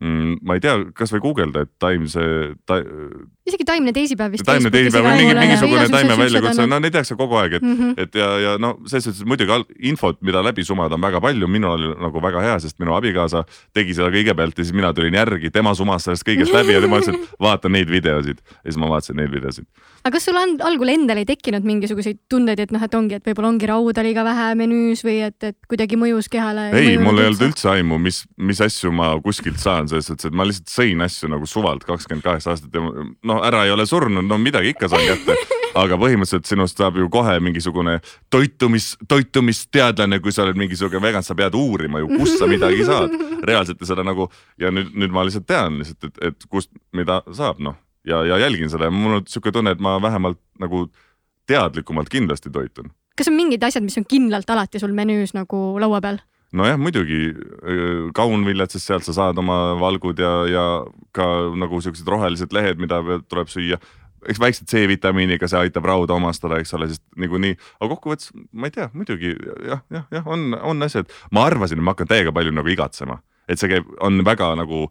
Mm,. 0.00 0.38
ma 0.46 0.56
ei 0.56 0.62
tea, 0.62 0.76
kasvõi 0.96 1.22
guugelda, 1.24 1.64
et 1.66 1.72
taimse 1.82 2.22
ta.... 2.68 2.78
isegi 3.48 3.66
taimne 3.68 3.92
teisipäev 3.96 4.34
vist. 4.34 4.46
taimne 4.46 4.70
teisipäev 4.72 5.06
või 5.06 5.16
mingi, 5.22 5.36
mingisugune 5.38 5.86
taime 5.92 6.18
väljakutse, 6.20 6.66
no 6.68 6.80
neid 6.82 6.94
tehakse 6.96 7.16
kogu 7.18 7.38
aeg, 7.40 7.56
et 7.58 7.64
mm, 7.64 7.76
-hmm. 7.78 8.04
et 8.04 8.18
ja, 8.20 8.28
ja 8.42 8.54
no 8.62 8.74
selles 8.86 9.08
suhtes 9.08 9.24
muidugi 9.28 9.58
infot, 9.90 10.20
mida 10.26 10.42
läbi 10.44 10.64
sumada 10.66 10.98
on 10.98 11.04
väga 11.04 11.20
palju, 11.24 11.48
minul 11.48 11.76
oli 11.76 11.92
nagu 12.02 12.22
väga 12.22 12.44
hea, 12.44 12.58
sest 12.62 12.78
minu 12.82 12.96
abikaasa 12.96 13.44
tegi 13.76 13.96
seda 13.96 14.10
kõigepealt 14.14 14.58
ja 14.58 14.64
siis 14.64 14.76
mina 14.76 14.92
tulin 14.96 15.14
järgi, 15.14 15.50
tema 15.50 15.74
sumas 15.74 16.06
sellest 16.06 16.26
kõigest 16.28 16.54
läbi 16.54 16.76
ja 16.76 16.84
tema 16.84 17.00
ütles, 17.00 17.16
et 17.16 17.40
vaata 17.40 17.72
neid 17.72 17.90
videosid 17.90 18.42
ja 18.42 18.68
siis 18.68 18.80
ma 18.80 18.90
vaatasin 18.92 19.20
neid 19.20 19.32
videosid. 19.32 19.66
aga 20.04 20.14
kas 20.16 20.28
sul 20.28 20.36
on 20.38 20.56
algul 20.60 20.92
endal 20.92 21.18
ei 21.22 21.28
tekkinud 21.28 21.64
mingisuguseid 21.66 22.20
tundeid, 22.28 22.60
et 22.60 22.72
noh, 22.74 22.82
et 22.82 22.94
ongi, 22.94 23.18
et 23.18 23.26
võib-olla 23.26 23.48
ongi 23.54 23.66
rauda 23.70 24.04
liiga 24.06 24.24
vähe 24.26 24.52
menüüs 24.58 25.02
või 25.06 25.18
et, 25.26 25.38
et 25.42 25.56
kuidagi 25.68 25.98
mõjus 25.98 26.28
kehale? 26.28 26.70
ei, 26.76 26.96
mul 26.98 27.18
ei 27.20 27.30
olnud 27.30 27.48
üldse 27.48 27.70
aimu, 27.72 27.98
mis, 28.02 28.24
mis 28.36 28.60
asju 28.60 28.92
ma 28.94 29.14
kuskilt 29.22 29.58
saan 29.62 29.85
saan 29.86 30.02
selles 30.02 30.10
suhtes, 30.10 30.30
et 30.30 30.36
ma 30.36 30.46
lihtsalt 30.46 30.72
sõin 30.72 31.04
asju 31.04 31.30
nagu 31.32 31.46
suvalt 31.50 31.84
kakskümmend 31.86 32.24
kaheksa 32.24 32.54
aastat 32.54 32.74
ja 32.74 32.82
no 33.30 33.38
ära 33.46 33.64
ei 33.66 33.74
ole 33.74 33.86
surnud, 33.88 34.26
no 34.26 34.38
midagi 34.42 34.74
ikka 34.74 34.90
saan 34.92 35.06
kätte. 35.06 35.38
aga 35.76 35.98
põhimõtteliselt 36.00 36.48
sinust 36.48 36.78
saab 36.80 36.96
ju 36.96 37.08
kohe 37.12 37.34
mingisugune 37.44 37.98
toitumis, 38.32 38.94
toitumisteadlane, 39.08 40.22
kui 40.24 40.32
sa 40.32 40.46
oled 40.46 40.56
mingisugune 40.56 41.02
vegan, 41.04 41.24
sa 41.26 41.36
pead 41.36 41.56
uurima 41.58 42.00
ju, 42.00 42.08
kust 42.16 42.40
sa 42.40 42.48
midagi 42.48 42.86
saad. 42.88 43.12
reaalselt 43.50 43.82
ja 43.84 43.90
seda 43.92 44.04
nagu 44.06 44.30
ja 44.60 44.72
nüüd, 44.72 44.94
nüüd 44.96 45.12
ma 45.12 45.26
lihtsalt 45.26 45.44
tean 45.46 45.76
lihtsalt, 45.82 46.08
et, 46.08 46.22
et 46.30 46.48
kust, 46.48 46.72
mida 46.96 47.20
saab, 47.28 47.60
noh 47.60 47.76
ja, 48.06 48.24
ja 48.24 48.38
jälgin 48.38 48.70
seda 48.70 48.88
ja 48.88 48.94
mul 48.94 49.18
on 49.18 49.26
sihuke 49.28 49.52
tunne, 49.52 49.74
et 49.74 49.82
ma 49.82 49.96
vähemalt 50.02 50.40
nagu 50.60 50.86
teadlikumalt 51.46 52.08
kindlasti 52.08 52.50
toitun. 52.50 52.90
kas 53.16 53.28
on 53.28 53.36
mingid 53.36 53.62
asjad, 53.62 53.84
mis 53.84 53.98
on 53.98 54.06
kindlalt 54.08 54.50
alati 54.50 54.80
sul 54.82 54.94
menüüs 54.94 55.34
nagu 55.34 55.80
laua 55.80 56.00
peal? 56.00 56.20
Nojah, 56.56 56.78
muidugi. 56.80 57.20
Kaunviljad, 58.16 58.72
sest 58.72 58.90
sealt 58.90 59.06
sa 59.06 59.14
saad 59.16 59.38
oma 59.42 59.76
valgud 59.80 60.18
ja, 60.22 60.32
ja 60.50 60.64
ka 61.16 61.28
nagu 61.58 61.80
siuksed 61.84 62.08
rohelised 62.08 62.56
lehed, 62.56 62.80
mida 62.82 63.02
tuleb 63.28 63.52
süüa. 63.52 63.80
Eks 64.26 64.40
väikse 64.42 64.64
C-vitamiiniga 64.66 65.46
see 65.46 65.60
aitab 65.60 65.86
rauda 65.86 66.16
omastada, 66.16 66.58
eks 66.58 66.74
ole, 66.74 66.88
sest 66.90 67.02
niikuinii, 67.20 67.54
aga 67.78 67.88
kokkuvõttes 67.92 68.32
ma 68.56 68.66
ei 68.66 68.74
tea, 68.74 68.88
muidugi 68.96 69.36
jah, 69.68 69.84
jah, 69.92 70.06
jah, 70.10 70.26
on, 70.26 70.48
on 70.66 70.82
asjad, 70.82 71.12
ma 71.30 71.44
arvasin, 71.46 71.78
et 71.78 71.86
ma 71.86 71.94
hakkan 71.94 72.10
täiega 72.10 72.32
palju 72.34 72.54
nagu 72.56 72.72
igatsema, 72.72 73.20
et 73.46 73.60
see 73.60 73.70
käib, 73.70 73.86
on 74.02 74.18
väga 74.26 74.48
nagu 74.58 74.88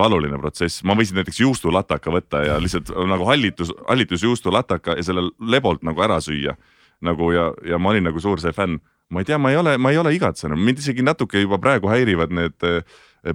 valuline 0.00 0.40
protsess, 0.42 0.82
ma 0.82 0.96
võisin 0.98 1.20
näiteks 1.20 1.38
juustulataka 1.44 2.10
võtta 2.16 2.42
ja 2.48 2.58
lihtsalt 2.62 2.90
nagu 3.12 3.28
hallitus, 3.28 3.70
hallitusjuustulataka 3.86 4.98
ja 4.98 5.06
selle 5.06 5.28
lebolt 5.38 5.86
nagu 5.86 6.02
ära 6.02 6.18
süüa. 6.24 6.56
Nagu 7.02 7.30
ja, 7.34 7.50
ja 7.66 7.78
ma 7.78 7.94
olin 7.94 8.06
nagu 8.08 8.20
suur 8.20 8.42
see 8.42 8.54
fänn, 8.54 8.78
ma 9.10 9.22
ei 9.22 9.28
tea, 9.28 9.38
ma 9.38 9.52
ei 9.52 9.58
ole, 9.60 9.76
ma 9.78 9.92
ei 9.92 9.98
ole 10.00 10.14
igatsenud, 10.16 10.60
mind 10.60 10.80
isegi 10.82 11.04
natuke 11.04 11.42
juba 11.42 11.58
praegu 11.62 11.90
häirivad 11.92 12.34
need 12.34 12.66
äh, 12.66 12.82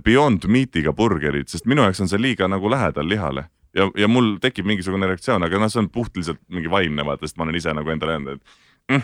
Beyond 0.06 0.46
Meatiga 0.48 0.94
burgerid, 0.94 1.50
sest 1.50 1.70
minu 1.70 1.86
jaoks 1.86 2.04
on 2.04 2.12
see 2.12 2.22
liiga 2.22 2.50
nagu 2.50 2.70
lähedal 2.70 3.10
lihale. 3.10 3.48
Ja, 3.78 3.86
ja 3.98 4.08
mul 4.10 4.38
tekib 4.42 4.66
mingisugune 4.66 5.08
reaktsioon, 5.10 5.44
aga 5.46 5.60
noh, 5.62 5.70
see 5.70 5.84
on 5.84 5.92
puht 5.94 6.16
lihtsalt 6.18 6.42
mingi 6.50 6.72
vaimne 6.72 7.06
vaata, 7.06 7.28
sest 7.28 7.38
ma 7.38 7.46
olen 7.46 7.60
ise 7.60 7.74
nagu 7.78 7.94
endale 7.94 8.18
öelnud, 8.18 8.40
et 8.40 8.44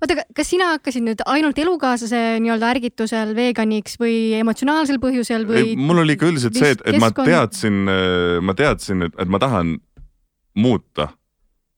oota, 0.00 0.14
kas 0.36 0.50
sina 0.52 0.68
hakkasid 0.76 1.02
nüüd 1.02 1.22
ainult 1.26 1.58
elukaaslase 1.58 2.20
nii-öelda 2.44 2.68
ärgitusel 2.76 3.32
veganiks 3.34 3.98
või 3.98 4.36
emotsionaalsel 4.38 5.00
põhjusel 5.02 5.46
või? 5.48 5.74
mul 5.78 6.04
oli 6.04 6.14
ikka 6.14 6.28
üldiselt 6.30 6.58
see, 6.58 6.70
et, 6.76 6.84
et 6.86 6.98
ma 7.02 7.10
teadsin, 7.16 7.76
ma 8.46 8.54
teadsin, 8.58 9.02
et, 9.08 9.14
et 9.18 9.28
ma 9.30 9.38
tahan 9.42 9.66
muuta 10.62 11.08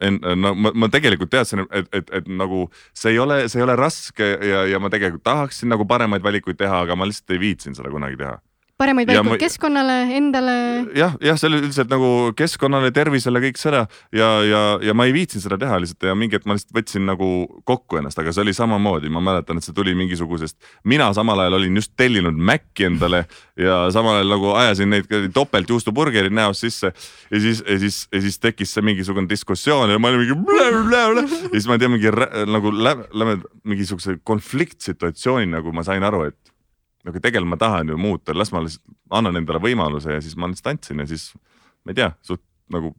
en-, 0.01 0.21
no 0.41 0.55
ma, 0.55 0.73
ma 0.75 0.89
tegelikult 0.93 1.31
teadsin, 1.33 1.65
et, 1.71 1.89
et, 1.95 2.13
et 2.21 2.29
nagu 2.31 2.67
see 2.97 3.15
ei 3.15 3.23
ole, 3.23 3.41
see 3.49 3.61
ei 3.61 3.67
ole 3.67 3.77
raske 3.79 4.29
ja, 4.51 4.65
ja 4.71 4.81
ma 4.83 4.91
tegelikult 4.93 5.25
tahaksin 5.27 5.73
nagu 5.73 5.87
paremaid 5.89 6.25
valikuid 6.25 6.59
teha, 6.61 6.85
aga 6.87 6.97
ma 6.99 7.09
lihtsalt 7.09 7.37
ei 7.37 7.43
viitsinud 7.49 7.81
seda 7.81 7.93
kunagi 7.95 8.21
teha 8.21 8.39
paremaid 8.79 9.09
valikuid 9.11 9.35
ma... 9.35 9.39
keskkonnale, 9.43 9.97
endale. 10.15 10.55
jah, 10.97 11.17
jah, 11.25 11.39
selle 11.41 11.59
üldiselt 11.59 11.91
nagu 11.91 12.31
keskkonnale, 12.39 12.93
tervisele, 12.95 13.41
kõik 13.43 13.59
seda 13.59 13.85
ja, 14.15 14.29
ja, 14.47 14.61
ja 14.87 14.95
ma 14.95 15.09
ei 15.09 15.15
viitsinud 15.17 15.43
seda 15.43 15.59
teha 15.59 15.81
lihtsalt 15.83 16.07
ja 16.07 16.15
mingi 16.19 16.39
hetk 16.39 16.47
ma 16.47 16.55
lihtsalt 16.55 16.77
võtsin 16.77 17.09
nagu 17.09 17.29
kokku 17.67 17.99
ennast, 17.99 18.21
aga 18.23 18.35
see 18.35 18.45
oli 18.45 18.55
samamoodi, 18.55 19.11
ma 19.11 19.23
mäletan, 19.25 19.59
et 19.59 19.67
see 19.67 19.75
tuli 19.75 19.97
mingisugusest, 19.99 20.57
mina 20.89 21.09
samal 21.17 21.43
ajal 21.43 21.59
olin 21.59 21.81
just 21.81 21.95
tellinud 21.99 22.39
Maci 22.39 22.87
endale 22.87 23.25
ja 23.59 23.81
samal 23.95 24.21
ajal 24.21 24.31
nagu 24.37 24.53
ajasin 24.61 24.95
neid 24.95 25.11
topelt 25.35 25.71
juustuburgerid 25.75 26.35
näost 26.35 26.63
sisse 26.67 26.93
ja 26.93 27.41
siis, 27.43 27.65
ja 27.67 27.79
siis, 27.83 28.05
ja 28.15 28.23
siis 28.23 28.39
tekkis 28.43 28.77
see 28.77 28.87
mingisugune 28.87 29.31
diskussioon 29.31 29.91
ja 29.91 29.99
ma 29.99 30.13
olin 30.13 30.23
mingi 30.23 30.39
blä-blä-blä. 30.47 31.27
ja 31.27 31.57
siis 31.57 31.67
ma 31.67 31.75
ei 31.75 31.83
tea, 31.83 31.91
mingi 31.91 32.15
nagu 32.47 32.73
läbi 32.79 33.41
mingisuguse 33.69 34.21
konfliktsituatsiooni 34.23 35.51
nagu 35.57 35.75
ma 35.75 35.83
sain 35.87 36.07
aru, 36.07 36.29
et 36.31 36.55
aga 37.07 37.21
tegelikult 37.21 37.53
ma 37.53 37.61
tahan 37.61 37.93
ju 37.93 37.99
muuta, 38.01 38.35
las 38.35 38.53
ma 38.53 38.65
lihtsalt 38.65 38.97
annan 39.15 39.41
endale 39.41 39.61
võimaluse 39.63 40.19
ja 40.19 40.23
siis 40.25 40.37
ma 40.37 40.51
lihtsalt 40.51 40.75
andsin 40.75 41.05
ja 41.05 41.07
siis 41.09 41.31
ma 41.85 41.95
ei 41.95 42.01
tea, 42.01 42.11
suht 42.27 42.43
nagu 42.73 42.95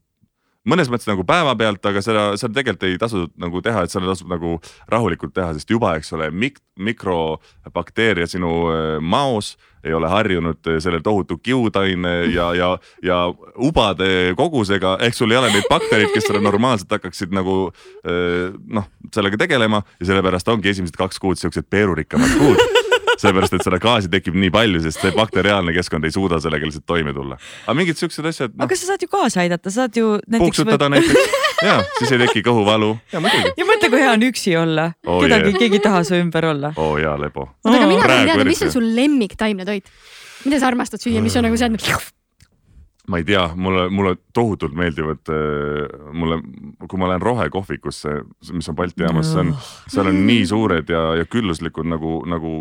mõnes 0.67 0.89
mõttes 0.91 1.07
nagu 1.09 1.23
päevapealt, 1.27 1.83
aga 1.89 2.01
seda, 2.03 2.23
seda 2.39 2.57
tegelikult 2.57 2.85
ei 2.87 2.99
tasu 3.01 3.25
nagu 3.39 3.61
teha, 3.63 3.85
et 3.85 3.93
seda 3.93 4.09
tasub 4.09 4.29
nagu 4.31 4.57
rahulikult 4.91 5.33
teha, 5.35 5.53
sest 5.55 5.71
juba, 5.71 5.95
eks 5.97 6.11
ole 6.17 6.29
mik, 6.35 6.59
mikrobakteeria 6.79 8.27
sinu 8.29 8.51
äh, 8.71 8.87
maos 8.99 9.55
ei 9.85 9.95
ole 9.95 10.09
harjunud 10.11 10.67
äh, 10.67 10.79
selle 10.83 10.99
tohutu 11.03 11.39
kiudaine 11.39 12.13
ja, 12.33 12.49
ja, 12.57 12.73
ja 13.05 13.21
ubade 13.55 14.35
kogusega, 14.39 14.97
ehk 15.07 15.15
sul 15.15 15.31
ei 15.31 15.39
ole 15.39 15.53
neid 15.53 15.69
baktereid, 15.71 16.11
kes 16.13 16.27
seda 16.27 16.43
normaalselt 16.43 16.91
hakkaksid 16.97 17.33
nagu 17.35 17.61
äh, 18.03 18.51
noh, 18.67 18.91
sellega 19.15 19.39
tegelema 19.45 19.83
ja 19.99 20.11
sellepärast 20.11 20.51
ongi 20.51 20.73
esimesed 20.73 20.99
kaks 20.99 21.23
kuud 21.23 21.39
siuksed 21.39 21.71
peerurikkamad 21.71 22.35
kuud 22.41 22.88
sellepärast, 23.19 23.57
et 23.57 23.65
seda 23.67 23.79
gaasi 23.83 24.11
tekib 24.11 24.37
nii 24.39 24.51
palju, 24.53 24.81
sest 24.83 25.03
see 25.03 25.13
bakteriaalne 25.15 25.73
keskkond 25.75 26.07
ei 26.07 26.15
suuda 26.15 26.39
sellega 26.43 26.69
lihtsalt 26.69 26.87
toime 26.89 27.13
tulla. 27.15 27.39
aga 27.65 27.77
mingid 27.77 27.99
siuksed 27.99 28.29
asjad 28.31 28.55
no.. 28.55 28.65
aga 28.65 28.79
sa 28.79 28.91
saad 28.91 29.05
ju 29.05 29.11
kaasa 29.11 29.43
aidata, 29.43 29.69
sa 29.69 29.85
saad 29.85 29.99
ju 29.99 30.13
näiteks. 30.25 30.45
puksutada 30.45 30.89
või... 30.89 30.99
näiteks 30.99 31.47
ja 31.69 31.79
siis 31.97 32.13
ei 32.15 32.21
teki 32.25 32.43
kõhuvalu 32.47 32.93
ja 33.13 33.23
muidugi. 33.23 33.55
ja 33.59 33.67
mõtle, 33.67 33.91
kui 33.91 34.03
hea 34.03 34.13
on 34.15 34.27
üksi 34.29 34.55
olla 34.59 34.91
oh,, 35.05 35.19
kedagi 35.23 35.51
yeah., 35.51 35.59
keegi 35.65 35.79
ei 35.79 35.83
taha 35.83 36.05
su 36.07 36.19
ümber 36.19 36.51
olla. 36.53 36.71
oo 36.75 36.93
oh, 36.93 37.01
jaa, 37.01 37.17
lebo. 37.19 37.49
oota, 37.63 37.75
aga 37.75 37.89
mina 37.89 38.05
tahan 38.05 38.31
teada, 38.31 38.47
mis 38.47 38.63
on 38.67 38.71
sul 38.77 38.87
lemmiktaimne 38.95 39.67
toit? 39.67 39.91
mida 40.45 40.61
sa 40.61 40.71
armastad 40.71 41.03
süüa, 41.03 41.23
mis 41.23 41.35
on 41.35 41.47
nagu 41.49 41.59
see, 41.59 41.67
et 41.75 42.15
ma 43.09 43.17
ei 43.17 43.25
tea, 43.25 43.41
mulle, 43.57 43.87
mulle 43.89 44.13
tohutult 44.37 44.75
meeldivad, 44.77 45.31
äh, 45.33 46.11
mulle, 46.13 46.39
kui 46.85 46.99
ma 47.01 47.09
lähen 47.09 47.23
rohekohvikusse, 47.25 48.19
mis 48.53 48.69
on 48.69 48.77
Balti 48.77 49.03
jaamas, 49.03 49.31
see 49.33 49.41
on, 49.41 49.55
seal 49.89 50.11
on 50.11 50.19
nii 50.27 50.45
suured 50.49 50.93
ja, 50.93 51.01
ja 51.17 51.25
külluslikud 51.25 51.89
nagu, 51.89 52.19
nagu 52.29 52.53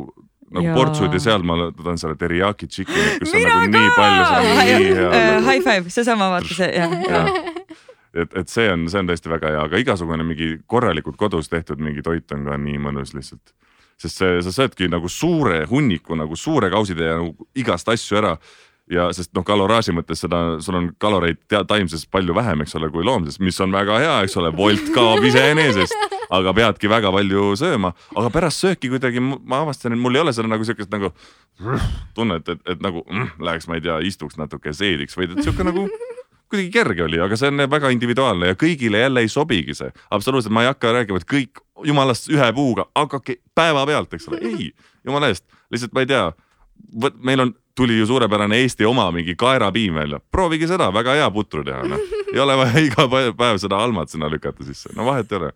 nagu 0.55 0.67
ja. 0.67 0.75
portsud 0.77 1.15
ja 1.15 1.21
seal 1.23 1.45
ma 1.47 1.59
tahan 1.77 2.01
selle 2.01 2.17
teriyaki 2.21 2.69
chicken'it, 2.71 3.21
kus 3.23 3.33
on 3.33 3.41
Mina 3.41 3.55
nagu 3.55 3.73
ka! 3.73 3.79
nii 3.79 3.95
palju, 3.97 4.25
see 4.25 4.39
on 4.39 4.83
nii 4.83 4.91
hea. 4.99 5.41
High 5.49 5.65
five, 5.65 5.95
seesama 5.95 6.31
vaata 6.35 6.59
see 6.59 6.71
jah 6.73 6.95
ja. 7.05 7.23
et, 8.25 8.37
et 8.43 8.53
see 8.53 8.69
on, 8.73 8.87
see 8.91 9.03
on 9.03 9.11
tõesti 9.11 9.33
väga 9.33 9.55
hea, 9.55 9.65
aga 9.69 9.83
igasugune 9.85 10.27
mingi 10.27 10.55
korralikult 10.71 11.19
kodus 11.21 11.51
tehtud 11.53 11.83
mingi 11.85 12.05
toit 12.05 12.37
on 12.37 12.47
ka 12.49 12.57
nii 12.61 12.81
mõnus 12.89 13.15
lihtsalt. 13.17 13.55
sest 13.99 14.23
see, 14.23 14.41
sa 14.47 14.55
söödki 14.55 14.89
nagu 14.91 15.11
suure 15.11 15.65
hunniku 15.71 16.17
nagu 16.19 16.37
suure 16.39 16.71
kausitäie 16.71 17.17
nagu 17.19 17.49
igast 17.59 17.89
asju 17.91 18.21
ära 18.23 18.37
ja 18.93 19.09
sest 19.17 19.35
noh, 19.37 19.45
kaloraaži 19.47 19.93
mõttes 19.97 20.23
seda, 20.25 20.43
sul 20.65 20.79
on 20.79 20.93
kaloreid 21.01 21.41
taimses 21.69 22.07
palju 22.11 22.37
vähem, 22.37 22.63
eks 22.65 22.77
ole, 22.79 22.91
kui 22.95 23.05
loomses, 23.05 23.41
mis 23.41 23.59
on 23.65 23.75
väga 23.75 23.99
hea, 24.03 24.15
eks 24.27 24.39
ole, 24.41 24.53
volt 24.57 24.93
kaob 24.95 25.25
iseenesest 25.29 26.09
aga 26.35 26.53
peadki 26.57 26.91
väga 26.91 27.11
palju 27.13 27.53
sööma, 27.59 27.93
aga 28.17 28.31
pärast 28.33 28.65
sööki 28.65 28.91
kuidagi 28.93 29.23
ma 29.23 29.63
avastasin, 29.63 29.97
et 29.97 30.03
mul 30.03 30.17
ei 30.17 30.23
ole 30.23 30.35
seda 30.37 30.51
nagu 30.51 30.67
siukest 30.67 30.93
nagu 30.93 31.13
tunnet, 32.17 32.49
et, 32.49 32.61
et 32.69 32.83
nagu 32.85 33.03
mm, 33.07 33.39
läheks, 33.45 33.69
ma 33.71 33.79
ei 33.79 33.85
tea, 33.85 33.99
istuks 34.09 34.39
natuke, 34.41 34.75
seediks, 34.77 35.17
vaid 35.19 35.35
et 35.35 35.45
sihuke 35.45 35.67
nagu 35.67 35.87
kuidagi 36.49 36.73
kerge 36.73 37.05
oli, 37.05 37.21
aga 37.21 37.37
see 37.37 37.51
on 37.53 37.65
väga 37.69 37.93
individuaalne 37.93 38.53
ja 38.53 38.59
kõigile 38.59 39.03
jälle 39.03 39.25
ei 39.25 39.33
sobigi 39.33 39.77
see. 39.77 39.91
absoluutselt, 40.15 40.55
ma 40.55 40.65
ei 40.65 40.71
hakka 40.71 40.95
rääkima, 41.01 41.21
et 41.21 41.29
kõik 41.29 41.63
jumalast 41.85 42.31
ühe 42.33 42.51
puuga, 42.57 42.89
hakake 42.97 43.41
päevapealt, 43.59 44.15
eks 44.17 44.29
ole, 44.31 44.41
ei, 44.45 44.71
jumala 45.05 45.33
eest, 45.33 45.45
lihtsalt 45.73 45.97
ma 45.97 46.05
ei 46.05 46.13
tea. 46.13 46.29
meil 47.21 47.45
on 47.45 47.53
tuli 47.79 47.99
ju 47.99 48.07
suurepärane 48.11 48.59
Eesti 48.65 48.87
oma 48.89 49.09
mingi 49.15 49.37
kaerapiim 49.39 49.95
välja, 50.01 50.21
proovige 50.35 50.69
seda, 50.71 50.91
väga 50.95 51.15
hea 51.21 51.29
putru 51.35 51.65
teha, 51.67 51.85
noh. 51.87 52.03
ei 52.33 52.41
ole 52.43 52.57
vaja 52.59 52.83
iga 52.89 53.07
päev 53.39 53.61
seda 53.63 53.79
almat 53.85 54.11
sinna 54.13 54.31
lükata 54.33 54.67
sisse, 54.67 54.93
no 54.99 55.07
vahet 55.09 55.31
ei 55.33 55.41
ole. 55.41 55.53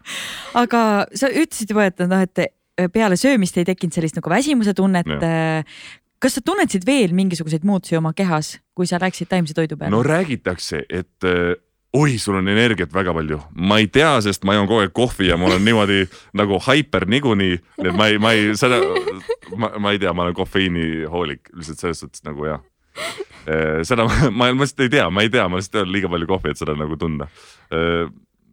aga 0.63 0.83
sa 1.19 1.31
ütlesid 1.31 1.75
juba, 1.75 1.89
et 1.91 2.05
noh, 2.07 2.23
et 2.23 2.47
peale 2.95 3.19
söömist 3.21 3.59
ei 3.61 3.67
tekkinud 3.69 3.95
sellist 3.95 4.17
nagu 4.19 4.31
väsimuse 4.33 4.75
tunnet. 4.75 5.11
kas 6.23 6.39
sa 6.39 6.45
tunnetasid 6.45 6.87
veel 6.87 7.13
mingisuguseid 7.19 7.67
muutusi 7.67 7.99
oma 7.99 8.15
kehas, 8.17 8.55
kui 8.75 8.87
sa 8.87 9.01
läksid 9.03 9.31
taimse 9.31 9.55
toidu 9.59 9.77
peale? 9.77 9.91
no 9.95 10.03
räägitakse, 10.07 10.85
et 10.89 11.31
oi, 11.93 12.19
sul 12.19 12.39
on 12.41 12.49
energiat 12.49 12.93
väga 12.95 13.13
palju, 13.15 13.39
ma 13.69 13.79
ei 13.83 13.89
tea, 13.93 14.15
sest 14.25 14.47
ma 14.49 14.57
joon 14.57 14.69
kogu 14.71 14.85
aeg 14.85 14.95
kohvi 14.97 15.29
ja 15.29 15.37
mul 15.41 15.57
on 15.59 15.65
niimoodi 15.65 16.07
nagu 16.41 16.61
haiper 16.67 17.07
niikuinii, 17.13 17.59
et 17.85 17.93
ma 17.99 18.09
ei, 18.09 18.21
ma 18.23 18.33
ei, 18.37 18.53
seda, 18.59 18.81
ma, 19.57 19.75
ma 19.77 19.93
ei 19.93 20.01
tea, 20.03 20.15
ma 20.17 20.27
olen 20.27 20.37
kofeiinihoolik 20.39 21.53
lihtsalt 21.53 21.85
selles 21.85 22.03
suhtes 22.05 22.25
nagu 22.29 22.49
jah. 22.49 22.65
Eh, 23.43 23.83
seda 23.89 24.07
ma, 24.07 24.33
ma 24.33 24.51
lihtsalt 24.55 24.87
ei 24.87 24.93
tea, 24.97 25.07
ma 25.13 25.25
ei 25.25 25.33
tea, 25.33 25.47
ma 25.51 25.61
lihtsalt 25.61 25.83
ole 25.83 25.97
liiga 25.99 26.11
palju 26.13 26.31
kohvi, 26.33 26.53
et 26.53 26.63
seda 26.63 26.77
nagu 26.79 26.97
tunda. 27.01 27.29
Eh, 27.75 28.07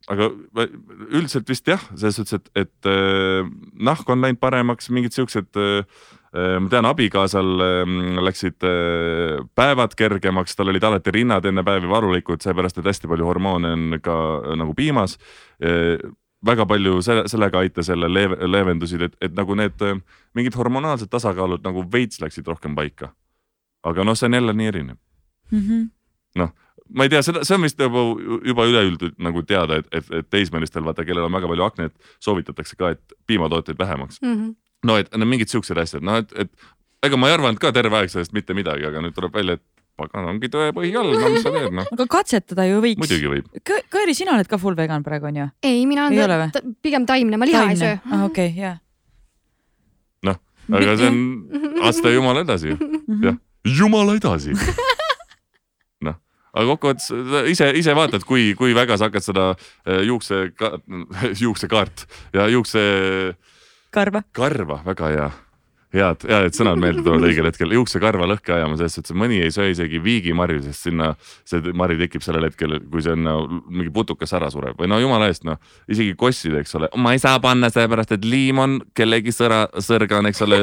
aga 0.09 0.31
üldiselt 1.07 1.49
vist 1.51 1.67
jah, 1.69 1.83
selles 1.95 2.19
suhtes, 2.19 2.41
et, 2.41 2.51
et 2.65 2.91
eh, 2.91 3.47
nahk 3.79 4.09
on 4.09 4.25
läinud 4.25 4.41
paremaks, 4.41 4.91
mingid 4.91 5.15
siuksed 5.15 5.63
ma 6.33 6.69
tean, 6.69 6.85
abikaasal 6.85 7.63
ehm, 7.65 8.19
läksid 8.21 8.65
ehm, 8.67 9.47
päevad 9.57 9.95
kergemaks, 9.97 10.55
tal 10.55 10.69
olid 10.69 10.83
alati 10.85 11.13
rinnad 11.15 11.45
enne 11.49 11.63
päevi 11.65 11.89
valulikud, 11.89 12.43
seepärast 12.43 12.77
et 12.77 12.89
hästi 12.89 13.09
palju 13.09 13.25
hormoone 13.25 13.71
on 13.73 13.99
ka 14.03 14.17
nagu 14.59 14.75
piimas. 14.77 15.17
väga 16.45 16.65
palju 16.65 17.01
selle, 17.03 17.25
sellega 17.27 17.59
aitas 17.59 17.89
jälle 17.89 18.07
leeve, 18.13 18.37
leevendusid, 18.47 19.01
et, 19.01 19.15
et 19.21 19.33
nagu 19.35 19.55
need 19.55 19.81
mingid 20.37 20.55
hormonaalsed 20.55 21.09
tasakaalud 21.11 21.65
nagu 21.65 21.83
veits 21.91 22.21
läksid 22.21 22.47
rohkem 22.47 22.75
paika. 22.75 23.13
aga 23.83 24.03
noh, 24.03 24.15
see 24.15 24.27
on 24.27 24.33
jälle 24.33 24.53
nii 24.53 24.67
erinev 24.67 24.97
mm 25.51 25.59
-hmm.. 25.59 25.89
noh 26.35 26.49
ma 26.89 27.05
ei 27.05 27.09
tea, 27.09 27.21
seda, 27.21 27.43
see 27.45 27.55
on 27.55 27.61
vist 27.61 27.79
juba, 27.79 28.01
juba 28.45 28.65
üleüldine 28.65 29.13
nagu 29.17 29.43
teada, 29.43 29.77
et, 29.79 29.87
et, 29.91 30.11
et 30.11 30.29
teismelistel 30.29 30.85
vaata, 30.85 31.05
kellel 31.05 31.27
on 31.27 31.37
väga 31.37 31.47
palju 31.47 31.63
aknet, 31.63 31.93
soovitatakse 32.19 32.75
ka, 32.75 32.89
et 32.89 33.13
piimatooteid 33.27 33.77
vähemaks 33.77 34.21
mm. 34.21 34.35
-hmm 34.35 34.55
no 34.87 34.99
et 34.99 35.09
no 35.15 35.27
mingid 35.27 35.51
siuksed 35.51 35.79
asjad, 35.81 36.05
noh 36.05 36.21
et, 36.21 36.31
et 36.45 37.07
ega 37.07 37.19
ma 37.19 37.29
ei 37.29 37.37
arvanud 37.37 37.59
ka 37.61 37.73
terve 37.75 37.99
aeg 37.99 38.11
sellest 38.11 38.35
mitte 38.35 38.55
midagi, 38.57 38.87
aga 38.87 39.03
nüüd 39.03 39.15
tuleb 39.15 39.35
välja, 39.35 39.57
et 39.59 39.65
pagan, 39.99 40.27
ongi 40.31 40.49
tõepõhi 40.51 40.91
all, 40.99 41.11
no 41.15 41.31
mis 41.33 41.43
sa 41.45 41.53
teed 41.53 41.75
noh. 41.75 41.87
aga 41.95 42.07
katsetada 42.11 42.65
ju 42.69 42.81
võiks. 42.83 43.01
muidugi 43.01 43.31
võib 43.33 43.49
Kõ. 43.67 43.79
Kairi, 43.95 44.15
sina 44.17 44.35
oled 44.37 44.49
ka 44.49 44.59
full 44.61 44.77
vegan 44.79 45.03
praegu 45.05 45.29
on 45.29 45.41
ju? 45.41 45.47
ei, 45.65 45.83
mina 45.89 46.07
olen 46.09 46.53
pigem 46.85 47.07
taimne, 47.09 47.39
ma 47.39 47.49
liha 47.49 47.65
taimne. 47.65 47.75
ei 47.75 47.81
söö. 47.81 47.99
ah, 48.07 48.25
okei 48.27 48.53
okay,, 48.53 48.63
jah. 48.63 48.79
noh, 50.29 50.39
aga 50.71 50.97
see 51.01 51.11
on 51.11 51.21
aasta 51.89 52.15
jumala 52.15 52.45
edasi, 52.47 52.75
jah, 53.25 53.39
jumala 53.79 54.15
edasi 54.19 54.55
noh, 56.07 56.19
aga 56.53 56.67
kokkuvõttes 56.73 57.11
ise, 57.51 57.71
ise 57.81 57.95
vaatad, 57.97 58.25
kui, 58.27 58.51
kui 58.59 58.75
väga 58.77 58.99
sa 58.99 59.09
hakkad 59.09 59.25
seda 59.25 59.51
äh, 59.53 60.03
juukse, 60.07 60.47
juuksekaart 61.43 62.07
ja 62.35 62.49
juukse. 62.55 62.83
Karva. 63.93 64.23
karva, 64.35 64.81
väga 64.85 65.13
hea 65.13 65.29
head, 65.95 66.25
head 66.29 66.55
sõnad 66.55 66.79
meelde 66.81 67.03
tulevad 67.05 67.27
õigel 67.29 67.47
hetkel, 67.49 67.73
juuksekarva 67.77 68.27
lõhki 68.29 68.53
ajama, 68.55 68.77
selles 68.79 68.97
suhtes, 68.97 69.13
et 69.13 69.19
mõni 69.19 69.39
ei 69.43 69.53
söö 69.53 69.69
isegi 69.73 70.01
viigimarju, 70.03 70.61
sest 70.67 70.89
sinna 70.89 71.11
see 71.49 71.73
mari 71.77 71.97
tekib 71.99 72.25
sellel 72.25 72.49
hetkel, 72.49 72.77
kui 72.91 73.03
see 73.05 73.15
on 73.15 73.25
no, 73.25 73.35
mingi 73.67 73.93
putukas 73.93 74.33
ära 74.37 74.51
sureb 74.53 74.79
või 74.79 74.91
no 74.91 74.99
jumala 75.01 75.29
eest, 75.31 75.45
noh 75.47 75.59
isegi 75.89 76.15
kossid, 76.19 76.57
eks 76.61 76.77
ole, 76.79 76.91
ma 77.01 77.15
ei 77.15 77.23
saa 77.23 77.41
panna 77.43 77.71
sellepärast, 77.73 78.15
et 78.17 78.27
liim 78.27 78.61
on 78.61 78.77
kellegi 78.97 79.33
sõra, 79.35 79.65
sõrg 79.83 80.13
on, 80.19 80.29
eks 80.29 80.45
ole. 80.45 80.61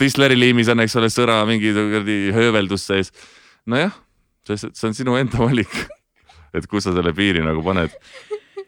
Disleri 0.00 0.34
liimis 0.34 0.66
on, 0.72 0.80
eks 0.82 0.96
ole, 0.98 1.06
sõra 1.14 1.36
mingi 1.46 1.70
kuradi 1.70 2.32
hööveldus 2.34 2.88
sees. 2.88 3.12
nojah, 3.68 3.94
see 4.48 4.88
on 4.88 4.96
sinu 4.96 5.14
enda 5.20 5.38
valik, 5.38 5.74
et 6.56 6.66
kus 6.66 6.88
sa 6.88 6.94
selle 6.96 7.12
piiri 7.14 7.44
nagu 7.44 7.62
paned 7.62 7.94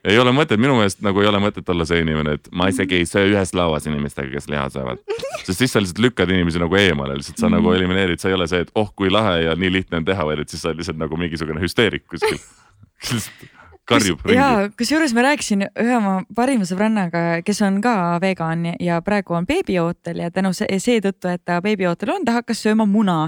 ei 0.04 0.18
ole 0.18 0.32
mõtet, 0.32 0.60
minu 0.60 0.78
meelest 0.78 1.02
nagu 1.04 1.20
ei 1.20 1.28
ole 1.28 1.40
mõtet 1.42 1.68
olla 1.72 1.84
see 1.88 2.00
inimene, 2.04 2.38
et 2.38 2.48
ma 2.56 2.70
isegi 2.72 3.00
ei 3.00 3.08
söö 3.08 3.28
ühes 3.34 3.52
lauas 3.56 3.86
inimestega, 3.90 4.32
kes 4.32 4.48
liha 4.48 4.66
söövad. 4.72 5.02
sest 5.44 5.58
siis 5.58 5.72
sa 5.72 5.82
lihtsalt 5.82 6.00
lükkad 6.06 6.32
inimesi 6.32 6.62
nagu 6.62 6.76
eemale, 6.80 7.18
lihtsalt 7.20 7.42
sa 7.42 7.52
nagu 7.52 7.72
elimineerid, 7.76 8.20
sa 8.22 8.30
ei 8.30 8.38
ole 8.38 8.48
see, 8.50 8.64
et 8.64 8.72
oh 8.74 8.92
kui 8.96 9.12
lahe 9.12 9.42
ja 9.44 9.56
nii 9.56 9.72
lihtne 9.78 10.00
on 10.00 10.08
teha, 10.08 10.26
vaid 10.26 10.44
et 10.44 10.52
siis 10.52 10.62
sa 10.64 10.70
oled 10.70 10.80
lihtsalt 10.80 11.00
nagu 11.00 11.20
mingisugune 11.20 11.60
hüsteerik 11.62 12.06
kuskil 12.08 12.40
karjub 13.90 14.22
ringi. 14.24 14.38
ja 14.38 14.70
kusjuures 14.78 15.14
ma 15.16 15.24
rääkisin 15.26 15.66
ühe 15.68 15.96
oma 15.96 16.14
parima 16.36 16.66
sõbrannaga, 16.68 17.40
kes 17.46 17.60
on 17.66 17.80
ka 17.84 17.94
vegan 18.22 18.68
ja 18.80 19.00
praegu 19.04 19.36
on 19.36 19.48
beebiootel 19.48 20.22
ja 20.24 20.30
tänu 20.34 20.52
seetõttu, 20.54 21.30
et 21.32 21.44
ta 21.44 21.60
beebiootel 21.64 22.14
on, 22.14 22.24
ta 22.24 22.38
hakkas 22.40 22.62
sööma 22.64 22.86
muna. 22.88 23.18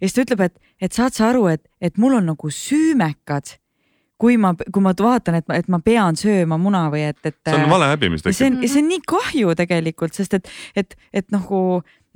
ja 0.00 0.08
siis 0.08 0.18
ta 0.18 0.26
ütleb, 0.26 0.46
et, 0.46 0.74
et 0.80 0.96
saad 0.96 1.16
sa 1.16 1.30
aru, 1.30 1.46
et, 1.54 1.64
et 1.80 1.98
mul 1.98 2.18
on 2.20 2.30
nagu 2.32 2.52
süümekad 2.54 3.56
kui 4.20 4.36
ma, 4.40 4.52
kui 4.56 4.84
ma 4.84 4.92
vaatan, 4.96 5.38
et 5.40 5.48
ma, 5.48 5.60
et 5.60 5.70
ma 5.72 5.80
pean 5.84 6.18
sööma 6.18 6.58
muna 6.60 6.86
või 6.92 7.06
et, 7.08 7.20
et. 7.24 7.38
see 7.46 7.56
on 7.56 7.72
vale 7.72 7.88
häbi, 7.94 8.12
mis 8.12 8.24
tekib. 8.24 8.36
see 8.36 8.50
on, 8.50 8.60
see 8.66 8.82
on 8.82 8.90
nii 8.92 9.06
kahju 9.08 9.56
tegelikult, 9.58 10.16
sest 10.16 10.36
et, 10.38 10.52
et, 10.78 10.96
et 11.16 11.26
nagu 11.34 11.62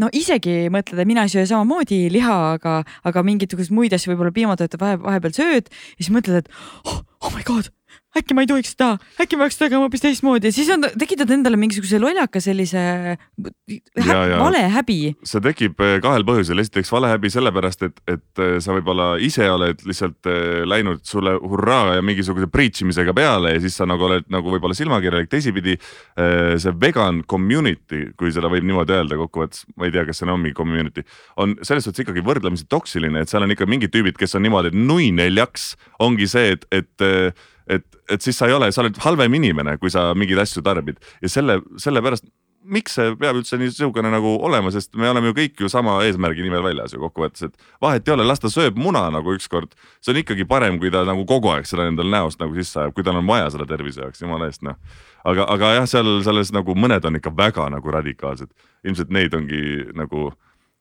no 0.03 0.11
isegi 0.17 0.69
mõtled, 0.75 1.01
et 1.01 1.09
mina 1.09 1.25
ei 1.25 1.33
söö 1.33 1.47
samamoodi 1.49 2.05
liha, 2.13 2.37
aga, 2.59 2.81
aga 3.07 3.25
mingisuguseid 3.27 3.75
muid 3.75 3.95
asju 3.97 4.13
võib-olla 4.13 4.35
piimatoote 4.35 4.81
vahe, 4.81 4.99
vahepeal 5.03 5.37
sööd 5.37 5.71
ja 5.71 6.01
siis 6.01 6.13
mõtled, 6.15 6.45
et 6.45 6.91
oh, 6.91 7.01
oh 7.23 7.35
my 7.35 7.47
god 7.47 7.71
äkki 8.19 8.35
ma 8.37 8.45
ei 8.45 8.49
tohiks 8.51 8.75
seda, 8.75 8.95
äkki 9.21 9.39
ma 9.39 9.47
peaks 9.47 9.59
tegema 9.59 9.85
hoopis 9.85 10.05
teistmoodi. 10.05 10.53
Siis 10.55 10.71
on, 10.75 10.87
tekitad 11.01 11.31
endale 11.35 11.59
mingisuguse 11.61 11.99
lollaka 12.03 12.41
sellise 12.43 12.83
hä 13.19 14.19
vale 14.39 14.62
häbi. 14.75 14.99
see 15.27 15.43
tekib 15.45 15.81
eh, 15.83 15.97
kahel 16.05 16.27
põhjusel, 16.27 16.61
esiteks 16.62 16.93
vale 16.95 17.11
häbi 17.11 17.31
sellepärast, 17.33 17.85
et, 17.89 18.01
et 18.11 18.43
eh, 18.43 18.57
sa 18.65 18.75
võib-olla 18.77 19.15
ise 19.23 19.49
oled 19.51 19.83
lihtsalt 19.89 20.31
eh, 20.31 20.62
läinud 20.69 21.03
sulle 21.07 21.35
hurraa 21.43 21.97
ja 21.99 22.05
mingisuguse 22.07 22.49
preach 22.53 22.85
imisega 22.85 23.15
peale 23.17 23.57
ja 23.57 23.62
siis 23.65 23.79
sa 23.81 23.89
nagu 23.89 24.07
oled 24.07 24.29
nagu 24.33 24.55
võib-olla 24.55 24.77
silmakirjalik, 24.79 25.31
teisipidi. 25.33 25.77
See 26.15 26.73
vegan 26.81 27.23
community, 27.29 28.05
kui 28.19 28.31
seda 28.33 28.49
võib 28.53 28.65
niimoodi 28.67 28.95
öelda 28.95 29.17
kokkuvõttes, 29.19 29.65
ma 29.79 29.89
ei 29.89 29.93
tea, 29.95 30.05
kas 30.07 30.21
see 30.21 30.29
on 30.29 30.41
mingi 30.41 30.57
community, 30.57 31.05
on 31.41 31.57
selles 31.67 31.87
suhtes 31.87 32.05
ikkagi 32.05 32.23
võrdlemisi 32.25 32.67
toksiline, 32.71 33.25
et 33.25 33.33
seal 33.33 33.45
on 33.45 33.55
ikka 33.55 33.67
mingid 33.69 33.93
tüübid, 33.95 34.19
kes 34.21 34.37
on 34.39 34.45
niimoodi, 34.47 34.71
et 34.73 34.79
nui 34.79 35.11
neljaks 35.15 35.73
ongi 36.05 36.29
see, 36.31 36.55
et, 36.55 36.69
et 36.75 37.45
et, 37.67 37.85
et 38.11 38.23
siis 38.23 38.37
sa 38.39 38.49
ei 38.49 38.57
ole, 38.57 38.71
sa 38.73 38.83
oled 38.85 38.99
halvem 39.05 39.41
inimene, 39.41 39.79
kui 39.83 39.93
sa 39.93 40.11
mingeid 40.19 40.43
asju 40.45 40.65
tarbid 40.65 41.01
ja 41.23 41.31
selle, 41.33 41.61
sellepärast 41.81 42.29
miks 42.65 42.97
see 42.97 43.12
peab 43.21 43.37
üldse 43.39 43.59
niisugune 43.61 44.09
nagu 44.12 44.35
olema, 44.47 44.71
sest 44.73 44.95
me 44.97 45.09
oleme 45.11 45.31
ju 45.31 45.37
kõik 45.37 45.61
ju 45.65 45.69
sama 45.73 45.99
eesmärgi 46.07 46.45
nimel 46.47 46.65
väljas 46.65 46.95
ju 46.95 47.01
kokkuvõttes, 47.03 47.49
et 47.49 47.83
vahet 47.85 48.09
ei 48.09 48.15
ole, 48.15 48.25
las 48.27 48.41
ta 48.41 48.49
sööb 48.53 48.79
muna 48.81 49.05
nagu 49.12 49.35
ükskord. 49.37 49.75
see 50.01 50.15
on 50.15 50.21
ikkagi 50.23 50.47
parem, 50.49 50.79
kui 50.81 50.91
ta 50.91 51.05
nagu 51.05 51.27
kogu 51.29 51.53
aeg 51.53 51.69
seda 51.69 51.89
endal 51.91 52.09
näost 52.11 52.41
nagu 52.41 52.57
sisse 52.57 52.81
ajab, 52.81 52.95
kui 52.97 53.05
tal 53.05 53.21
on 53.21 53.29
vaja 53.29 53.51
seda 53.53 53.69
tervise 53.69 54.01
jaoks, 54.01 54.23
jumala 54.25 54.49
eest 54.49 54.65
noh. 54.65 54.79
aga, 55.25 55.45
aga 55.45 55.75
jah, 55.81 55.89
seal 55.89 56.23
selles 56.25 56.53
nagu 56.57 56.75
mõned 56.75 57.05
on 57.05 57.21
ikka 57.21 57.35
väga 57.37 57.69
nagu 57.75 57.97
radikaalsed, 57.99 58.49
ilmselt 58.85 59.12
neid 59.12 59.37
ongi 59.37 59.91
nagu 59.95 60.33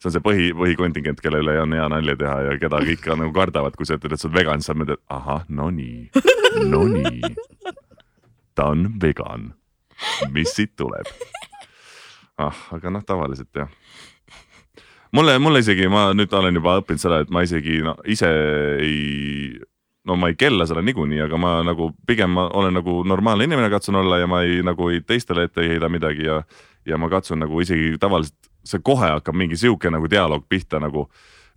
see 0.04 0.10
on 0.10 0.16
see 0.18 0.24
põhi, 0.24 0.48
põhikontingent, 0.58 1.22
kelle 1.24 1.40
üle 1.44 1.56
on 1.62 1.76
hea 1.76 1.86
nalja 1.92 2.16
teha 2.20 2.36
ja 2.48 2.56
keda 2.60 2.82
kõik 2.84 3.08
nagu 3.16 3.32
kardavad, 3.36 3.76
kui 3.80 3.88
sa 3.88 3.98
ütled, 3.98 4.16
et 4.16 4.22
sa 4.22 4.28
oled 4.28 4.38
vegan, 4.38 4.64
siis 4.64 4.72
sa 4.72 4.78
mõtled, 4.78 5.02
ahah, 5.14 5.46
no 5.48 5.70
nii, 5.72 6.10
no 6.72 6.84
nii. 6.92 7.34
ta 8.58 8.72
on 8.74 8.90
vegan. 9.02 9.54
mis 10.34 10.52
siit 10.52 10.76
tuleb? 10.76 11.08
ah, 12.44 12.58
aga 12.76 12.92
noh, 12.92 13.04
tavaliselt 13.08 13.56
jah. 13.56 13.70
mulle, 15.16 15.38
mulle 15.40 15.64
isegi, 15.64 15.88
ma 15.88 16.10
nüüd 16.18 16.34
olen 16.34 16.60
juba 16.60 16.80
õppinud 16.82 17.02
seda, 17.02 17.22
et 17.24 17.32
ma 17.32 17.46
isegi 17.48 17.80
no, 17.86 17.96
ise 18.04 18.32
ei 18.84 19.60
no 20.04 20.18
ma 20.20 20.34
ei 20.34 20.36
kella 20.36 20.68
seda 20.68 20.84
niikuinii, 20.84 21.22
aga 21.24 21.40
ma 21.40 21.58
nagu 21.64 21.94
pigem 22.08 22.34
ma 22.36 22.50
olen 22.52 22.76
nagu 22.76 23.02
normaalne 23.08 23.48
inimene, 23.48 23.72
katsun 23.72 24.02
olla 24.02 24.20
ja 24.20 24.28
ma 24.28 24.44
ei 24.44 24.60
nagu 24.66 24.90
ei 24.92 25.00
teistele 25.00 25.48
ette 25.48 25.64
ei 25.64 25.78
heida 25.78 25.88
midagi 25.88 26.28
ja, 26.28 26.42
ja 26.84 27.00
ma 27.00 27.08
katsun 27.14 27.40
nagu 27.46 27.62
isegi 27.64 27.96
tavaliselt 28.02 28.52
see 28.66 28.84
kohe 28.84 29.10
hakkab 29.16 29.36
mingi 29.36 29.60
sihuke 29.60 29.92
nagu 29.92 30.10
dialoog 30.10 30.46
pihta 30.50 30.80
nagu 30.80 31.08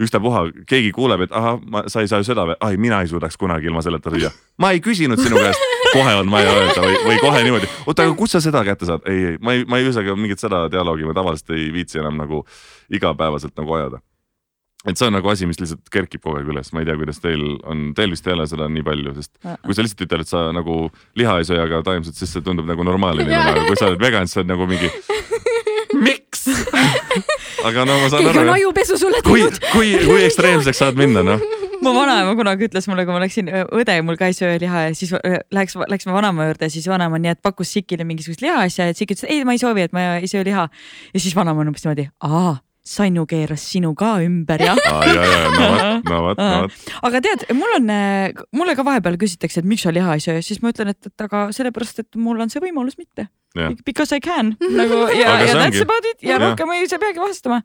ükstapuha, 0.03 0.43
keegi 0.69 0.91
kuuleb, 0.93 1.25
et 1.25 1.33
ahah, 1.33 1.61
sa 1.89 2.03
ei 2.05 2.11
saa 2.11 2.21
ju 2.21 2.29
seda 2.29 2.45
või, 2.51 2.57
ai, 2.61 2.77
mina 2.81 3.01
ei 3.01 3.09
suudaks 3.11 3.39
kunagi 3.41 3.71
ilma 3.71 3.83
selleta 3.85 4.13
süüa. 4.13 4.31
ma 4.61 4.73
ei 4.75 4.83
küsinud 4.85 5.21
sinu 5.23 5.39
käest, 5.41 5.63
kohe 5.95 6.19
on 6.21 6.31
vaja 6.33 6.53
öelda 6.53 6.83
või, 6.85 6.99
või 7.07 7.21
kohe 7.23 7.45
niimoodi, 7.47 7.71
oota, 7.87 8.05
aga 8.05 8.17
kust 8.19 8.37
sa 8.37 8.43
seda 8.45 8.61
kätte 8.67 8.89
saad? 8.89 9.07
ei, 9.09 9.23
ei, 9.33 9.39
ma 9.41 9.57
ei, 9.57 9.65
ma 9.65 9.81
ei 9.81 9.87
ühesõnaga 9.89 10.19
mingit 10.21 10.43
seda 10.43 10.67
dialoogi 10.73 11.09
ma 11.09 11.17
tavaliselt 11.17 11.57
ei 11.57 11.71
viitsi 11.73 12.03
enam 12.03 12.21
nagu 12.21 12.43
igapäevaselt 12.93 13.57
nagu 13.57 13.79
ajada. 13.79 14.03
et 14.85 15.01
see 15.01 15.09
on 15.09 15.17
nagu 15.17 15.33
asi, 15.33 15.49
mis 15.49 15.63
lihtsalt 15.63 15.89
kerkib 15.93 16.21
kogu 16.21 16.43
aeg 16.43 16.53
üles, 16.53 16.73
ma 16.77 16.85
ei 16.85 16.91
tea, 16.91 16.99
kuidas 17.01 17.23
teil 17.25 17.47
on, 17.65 17.89
teil 17.97 18.13
vist 18.13 18.29
ei 18.29 18.37
ole 18.37 18.45
seda 18.53 18.69
nii 18.69 18.85
palju, 18.85 19.17
sest 19.17 19.33
kui 19.65 19.73
sa 19.79 19.87
lihtsalt 19.87 20.05
ütled, 20.05 20.27
et 20.27 20.35
sa 20.35 20.49
nagu 20.53 20.91
liha 21.17 21.41
ei 21.41 21.49
söö, 21.49 21.65
aga 21.65 21.81
taimset, 21.89 22.21
siis 22.21 22.37
see 22.37 22.45
tundub 22.45 22.69
nagu 22.69 22.85
normaalne 22.85 23.25
inimene, 23.25 23.57
aga 23.57 23.65
kui 23.65 23.81
sa 23.81 23.89
oled 23.89 24.05
vegan, 24.05 24.29
siis 24.29 24.37
sa 24.37 24.45
oled 24.45 24.53
nagu 24.53 24.69
mingi 24.69 24.93
miks 25.97 26.45
aga 27.69 27.87
no 27.89 28.01
ma 28.01 28.11
saan 28.11 28.23
keegi 28.23 28.33
aru. 28.33 28.39
keegi 28.39 28.49
on 28.49 28.55
ajupesu 28.57 28.99
sulle 29.01 29.23
teinud. 29.23 29.61
kui, 29.73 29.95
kui, 29.97 30.07
kui 30.07 30.27
ekstreemseks 30.27 30.85
saad 30.85 30.99
minna, 30.99 31.25
noh 31.27 31.47
mu 31.85 31.93
vanaema 31.95 32.35
kunagi 32.39 32.67
ütles 32.69 32.89
mulle, 32.91 33.05
kui 33.07 33.15
ma 33.15 33.23
läksin, 33.23 33.51
õde 33.77 33.97
mul 34.07 34.19
ka 34.21 34.31
ei 34.31 34.37
söö 34.37 34.57
liha 34.61 34.87
ja 34.89 34.95
siis 34.97 35.13
läheks, 35.55 35.77
läksime 35.93 36.15
vanaema 36.17 36.49
juurde 36.49 36.71
ja 36.71 36.73
siis 36.73 36.89
vanaema 36.91 37.21
nii, 37.23 37.35
et 37.37 37.43
pakkus 37.45 37.75
Sikile 37.77 38.07
mingisugust 38.09 38.45
lihaasja 38.45 38.91
ja 38.91 38.97
Sik 38.97 39.13
ütles, 39.15 39.27
ei, 39.29 39.45
ma 39.45 39.57
ei 39.57 39.63
soovi, 39.63 39.87
et 39.87 39.97
ma 39.97 40.17
ei 40.21 40.31
söö 40.31 40.45
liha. 40.47 40.69
ja 41.15 41.21
siis 41.21 41.37
vanaema 41.37 41.63
on 41.63 41.73
umbes 41.73 41.85
niimoodi, 41.85 42.09
aa 42.27 42.57
Sannu 42.87 43.25
keeras 43.27 43.65
sinu 43.73 43.93
ka 43.99 44.17
ümber 44.25 44.63
jah 44.63 44.79
ah,. 44.87 45.07
ja, 45.11 45.25
ja, 45.27 45.41
no 45.51 45.71
vot, 45.73 46.11
no 46.11 46.21
vot, 46.27 46.39
no 46.39 46.61
vot. 46.67 46.93
aga 47.09 47.23
tead, 47.25 47.47
mul 47.59 47.79
on, 47.81 47.91
mulle 48.57 48.77
ka 48.79 48.85
vahepeal 48.87 49.19
küsitakse, 49.21 49.63
et 49.63 49.69
miks 49.69 49.87
sa 49.87 49.95
liha 49.95 50.15
ei 50.15 50.23
söö, 50.23 50.45
siis 50.45 50.63
ma 50.63 50.71
ütlen, 50.75 50.93
et, 50.95 51.11
et 51.11 51.27
aga 51.27 51.49
sellepärast, 51.57 52.05
et 52.05 52.21
mul 52.21 52.41
on 52.43 52.53
see 52.53 52.63
võimalus 52.63 52.99
mitte. 53.01 53.29
Because 53.87 54.13
I 54.13 54.21
can 54.21 54.53
nagu 54.61 55.07
ja, 55.17 55.39
ja 55.41 55.57
that's 55.57 55.81
about 55.81 56.05
it 56.05 56.21
ja, 56.21 56.37
ja. 56.37 56.41
rohkem 56.43 56.71
ei, 56.77 56.89
sa 56.91 56.99
ei 56.99 57.05
peagi 57.07 57.23
vastama. 57.23 57.63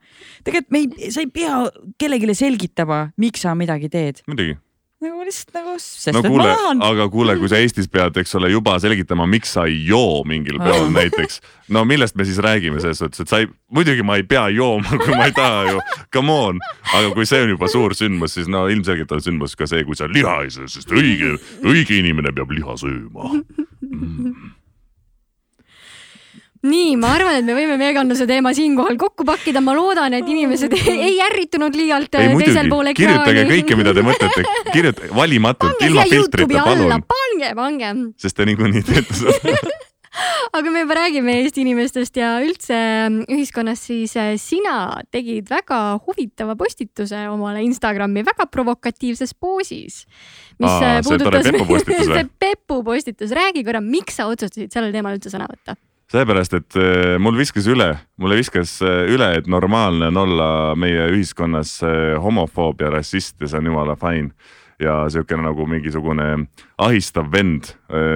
tegelikult 0.48 0.72
me 0.72 0.84
ei, 0.86 1.12
sa 1.12 1.24
ei 1.24 1.32
pea 1.32 1.62
kellelegi 2.00 2.38
selgitama, 2.46 3.06
miks 3.20 3.44
sa 3.44 3.56
midagi 3.60 3.92
teed. 3.92 4.24
muidugi 4.32 4.56
nagu 5.02 5.24
lihtsalt 5.26 5.56
nagu, 5.58 5.74
sest 5.82 6.14
no, 6.14 6.22
kuule, 6.26 6.52
aga 6.86 7.08
kuule, 7.14 7.36
kui 7.42 7.50
sa 7.50 7.58
Eestis 7.62 7.90
pead, 7.92 8.18
eks 8.22 8.36
ole, 8.38 8.52
juba 8.54 8.76
selgitama, 8.82 9.26
miks 9.30 9.56
sa 9.58 9.66
ei 9.70 9.80
joo 9.88 10.22
mingil 10.30 10.62
peol 10.62 10.92
näiteks. 10.94 11.42
no 11.74 11.84
millest 11.90 12.18
me 12.20 12.26
siis 12.28 12.38
räägime 12.44 12.82
selles 12.84 13.02
suhtes, 13.02 13.24
et 13.24 13.32
sa 13.32 13.42
ei, 13.42 13.50
muidugi 13.74 14.06
ma 14.06 14.20
ei 14.20 14.28
pea 14.28 14.48
jooma, 14.54 15.02
kui 15.02 15.18
ma 15.18 15.26
ei 15.30 15.36
taha 15.38 15.66
ju, 15.72 15.84
come 16.14 16.38
on. 16.50 16.64
aga 16.94 17.14
kui 17.18 17.26
see 17.26 17.42
on 17.42 17.56
juba 17.56 17.72
suur 17.72 17.98
sündmus, 17.98 18.38
siis 18.38 18.52
no 18.52 18.68
ilmselgelt 18.70 19.12
on 19.18 19.26
sündmus 19.26 19.58
ka 19.58 19.70
see, 19.70 19.86
kui 19.88 19.98
sa 19.98 20.10
liha 20.12 20.42
ei 20.46 20.54
söö, 20.54 20.70
sest 20.70 20.94
õige, 20.94 21.38
õige 21.66 21.98
inimene 21.98 22.34
peab 22.36 22.54
liha 22.54 22.78
sööma. 22.82 23.34
Mm 23.82 24.52
nii, 26.68 26.96
ma 27.02 27.14
arvan, 27.18 27.40
et 27.40 27.48
me 27.48 27.56
võime 27.58 27.78
veganluse 27.82 28.28
teema 28.30 28.54
siinkohal 28.58 28.98
kokku 29.02 29.26
pakkida, 29.28 29.64
ma 29.66 29.76
loodan, 29.78 30.14
et 30.18 30.28
inimesed 30.30 30.76
ei 30.80 31.18
ärritunud 31.26 31.78
liialt 31.78 32.18
ei, 32.20 32.32
muidugi. 32.32 32.52
teisel 32.52 32.72
pool 32.72 32.92
ekraani. 32.92 33.18
kirjutage 33.18 33.46
kõike, 33.50 33.80
mida 33.80 33.96
te 33.98 34.06
mõtlete, 34.06 34.48
kirjutage 34.72 35.14
valimatult, 35.22 35.86
ilma 35.88 36.10
filtrita, 36.10 36.66
palun. 36.68 36.98
pange, 37.16 37.56
pange. 37.58 37.96
sest 38.22 38.38
te 38.38 38.50
niikuinii 38.50 38.86
teete 38.92 39.22
seda 39.24 39.80
aga 40.58 40.72
me 40.72 40.84
juba 40.84 40.96
räägime 40.98 41.34
Eesti 41.40 41.64
inimestest 41.64 42.18
ja 42.20 42.34
üldse 42.44 42.76
ähm, 42.76 43.22
ühiskonnas, 43.32 43.84
siis 43.88 44.16
äh, 44.20 44.34
sina 44.42 45.02
tegid 45.14 45.48
väga 45.52 45.80
huvitava 46.06 46.58
postituse 46.60 47.24
omale 47.32 47.64
Instagrami 47.66 48.26
väga 48.28 48.48
provokatiivses 48.52 49.34
poosis. 49.40 50.04
mis 50.60 50.70
Aa, 50.70 50.98
äh, 50.98 51.04
puudutas 51.06 51.48
see 51.48 52.28
Pepu 52.40 52.82
postitus, 52.84 53.32
räägi 53.32 53.64
korra, 53.64 53.82
miks 53.82 54.20
sa 54.20 54.28
otsustasid 54.32 54.74
sellel 54.74 54.92
teemal 54.92 55.16
üldse 55.16 55.32
sõna 55.32 55.48
võtta? 55.50 55.78
Sellepärast, 56.12 56.56
et 56.60 56.76
äh, 56.80 57.18
mul 57.24 57.38
viskas 57.40 57.68
üle, 57.72 57.94
mulle 58.20 58.40
viskas 58.42 58.80
äh, 58.84 59.06
üle, 59.12 59.32
et 59.40 59.48
normaalne 59.52 60.10
on 60.12 60.24
olla 60.26 60.50
meie 60.80 61.08
ühiskonnas 61.14 61.78
äh, 61.88 62.18
homofoob 62.20 62.84
ja 62.84 62.92
rassist 62.92 63.38
ja 63.40 63.48
see 63.48 63.62
on 63.62 63.72
jumala 63.72 63.96
fine. 64.00 64.34
ja 64.82 64.96
siukene 65.14 65.44
nagu 65.46 65.68
mingisugune 65.70 66.24
ahistav 66.82 67.28
vend, 67.30 67.68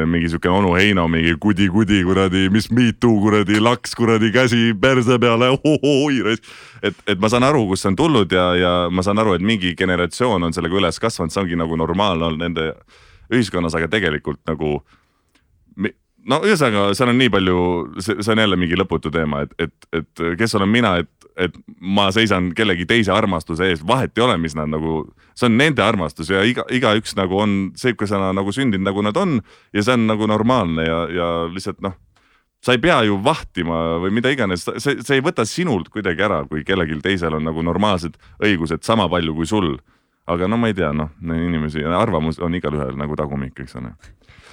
mingi 0.09 0.31
siuke 0.33 0.49
onu 0.49 0.71
Heino, 0.73 1.03
mingi 1.07 1.35
kudi-kudi 1.37 1.99
kuradi, 2.07 2.47
mis 2.49 2.71
me 2.71 2.87
too 2.99 3.19
kuradi 3.21 3.59
laks 3.61 3.93
kuradi 3.93 4.31
käsi 4.33 4.73
perse 4.73 5.19
peale, 5.21 5.51
et, 6.81 7.03
et 7.05 7.21
ma 7.21 7.29
saan 7.29 7.45
aru, 7.45 7.67
kust 7.69 7.85
see 7.85 7.91
on 7.91 7.99
tulnud 7.99 8.33
ja, 8.33 8.47
ja 8.57 8.73
ma 8.89 9.05
saan 9.05 9.21
aru, 9.21 9.35
et 9.37 9.45
mingi 9.45 9.75
generatsioon 9.77 10.49
on 10.49 10.57
sellega 10.57 10.81
üles 10.81 10.97
kasvanud, 10.97 11.35
see 11.35 11.43
ongi 11.43 11.61
nagu 11.61 11.77
normaalne 11.77 12.31
olnud 12.31 12.41
nende 12.47 12.71
ühiskonnas, 13.29 13.77
aga 13.77 13.91
tegelikult 13.99 14.41
nagu 14.49 14.79
no 16.29 16.39
ühesõnaga, 16.45 16.87
seal 16.97 17.11
on 17.11 17.19
nii 17.21 17.31
palju, 17.33 17.59
see 18.01 18.31
on 18.33 18.41
jälle 18.43 18.57
mingi 18.59 18.77
lõputu 18.79 19.11
teema, 19.13 19.43
et, 19.45 19.53
et, 19.67 19.89
et 19.99 20.23
kes 20.39 20.55
olen 20.57 20.71
mina, 20.71 20.95
et, 21.03 21.29
et 21.47 21.59
ma 21.79 22.07
seisan 22.15 22.51
kellegi 22.57 22.87
teise 22.89 23.13
armastuse 23.13 23.69
ees, 23.69 23.83
vahet 23.85 24.15
ei 24.17 24.25
ole, 24.25 24.37
mis 24.41 24.57
nad 24.57 24.71
nagu, 24.71 25.03
see 25.37 25.49
on 25.49 25.59
nende 25.59 25.83
armastus 25.85 26.31
ja 26.33 26.43
iga, 26.47 26.65
igaüks 26.73 27.15
nagu 27.19 27.39
on 27.43 27.55
seikesena 27.79 28.31
nagu 28.35 28.55
sündinud, 28.55 28.87
nagu 28.87 29.05
nad 29.05 29.19
on 29.21 29.39
ja 29.75 29.85
see 29.85 29.97
on 29.97 30.09
nagu 30.09 30.29
normaalne 30.31 30.87
ja, 30.87 31.05
ja 31.13 31.29
lihtsalt 31.51 31.83
noh 31.85 31.97
sa 32.65 32.73
ei 32.73 32.81
pea 32.81 33.03
ju 33.05 33.19
vahtima 33.21 33.99
või 34.01 34.13
mida 34.15 34.31
iganes, 34.33 34.63
see, 34.65 34.97
see 35.05 35.19
ei 35.19 35.23
võta 35.23 35.45
sinult 35.45 35.91
kuidagi 35.93 36.23
ära, 36.25 36.41
kui 36.49 36.63
kellelgi 36.65 36.97
teisel 37.03 37.37
on 37.37 37.45
nagu 37.45 37.61
normaalsed 37.61 38.17
õigused 38.41 38.81
sama 38.87 39.05
palju 39.11 39.35
kui 39.37 39.45
sul. 39.49 39.75
Aga 40.25 40.49
no 40.49 40.57
ma 40.57 40.71
ei 40.71 40.77
tea, 40.77 40.91
noh, 40.95 41.11
inimesi, 41.21 41.83
arvamus 41.85 42.39
on 42.43 42.57
igalühel 42.57 42.95
nagu 42.97 43.17
tagumik, 43.19 43.59
eks 43.61 43.77
ole 43.81 43.93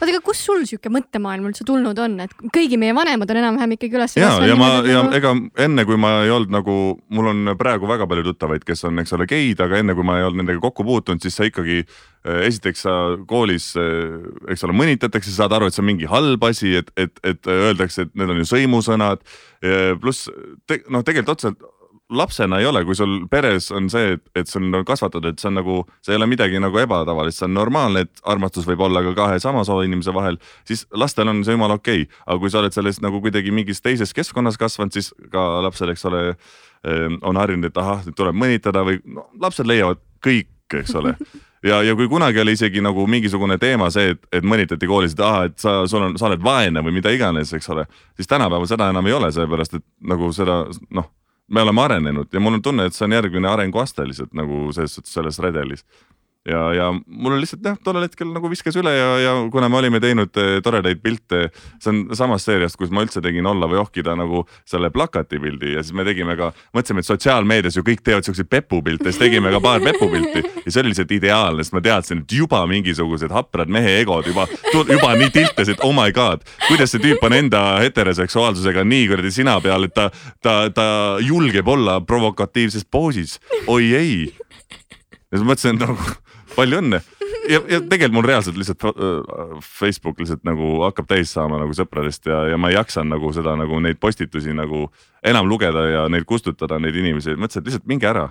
oota, 0.02 0.12
aga 0.16 0.22
kust 0.24 0.46
sul 0.46 0.64
sihuke 0.66 0.90
mõttemaailm 0.92 1.48
üldse 1.50 1.64
tulnud 1.66 1.98
on, 2.02 2.16
et 2.24 2.32
kõigi 2.54 2.78
meie 2.80 2.94
vanemad 2.96 3.30
on 3.30 3.40
enam-vähem 3.40 3.74
ikkagi 3.76 3.98
üles 3.98 4.16
ja, 4.18 4.32
ja 4.46 4.56
ma 4.58 4.70
ja 4.86 5.02
nagu... 5.04 5.14
ega 5.18 5.32
enne, 5.66 5.84
kui 5.88 5.98
ma 6.00 6.12
ei 6.26 6.32
olnud 6.34 6.52
nagu, 6.54 6.76
mul 7.14 7.30
on 7.32 7.52
praegu 7.60 7.88
väga 7.90 8.08
palju 8.10 8.26
tuttavaid, 8.30 8.66
kes 8.66 8.84
on, 8.88 9.02
eks 9.02 9.14
ole, 9.16 9.28
geid, 9.30 9.62
aga 9.62 9.78
enne 9.82 9.96
kui 9.98 10.06
ma 10.06 10.18
ei 10.18 10.26
olnud 10.26 10.42
nendega 10.42 10.62
kokku 10.64 10.86
puutunud, 10.88 11.22
siis 11.22 11.36
sa 11.38 11.46
ikkagi 11.48 11.82
eh, 11.82 12.40
esiteks 12.48 12.86
sa 12.86 12.96
koolis, 13.28 13.72
eh, 13.80 14.18
eks 14.52 14.66
ole, 14.66 14.76
mõnitatakse, 14.82 15.34
saad 15.34 15.54
aru, 15.56 15.70
et 15.70 15.76
see 15.76 15.84
on 15.84 15.90
mingi 15.92 16.10
halb 16.10 16.48
asi, 16.50 16.74
et, 16.82 16.90
et, 16.96 17.14
et 17.26 17.52
öeldakse, 17.52 18.08
et 18.08 18.18
need 18.18 18.34
on 18.34 18.42
ju 18.42 18.48
sõimusõnad. 18.54 19.22
pluss 20.02 20.26
te, 20.66 20.80
noh, 20.90 21.04
tegelikult 21.06 21.36
otseselt 21.36 21.62
lapsena 22.12 22.58
ei 22.60 22.66
ole, 22.66 22.84
kui 22.84 22.96
sul 22.96 23.26
peres 23.30 23.70
on 23.74 23.88
see, 23.92 24.16
et, 24.16 24.22
et 24.38 24.48
sul 24.48 24.68
on 24.68 24.84
kasvatatud, 24.86 25.32
et 25.32 25.42
see 25.42 25.48
on 25.50 25.58
nagu, 25.60 25.76
see 26.04 26.14
ei 26.14 26.20
ole 26.20 26.28
midagi 26.30 26.60
nagu 26.62 26.80
ebatavalist, 26.82 27.40
see 27.40 27.48
on 27.48 27.54
normaalne, 27.56 28.04
et 28.06 28.24
armastus 28.28 28.66
võib 28.68 28.84
olla 28.86 29.02
ka 29.06 29.14
kahe 29.18 29.38
sama 29.42 29.64
soo 29.68 29.80
inimese 29.86 30.14
vahel, 30.14 30.38
siis 30.68 30.84
lastel 30.98 31.30
on 31.32 31.44
see 31.46 31.56
jumala 31.56 31.78
okei. 31.80 32.06
Okay.. 32.06 32.22
aga 32.26 32.38
kui 32.42 32.52
sa 32.52 32.60
oled 32.62 32.74
sellest 32.76 33.04
nagu 33.04 33.20
kuidagi 33.24 33.54
mingis 33.54 33.82
teises 33.84 34.12
keskkonnas 34.16 34.60
kasvanud, 34.60 34.94
siis 34.94 35.12
ka 35.32 35.46
lapsel, 35.64 35.94
eks 35.94 36.04
ole, 36.10 36.24
ehm, 36.88 37.20
on 37.22 37.40
harjunud, 37.40 37.70
et 37.70 37.80
ahah, 37.80 38.04
tuleb 38.16 38.36
mõnitada 38.36 38.84
või 38.86 39.00
no, 39.04 39.28
lapsed 39.40 39.68
leiavad 39.68 40.02
kõike, 40.24 40.84
eks 40.84 41.00
ole. 41.00 41.16
Ja, 41.62 41.76
ja 41.86 41.92
kui 41.94 42.08
kunagi 42.10 42.40
oli 42.42 42.56
isegi 42.56 42.80
nagu 42.82 43.04
mingisugune 43.06 43.54
teema 43.62 43.86
see, 43.94 44.16
et, 44.16 44.24
et 44.34 44.42
mõnitati 44.42 44.88
koolis, 44.90 45.12
et 45.14 45.20
ahah, 45.22 45.44
et 45.46 45.60
sa, 45.62 45.76
sul 45.86 46.02
on, 46.02 46.16
sa 46.18 46.26
oled 46.26 46.42
vaene 46.42 46.82
või 46.82 46.96
mida 46.96 47.12
iganes, 47.14 47.52
eks 47.54 47.70
ole, 47.70 47.84
siis 48.18 48.26
tänapäeval 48.26 48.66
seda 48.66 48.88
enam 48.90 49.06
ei 49.06 49.14
ole, 49.14 49.30
sellepärast 49.30 49.78
et 49.78 49.84
nagu 50.10 50.32
seda 50.34 50.64
noh 50.98 51.06
me 51.48 51.62
oleme 51.62 51.82
arenenud 51.82 52.32
ja 52.32 52.40
mul 52.40 52.54
on 52.58 52.62
tunne, 52.62 52.86
et 52.86 52.94
see 52.94 53.06
on 53.06 53.16
järgmine 53.16 53.48
arenguaste 53.48 54.06
lihtsalt 54.06 54.34
nagu 54.36 54.68
selles 54.72 54.94
suhtes 54.94 55.14
selles 55.14 55.38
redelis 55.42 55.84
ja, 56.48 56.60
ja 56.74 56.86
mul 57.06 57.36
lihtsalt 57.38 57.62
jah, 57.66 57.76
tollel 57.84 58.06
hetkel 58.08 58.30
nagu 58.34 58.50
viskas 58.50 58.74
üle 58.80 58.90
ja, 58.96 59.10
ja 59.22 59.34
kuna 59.52 59.68
me 59.70 59.78
olime 59.78 60.00
teinud 60.02 60.34
eh, 60.42 60.56
toredaid 60.64 60.98
pilte, 61.02 61.44
see 61.78 61.92
on 61.92 62.00
samast 62.18 62.48
seeriast, 62.48 62.78
kus 62.80 62.90
ma 62.90 63.04
üldse 63.06 63.22
tegin 63.22 63.46
Olla 63.46 63.68
või 63.70 63.78
ohkida 63.82 64.16
nagu 64.18 64.42
selle 64.68 64.90
plakatipildi 64.90 65.76
ja 65.76 65.84
siis 65.84 65.94
me 65.94 66.06
tegime 66.06 66.34
ka, 66.38 66.50
mõtlesime, 66.74 67.02
et 67.02 67.10
sotsiaalmeedias 67.10 67.78
ju 67.78 67.84
kõik 67.86 68.02
teevad 68.02 68.26
siukseid 68.26 68.50
pepupilte, 68.50 69.10
siis 69.10 69.20
tegime 69.22 69.52
ka 69.54 69.60
paar 69.62 69.84
pepupilti 69.84 70.42
ja 70.42 70.66
see 70.66 70.82
oli 70.82 70.92
lihtsalt 70.92 71.14
ideaalne, 71.14 71.62
sest 71.62 71.76
ma 71.76 71.84
teadsin, 71.84 72.24
et 72.24 72.34
juba 72.34 72.64
mingisugused 72.70 73.34
haprad 73.34 73.70
mehe 73.70 73.94
egod 74.00 74.26
juba, 74.26 74.48
juba 74.74 75.12
nii 75.20 75.30
tiltasid, 75.34 75.78
oh 75.86 75.94
my 75.94 76.10
god, 76.14 76.42
kuidas 76.66 76.94
see 76.94 77.04
tüüp 77.04 77.22
on 77.28 77.38
enda 77.38 77.62
heteroseksuaalsusega 77.84 78.82
nii 78.88 79.06
kuradi 79.12 79.30
sina 79.34 79.60
peal, 79.62 79.86
et 79.86 79.94
ta, 79.94 80.08
ta, 80.42 80.56
ta 80.74 80.88
julgeb 81.22 81.70
olla 81.70 82.00
provokatiivses 82.02 82.88
poosis, 82.90 83.38
oi 83.70 83.94
ei. 83.94 84.16
Ja 85.32 85.38
siis 85.38 85.46
mõtlesin, 85.48 85.78
et 85.78 85.86
nagu 85.86 86.10
palju 86.56 86.80
õnne. 86.82 87.02
Ja, 87.50 87.58
ja 87.66 87.80
tegelikult 87.80 88.14
mul 88.14 88.26
reaalselt 88.28 88.58
lihtsalt 88.58 88.84
äh, 88.86 89.56
Facebook 89.66 90.20
lihtsalt 90.22 90.44
nagu 90.46 90.76
hakkab 90.84 91.08
täis 91.10 91.32
saama 91.34 91.58
nagu 91.58 91.74
sõpradest 91.74 92.28
ja, 92.30 92.44
ja 92.52 92.60
ma 92.60 92.70
ei 92.70 92.76
jaksa 92.76 93.02
nagu 93.06 93.32
seda 93.34 93.56
nagu 93.58 93.80
neid 93.82 93.98
postitusi 94.02 94.54
nagu 94.54 94.84
enam 95.26 95.50
lugeda 95.50 95.82
ja 95.90 96.04
neid 96.12 96.28
kustutada, 96.28 96.78
neid 96.82 96.96
inimesi, 97.02 97.34
mõtlesin, 97.34 97.64
et 97.64 97.72
lihtsalt 97.72 97.90
minge 97.90 98.06
ära. 98.06 98.28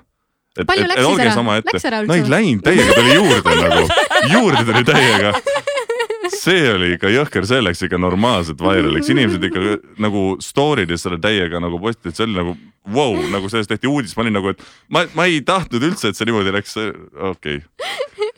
et, 0.56 0.64
et, 0.64 0.86
et 0.96 1.06
olge 1.06 1.32
sama 1.36 1.60
ette. 1.60 1.92
no 2.08 2.16
ei 2.16 2.24
läinud, 2.28 2.64
täiega 2.64 2.96
tuli 2.96 3.18
juurde 3.18 3.58
nagu, 3.60 3.84
juurde 4.32 4.64
tuli 4.72 4.88
täiega 4.88 5.36
see 6.32 6.66
oli 6.72 6.94
ikka 6.96 7.12
jõhker, 7.12 7.46
see 7.48 7.62
läks 7.62 7.84
ikka 7.86 8.00
normaalselt 8.02 8.62
vairaliks, 8.64 9.12
inimesed 9.14 9.44
ikka 9.50 9.78
nagu 10.02 10.26
story 10.44 10.88
des 10.90 11.04
selle 11.04 11.20
täiega 11.22 11.62
nagu 11.64 11.80
postitasid, 11.82 12.18
see 12.18 12.28
oli 12.30 12.38
nagu 12.40 12.56
vau 12.92 13.14
wow,, 13.14 13.30
nagu 13.30 13.50
sellest 13.52 13.70
tehti 13.70 13.90
uudis, 13.90 14.16
ma 14.18 14.26
olin 14.26 14.40
nagu, 14.40 14.54
et 14.56 14.64
ma, 14.90 15.06
ma 15.18 15.28
ei 15.30 15.44
tahtnud 15.46 15.84
üldse, 15.92 16.10
et 16.10 16.18
see 16.18 16.26
niimoodi 16.30 16.54
läks, 16.56 16.78
okei. 17.32 17.62
okay. 17.62 18.31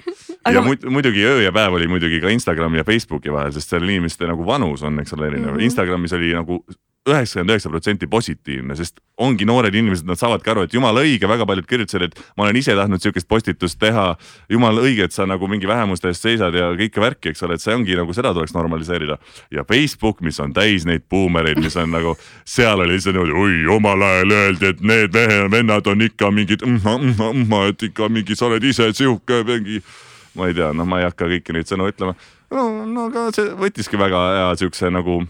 Aga... 0.44 0.60
ja 0.60 0.90
muidugi 0.92 1.24
öö 1.24 1.42
ja 1.42 1.52
päev 1.56 1.78
oli 1.78 1.88
muidugi 1.88 2.20
ka 2.22 2.32
Instagrami 2.34 2.82
ja 2.82 2.84
Facebooki 2.84 3.32
vahel, 3.32 3.54
sest 3.56 3.72
seal 3.72 3.86
inimeste 3.88 4.28
nagu 4.28 4.46
vanus 4.46 4.84
on, 4.84 5.00
eks 5.00 5.14
ole, 5.16 5.28
erinev 5.32 5.54
mm 5.54 5.58
-hmm. 5.58 5.70
Instagramis 5.70 6.14
oli 6.14 6.34
nagu 6.36 6.64
üheksakümmend 7.10 7.52
üheksa 7.52 7.70
protsenti 7.70 8.08
positiivne, 8.08 8.76
sest 8.80 9.02
ongi 9.20 9.46
noored 9.46 9.76
inimesed, 9.76 10.08
nad 10.08 10.20
saavadki 10.20 10.50
aru, 10.54 10.62
et 10.64 10.74
jumala 10.74 11.02
õige, 11.04 11.28
väga 11.28 11.46
paljud 11.46 11.66
kirjutasid, 11.68 12.06
et 12.08 12.22
ma 12.38 12.46
olen 12.46 12.56
ise 12.56 12.76
tahtnud 12.76 13.04
sihukest 13.04 13.28
postitust 13.28 13.80
teha. 13.80 14.16
jumala 14.50 14.82
õige, 14.82 15.04
et 15.04 15.12
sa 15.12 15.26
nagu 15.28 15.48
mingi 15.48 15.68
vähemuste 15.68 16.08
eest 16.08 16.24
seisad 16.24 16.56
ja 16.56 16.72
kõike 16.80 17.04
värki, 17.04 17.30
eks 17.30 17.44
ole, 17.44 17.58
et 17.60 17.62
see 17.62 17.76
ongi 17.76 17.98
nagu 18.00 18.14
seda 18.14 18.34
tuleks 18.34 18.54
normaliseerida. 18.54 19.18
ja 19.52 19.64
Facebook, 19.64 20.22
mis 20.22 20.40
on 20.40 20.54
täis 20.54 20.86
neid 20.86 21.04
buumereid, 21.10 21.60
mis 21.60 21.76
on 21.76 21.92
nagu, 21.92 22.16
seal 22.46 22.80
oli 22.80 22.94
lihtsalt 22.94 23.16
niimoodi, 23.16 23.36
oi 23.36 23.76
omal 23.76 24.02
ajal 24.02 24.32
öeldi, 24.32 24.66
et 24.66 24.82
need 24.82 25.14
mehe, 25.14 25.52
vennad 25.52 25.88
on 25.88 26.02
ikka 26.02 26.32
mingid, 26.32 26.64
et 26.64 27.84
ikka 27.84 28.10
mingi, 28.10 28.36
sa 28.36 28.46
oled 28.46 28.64
ise 28.64 28.94
sihuke 28.94 29.44
mingi 29.44 29.84
ma 30.36 30.50
ei 30.50 30.58
tea, 30.58 30.72
noh, 30.74 30.88
ma 30.90 31.02
ei 31.02 31.08
hakka 31.10 31.30
kõiki 31.32 31.56
neid 31.56 31.70
sõnu 31.70 31.88
ütlema. 31.92 32.18
no, 32.52 32.68
no 32.86 33.08
aga 33.12 33.30
see 33.36 33.54
võttiski 33.60 34.00
väga 34.00 34.26
hea 34.38 34.52
siukse 34.64 34.92
nagu 34.94 35.22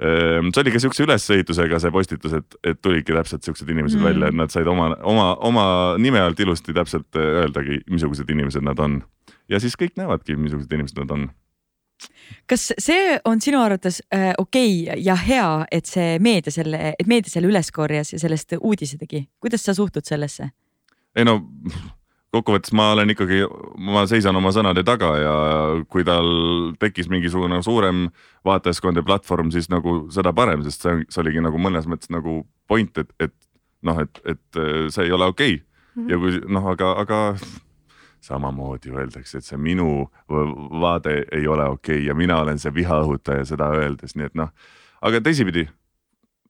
Ehm, 0.00 0.48
see 0.54 0.62
oli 0.62 0.72
ka 0.72 0.80
siukse 0.80 1.04
ülesehitusega 1.04 1.78
see 1.82 1.92
postitus, 1.92 2.32
et, 2.38 2.54
et 2.64 2.78
tulidki 2.80 3.12
täpselt 3.12 3.44
siuksed 3.44 3.68
inimesed 3.68 4.00
mm. 4.00 4.06
välja, 4.08 4.30
et 4.30 4.38
nad 4.38 4.52
said 4.52 4.68
oma, 4.70 4.94
oma, 5.04 5.26
oma 5.44 5.64
nime 6.00 6.22
alt 6.24 6.40
ilusti 6.40 6.72
täpselt 6.72 7.18
eh, 7.20 7.42
öeldagi, 7.42 7.82
missugused 7.92 8.32
inimesed 8.32 8.64
nad 8.64 8.80
on. 8.80 9.02
ja 9.52 9.60
siis 9.60 9.76
kõik 9.76 9.98
näevadki, 10.00 10.38
missugused 10.40 10.72
inimesed 10.72 11.02
nad 11.02 11.12
on 11.16 11.28
kas 12.48 12.70
see 12.80 13.18
on 13.28 13.44
sinu 13.44 13.60
arvates 13.60 14.00
äh, 14.08 14.30
okei 14.40 14.86
okay 14.86 15.04
ja 15.04 15.18
hea, 15.20 15.66
et 15.68 15.84
see 15.84 16.16
meedia 16.16 16.54
selle, 16.54 16.94
et 16.96 17.10
meedia 17.10 17.28
selle 17.28 17.50
üles 17.52 17.68
korjas 17.68 18.14
ja 18.14 18.22
sellest 18.22 18.56
uudise 18.56 18.96
tegi, 18.96 19.26
kuidas 19.36 19.68
sa 19.68 19.76
suhtud 19.76 20.08
sellesse? 20.08 20.48
ei 21.12 21.28
no 21.28 21.42
kokkuvõttes 22.34 22.72
ma 22.76 22.92
olen 22.94 23.10
ikkagi, 23.14 23.42
ma 23.90 24.04
seisan 24.10 24.36
oma 24.38 24.52
sõnade 24.54 24.84
taga 24.86 25.10
ja 25.18 25.34
kui 25.90 26.04
tal 26.06 26.28
tekkis 26.82 27.10
mingisugune 27.10 27.58
suurem 27.66 28.06
vaatajaskond 28.46 29.00
ja 29.00 29.06
platvorm, 29.06 29.50
siis 29.54 29.70
nagu 29.72 30.04
seda 30.14 30.32
parem, 30.36 30.62
sest 30.66 30.86
see, 30.86 31.00
see 31.10 31.24
oligi 31.24 31.42
nagu 31.42 31.58
mõnes 31.58 31.88
mõttes 31.90 32.12
nagu 32.14 32.42
point, 32.70 33.02
et, 33.02 33.10
et 33.18 33.34
noh, 33.86 33.98
et, 34.04 34.22
et 34.28 34.62
see 34.94 35.08
ei 35.08 35.16
ole 35.16 35.30
okei 35.32 35.58
okay. 35.58 35.64
mm. 35.64 36.02
-hmm. 36.02 36.10
ja 36.12 36.18
kui 36.22 36.54
noh, 36.54 36.70
aga, 36.70 36.92
aga 37.02 37.20
samamoodi 38.20 38.92
öeldakse, 38.94 39.38
et 39.38 39.44
see 39.44 39.58
minu 39.58 40.10
vaade 40.28 41.24
ei 41.32 41.46
ole 41.48 41.66
okei 41.66 41.96
okay 41.96 42.06
ja 42.06 42.14
mina 42.14 42.40
olen 42.40 42.58
see 42.58 42.74
viha 42.74 43.02
õhutaja 43.02 43.44
seda 43.44 43.72
öeldes, 43.74 44.14
nii 44.14 44.30
et 44.30 44.38
noh, 44.38 44.54
aga 45.02 45.20
teisipidi 45.20 45.66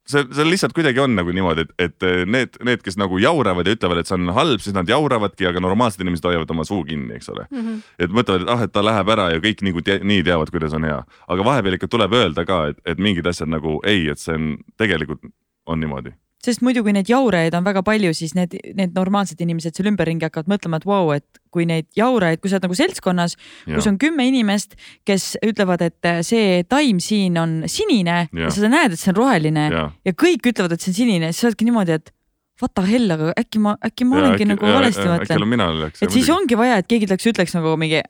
see, 0.08 0.24
see 0.36 0.46
lihtsalt 0.46 0.74
kuidagi 0.76 1.02
on 1.02 1.14
nagu 1.18 1.32
niimoodi, 1.34 1.66
et, 1.66 1.74
et 1.86 2.26
need, 2.26 2.56
need, 2.66 2.82
kes 2.84 2.98
nagu 3.00 3.18
jauravad 3.22 3.66
ja 3.66 3.76
ütlevad, 3.76 4.00
et 4.00 4.10
see 4.10 4.16
on 4.18 4.32
halb, 4.36 4.62
siis 4.64 4.76
nad 4.76 4.88
jauravadki, 4.90 5.48
aga 5.50 5.62
normaalsed 5.62 6.02
inimesed 6.04 6.30
hoiavad 6.30 6.54
oma 6.54 6.66
suu 6.68 6.82
kinni, 6.88 7.16
eks 7.18 7.30
ole 7.34 7.46
mm. 7.50 7.60
-hmm. 7.60 7.82
et 8.06 8.16
mõtlevad, 8.16 8.46
et 8.46 8.54
ah, 8.54 8.64
et 8.66 8.72
ta 8.72 8.84
läheb 8.84 9.12
ära 9.16 9.30
ja 9.34 9.42
kõik 9.44 9.64
te, 9.84 10.00
nii 10.04 10.24
teavad, 10.26 10.50
kuidas 10.54 10.74
on 10.76 10.88
hea, 10.88 11.02
aga 11.28 11.44
vahepeal 11.50 11.78
ikka 11.78 11.90
tuleb 11.90 12.16
öelda 12.22 12.46
ka, 12.48 12.64
et, 12.72 12.80
et 12.84 12.98
mingid 12.98 13.26
asjad 13.26 13.50
nagu 13.50 13.80
ei, 13.84 14.08
et 14.08 14.18
see 14.18 14.34
on 14.34 14.56
tegelikult 14.80 15.22
on 15.66 15.80
niimoodi 15.80 16.14
sest 16.44 16.62
muidu, 16.64 16.82
kui 16.84 16.94
neid 16.96 17.10
jaurajaid 17.10 17.54
on 17.56 17.66
väga 17.66 17.82
palju, 17.86 18.12
siis 18.16 18.34
need, 18.38 18.56
need 18.76 18.94
normaalsed 18.96 19.40
inimesed 19.44 19.76
seal 19.76 19.90
ümberringi 19.90 20.26
hakkavad 20.26 20.50
mõtlema, 20.50 20.80
et 20.80 20.86
vau 20.88 21.02
wow,, 21.08 21.16
et 21.18 21.40
kui 21.52 21.66
neid 21.68 21.88
jaurajaid, 21.98 22.40
kui 22.40 22.50
sa 22.50 22.58
oled 22.58 22.68
nagu 22.68 22.78
seltskonnas, 22.78 23.36
kus 23.66 23.88
on 23.90 23.98
kümme 24.00 24.26
inimest, 24.28 24.76
kes 25.08 25.34
ütlevad, 25.46 25.82
et 25.84 26.10
see 26.26 26.62
taim 26.70 27.00
siin 27.02 27.36
on 27.40 27.58
sinine 27.70 28.22
ja, 28.28 28.46
ja 28.46 28.54
sa 28.54 28.70
näed, 28.70 28.94
et 28.94 29.02
see 29.02 29.12
on 29.12 29.18
roheline 29.18 29.66
ja. 29.72 29.84
ja 30.06 30.16
kõik 30.16 30.52
ütlevad, 30.52 30.76
et 30.76 30.84
see 30.84 30.94
on 30.94 30.98
sinine, 31.02 31.32
siis 31.34 31.44
sa 31.44 31.50
oledki 31.50 31.68
niimoodi, 31.68 31.98
et 32.00 32.14
what 32.62 32.74
the 32.74 32.84
hell, 32.86 33.10
aga 33.16 33.32
äkki 33.40 33.60
ma, 33.62 33.74
äkki 33.86 34.06
ma 34.08 34.20
olengi 34.20 34.48
nagu 34.48 34.66
valesti 34.66 35.06
mõtlen. 35.08 35.90
et 35.90 36.14
siis 36.14 36.30
ongi 36.32 36.58
vaja, 36.58 36.80
et 36.80 36.88
keegi 36.90 37.08
tuleks, 37.10 37.28
ütleks 37.32 37.56
nagu 37.56 37.76
mingi 37.80 38.02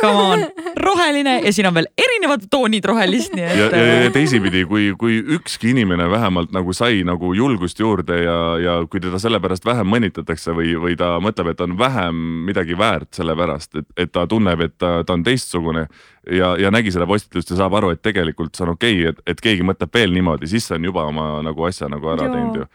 come 0.00 0.22
on, 0.22 0.44
roheline 0.76 1.36
ja 1.44 1.52
siin 1.52 1.68
on 1.70 1.74
veel 1.74 1.86
erinevad 1.98 2.46
toonid 2.50 2.84
rohelist, 2.84 3.34
nii 3.36 3.44
et. 3.46 3.58
ja, 3.58 3.68
ja, 3.70 3.94
ja 4.04 4.10
teisipidi, 4.14 4.64
kui, 4.68 4.88
kui 4.98 5.20
ükski 5.36 5.70
inimene 5.70 6.08
vähemalt 6.10 6.50
nagu 6.54 6.74
sai 6.76 7.04
nagu 7.06 7.32
julgust 7.36 7.80
juurde 7.80 8.18
ja, 8.24 8.38
ja 8.60 8.76
kui 8.90 9.02
teda 9.02 9.20
sellepärast 9.22 9.66
vähem 9.66 9.90
mõnitatakse 9.94 10.54
või, 10.56 10.74
või 10.82 10.98
ta 10.98 11.14
mõtleb, 11.22 11.52
et 11.54 11.64
on 11.64 11.78
vähem 11.78 12.20
midagi 12.48 12.78
väärt 12.78 13.14
sellepärast, 13.20 13.78
et, 13.82 13.88
et 13.96 14.12
ta 14.12 14.26
tunneb, 14.30 14.66
et 14.66 14.76
ta, 14.78 15.00
ta 15.06 15.14
on 15.14 15.24
teistsugune 15.26 15.86
ja, 16.26 16.54
ja 16.58 16.74
nägi 16.74 16.92
seda 16.94 17.06
postitust 17.10 17.54
ja 17.54 17.62
saab 17.62 17.78
aru, 17.78 17.94
et 17.94 18.02
tegelikult 18.02 18.56
see 18.56 18.66
on 18.66 18.74
okei 18.74 18.98
okay,, 18.98 19.14
et, 19.14 19.24
et 19.34 19.46
keegi 19.46 19.66
mõtleb 19.66 19.94
veel 19.94 20.14
niimoodi, 20.16 20.50
siis 20.50 20.66
see 20.66 20.78
on 20.80 20.90
juba 20.90 21.06
oma 21.08 21.32
nagu 21.46 21.70
asja 21.70 21.88
nagu 21.92 22.12
ära 22.12 22.26
Joo. 22.26 22.34
teinud 22.34 22.62
ju 22.64 22.70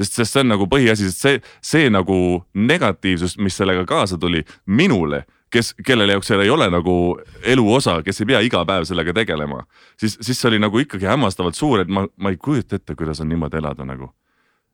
sest, 0.00 0.16
sest 0.20 0.36
see 0.36 0.44
on 0.44 0.54
nagu 0.54 0.68
põhiasi, 0.70 1.10
sest 1.10 1.26
see, 1.26 1.42
see 1.72 1.90
nagu 1.92 2.16
negatiivsus, 2.54 3.36
mis 3.42 3.56
sellega 3.60 3.84
kaasa 3.88 4.18
tuli 4.20 4.42
minule, 4.66 5.24
kes, 5.52 5.74
kellele 5.86 6.16
jaoks 6.16 6.30
seal 6.30 6.44
ei 6.44 6.52
ole 6.52 6.70
nagu 6.72 6.94
elu 7.54 7.66
osa, 7.74 8.00
kes 8.06 8.22
ei 8.22 8.30
pea 8.32 8.40
iga 8.46 8.62
päev 8.68 8.86
sellega 8.88 9.14
tegelema, 9.16 9.64
siis, 10.00 10.16
siis 10.20 10.38
see 10.38 10.52
oli 10.52 10.62
nagu 10.62 10.80
ikkagi 10.80 11.10
hämmastavalt 11.10 11.58
suur, 11.58 11.84
et 11.84 11.92
ma, 11.92 12.06
ma 12.16 12.32
ei 12.32 12.40
kujuta 12.40 12.80
ette, 12.80 12.96
kuidas 12.98 13.22
on 13.22 13.30
niimoodi 13.32 13.60
elada 13.60 13.86
nagu. 13.88 14.12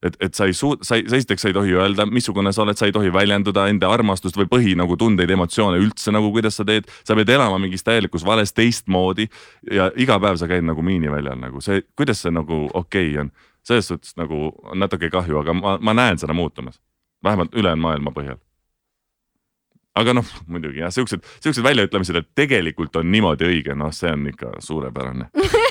Et, 0.04 0.12
et 0.20 0.36
sa 0.36 0.44
ei 0.44 0.52
suu-, 0.52 0.76
sa 0.84 0.98
ei, 0.98 1.06
sa 1.08 1.16
esiteks 1.16 1.40
sa 1.42 1.48
ei 1.48 1.54
tohi 1.56 1.72
öelda, 1.72 2.04
missugune 2.06 2.50
sa 2.52 2.66
oled, 2.66 2.76
sa 2.76 2.84
ei 2.86 2.92
tohi 2.92 3.08
väljendada 3.10 3.64
enda 3.72 3.88
armastust 3.90 4.36
või 4.36 4.44
põhi 4.50 4.74
nagu 4.76 4.94
tundeid, 5.00 5.32
emotsioone 5.32 5.80
üldse 5.80 6.12
nagu, 6.12 6.28
kuidas 6.34 6.60
sa 6.60 6.66
teed. 6.68 6.84
sa 7.00 7.16
pead 7.16 7.32
elama 7.32 7.56
mingis 7.58 7.82
täielikus 7.82 8.26
vales 8.26 8.52
teistmoodi 8.52 9.24
ja 9.72 9.88
iga 9.96 10.20
päev 10.20 10.36
sa 10.36 10.50
käid 10.52 10.68
nagu 10.68 10.84
miiniväljal 10.84 11.40
nagu. 11.40 11.64
See, 11.64 11.80
kuidas 11.96 12.20
see 12.22 12.34
nagu 12.36 12.66
okei 12.74 13.08
okay 13.16 13.22
on 13.24 13.32
selles 13.66 13.88
suhtes 13.88 14.16
nagu 14.16 14.52
on 14.62 14.78
natuke 14.78 15.10
kahju, 15.10 15.40
aga 15.42 15.54
ma, 15.56 15.76
ma 15.82 15.94
näen 15.96 16.18
seda 16.22 16.34
muutumas, 16.36 16.78
vähemalt 17.24 17.54
ülejäänud 17.54 17.82
maailma 17.82 18.12
põhjal. 18.14 18.38
aga 19.96 20.12
noh, 20.12 20.32
muidugi 20.46 20.82
jah, 20.82 20.92
siuksed, 20.92 21.24
siuksed 21.40 21.64
väljaütlemised, 21.64 22.16
et 22.20 22.28
tegelikult 22.36 22.96
on 23.00 23.08
niimoodi 23.10 23.46
õige, 23.48 23.74
noh, 23.74 23.92
see 23.96 24.10
on 24.12 24.26
ikka 24.28 24.50
suurepärane. 24.60 25.30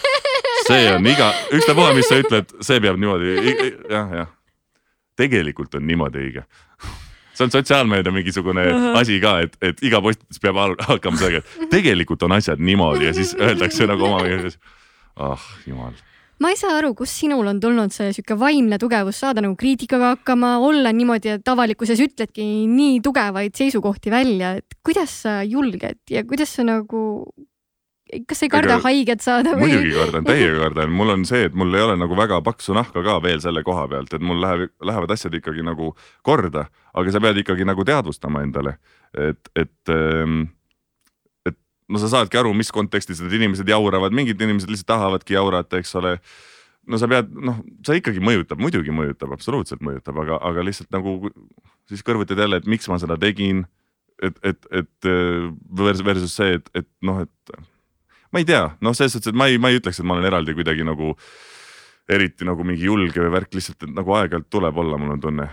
see 0.67 0.87
on 0.91 1.05
iga, 1.07 1.29
ükstapuha, 1.53 1.93
mis 1.93 2.09
sa 2.09 2.17
ütled, 2.23 2.55
see 2.65 2.81
peab 2.81 2.97
niimoodi 2.99 3.35
jah, 3.91 4.15
jah. 4.21 4.31
tegelikult 5.15 5.77
on 5.77 5.85
niimoodi 5.87 6.23
õige 6.25 6.45
see 7.35 7.45
on 7.45 7.51
sotsiaalmeedia 7.51 8.11
mingisugune 8.15 8.63
uh 8.71 8.73
-huh. 8.73 8.97
asi 8.97 9.19
ka, 9.21 9.37
et, 9.45 9.57
et 9.61 9.83
iga 9.83 10.01
postitus 10.01 10.39
peab 10.39 10.55
hakkama 10.87 11.17
sellega, 11.17 11.37
et 11.37 11.69
tegelikult 11.69 12.23
on 12.23 12.31
asjad 12.31 12.59
niimoodi 12.59 13.05
ja 13.05 13.13
siis 13.13 13.35
öeldakse 13.39 13.87
nagu 13.87 14.05
oma, 14.09 14.23
ah 15.15 15.47
jumal 15.67 15.93
ma 16.43 16.51
ei 16.51 16.59
saa 16.59 16.75
aru, 16.79 16.93
kust 16.97 17.21
sinul 17.21 17.47
on 17.47 17.59
tulnud 17.63 17.93
see 17.95 18.11
sihuke 18.15 18.37
vaimne 18.39 18.79
tugevus 18.81 19.21
saada 19.23 19.43
nagu 19.45 19.55
kriitikaga 19.59 20.15
hakkama, 20.15 20.57
olla 20.65 20.91
niimoodi, 20.95 21.37
et 21.37 21.51
avalikkuses 21.51 22.01
ütledki 22.03 22.45
nii 22.71 23.01
tugevaid 23.05 23.55
seisukohti 23.57 24.13
välja, 24.13 24.55
et 24.59 24.79
kuidas 24.85 25.21
sa 25.25 25.41
julged 25.47 26.01
ja 26.11 26.25
kuidas 26.27 26.57
sa 26.57 26.67
nagu 26.67 27.03
kas 28.29 28.39
sa 28.39 28.45
ei 28.45 28.51
karda 28.53 28.75
Ega, 28.75 28.83
haiget 28.85 29.23
saada 29.25 29.55
või? 29.55 29.71
muidugi 29.71 29.95
kardan, 29.95 30.27
täiega 30.27 30.59
kardan, 30.61 30.91
mul 30.93 31.13
on 31.15 31.23
see, 31.27 31.47
et 31.47 31.55
mul 31.57 31.73
ei 31.75 31.85
ole 31.87 31.95
nagu 31.99 32.17
väga 32.17 32.41
paksu 32.45 32.75
nahka 32.77 33.01
ka 33.05 33.17
veel 33.23 33.41
selle 33.43 33.63
koha 33.65 33.87
pealt, 33.91 34.13
et 34.13 34.23
mul 34.23 34.39
läheb, 34.43 34.69
lähevad 34.85 35.15
asjad 35.15 35.33
ikkagi 35.39 35.65
nagu 35.65 35.93
korda, 36.25 36.67
aga 36.93 37.15
sa 37.15 37.23
pead 37.23 37.41
ikkagi 37.41 37.65
nagu 37.67 37.87
teadvustama 37.87 38.43
endale, 38.45 38.77
et, 39.17 39.49
et 39.57 39.93
ähm, 39.93 40.45
no 41.91 42.01
sa 42.01 42.09
saadki 42.11 42.39
aru, 42.39 42.53
mis 42.57 42.71
kontekstis 42.73 43.21
need 43.23 43.37
inimesed 43.39 43.69
jauravad, 43.69 44.15
mingid 44.15 44.41
inimesed 44.41 44.71
lihtsalt 44.71 44.91
tahavadki 44.93 45.37
jaurata, 45.37 45.81
eks 45.81 45.95
ole. 45.99 46.17
no 46.89 46.99
sa 47.01 47.09
pead, 47.09 47.31
noh, 47.33 47.61
see 47.85 48.01
ikkagi 48.01 48.21
mõjutab, 48.23 48.61
muidugi 48.61 48.93
mõjutab, 48.93 49.33
absoluutselt 49.35 49.81
mõjutab, 49.85 50.19
aga, 50.21 50.39
aga 50.49 50.65
lihtsalt 50.65 50.91
nagu 50.93 51.17
siis 51.89 52.05
kõrvutad 52.05 52.39
jälle, 52.41 52.61
et 52.61 52.69
miks 52.69 52.89
ma 52.89 52.99
seda 53.01 53.17
tegin. 53.21 53.65
et, 54.23 54.37
et, 54.47 54.67
et 54.71 55.09
versus 55.75 56.35
see, 56.37 56.55
et, 56.55 56.69
et 56.73 56.87
noh, 57.03 57.25
et 57.25 57.57
ma 58.31 58.39
ei 58.39 58.47
tea, 58.47 58.69
noh, 58.81 58.95
selles 58.95 59.13
suhtes, 59.15 59.33
et 59.33 59.37
ma 59.37 59.49
ei, 59.51 59.59
ma 59.59 59.69
ei 59.71 59.81
ütleks, 59.81 59.99
et 59.99 60.07
ma 60.07 60.15
olen 60.15 60.29
eraldi 60.29 60.55
kuidagi 60.55 60.85
nagu 60.87 61.13
eriti 62.09 62.45
nagu 62.45 62.63
mingi 62.63 62.85
julge 62.85 63.17
või 63.17 63.31
värk 63.33 63.55
lihtsalt, 63.57 63.87
nagu 63.89 64.13
aeg-ajalt 64.13 64.47
tuleb 64.53 64.77
olla, 64.77 64.97
mul 65.01 65.15
on 65.15 65.21
tunne. 65.21 65.47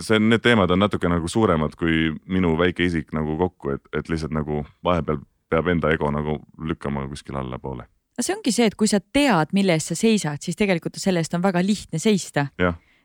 see, 0.00 0.18
need 0.18 0.42
teemad 0.44 0.70
on 0.72 0.80
natuke 0.80 1.08
nagu 1.08 1.28
suuremad 1.28 1.76
kui 1.76 2.08
minu 2.26 2.54
väike 2.58 2.86
isik 2.86 3.12
nagu 3.16 3.36
kokku, 3.38 3.74
et, 3.76 3.90
et 3.92 4.08
lihtsalt 4.08 4.32
nagu 4.32 4.64
vahepeal 4.84 5.20
peab 5.50 5.70
enda 5.72 5.92
ego 5.94 6.10
nagu 6.14 6.38
lükkama 6.70 7.06
kuskile 7.08 7.40
allapoole. 7.42 7.86
no 7.88 8.24
see 8.24 8.34
ongi 8.34 8.52
see, 8.54 8.68
et 8.68 8.76
kui 8.78 8.90
sa 8.90 9.00
tead, 9.00 9.54
mille 9.56 9.76
eest 9.76 9.92
sa 9.94 9.98
seisad, 9.98 10.42
siis 10.42 10.58
tegelikult 10.58 10.98
selle 11.00 11.22
eest 11.24 11.34
on 11.38 11.44
väga 11.44 11.62
lihtne 11.64 11.98
seista. 12.02 12.48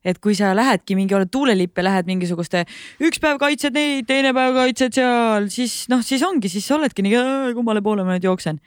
et 0.03 0.20
kui 0.20 0.36
sa 0.36 0.52
lähedki 0.56 0.98
mingi, 0.99 1.15
oled 1.15 1.32
tuulelipp 1.32 1.78
ja 1.80 1.84
lähed 1.88 2.10
mingisuguste, 2.10 2.65
üks 2.99 3.22
päev 3.24 3.40
kaitsed 3.40 3.76
neid, 3.76 4.07
teine 4.07 4.34
päev 4.36 4.57
kaitsed 4.57 4.98
seal, 4.99 5.48
siis 5.53 5.86
noh, 5.90 6.03
siis 6.03 6.24
ongi, 6.28 6.52
siis 6.52 6.68
sa 6.68 6.76
oledki 6.76 7.06
nii, 7.06 7.53
kummale 7.56 7.82
poole 7.82 8.03
ma 8.03 8.18
nüüd 8.18 8.28
jooksen 8.28 8.60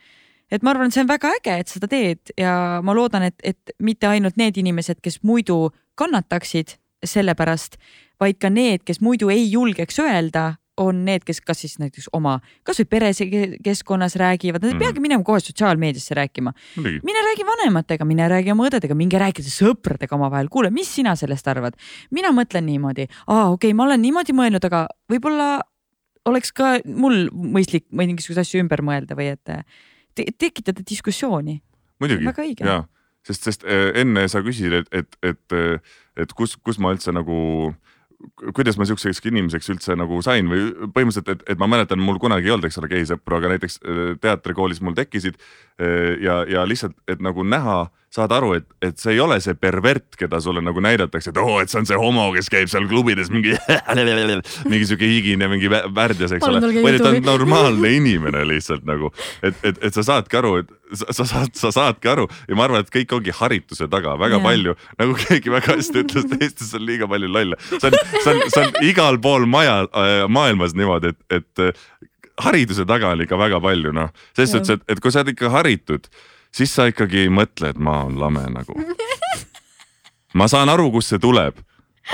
et 0.50 0.62
ma 0.62 0.72
arvan, 0.72 0.88
et 0.88 0.94
see 0.94 1.02
on 1.04 1.10
väga 1.10 1.32
äge, 1.40 1.54
et 1.60 1.72
seda 1.72 1.88
teed 1.90 2.32
ja 2.38 2.80
ma 2.84 2.94
loodan, 2.96 3.26
et, 3.28 3.36
et 3.42 3.76
mitte 3.82 4.08
ainult 4.08 4.38
need 4.40 4.58
inimesed, 4.62 5.02
kes 5.04 5.20
muidu 5.26 5.70
kannataksid 5.98 6.76
selle 7.06 7.34
pärast, 7.38 7.80
vaid 8.20 8.38
ka 8.40 8.50
need, 8.52 8.84
kes 8.86 9.02
muidu 9.04 9.30
ei 9.32 9.48
julgeks 9.50 9.98
öelda 10.04 10.54
on 10.76 11.04
need, 11.06 11.24
kes 11.26 11.40
kas 11.44 11.62
siis 11.64 11.76
näiteks 11.80 12.08
oma 12.16 12.36
kasvõi 12.66 12.88
perekeskkonnas 12.90 14.16
räägivad, 14.20 14.62
nad 14.62 14.70
ei 14.70 14.74
mm. 14.74 14.82
peagi 14.84 15.02
minema 15.04 15.24
kohe 15.24 15.40
sotsiaalmeediasse 15.40 16.16
rääkima. 16.18 16.52
mine 16.76 17.22
räägi 17.28 17.46
vanematega, 17.46 18.04
mine 18.04 18.28
räägi 18.28 18.52
oma 18.52 18.66
õdedega, 18.68 18.94
minge 18.94 19.20
rääkige 19.20 19.52
sõpradega 19.52 20.16
omavahel, 20.16 20.50
kuule, 20.52 20.70
mis 20.70 20.92
sina 20.94 21.16
sellest 21.16 21.48
arvad? 21.48 21.78
mina 22.10 22.32
mõtlen 22.36 22.66
niimoodi, 22.68 23.08
aa 23.26 23.48
okei 23.50 23.70
okay,, 23.70 23.76
ma 23.76 23.86
olen 23.88 24.02
niimoodi 24.02 24.36
mõelnud, 24.36 24.68
aga 24.68 24.86
võib-olla 25.12 25.48
oleks 26.26 26.52
ka 26.52 26.76
mul 26.84 27.26
mõistlik 27.30 27.86
mingisuguseid 27.90 28.44
asju 28.44 28.60
ümber 28.64 28.82
mõelda 28.84 29.16
või 29.16 29.32
et 29.32 29.56
te 30.14 30.28
tekitada 30.38 30.84
diskussiooni. 30.90 31.60
muidugi, 32.00 32.28
jaa, 32.60 32.84
sest, 33.24 33.48
sest 33.48 33.64
äh, 33.64 33.90
enne 34.02 34.28
sa 34.28 34.44
küsisid, 34.44 34.82
et, 34.82 34.92
et, 34.92 35.20
et, 35.22 35.58
et 36.16 36.32
kus, 36.36 36.56
kus 36.56 36.78
ma 36.82 36.92
üldse 36.92 37.14
nagu 37.16 37.36
äh, 37.70 37.95
kuidas 38.54 38.78
ma 38.78 38.86
siukseks 38.88 39.22
inimeseks 39.26 39.70
üldse 39.74 39.96
nagu 39.98 40.18
sain 40.24 40.48
või 40.50 40.68
põhimõtteliselt, 40.94 41.30
et, 41.34 41.44
et 41.52 41.60
ma 41.60 41.68
mäletan, 41.70 42.02
mul 42.02 42.20
kunagi 42.22 42.48
ei 42.48 42.54
olnud, 42.54 42.68
eks 42.68 42.80
ole, 42.80 42.90
geisõpru, 42.92 43.38
aga 43.38 43.52
näiteks 43.54 43.78
äh, 43.82 44.02
teatrikoolis 44.22 44.82
mul 44.84 44.96
tekkisid 44.98 45.38
äh, 45.38 46.16
ja, 46.22 46.42
ja 46.50 46.66
lihtsalt, 46.68 46.96
et 47.08 47.22
nagu 47.24 47.44
näha 47.46 47.86
saad 48.14 48.32
aru, 48.32 48.52
et, 48.56 48.66
et 48.84 48.96
see 49.00 49.16
ei 49.16 49.20
ole 49.20 49.36
see 49.42 49.56
pervert, 49.58 50.14
keda 50.18 50.38
sulle 50.42 50.62
nagu 50.64 50.80
näidatakse, 50.82 51.32
et 51.32 51.40
oo 51.40 51.56
oh,, 51.56 51.60
et 51.62 51.72
see 51.72 51.80
on 51.82 51.88
see 51.88 51.98
homo, 52.00 52.28
kes 52.34 52.48
käib 52.52 52.70
seal 52.72 52.86
klubides 52.88 53.28
mingi 53.32 53.56
mingi 54.70 54.88
sihuke 54.88 55.08
higine, 55.10 55.48
mingi 55.52 55.70
värdjas, 55.70 56.36
eks 56.36 56.46
ole. 56.48 56.62
vaid 56.84 57.00
ta 57.02 57.10
on 57.12 57.20
normaalne 57.26 57.92
inimene 57.98 58.44
lihtsalt 58.48 58.86
nagu, 58.88 59.10
et, 59.42 59.58
et, 59.66 59.82
et 59.88 59.98
sa 59.98 60.06
saadki 60.06 60.40
aru, 60.40 60.54
et 60.62 60.72
sa, 60.94 61.10
sa 61.18 61.28
saad, 61.32 61.52
sa 61.58 61.72
saadki 61.74 62.12
aru 62.12 62.28
ja 62.46 62.58
ma 62.58 62.68
arvan, 62.68 62.86
et 62.86 62.92
kõik 62.94 63.16
ongi 63.18 63.34
harituse 63.36 63.90
taga 63.92 64.14
väga 64.20 64.38
yeah. 64.38 64.46
palju, 64.48 64.76
nagu 65.02 65.18
keegi 65.26 65.52
väga 65.52 65.76
hästi 65.76 66.04
ütles, 66.04 66.28
et 66.30 66.46
Eestis 66.46 66.72
on 66.78 66.86
liiga 66.86 67.10
palju 67.10 67.32
lolle. 67.32 67.58
see 67.72 67.90
on, 67.90 67.98
see 68.14 68.32
on, 68.32 68.44
see 68.54 68.62
on 68.62 68.78
igal 68.86 69.20
pool 69.22 69.48
maja 69.50 69.82
äh,, 69.90 70.22
maailmas 70.30 70.76
niimoodi, 70.78 71.12
et, 71.12 71.42
et 71.42 72.46
hariduse 72.46 72.86
taga 72.88 73.12
on 73.12 73.24
ikka 73.24 73.38
väga 73.40 73.60
palju 73.64 73.92
noh, 73.96 74.14
selles 74.36 74.54
suhtes, 74.54 74.78
et, 74.78 74.88
et 74.92 75.02
kui 75.02 75.12
sa 75.12 75.24
oled 75.24 75.34
ikka 75.34 75.52
haritud 75.52 76.08
siis 76.56 76.72
sa 76.74 76.88
ikkagi 76.90 77.26
ei 77.26 77.32
mõtle, 77.32 77.72
et 77.72 77.80
maa 77.80 78.04
on 78.08 78.18
lame 78.20 78.46
nagu. 78.52 78.76
ma 80.34 80.48
saan 80.52 80.72
aru, 80.72 80.90
kust 80.94 81.12
see 81.12 81.22
tuleb, 81.22 81.58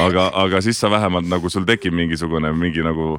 aga, 0.03 0.29
aga 0.45 0.63
siis 0.65 0.81
sa 0.81 0.91
vähemalt 0.91 1.29
nagu 1.31 1.51
sul 1.51 1.67
tekib 1.69 1.95
mingisugune 1.97 2.53
mingi 2.57 2.85
nagu 2.85 3.17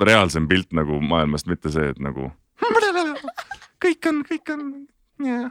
reaalsem 0.00 0.46
pilt 0.48 0.72
nagu 0.76 1.00
maailmast, 1.02 1.50
mitte 1.50 1.72
see, 1.74 1.90
et 1.94 1.98
nagu 2.02 2.30
kõik 3.84 4.10
on, 4.10 4.22
kõik 4.26 4.54
on 4.54 4.64
yeah 5.22 5.50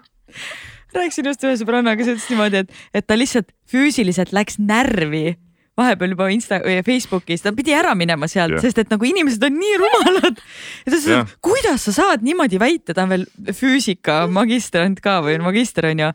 rääkisin 0.96 1.28
just 1.30 1.44
ühe 1.46 1.56
sõbrannaga, 1.60 2.00
kes 2.00 2.14
ütles 2.14 2.30
niimoodi, 2.32 2.64
et, 2.64 2.72
et 2.96 3.08
ta 3.08 3.18
lihtsalt 3.18 3.52
füüsiliselt 3.72 4.34
läks 4.36 4.60
närvi 4.60 5.38
vahepeal 5.78 6.14
juba 6.14 6.30
Insta 6.34 6.60
või 6.64 6.80
Facebookis, 6.86 7.44
ta 7.46 7.54
pidi 7.56 7.76
ära 7.78 7.94
minema 7.98 8.30
sealt 8.32 8.58
sest 8.64 8.82
et 8.82 8.92
nagu 8.94 9.08
inimesed 9.08 9.44
on 9.48 9.58
nii 9.58 9.76
rumalad. 9.82 10.40
ja 10.40 10.92
ta 10.92 10.96
ütles 10.96 11.08
et 11.14 11.36
kuidas 11.46 11.88
sa 11.88 11.94
saad 11.96 12.26
niimoodi 12.26 12.60
väita, 12.62 12.96
ta 12.98 13.06
on 13.06 13.14
veel 13.14 13.26
füüsika 13.56 14.20
magistrant 14.32 15.02
ka 15.04 15.20
või 15.26 15.38
magister 15.44 15.90
on 15.92 16.06
ju, 16.06 16.12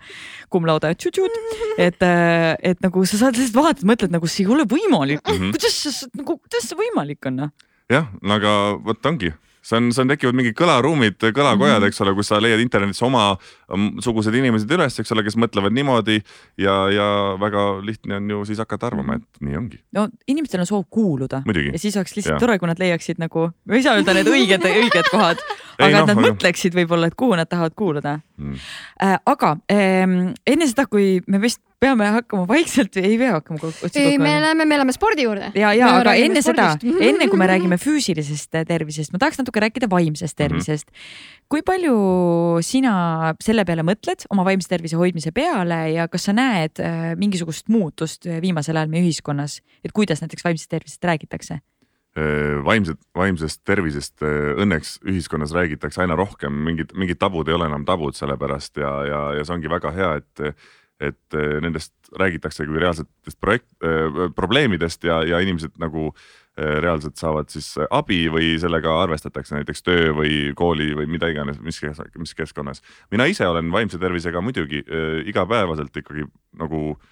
cum 0.52 0.66
laude, 0.68 0.93
et, 0.93 2.02
äh, 2.02 2.56
et 2.72 2.82
nagu 2.82 3.06
sa 3.06 3.20
saad 3.20 3.39
lihtsalt 3.39 3.59
vaatad, 3.59 3.86
mõtled 3.89 4.14
nagu 4.14 4.30
see 4.30 4.44
ei 4.47 4.52
ole 4.52 4.66
võimalik 4.68 5.22
mm, 5.22 5.39
-hmm. 5.39 5.55
kuidas 5.55 5.78
see 5.78 6.10
nagu, 6.18 6.39
kuidas 6.39 6.68
see 6.68 6.78
võimalik 6.78 7.30
on? 7.30 7.40
Noh? 7.43 7.55
jah, 7.93 8.10
aga 8.36 8.59
vot 8.82 9.06
ongi 9.06 9.32
see 9.62 9.78
on, 9.78 9.90
see 9.94 10.02
on, 10.02 10.10
tekivad 10.10 10.36
mingid 10.36 10.56
kõlaruumid, 10.59 11.16
kõlakojad 11.22 11.78
mm, 11.78 11.84
-hmm. 11.84 11.93
eks 11.93 12.02
ole, 12.05 12.14
kus 12.18 12.30
sa 12.32 12.40
leiad 12.43 12.60
internetis 12.62 13.02
omasugused 13.06 14.34
inimesed 14.34 14.70
üles, 14.76 14.98
eks 14.98 15.14
ole, 15.14 15.24
kes 15.26 15.39
mõtlevad 15.39 15.74
niimoodi 15.76 16.18
ja, 16.60 16.76
ja 16.93 17.09
väga 17.40 17.64
lihtne 17.86 18.18
on 18.18 18.30
ju 18.34 18.44
siis 18.51 18.62
hakata 18.62 18.90
arvama, 18.90 19.20
et 19.20 19.43
nii 19.47 19.59
ongi. 19.59 19.80
no 19.97 20.09
inimestel 20.26 20.64
on 20.64 20.70
soov 20.70 20.86
kuuluda 20.90 21.43
Muidugi. 21.47 21.72
ja 21.72 21.78
siis 21.78 21.97
oleks 21.97 22.16
lihtsalt 22.16 22.36
ja. 22.36 22.43
tore, 22.43 22.59
kui 22.59 22.70
nad 22.70 22.82
leiaksid 22.82 23.22
nagu, 23.22 23.51
ma 23.64 23.78
ei 23.78 23.86
saa 23.86 23.97
öelda 23.98 24.16
need 24.18 24.30
õiged, 24.30 24.66
õiged 24.66 25.10
kohad, 25.10 25.43
aga 25.78 25.89
ei, 25.89 25.94
no, 25.94 26.05
et 26.05 26.12
nad 26.12 26.24
mõtleksid 26.26 26.76
võib-olla, 26.76 27.10
et 27.10 27.18
kuhu 27.18 27.39
nad 27.39 27.51
tahavad 27.51 27.76
kuuluda 27.78 28.18
mm.. 28.36 28.70
Äh, 29.02 29.18
aga 29.26 29.56
ähm, 29.72 30.32
enne 30.47 30.66
seda, 30.66 30.86
kui 30.90 31.20
me 31.26 31.40
vist 31.43 31.62
peame 31.82 32.09
hakkama 32.14 32.46
vaikselt 32.48 32.94
või 32.96 33.10
ei 33.10 33.18
pea 33.20 33.32
hakkama 33.36 33.60
kokku? 33.62 33.90
ei, 33.98 34.18
me 34.20 34.34
läheme, 34.44 34.66
me 34.68 34.78
läheme 34.78 34.94
spordi 34.94 35.26
juurde. 35.26 35.50
ja, 35.59 35.72
ja 35.76 35.90
aga 35.98 36.14
enne 36.20 36.42
spordist. 36.44 36.84
seda, 36.84 37.00
enne 37.09 37.28
kui 37.30 37.40
me 37.40 37.48
räägime 37.50 37.78
füüsilisest 37.82 38.60
tervisest, 38.68 39.14
ma 39.14 39.22
tahaks 39.22 39.40
natuke 39.42 39.64
rääkida 39.64 39.90
vaimsest 39.90 40.36
mhm. 40.36 40.42
tervisest 40.44 40.90
mm. 40.90 40.94
-hmm. 40.94 41.42
kui 41.52 41.64
palju 41.66 41.96
sina 42.66 42.94
selle 43.42 43.66
peale 43.68 43.84
mõtled, 43.86 44.26
oma 44.30 44.46
vaimse 44.46 44.70
tervise 44.70 44.96
hoidmise 45.00 45.34
peale 45.34 45.82
ja 45.96 46.09
kas 46.09 46.28
sa 46.30 46.36
näed 46.36 46.80
äh, 46.80 47.12
mingisugust 47.18 47.68
muutust 47.68 48.26
viimasel 48.40 48.76
ajal 48.76 48.92
meie 48.92 49.04
ühiskonnas, 49.09 49.60
et 49.84 49.92
kuidas 49.92 50.22
näiteks 50.22 50.44
vaimsest 50.44 50.70
tervisest 50.70 51.04
räägitakse? 51.04 51.60
Äh, 52.12 52.60
vaimset, 52.64 52.98
vaimsest 53.16 53.62
tervisest 53.64 54.20
äh, 54.20 54.52
õnneks 54.60 54.98
ühiskonnas 55.09 55.54
räägitakse 55.56 56.02
aina 56.04 56.12
rohkem, 56.12 56.52
mingid, 56.66 56.90
mingid 56.92 57.16
tabud 57.16 57.48
ei 57.48 57.54
ole 57.56 57.70
enam 57.70 57.86
tabud 57.88 58.12
sellepärast 58.12 58.76
ja, 58.76 58.90
ja, 59.09 59.20
ja 59.38 59.46
see 59.48 59.54
ongi 59.54 59.70
väga 59.72 59.94
hea, 59.96 60.10
et, 60.20 60.42
et 61.03 61.37
äh, 61.39 61.59
nendest 61.65 61.93
räägitakse 62.19 62.66
kui 62.69 62.81
reaalsetest 62.81 63.41
projekt 63.41 63.69
äh,, 63.85 64.31
probleemidest 64.37 65.05
ja, 65.05 65.23
ja 65.27 65.41
inimesed 65.43 65.74
nagu 65.83 66.11
äh, 66.12 66.79
reaalselt 66.85 67.20
saavad 67.20 67.51
siis 67.53 67.74
abi 67.91 68.27
või 68.33 68.55
sellega 68.62 68.95
arvestatakse 69.03 69.57
näiteks 69.59 69.83
töö 69.87 70.12
või 70.16 70.37
kooli 70.59 70.93
või 70.99 71.09
mida 71.11 71.31
iganes, 71.33 71.61
mis, 71.61 71.81
mis 72.19 72.37
keskkonnas. 72.39 72.85
mina 73.11 73.27
ise 73.31 73.49
olen 73.49 73.73
vaimse 73.73 73.99
tervisega 74.03 74.45
muidugi 74.45 74.85
äh, 74.87 75.23
igapäevaselt 75.33 75.97
ikkagi 76.03 76.29
nagu 76.61 76.85
äh, 76.93 77.11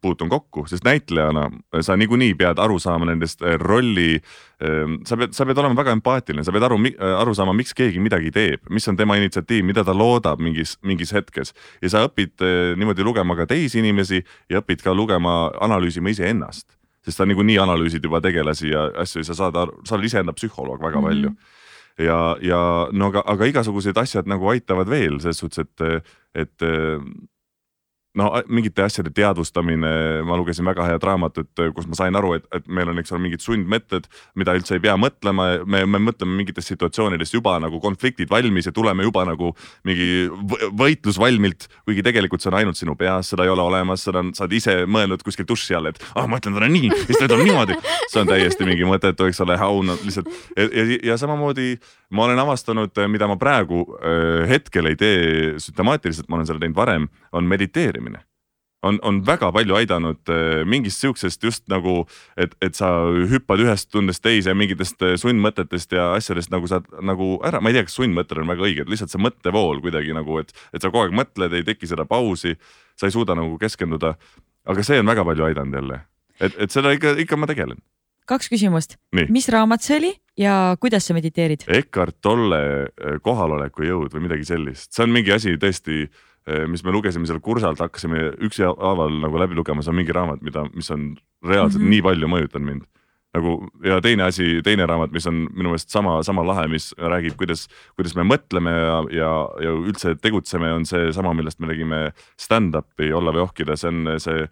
puutun 0.00 0.28
kokku, 0.28 0.66
sest 0.68 0.84
näitlejana 0.84 1.46
äh, 1.50 1.80
sa 1.80 1.96
niikuinii 1.96 2.34
pead 2.34 2.58
aru 2.58 2.78
saama 2.78 3.08
nendest 3.08 3.42
äh, 3.42 3.56
rolli. 3.60 4.20
Ehm, 4.60 4.98
sa 5.08 5.16
pead, 5.16 5.32
sa 5.36 5.46
pead 5.48 5.58
olema 5.58 5.76
väga 5.78 5.94
empaatiline, 5.96 6.44
sa 6.44 6.52
pead 6.52 6.66
aru, 6.66 6.78
äh, 6.90 7.14
aru 7.20 7.34
saama, 7.34 7.54
miks 7.56 7.74
keegi 7.76 8.02
midagi 8.02 8.32
teeb, 8.34 8.66
mis 8.70 8.88
on 8.88 8.98
tema 8.98 9.16
initsiatiiv, 9.20 9.64
mida 9.66 9.84
ta 9.86 9.94
loodab 9.96 10.42
mingis, 10.44 10.76
mingis 10.86 11.14
hetkes. 11.16 11.54
ja 11.82 11.92
sa 11.92 12.04
õpid 12.08 12.44
niimoodi 12.76 13.06
lugema 13.06 13.36
ka 13.36 13.46
teisi 13.50 13.80
inimesi 13.80 14.22
ja 14.50 14.60
õpid 14.60 14.84
ka 14.84 14.94
lugema, 14.94 15.50
analüüsima 15.60 16.12
iseennast. 16.12 16.66
sest 17.04 17.16
sa 17.16 17.24
niikuinii 17.24 17.58
analüüsid 17.58 18.04
juba 18.04 18.20
tegelasi 18.20 18.68
ja 18.74 18.90
asju 19.00 19.22
ja 19.22 19.24
sa 19.24 19.34
saad 19.34 19.56
aru, 19.56 19.80
sa 19.88 19.96
oled 19.96 20.04
iseenda 20.04 20.32
psühholoog 20.36 20.82
väga 20.82 21.00
mm 21.00 21.04
-hmm. 21.04 21.08
palju 21.08 21.30
ja, 21.98 22.36
ja 22.42 22.88
no 22.92 23.06
aga, 23.06 23.22
aga 23.26 23.46
igasugused 23.46 23.96
asjad 23.96 24.28
nagu 24.28 24.48
aitavad 24.48 24.88
veel 24.88 25.20
selles 25.20 25.38
suhtes, 25.38 25.64
et, 25.64 26.04
et 26.34 26.68
no 28.18 28.30
mingite 28.50 28.82
asjade 28.82 29.12
teadvustamine, 29.14 29.90
ma 30.26 30.36
lugesin 30.38 30.66
väga 30.66 30.86
head 30.88 31.04
raamatut, 31.06 31.50
kus 31.76 31.86
ma 31.86 31.98
sain 31.98 32.16
aru, 32.18 32.32
et, 32.40 32.46
et 32.56 32.66
meil 32.66 32.90
on, 32.90 32.98
eks 32.98 33.14
ole, 33.14 33.22
mingid 33.22 33.44
sundmõtted, 33.44 34.08
mida 34.40 34.54
üldse 34.58 34.74
ei 34.76 34.82
pea 34.82 34.96
mõtlema, 34.98 35.46
me, 35.62 35.84
me 35.86 36.00
mõtleme 36.08 36.34
mingitest 36.40 36.72
situatsioonidest 36.72 37.36
juba 37.36 37.54
nagu 37.62 37.78
konfliktid 37.82 38.30
valmis 38.30 38.66
ja 38.66 38.74
tuleme 38.74 39.06
juba 39.06 39.22
nagu 39.28 39.52
mingi 39.86 40.26
võitlus 40.78 41.20
valmilt, 41.22 41.68
kuigi 41.86 42.04
tegelikult 42.06 42.42
see 42.42 42.50
on 42.50 42.58
ainult 42.62 42.80
sinu 42.80 42.96
peas, 42.98 43.30
seda 43.30 43.46
ei 43.46 43.54
ole 43.54 43.62
olemas, 43.62 44.02
seda 44.08 44.24
on, 44.24 44.34
sa 44.34 44.46
oled 44.46 44.58
ise 44.58 44.76
mõelnud 44.90 45.22
kuskil 45.26 45.46
duši 45.46 45.78
all, 45.78 45.92
et 45.92 46.02
ah, 46.16 46.26
ma 46.26 46.42
ütlen 46.42 46.58
talle 46.58 46.70
nii, 46.72 46.90
siis 47.04 47.14
ta 47.14 47.28
ütleb 47.28 47.46
niimoodi. 47.46 47.78
see 48.10 48.24
on 48.24 48.32
täiesti 48.32 48.66
mingi 48.66 48.90
mõttetu, 48.90 49.30
eks 49.30 49.42
ole, 49.46 49.54
haun 49.60 49.94
lihtsalt. 50.02 50.26
Ja, 50.58 50.66
ja, 50.66 50.86
ja 51.12 51.18
samamoodi 51.20 51.76
ma 52.10 52.26
olen 52.26 52.42
avastanud, 52.42 52.98
mida 53.12 53.28
ma 53.30 53.38
praegu 53.38 53.84
äh, 54.00 54.48
hetkel 54.50 54.90
ei 54.90 54.98
tee 54.98 55.18
süstemaatiliselt, 55.62 56.26
ma 56.26 56.40
olen 56.40 56.48
seda 56.48 56.58
teinud 56.58 56.78
varem, 56.78 57.06
on 57.36 57.46
mediteerimine 57.46 57.99
on, 58.82 58.98
on 59.02 59.20
väga 59.26 59.50
palju 59.52 59.76
aidanud 59.76 60.32
äh, 60.32 60.62
mingist 60.68 61.02
siuksest 61.02 61.44
just 61.44 61.66
nagu, 61.72 62.04
et, 62.40 62.54
et 62.64 62.76
sa 62.76 62.90
hüppad 63.30 63.62
ühest 63.64 63.90
tundest 63.92 64.22
teise 64.24 64.54
mingitest 64.56 65.02
äh, 65.04 65.16
sundmõtetest 65.20 65.92
ja 65.96 66.10
asjadest 66.16 66.52
nagu 66.54 66.70
saad 66.70 66.88
nagu 67.04 67.34
ära, 67.46 67.60
ma 67.60 67.72
ei 67.72 67.78
tea, 67.78 67.86
kas 67.88 67.98
sundmõtted 68.00 68.40
on 68.42 68.50
väga 68.50 68.66
õiged, 68.68 68.92
lihtsalt 68.92 69.12
see 69.12 69.22
mõttevool 69.22 69.82
kuidagi 69.84 70.16
nagu, 70.16 70.40
et, 70.42 70.54
et 70.72 70.80
sa 70.80 70.92
kogu 70.92 71.06
aeg 71.06 71.16
mõtled, 71.20 71.56
ei 71.56 71.66
teki 71.66 71.90
seda 71.90 72.08
pausi, 72.08 72.56
sa 72.98 73.08
ei 73.08 73.16
suuda 73.16 73.36
nagu 73.38 73.60
keskenduda. 73.60 74.16
aga 74.70 74.82
see 74.84 75.00
on 75.00 75.08
väga 75.08 75.24
palju 75.24 75.48
aidanud 75.50 75.80
jälle, 75.80 76.02
et, 76.40 76.56
et 76.56 76.70
seda 76.70 76.92
ikka, 76.96 77.16
ikka 77.24 77.36
ma 77.40 77.48
tegelen 77.50 77.80
kaks 78.30 78.50
küsimust. 78.52 78.94
mis 79.10 79.48
raamat 79.50 79.82
see 79.82 79.96
oli 79.98 80.10
ja 80.38 80.76
kuidas 80.80 81.08
sa 81.08 81.16
mediteerid? 81.16 81.64
Eckart 81.66 82.20
Tolle 82.22 82.60
äh, 82.86 83.18
kohaloleku 83.22 83.82
jõud 83.82 84.14
või 84.14 84.28
midagi 84.28 84.46
sellist, 84.46 84.92
see 84.94 85.04
on 85.04 85.14
mingi 85.14 85.34
asi 85.34 85.56
tõesti, 85.60 86.04
mis 86.68 86.84
me 86.84 86.92
lugesime 86.94 87.28
seal 87.28 87.40
kursalt, 87.44 87.82
hakkasime 87.82 88.30
ükshaaval 88.46 89.20
nagu 89.22 89.38
läbi 89.38 89.58
lugema, 89.58 89.84
see 89.84 89.92
on 89.92 89.98
mingi 90.00 90.14
raamat, 90.16 90.40
mida, 90.42 90.64
mis 90.74 90.90
on 90.90 91.12
reaalselt 91.44 91.82
mm 91.82 91.86
-hmm. 91.86 91.90
nii 91.96 92.02
palju 92.06 92.30
mõjutanud 92.32 92.66
mind 92.66 92.88
nagu 93.36 93.68
ja 93.86 94.00
teine 94.02 94.26
asi, 94.26 94.58
teine 94.66 94.86
raamat, 94.90 95.12
mis 95.14 95.26
on 95.30 95.44
minu 95.54 95.70
meelest 95.70 95.92
sama, 95.92 96.18
sama 96.26 96.42
lahe, 96.46 96.66
mis 96.70 96.90
räägib, 96.98 97.36
kuidas, 97.38 97.68
kuidas 97.98 98.16
me 98.18 98.24
mõtleme 98.26 98.72
ja, 98.74 98.96
ja, 99.14 99.30
ja 99.66 99.74
üldse 99.76 100.16
tegutseme, 100.18 100.72
on 100.74 100.86
seesama, 100.88 101.34
millest 101.38 101.60
me 101.62 101.70
tegime 101.70 102.00
stand-up'i 102.40 103.12
Olla 103.14 103.34
või 103.36 103.44
ohkida, 103.44 103.76
see 103.78 103.92
on 103.92 104.16
see 104.22 104.42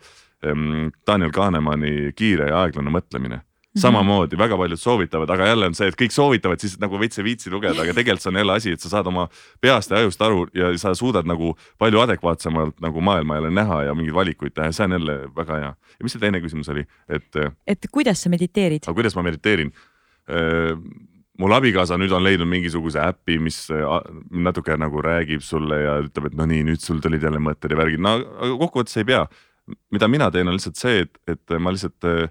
um, 0.47 0.93
Daniel 1.07 1.35
Kahnemani 1.35 2.13
Kiire 2.17 2.53
ja 2.53 2.63
aeglane 2.63 2.95
mõtlemine. 2.95 3.43
Samamoodi 3.81 4.39
väga 4.39 4.57
paljud 4.59 4.81
soovitavad, 4.81 5.31
aga 5.31 5.49
jälle 5.51 5.69
on 5.71 5.77
see, 5.77 5.89
et 5.91 5.99
kõik 5.99 6.15
soovitavad, 6.15 6.61
siis 6.63 6.77
nagu 6.83 7.01
veits 7.01 7.21
ei 7.21 7.27
viitsi 7.27 7.53
lugeda, 7.53 7.83
aga 7.83 7.95
tegelikult 7.99 8.25
see 8.25 8.33
on 8.33 8.41
jälle 8.43 8.57
asi, 8.57 8.75
et 8.77 8.85
sa 8.85 8.93
saad 8.93 9.11
oma 9.11 9.27
peast 9.65 9.93
ja 9.93 10.03
ajust 10.03 10.23
aru 10.25 10.47
ja 10.57 10.71
sa 10.81 10.95
suudad 10.99 11.29
nagu 11.29 11.55
palju 11.79 12.03
adekvaatsemalt 12.05 12.81
nagu 12.85 13.05
maailma 13.05 13.41
jälle 13.41 13.53
näha 13.55 13.83
ja 13.89 13.99
mingeid 13.99 14.17
valikuid 14.17 14.57
teha 14.57 14.71
ja 14.71 14.79
see 14.79 14.89
on 14.89 14.97
jälle 14.99 15.19
väga 15.37 15.61
hea. 15.63 15.75
ja 15.99 16.07
mis 16.07 16.17
see 16.17 16.25
teine 16.25 16.41
küsimus 16.45 16.71
oli, 16.75 16.87
et? 17.09 17.43
et 17.67 17.93
kuidas 17.93 18.23
sa 18.23 18.33
mediteerid? 18.33 18.89
kuidas 18.95 19.17
ma 19.19 19.27
mediteerin? 19.27 19.73
mul 21.39 21.55
abikaasa 21.55 21.97
nüüd 21.97 22.13
on 22.13 22.25
leidnud 22.25 22.51
mingisuguse 22.51 23.01
äpi, 23.01 23.39
mis 23.41 23.63
natuke 24.31 24.77
nagu 24.77 25.03
räägib 25.05 25.45
sulle 25.45 25.79
ja 25.81 26.01
ütleb, 26.03 26.33
et 26.33 26.35
no 26.37 26.47
nii, 26.51 26.65
nüüd 26.73 26.83
sul 26.83 26.99
tulid 27.01 27.23
jälle 27.23 27.41
mõtted 27.41 27.73
ja 27.73 27.79
värgid, 27.79 28.03
no 28.03 28.19
aga 28.19 28.57
kokkuvõttes 28.65 28.99
ei 29.01 29.07
pea. 29.09 29.27
mida 29.93 30.09
mina 30.09 30.31
teen, 30.33 30.49
on 30.49 30.57
lihtsalt 30.57 30.81
see, 30.81 31.03
et, 31.05 31.19
et 31.29 31.57
ma 31.61 31.73
lihtsalt 31.73 32.05
Äh, 32.09 32.29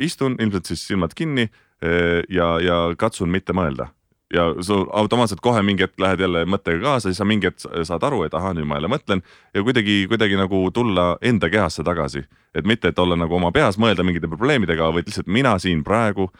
istun 0.00 0.36
ilmselt 0.40 0.66
siis 0.66 0.86
silmad 0.86 1.14
kinni 1.14 1.48
äh, 1.48 2.22
ja, 2.28 2.56
ja 2.60 2.78
katsun 2.98 3.30
mitte 3.32 3.56
mõelda 3.56 3.90
ja 4.34 4.46
sa 4.64 4.80
automaatselt 4.92 5.40
kohe 5.44 5.62
mingi 5.62 5.84
hetk 5.84 6.00
lähed 6.00 6.22
jälle 6.24 6.44
mõttega 6.48 6.80
kaasa, 6.82 7.08
siis 7.08 7.20
sa 7.20 7.26
mingi 7.28 7.48
hetk 7.50 7.60
saad 7.86 8.02
aru, 8.06 8.24
et 8.26 8.34
ahah, 8.34 8.54
nüüd 8.56 8.66
ma 8.68 8.78
jälle 8.78 8.90
mõtlen 8.90 9.22
ja 9.54 9.62
kuidagi, 9.62 10.04
kuidagi 10.10 10.38
nagu 10.40 10.62
tulla 10.74 11.14
enda 11.22 11.50
kehasse 11.50 11.84
tagasi. 11.84 12.24
et 12.54 12.66
mitte, 12.66 12.88
et 12.88 12.98
olla 12.98 13.16
nagu 13.16 13.34
oma 13.34 13.50
peas, 13.52 13.78
mõelda 13.78 14.04
mingite 14.06 14.28
probleemidega, 14.30 14.92
vaid 14.94 15.08
lihtsalt 15.08 15.26
mina 15.26 15.58
siin 15.58 15.84
praegu 15.84 16.30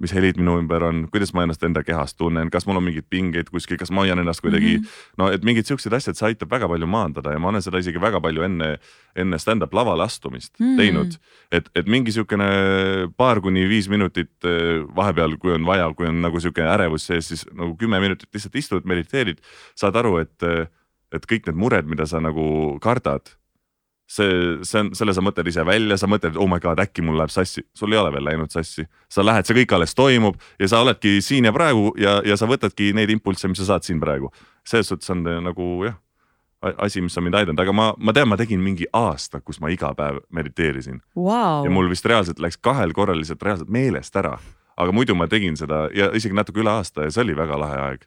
mis 0.00 0.14
helid 0.16 0.38
minu 0.40 0.56
ümber 0.60 0.84
on, 0.86 1.02
kuidas 1.12 1.34
ma 1.36 1.44
ennast 1.44 1.62
enda 1.66 1.82
kehas 1.84 2.14
tunnen, 2.16 2.50
kas 2.52 2.66
mul 2.68 2.80
on 2.80 2.86
mingeid 2.86 3.06
pingeid 3.12 3.50
kuskil, 3.52 3.78
kas 3.80 3.92
ma 3.92 4.04
hoian 4.04 4.22
ennast 4.22 4.42
kuidagi 4.44 4.78
mm, 4.78 4.84
-hmm. 4.84 5.16
no 5.20 5.28
et 5.34 5.44
mingid 5.46 5.68
siuksed 5.68 5.92
asjad, 5.92 6.16
see 6.18 6.30
aitab 6.30 6.50
väga 6.50 6.68
palju 6.68 6.88
maandada 6.90 7.34
ja 7.34 7.38
ma 7.38 7.50
olen 7.52 7.62
seda 7.62 7.78
isegi 7.82 8.00
väga 8.00 8.20
palju 8.20 8.46
enne, 8.48 8.70
enne 9.16 9.38
stand-up 9.38 9.74
lavale 9.76 10.04
astumist 10.04 10.54
mm 10.58 10.66
-hmm. 10.66 10.76
teinud. 10.76 11.18
et, 11.52 11.70
et 11.74 11.86
mingi 11.86 12.12
siukene 12.12 12.50
paar 13.16 13.40
kuni 13.40 13.68
viis 13.68 13.88
minutit 13.88 14.32
eh, 14.44 14.84
vahepeal, 14.96 15.36
kui 15.36 15.52
on 15.52 15.66
vaja, 15.66 15.92
kui 15.94 16.06
on 16.06 16.22
nagu 16.22 16.40
siuke 16.40 16.62
ärevus 16.62 17.06
sees, 17.06 17.28
siis 17.28 17.46
nagu 17.52 17.76
kümme 17.76 18.00
minutit 18.00 18.28
lihtsalt 18.34 18.56
istud, 18.56 18.84
mediteerid, 18.84 19.38
saad 19.74 19.96
aru, 19.96 20.16
et, 20.18 20.42
et 21.12 21.26
kõik 21.26 21.46
need 21.46 21.56
mured, 21.56 21.86
mida 21.86 22.06
sa 22.06 22.20
nagu 22.20 22.78
kardad 22.80 23.39
see, 24.10 24.58
see 24.66 24.80
on, 24.82 24.90
selle 24.98 25.14
sa 25.14 25.22
mõtled 25.24 25.48
ise 25.50 25.64
välja, 25.66 25.98
sa 26.00 26.08
mõtled, 26.10 26.38
oh 26.40 26.48
my 26.50 26.58
god, 26.62 26.82
äkki 26.82 27.04
mul 27.06 27.18
läheb 27.20 27.32
sassi, 27.32 27.62
sul 27.76 27.94
ei 27.94 28.00
ole 28.00 28.12
veel 28.14 28.26
läinud 28.26 28.52
sassi. 28.52 28.86
sa 29.10 29.24
lähed, 29.26 29.46
see 29.46 29.56
kõik 29.62 29.74
alles 29.76 29.94
toimub 29.94 30.38
ja 30.60 30.70
sa 30.70 30.82
oledki 30.84 31.18
siin 31.24 31.46
ja 31.48 31.54
praegu 31.54 31.94
ja, 32.00 32.18
ja 32.26 32.38
sa 32.40 32.48
võtadki 32.50 32.92
neid 32.96 33.12
impulsse, 33.14 33.50
mis 33.50 33.62
sa 33.62 33.74
saad 33.74 33.86
siin 33.86 34.00
praegu. 34.02 34.32
selles 34.66 34.90
suhtes 34.90 35.10
on 35.14 35.22
nagu 35.24 35.68
jah, 35.86 35.98
asi, 36.78 37.00
mis 37.00 37.16
on 37.18 37.24
mind 37.24 37.38
aidanud, 37.40 37.62
aga 37.62 37.72
ma, 37.72 37.90
ma 37.98 38.14
tean, 38.16 38.28
ma 38.28 38.38
tegin 38.40 38.60
mingi 38.62 38.88
aasta, 38.92 39.40
kus 39.40 39.60
ma 39.62 39.70
iga 39.72 39.92
päev 39.96 40.20
mediteerisin 40.34 41.00
wow.. 41.16 41.64
ja 41.64 41.70
mul 41.72 41.88
vist 41.92 42.06
reaalselt 42.08 42.42
läks 42.42 42.58
kahel 42.60 42.92
korral 42.96 43.20
lihtsalt 43.20 43.42
reaalselt 43.46 43.70
meelest 43.72 44.16
ära. 44.16 44.36
aga 44.80 44.92
muidu 44.96 45.14
ma 45.14 45.28
tegin 45.28 45.56
seda 45.60 45.86
ja 45.94 46.10
isegi 46.16 46.36
natuke 46.36 46.60
üle 46.60 46.72
aasta 46.72 47.06
ja 47.06 47.14
see 47.14 47.24
oli 47.24 47.38
väga 47.38 47.58
lahe 47.60 47.80
aeg 47.86 48.06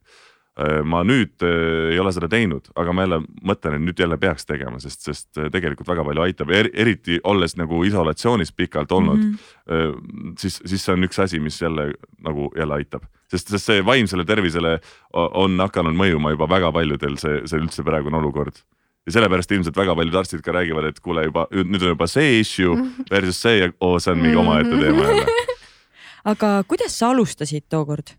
ma 0.86 1.00
nüüd 1.02 1.42
äh, 1.42 1.94
ei 1.96 2.00
ole 2.00 2.12
seda 2.14 2.28
teinud, 2.30 2.68
aga 2.78 2.94
ma 2.94 3.08
jälle 3.08 3.18
mõtlen, 3.42 3.80
et 3.80 3.82
nüüd 3.88 4.02
jälle 4.04 4.20
peaks 4.22 4.46
tegema, 4.46 4.78
sest, 4.84 5.02
sest 5.08 5.40
äh, 5.42 5.48
tegelikult 5.54 5.88
väga 5.90 6.04
palju 6.06 6.22
aitab 6.28 6.52
er,, 6.54 6.70
eriti 6.78 7.18
olles 7.26 7.56
nagu 7.58 7.80
isolatsioonis 7.88 8.54
pikalt 8.54 8.92
olnud 8.94 9.18
mm. 9.18 9.32
-hmm. 9.34 10.36
siis, 10.38 10.60
siis 10.62 10.86
see 10.86 10.94
on 10.94 11.08
üks 11.08 11.18
asi, 11.24 11.40
mis 11.42 11.58
jälle 11.62 11.88
nagu 12.22 12.52
jälle 12.58 12.78
aitab, 12.78 13.08
sest, 13.34 13.50
sest 13.50 13.72
see 13.72 13.86
vaimsele 13.86 14.26
tervisele 14.30 14.76
on 15.14 15.58
hakanud 15.60 15.98
mõjuma 15.98 16.36
juba 16.36 16.50
väga 16.50 16.72
paljudel 16.72 17.18
see, 17.18 17.42
see 17.50 17.58
üldse 17.58 17.84
praegune 17.84 18.22
olukord 18.22 18.62
ja 19.08 19.16
sellepärast 19.18 19.52
ilmselt 19.58 19.78
väga 19.78 19.96
paljud 19.96 20.20
arstid 20.22 20.46
ka 20.46 20.54
räägivad, 20.54 20.86
et 20.86 21.00
kuule 21.00 21.26
juba 21.26 21.48
nüüd 21.50 21.82
on 21.82 21.96
juba 21.96 22.08
see 22.08 22.38
issue 22.44 22.78
versus 23.10 23.42
see 23.42 23.58
ja 23.58 23.72
oo, 23.82 23.98
see 23.98 24.14
on 24.14 24.22
mingi 24.22 24.38
omaette 24.38 24.78
teema 24.78 25.10
jälle. 25.10 25.26
aga 26.36 26.54
kuidas 26.68 26.94
sa 27.00 27.10
alustasid 27.10 27.66
tookord, 27.74 28.14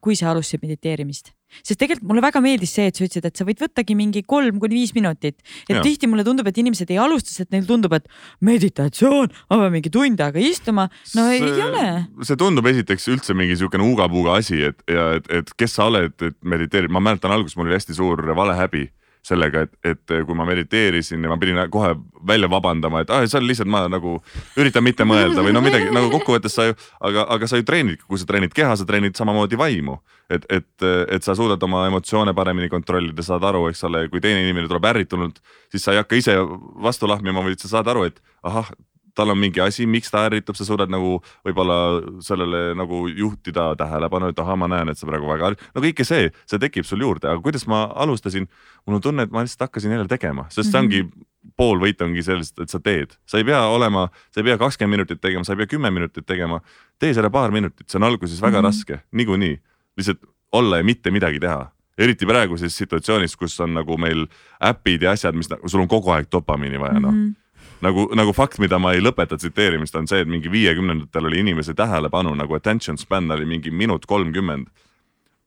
kui 0.00 0.14
sa 0.14 0.30
alustasid 0.30 0.62
mediteerimist? 0.62 1.34
Sest 1.62 1.78
tegelikult 1.80 2.08
mulle 2.10 2.24
väga 2.24 2.42
meeldis 2.44 2.74
see, 2.76 2.90
et 2.90 2.98
sa 2.98 3.06
ütlesid, 3.06 3.26
et 3.26 3.40
sa 3.40 3.46
võid 3.48 3.62
võttagi 3.62 3.96
mingi 3.98 4.22
kolm 4.28 4.60
kuni 4.62 4.80
viis 4.80 4.94
minutit. 4.96 5.38
et 5.68 5.76
ja. 5.76 5.82
tihti 5.84 6.08
mulle 6.10 6.24
tundub, 6.26 6.48
et 6.50 6.60
inimesed 6.62 6.90
ei 6.90 7.00
alusta, 7.02 7.32
sest 7.34 7.50
neil 7.54 7.66
tundub, 7.68 7.94
et 7.96 8.06
meditatsioon, 8.46 9.32
ma 9.50 9.60
pean 9.64 9.74
mingi 9.74 9.92
tund 9.94 10.20
aega 10.20 10.42
istuma. 10.44 10.88
no 11.16 11.26
see, 11.30 11.42
ei 11.42 11.66
ole. 11.66 11.86
see 12.26 12.40
tundub 12.40 12.70
esiteks 12.70 13.10
üldse 13.14 13.36
mingi 13.36 13.58
siukene 13.60 13.86
uga-puga 13.86 14.38
asi, 14.40 14.62
et 14.70 14.80
ja 14.90 15.10
et, 15.18 15.28
et 15.40 15.52
kes 15.58 15.76
sa 15.78 15.90
oled, 15.90 16.14
et 16.22 16.38
mediteerid, 16.46 16.92
ma 16.92 17.02
mäletan 17.02 17.34
alguses 17.34 17.58
mul 17.58 17.70
oli 17.70 17.78
hästi 17.78 17.96
suur 17.96 18.22
valehäbi 18.36 18.88
sellega, 19.26 19.64
et, 19.66 19.72
et 19.84 20.14
kui 20.26 20.36
ma 20.36 20.46
mediteerisin 20.48 21.22
ja 21.24 21.30
ma 21.30 21.36
pidin 21.40 21.60
kohe 21.72 21.92
välja 22.26 22.48
vabandama, 22.50 23.02
et 23.04 23.10
ah, 23.12 23.24
see 23.28 23.38
on 23.40 23.46
lihtsalt 23.48 23.70
ma 23.70 23.84
nagu 23.92 24.16
üritan 24.60 24.84
mitte 24.84 25.04
mõelda 25.08 25.44
või 25.44 25.54
no 25.56 25.62
midagi 25.64 25.90
nagu 25.94 26.10
kokkuvõttes 26.14 26.56
sa 26.56 26.70
ju, 26.70 26.76
aga, 27.04 27.26
aga 27.36 27.50
sa 27.50 27.60
ju 27.60 27.66
treenid, 27.68 28.04
kui 28.08 28.20
sa 28.20 28.28
treenid 28.28 28.54
keha, 28.56 28.76
sa 28.80 28.88
treenid 28.88 29.18
samamoodi 29.18 29.60
vaimu. 29.60 29.98
et, 30.30 30.44
et, 30.48 30.84
et 31.10 31.24
sa 31.26 31.34
suudad 31.34 31.62
oma 31.66 31.86
emotsioone 31.88 32.30
paremini 32.38 32.68
kontrollida, 32.70 33.22
saad 33.26 33.42
aru, 33.44 33.64
eks 33.72 33.82
ole, 33.88 34.04
kui 34.12 34.20
teine 34.22 34.44
inimene 34.44 34.68
tuleb 34.70 34.84
ärritunult, 34.92 35.40
siis 35.72 35.82
sa 35.82 35.92
ei 35.92 35.98
hakka 35.98 36.20
ise 36.20 36.36
vastu 36.84 37.08
lahmima, 37.10 37.42
vaid 37.42 37.58
sa 37.58 37.72
saad 37.72 37.90
aru, 37.90 38.06
et 38.06 38.22
ahah 38.46 38.70
tal 39.14 39.30
on 39.30 39.38
mingi 39.38 39.60
asi, 39.60 39.86
miks 39.86 40.10
ta 40.10 40.26
ärritub, 40.28 40.56
sa 40.58 40.64
suudad 40.64 40.90
nagu 40.92 41.18
võib-olla 41.46 41.78
sellele 42.24 42.74
nagu 42.78 43.06
juhtida 43.08 43.70
tähelepanu, 43.80 44.30
et 44.30 44.38
ahah, 44.42 44.58
ma 44.60 44.68
näen, 44.70 44.92
et 44.92 44.98
sa 44.98 45.08
praegu 45.08 45.30
väga, 45.30 45.54
no 45.74 45.82
kõike 45.84 46.06
see, 46.06 46.30
see 46.50 46.62
tekib 46.62 46.88
sul 46.88 47.02
juurde, 47.04 47.28
aga 47.30 47.42
kuidas 47.44 47.66
ma 47.70 47.86
alustasin, 48.04 48.48
mul 48.86 49.00
on 49.00 49.04
tunne, 49.08 49.26
et 49.26 49.34
ma 49.34 49.44
lihtsalt 49.44 49.68
hakkasin 49.68 49.96
jälle 49.96 50.08
tegema, 50.10 50.46
sest 50.50 50.70
see 50.70 50.80
ongi 50.80 51.02
mm 51.02 51.10
-hmm 51.10 51.26
pool 51.56 51.80
võit 51.80 52.02
ongi 52.04 52.22
sellest, 52.24 52.58
et 52.60 52.72
sa 52.72 52.80
teed, 52.80 53.14
sa 53.28 53.40
ei 53.40 53.46
pea 53.48 53.60
olema, 53.72 54.08
sa 54.32 54.40
ei 54.40 54.44
pea 54.44 54.58
kakskümmend 54.60 54.98
minutit 54.98 55.20
tegema, 55.20 55.44
sa 55.44 55.54
ei 55.54 55.62
pea 55.62 55.66
kümme 55.66 55.90
minutit 55.90 56.26
tegema. 56.26 56.60
tee 56.98 57.14
selle 57.14 57.30
paar 57.30 57.50
minutit, 57.50 57.88
see 57.88 57.98
on 57.98 58.04
alguses 58.04 58.42
väga 58.42 58.60
mm 58.60 58.64
-hmm. 58.64 58.66
raske, 58.66 59.00
niikuinii, 59.12 59.60
lihtsalt 59.96 60.20
olla 60.52 60.76
ja 60.76 60.84
mitte 60.84 61.10
midagi 61.10 61.40
teha. 61.40 61.72
Eriti 61.98 62.26
praeguses 62.26 62.76
situatsioonis, 62.76 63.36
kus 63.36 63.60
on 63.60 63.74
nagu 63.74 63.96
meil 63.98 64.26
äpid 64.60 65.02
ja 65.02 65.10
asjad, 65.10 65.34
mis 65.34 65.48
sul 65.66 65.80
on 65.80 65.88
kogu 65.88 66.10
aeg 66.10 66.26
dopamiini 66.32 66.80
vaja 66.80 67.00
noh. 67.00 67.12
Mm 67.12 67.26
-hmm 67.26 67.49
nagu, 67.84 68.08
nagu 68.16 68.32
fakt, 68.36 68.58
mida 68.62 68.78
ma 68.78 68.92
ei 68.96 69.02
lõpeta 69.02 69.38
tsiteerimist, 69.38 69.96
on 69.96 70.08
see, 70.10 70.20
et 70.24 70.28
mingi 70.30 70.52
viiekümnendatel 70.52 71.30
oli 71.30 71.40
inimese 71.44 71.74
tähelepanu 71.74 72.34
nagu 72.38 72.54
attention 72.54 72.98
span 72.98 73.30
oli 73.30 73.46
mingi 73.46 73.70
minut 73.70 74.06
kolmkümmend. 74.06 74.68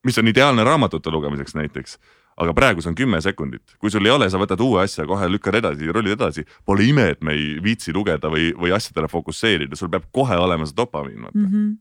mis 0.03 0.17
on 0.17 0.27
ideaalne 0.27 0.63
raamatute 0.63 1.11
lugemiseks 1.11 1.55
näiteks 1.55 1.97
aga 2.37 2.53
praegu 2.53 2.81
see 2.81 2.91
on 2.91 2.97
kümme 2.97 3.21
sekundit, 3.21 3.75
kui 3.79 3.91
sul 3.93 4.05
ei 4.07 4.13
ole, 4.13 4.29
sa 4.29 4.39
võtad 4.41 4.61
uue 4.63 4.81
asja, 4.83 5.05
kohe 5.09 5.27
lükkad 5.29 5.59
edasi, 5.59 5.89
rullid 5.93 6.15
edasi. 6.15 6.45
Pole 6.65 6.85
ime, 6.87 7.09
et 7.13 7.21
me 7.25 7.35
ei 7.37 7.57
viitsi 7.63 7.93
lugeda 7.93 8.31
või, 8.33 8.51
või 8.57 8.73
asjadele 8.75 9.09
fokusseerida, 9.11 9.77
sul 9.77 9.91
peab 9.93 10.07
kohe 10.11 10.37
olema 10.41 10.67
see 10.69 10.77
dopamiin, 10.77 11.21
vaata 11.27 11.39
mm. 11.39 11.49
-hmm 11.49 11.73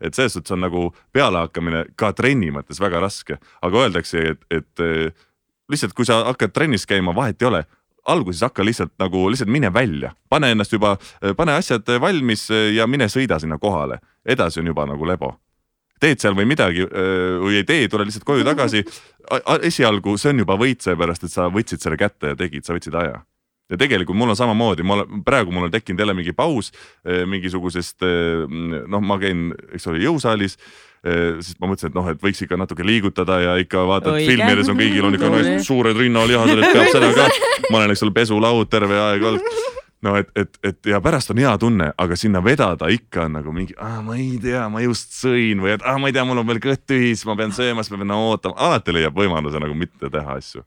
et 0.00 0.16
selles 0.16 0.32
suhtes 0.32 0.54
on 0.54 0.62
nagu 0.64 0.94
pealehakkamine 1.12 1.82
ka 2.00 2.08
trenni 2.16 2.48
mõttes 2.48 2.78
väga 2.80 3.02
raske, 3.02 3.36
aga 3.60 3.82
öeldakse, 3.82 4.22
et, 4.30 4.46
et 4.48 4.82
lihtsalt, 5.68 5.92
kui 5.92 6.08
sa 6.08 6.22
hakkad 6.24 6.54
trennis 6.56 6.86
käima, 6.88 7.12
vahet 7.12 7.42
ei 7.42 7.48
ole 7.50 7.60
alguses 8.08 8.42
hakka 8.42 8.64
lihtsalt 8.64 8.92
nagu 8.98 9.26
lihtsalt 9.30 9.50
mine 9.52 9.72
välja, 9.72 10.12
pane 10.28 10.50
ennast 10.54 10.72
juba, 10.72 10.96
pane 11.36 11.52
asjad 11.58 11.88
valmis 12.00 12.48
ja 12.74 12.86
mine 12.86 13.08
sõida 13.12 13.38
sinna 13.40 13.58
kohale, 13.58 14.00
edasi 14.24 14.60
on 14.60 14.70
juba 14.72 14.86
nagu 14.88 15.06
lebo. 15.06 15.34
teed 16.00 16.20
seal 16.20 16.32
või 16.32 16.46
midagi 16.48 16.86
või 17.44 17.58
ei 17.58 17.64
tee, 17.68 17.88
tule 17.88 18.06
lihtsalt 18.08 18.24
koju 18.24 18.44
tagasi. 18.44 18.84
esialgu 19.62 20.16
see 20.18 20.30
on 20.30 20.38
juba 20.38 20.56
võit, 20.56 20.80
seepärast 20.80 21.24
et 21.24 21.32
sa 21.32 21.50
võtsid 21.52 21.82
selle 21.82 21.96
kätte 21.96 22.32
ja 22.32 22.36
tegid, 22.36 22.64
sa 22.64 22.72
võtsid 22.72 22.94
aja 22.94 23.20
ja 23.70 23.78
tegelikult 23.78 24.16
mul 24.18 24.32
on 24.32 24.36
samamoodi, 24.36 24.82
ma 24.82 24.94
olen 24.94 25.22
praegu 25.24 25.52
mul 25.52 25.68
on 25.68 25.70
tekkinud 25.70 26.00
jälle 26.00 26.14
mingi 26.14 26.32
paus 26.32 26.72
mingisugusest 27.04 28.02
noh, 28.88 29.00
ma 29.00 29.18
käin, 29.22 29.52
eks 29.74 29.86
ole, 29.86 30.02
jõusaalis 30.02 30.56
siis 31.00 31.56
ma 31.60 31.70
mõtlesin, 31.70 31.92
et 31.92 31.96
noh, 31.96 32.08
et 32.12 32.20
võiks 32.20 32.42
ikka 32.44 32.58
natuke 32.60 32.84
liigutada 32.84 33.38
ja 33.40 33.56
ikka 33.62 33.86
vaata, 33.88 34.18
et 34.18 34.28
filmides 34.28 34.68
on 34.68 34.76
kõigil 34.76 35.06
on 35.08 35.16
ikka 35.16 35.30
no, 35.32 35.42
suured 35.64 35.96
rinnalihased, 35.96 36.60
et 36.60 36.74
peab 36.76 36.90
seda 36.92 37.12
ka. 37.16 37.28
ma 37.70 37.80
olen, 37.80 37.94
eks 37.94 38.04
ole, 38.04 38.16
pesulaud 38.16 38.68
terve 38.72 38.98
aeg 39.00 39.28
olnud 39.30 39.60
no 40.04 40.14
et, 40.16 40.28
et, 40.36 40.58
et 40.64 40.90
ja 40.92 41.00
pärast 41.04 41.32
on 41.32 41.40
hea 41.40 41.52
tunne, 41.60 41.90
aga 42.00 42.16
sinna 42.18 42.42
vedada 42.44 42.88
ikka 42.92 43.26
on 43.28 43.38
nagu 43.38 43.54
mingi, 43.54 43.76
ma 43.76 44.16
ei 44.16 44.36
tea, 44.42 44.66
ma 44.72 44.82
just 44.84 45.14
sõin 45.16 45.62
või 45.62 45.74
et 45.76 45.84
ma 45.84 46.10
ei 46.10 46.16
tea, 46.16 46.24
mul 46.28 46.40
on 46.42 46.48
veel 46.48 46.60
kõht 46.64 46.84
tühis, 46.88 47.24
ma 47.28 47.36
pean 47.38 47.54
sööma, 47.56 47.84
siis 47.84 47.94
ma 47.94 48.02
pean 48.02 48.14
ootama, 48.16 48.56
alati 48.68 48.96
leiab 48.96 49.16
võimaluse 49.16 49.60
nagu 49.62 49.76
mitte 49.76 50.12
teha 50.12 50.36
asju. 50.40 50.64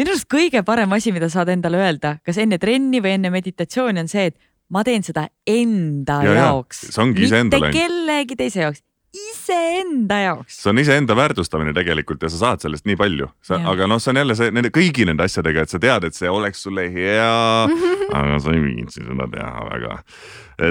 minu 0.00 0.12
arust 0.12 0.28
kõige 0.30 0.64
parem 0.66 0.92
asi, 0.96 1.14
mida 1.16 1.30
saad 1.32 1.52
endale 1.54 1.80
öelda, 1.80 2.18
kas 2.24 2.40
enne 2.42 2.60
trenni 2.60 3.00
või 3.04 3.16
enne 3.18 3.32
meditatsiooni 3.34 4.04
on 4.04 4.10
see, 4.10 4.28
et 4.32 4.38
ma 4.72 4.84
teen 4.84 5.04
seda 5.06 5.28
enda 5.48 6.20
ja, 6.24 6.36
jaoks. 6.42 6.86
mitte 7.12 7.62
kellegi 7.72 8.36
teise 8.36 8.66
jaoks 8.66 8.84
iseenda 9.14 10.18
jaoks. 10.24 10.58
see 10.62 10.70
on 10.72 10.80
iseenda 10.82 11.16
väärtustamine 11.16 11.74
tegelikult 11.76 12.22
ja 12.26 12.30
sa 12.32 12.40
saad 12.40 12.64
sellest 12.64 12.86
nii 12.88 12.96
palju, 12.98 13.28
aga 13.56 13.88
noh, 13.90 14.00
see 14.02 14.14
on 14.14 14.22
jälle 14.22 14.36
see 14.38 14.54
nende 14.54 14.72
kõigi 14.74 15.06
nende 15.08 15.26
asjadega, 15.26 15.64
et 15.64 15.74
sa 15.74 15.80
tead, 15.82 16.08
et 16.08 16.16
see 16.16 16.30
oleks 16.30 16.64
sulle 16.66 16.88
hea 16.92 17.34
aga 18.18 18.38
sa 18.42 18.54
ei 18.54 18.62
viitsi 18.62 19.02
seda 19.02 19.26
teha 19.30 19.66
väga. 19.68 19.98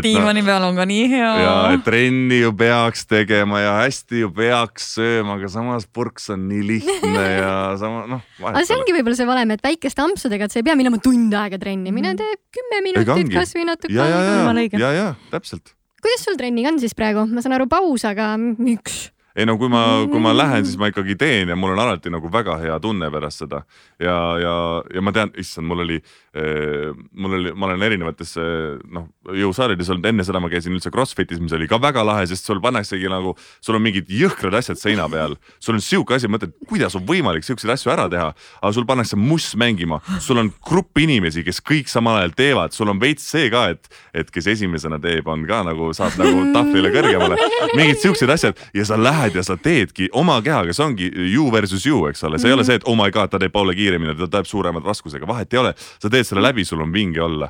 diivani 0.04 0.44
no, 0.44 0.48
peal 0.48 0.66
on 0.68 0.80
ka 0.80 0.88
nii 0.88 1.06
hea. 1.12 1.30
ja, 1.44 1.54
trenni 1.86 2.40
ju 2.42 2.54
peaks 2.58 3.06
tegema 3.10 3.62
ja 3.64 3.76
hästi 3.82 4.24
ju 4.24 4.32
peaks 4.36 4.94
sööma, 4.98 5.38
aga 5.40 5.52
samas 5.52 5.88
purks 5.88 6.30
on 6.34 6.48
nii 6.50 6.64
lihtne 6.72 7.28
ja 7.44 7.54
sama 7.80 8.06
noh. 8.12 8.26
aga 8.44 8.66
see 8.68 8.80
ongi 8.80 8.96
võib-olla 8.98 9.20
see 9.20 9.30
valem, 9.30 9.56
et 9.56 9.64
väikeste 9.64 10.04
ampsudega, 10.06 10.48
et 10.48 10.56
sa 10.56 10.62
ei 10.62 10.68
pea 10.68 10.76
minema 10.80 11.00
tund 11.04 11.36
aega 11.40 11.60
trenni, 11.62 11.96
mine 11.96 12.16
tee 12.20 12.42
kümme 12.54 12.84
minutit 12.86 13.32
kasvõi 13.36 13.68
natuke. 13.72 13.96
ja, 13.96 14.10
ja, 14.10 14.26
ja, 14.28 14.68
ja, 14.80 14.94
ja 15.00 15.08
täpselt 15.32 15.76
kuidas 16.04 16.26
sul 16.28 16.38
trenniga 16.40 16.74
on 16.74 16.82
siis 16.84 16.96
praegu, 16.98 17.26
ma 17.32 17.44
saan 17.44 17.56
aru, 17.56 17.70
paus, 17.72 18.04
aga 18.08 18.34
miks? 18.38 19.13
Ei 19.36 19.48
no 19.50 19.56
kui 19.58 19.70
ma, 19.72 19.84
kui 20.10 20.22
ma 20.22 20.34
lähen, 20.36 20.66
siis 20.68 20.78
ma 20.78 20.90
ikkagi 20.92 21.16
teen 21.20 21.50
ja 21.50 21.58
mul 21.58 21.74
on 21.74 21.82
alati 21.84 22.12
nagu 22.14 22.30
väga 22.32 22.60
hea 22.62 22.76
tunne 22.84 23.10
pärast 23.14 23.44
seda. 23.44 23.64
Ja, 24.02 24.16
ja, 24.42 24.56
ja 24.94 25.02
ma 25.02 25.14
tean, 25.16 25.34
issand, 25.40 25.68
mul 25.70 25.84
oli 25.86 25.98
eh,, 25.98 26.92
mul 27.12 27.38
oli, 27.40 27.54
ma 27.58 27.70
olen 27.70 27.86
erinevates 27.88 28.36
noh, 28.38 29.08
jõusaalides 29.34 29.90
olnud, 29.94 30.06
enne 30.10 30.26
seda 30.28 30.42
ma 30.44 30.52
käisin 30.52 30.76
üldse 30.76 30.92
Crossfitis, 30.94 31.42
mis 31.42 31.56
oli 31.58 31.68
ka 31.70 31.80
väga 31.82 32.04
lahe, 32.06 32.28
sest 32.30 32.50
sul 32.50 32.62
pannaksegi 32.64 33.10
nagu, 33.12 33.34
sul 33.64 33.80
on 33.80 33.86
mingid 33.86 34.12
jõhkrad 34.14 34.58
asjad 34.60 34.82
seina 34.82 35.08
peal. 35.10 35.36
sul 35.60 35.80
on 35.80 35.84
sihuke 35.84 36.18
asi, 36.18 36.30
mõtled, 36.30 36.54
kuidas 36.70 36.98
on 37.00 37.06
võimalik 37.08 37.46
siukseid 37.48 37.74
asju 37.74 37.94
ära 37.94 38.08
teha, 38.12 38.30
aga 38.62 38.74
sul 38.76 38.86
pannakse 38.90 39.18
muss 39.18 39.54
mängima, 39.60 40.02
sul 40.22 40.42
on 40.42 40.54
grupp 40.68 41.02
inimesi, 41.02 41.44
kes 41.46 41.62
kõik 41.66 41.90
samal 41.90 42.20
ajal 42.22 42.38
teevad, 42.38 42.78
sul 42.78 42.92
on 42.94 43.02
veits 43.02 43.26
see 43.34 43.50
ka, 43.54 43.66
et, 43.74 43.90
et 44.14 44.30
kes 44.34 44.52
esimesena 44.56 45.02
teeb, 45.02 45.28
on 45.28 45.46
ka 45.50 45.64
nagu 45.66 45.90
saab 45.98 46.18
nagu 46.22 46.46
tahvlile 46.54 46.94
kõrgemale, 46.94 47.40
mingid 47.78 48.02
siuksed 48.04 48.30
asjad. 48.30 48.60
Ja 48.76 48.86
sa 48.88 48.98
lähed 49.00 49.23
lähed 49.24 49.38
ja 49.38 49.44
sa 49.44 49.56
teedki 49.58 50.10
oma 50.12 50.40
kehaga, 50.44 50.74
see 50.76 50.84
ongi 50.84 51.10
you 51.16 51.48
versus 51.52 51.86
you, 51.88 52.08
eks 52.10 52.24
ole, 52.24 52.38
see 52.38 52.44
mm 52.44 52.44
-hmm. 52.44 52.48
ei 52.48 52.54
ole 52.54 52.62
mhm. 52.62 52.66
see, 52.66 52.76
et 52.76 52.84
oh 52.86 52.96
my 52.98 53.12
god, 53.12 53.30
ta 53.30 53.40
teeb 53.40 53.52
poole 53.52 53.76
kiiremini, 53.76 54.16
ta 54.16 54.28
teeb 54.28 54.46
suurema 54.46 54.82
raskusega, 54.84 55.28
vahet 55.28 55.54
ei 55.54 55.60
ole. 55.60 55.74
sa 56.00 56.10
teed 56.10 56.24
selle 56.24 56.42
läbi, 56.42 56.66
sul 56.66 56.82
on 56.82 56.94
vinge 56.94 57.22
olla. 57.22 57.50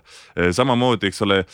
Samamoodi, 0.51 1.07
eks 1.07 1.21
ole, 1.21 1.45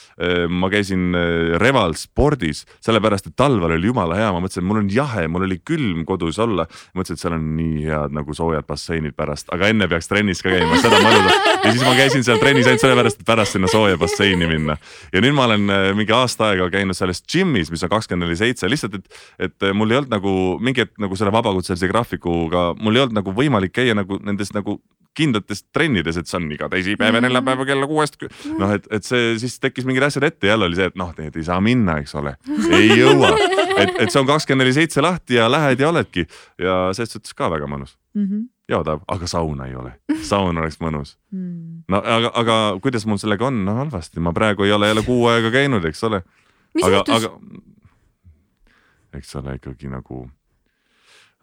ma 0.49 0.69
käisin 0.69 1.15
Reval 1.57 1.93
spordis, 1.93 2.65
sellepärast 2.81 3.27
et 3.27 3.35
talvel 3.35 3.71
oli 3.71 3.87
jumala 3.87 4.15
hea, 4.15 4.31
ma 4.31 4.39
mõtlesin, 4.39 4.63
mul 4.63 4.77
on 4.77 4.89
jahe, 4.91 5.27
mul 5.27 5.43
oli 5.43 5.59
külm 5.65 6.05
kodus 6.05 6.39
olla. 6.39 6.65
mõtlesin, 6.95 7.13
et 7.13 7.19
seal 7.19 7.33
on 7.33 7.55
nii 7.55 7.85
head 7.85 8.11
nagu 8.11 8.33
soojad 8.33 8.65
basseinid 8.67 9.15
pärast, 9.15 9.47
aga 9.53 9.67
enne 9.67 9.87
peaks 9.87 10.07
trennis 10.07 10.41
ka 10.41 10.49
käima, 10.49 10.77
seda 10.81 10.99
mõnuda. 10.99 11.31
ja 11.63 11.71
siis 11.71 11.83
ma 11.83 11.95
käisin 11.95 12.23
seal 12.23 12.37
trennis 12.37 12.67
ainult 12.67 12.81
sellepärast, 12.81 13.19
et 13.19 13.25
pärast 13.25 13.51
sinna 13.51 13.67
sooja 13.67 13.97
basseini 13.97 14.47
minna. 14.47 14.77
ja 15.13 15.21
nüüd 15.21 15.33
ma 15.33 15.45
olen 15.45 15.95
mingi 15.95 16.11
aasta 16.11 16.49
aega 16.49 16.69
käinud 16.69 16.95
selles 16.95 17.23
džimmis, 17.23 17.71
mis 17.71 17.83
on 17.83 17.89
kakskümmend 17.89 18.27
neli 18.27 18.35
seitse, 18.35 18.69
lihtsalt, 18.69 18.95
et, 18.95 19.05
et 19.39 19.69
mul 19.73 19.91
ei 19.91 19.97
olnud 19.97 20.08
nagu 20.11 20.31
mingi 20.63 20.85
hetk 20.85 20.99
nagu 21.01 21.17
selle 21.19 21.33
vabakutselise 21.35 21.89
graafikuga, 21.91 22.71
mul 22.79 22.97
ei 22.97 23.05
olnud 23.05 23.19
nagu 23.21 23.33
võimalik 23.35 23.75
käia 23.75 23.97
nagu 23.97 24.19
nendes 24.23 24.53
nagu 24.55 24.79
kindlates 25.17 25.63
trennides, 25.73 26.19
et 26.19 26.29
see 26.29 26.37
on 26.37 26.45
iga 26.53 26.69
teisipäev 26.71 27.17
ja 27.17 27.21
neljapäev 27.23 27.63
kella 27.67 27.87
kuuest. 27.89 28.21
noh, 28.59 28.75
et, 28.75 28.85
et 28.93 29.05
see 29.05 29.33
siis 29.41 29.57
tekkis 29.59 29.87
mingid 29.87 30.05
asjad 30.05 30.27
ette, 30.27 30.47
jälle 30.47 30.69
oli 30.69 30.77
see, 30.79 30.89
et 30.91 30.99
noh, 30.99 31.11
need 31.17 31.35
ei 31.39 31.47
saa 31.47 31.59
minna, 31.63 31.97
eks 32.03 32.15
ole, 32.19 32.35
ei 32.77 32.93
jõua. 33.01 33.33
et, 33.81 33.95
et 34.05 34.07
see 34.11 34.21
on 34.21 34.29
kakskümmend 34.29 34.65
neli 34.65 34.75
seitse 34.77 35.03
lahti 35.03 35.39
ja 35.39 35.49
lähed 35.51 35.81
ja 35.81 35.89
oledki. 35.89 36.25
Ja 36.61 36.77
selles 36.95 37.15
suhtes 37.15 37.35
ka 37.35 37.51
väga 37.51 37.69
mõnus. 37.69 37.97
Mm. 38.13 38.25
-hmm 38.29 38.47
jaodav, 38.69 38.99
aga 39.09 39.27
sauna 39.27 39.65
ei 39.65 39.73
ole, 39.73 39.95
saun 40.21 40.57
oleks 40.61 40.75
mõnus. 40.77 41.15
Mm.. 41.33 41.79
no 41.89 42.01
aga, 42.05 42.29
aga 42.37 42.57
kuidas 42.83 43.07
mul 43.09 43.17
sellega 43.17 43.47
on, 43.47 43.63
no 43.65 43.73
halvasti, 43.79 44.21
ma 44.21 44.33
praegu 44.35 44.67
ei 44.67 44.73
ole 44.75 44.91
jälle 44.91 45.01
kuu 45.07 45.23
aega 45.31 45.49
käinud, 45.49 45.85
eks 45.89 46.03
ole. 46.05 46.21
aga, 46.83 47.01
aga 47.01 47.31
eks 49.17 49.35
ole 49.39 49.55
ikkagi 49.59 49.89
nagu 49.91 50.25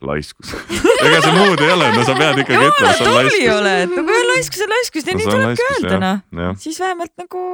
laiskus 0.04 0.52
ega 1.06 1.20
see 1.24 1.32
muud 1.32 1.60
ei 1.64 1.70
ole, 1.72 1.86
no 1.94 2.02
sa 2.04 2.14
pead 2.18 2.40
ikkagi 2.42 2.66
ütlema, 2.68 2.92
see 2.98 3.06
on 3.06 3.14
laiskus. 3.16 3.52
oled, 3.54 3.92
no 3.94 4.02
kui 4.04 4.16
on 4.16 4.26
laiskus, 4.28 4.62
on 4.64 4.72
laiskus 4.74 5.06
ja 5.06 5.14
no, 5.14 5.20
nii 5.20 5.28
tulebki 5.30 5.66
öelda 5.66 6.10
noh. 6.36 6.56
siis 6.60 6.80
vähemalt 6.82 7.12
nagu 7.22 7.44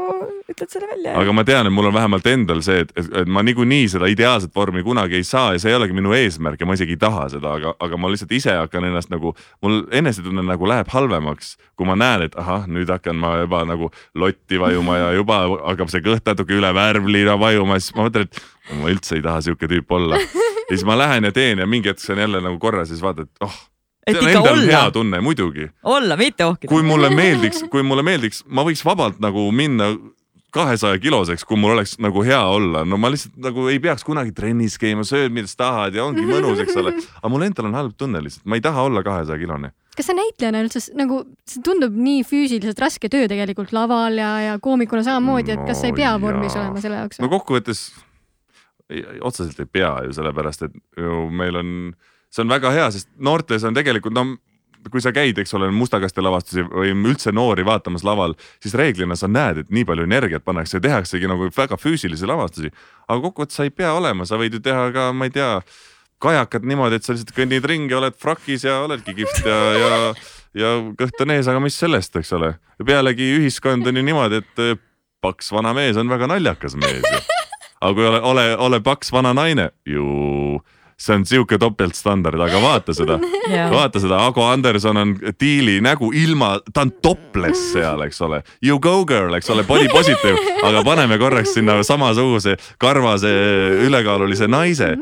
ütled 0.51 0.73
selle 0.73 0.89
välja. 0.91 1.13
aga 1.21 1.35
ma 1.39 1.45
tean, 1.47 1.71
et 1.71 1.75
mul 1.77 1.87
on 1.93 1.95
vähemalt 1.95 2.27
endal 2.33 2.65
see, 2.67 2.81
et, 2.83 2.91
et, 2.99 3.11
et 3.23 3.31
ma 3.31 3.45
niikuinii 3.47 3.87
seda 3.95 4.11
ideaalset 4.11 4.55
vormi 4.57 4.83
kunagi 4.87 5.21
ei 5.21 5.27
saa 5.29 5.53
ja 5.55 5.63
see 5.63 5.71
ei 5.71 5.79
olegi 5.79 5.95
minu 5.95 6.17
eesmärk 6.19 6.63
ja 6.63 6.67
ma 6.67 6.75
isegi 6.79 6.97
ei 6.97 7.03
taha 7.05 7.29
seda, 7.37 7.55
aga, 7.61 7.77
aga 7.79 8.01
ma 8.03 8.11
lihtsalt 8.11 8.35
ise 8.35 8.57
hakkan 8.59 8.89
ennast 8.91 9.13
nagu, 9.15 9.37
mul 9.63 9.85
enesetunne 9.95 10.43
nagu 10.47 10.71
läheb 10.71 10.91
halvemaks, 10.91 11.55
kui 11.79 11.87
ma 11.87 11.95
näen, 11.99 12.27
et 12.27 12.35
ahah, 12.43 12.67
nüüd 12.67 12.91
hakkan 12.91 13.23
ma 13.23 13.37
juba 13.45 13.63
nagu 13.71 13.93
lotti 14.19 14.59
vajuma 14.59 14.99
ja 14.99 15.13
juba 15.15 15.45
hakkab 15.53 15.95
see 15.95 16.03
kõht 16.03 16.27
natuke 16.27 16.59
üle 16.59 16.75
värvlina 16.75 17.39
vajuma, 17.39 17.79
siis 17.79 17.95
ma 17.95 18.09
mõtlen, 18.09 18.27
et 18.27 18.43
ma 18.79 18.93
üldse 18.93 19.19
ei 19.19 19.25
taha 19.25 19.43
sihuke 19.45 19.69
tüüp 19.71 19.93
olla. 19.99 20.21
ja 20.71 20.71
siis 20.71 20.87
ma 20.89 20.97
lähen 20.99 21.29
ja 21.29 21.35
teen 21.35 21.63
ja 21.63 21.69
mingi 21.69 21.93
hetk 21.93 22.03
see 22.03 22.17
on 22.17 22.25
jälle 22.25 22.41
nagu 22.45 22.59
korras 22.63 22.89
ja 22.89 22.97
siis 22.97 23.05
vaatad, 23.05 23.29
et 23.29 23.47
oh. 23.47 23.61
et 24.07 24.17
ikka 24.17 24.41
olla. 24.41 24.65
hea 24.71 24.91
tunne, 24.95 25.21
muidugi. 25.21 25.69
olla, 25.83 26.17
mitte 26.17 26.45
ohkida. 26.45 26.71
kui 26.73 26.83
mulle 26.87 27.11
meeldiks, 27.15 27.65
kui 27.71 27.83
mulle 27.87 28.03
meeldiks, 28.07 28.45
ma 28.49 28.65
võiks 28.67 28.85
vabalt 28.87 29.21
nagu 29.23 29.51
minna 29.53 29.93
kahesaja 30.53 30.99
kiloseks, 31.01 31.47
kui 31.49 31.57
mul 31.57 31.73
oleks 31.79 31.97
nagu 32.03 32.23
hea 32.27 32.41
olla, 32.45 32.83
no 32.85 32.99
ma 33.01 33.09
lihtsalt 33.13 33.39
nagu 33.41 33.71
ei 33.73 33.79
peaks 33.81 34.05
kunagi 34.05 34.35
trennis 34.37 34.77
käima, 34.81 35.05
sööd 35.09 35.33
mida 35.33 35.49
sa 35.49 35.63
tahad 35.65 35.97
ja 35.97 36.05
ongi 36.05 36.27
mõnus, 36.29 36.61
eks 36.61 36.77
ole. 36.77 36.93
aga 37.21 37.31
mul 37.33 37.47
endal 37.47 37.71
on 37.71 37.79
halb 37.79 37.95
tunne 37.97 38.21
lihtsalt, 38.25 38.45
ma 38.45 38.61
ei 38.61 38.65
taha 38.65 38.85
olla 38.91 39.05
kahesaja 39.07 39.41
kilone 39.41 39.73
kas 39.97 40.09
sa 40.09 40.15
näitlejana 40.17 40.63
üldse 40.65 40.81
nagu, 40.97 41.19
see 41.49 41.61
tundub 41.65 41.97
nii 42.01 42.23
füüsiliselt 42.25 42.79
raske 42.81 43.11
töö 43.13 43.27
tegelikult 43.29 43.75
laval 43.77 44.17
ja, 44.17 44.31
ja 44.41 44.55
koomikuna 44.63 45.05
samamoodi, 45.05 45.53
et 45.53 45.67
kas 45.69 45.83
sa 45.83 45.91
ei 45.91 45.97
pea 45.97 46.15
No 46.17 46.23
vormis 46.23 46.57
olema 46.57 46.81
selle 46.81 47.03
jaoks 47.03 47.21
no 47.21 47.29
kokkuvõttes 47.33 47.91
otseselt 49.21 49.61
ei 49.63 49.69
pea 49.71 49.93
ju 50.07 50.17
sellepärast, 50.17 50.67
et 50.69 50.79
ju 50.99 51.27
meil 51.33 51.59
on, 51.61 51.75
see 52.33 52.45
on 52.45 52.53
väga 52.53 52.73
hea, 52.75 52.89
sest 52.95 53.11
noortes 53.19 53.65
on 53.69 53.77
tegelikult 53.77 54.17
no 54.17 54.27
kui 54.91 55.03
sa 55.03 55.13
käid, 55.15 55.39
eks 55.39 55.55
ole, 55.55 55.69
mustakaste 55.75 56.23
lavastusi 56.25 56.65
või 56.67 56.91
üldse 56.91 57.33
noori 57.35 57.65
vaatamas 57.67 58.03
laval, 58.07 58.35
siis 58.63 58.75
reeglina 58.79 59.17
sa 59.19 59.29
näed, 59.31 59.63
et 59.63 59.71
nii 59.71 59.87
palju 59.87 60.07
energiat 60.09 60.45
pannakse 60.45 60.79
ja 60.79 60.83
tehaksegi 60.83 61.31
nagu 61.31 61.47
väga 61.55 61.79
füüsilisi 61.79 62.27
lavastusi. 62.27 62.73
aga 63.07 63.21
kokkuvõttes 63.23 63.61
sa 63.61 63.67
ei 63.69 63.71
pea 63.71 63.93
olema, 63.95 64.27
sa 64.27 64.41
võid 64.41 64.59
ju 64.59 64.61
teha 64.65 64.89
ka, 64.95 65.13
ma 65.13 65.29
ei 65.29 65.35
tea, 65.35 65.61
kajakad 66.23 66.67
niimoodi, 66.67 66.99
et 66.99 67.05
sa 67.05 67.15
lihtsalt 67.15 67.35
kõnnid 67.37 67.67
ringi, 67.67 67.95
oled 67.95 68.17
frakis 68.19 68.65
ja 68.65 68.81
oledki 68.83 69.15
kihvt 69.19 69.47
ja, 69.47 69.59
ja, 69.79 70.15
ja 70.55 70.73
kõht 70.99 71.23
on 71.25 71.35
ees, 71.35 71.51
aga 71.51 71.63
mis 71.63 71.79
sellest, 71.79 72.17
eks 72.19 72.33
ole. 72.39 72.55
pealegi 72.87 73.29
ühiskond 73.39 73.87
on 73.87 73.97
ju 73.97 74.07
niimoodi, 74.07 74.43
et 74.43 74.83
paks 75.23 75.53
vana 75.55 75.75
mees 75.77 75.99
on 75.99 76.11
väga 76.11 76.31
naljakas 76.31 76.79
mees 76.79 77.07
ju. 77.07 77.42
Aga 77.83 77.95
kui 77.99 78.07
ole, 78.07 78.21
ole, 78.31 78.45
ole 78.69 78.81
paks 78.85 79.11
vana 79.13 79.35
naine, 79.35 79.71
ju 79.89 80.61
see 81.03 81.17
on 81.19 81.25
sihuke 81.27 81.59
topeltstandard, 81.59 82.41
aga 82.45 82.61
vaata 82.63 82.95
seda 82.95 83.17
vaata 83.77 84.03
seda, 84.03 84.21
Ago 84.27 84.45
Anderson 84.47 85.01
on 85.01 85.15
diili 85.41 85.81
nägu 85.83 86.13
ilma, 86.15 86.55
ta 86.73 86.85
on 86.87 86.93
topless 87.03 87.73
seal, 87.73 88.05
eks 88.07 88.21
ole. 88.23 88.43
You 88.65 88.79
go 88.83 89.03
girl, 89.09 89.35
eks 89.35 89.51
ole, 89.51 89.65
body 89.67 89.89
positive, 89.91 90.37
aga 90.63 90.85
paneme 90.87 91.19
korraks 91.19 91.57
sinna 91.57 91.81
samasuguse 91.87 92.57
karvase 92.83 93.33
ülekaalulise 93.89 94.49
naise. 94.51 94.95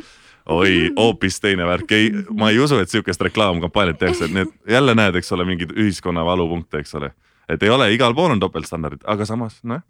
oi, 0.51 0.89
hoopis 0.97 1.37
teine 1.39 1.67
värk, 1.69 1.93
ei, 1.95 2.09
ma 2.35 2.49
ei 2.51 2.59
usu, 2.59 2.81
et 2.81 2.91
sihukest 2.91 3.21
reklaamkampaaniat 3.23 4.01
tehakse, 4.01 4.25
et 4.27 4.35
need 4.35 4.49
jälle 4.73 4.97
näed, 4.99 5.21
eks 5.21 5.31
ole, 5.37 5.45
mingeid 5.47 5.77
ühiskonna 5.77 6.25
valupunkte, 6.27 6.81
eks 6.81 6.97
ole. 6.99 7.13
et 7.49 7.63
ei 7.63 7.71
ole, 7.71 7.93
igal 7.95 8.17
pool 8.17 8.33
on 8.33 8.41
topeltstandardid, 8.41 9.05
aga 9.07 9.29
samas 9.29 9.61
nojah, 9.63 9.85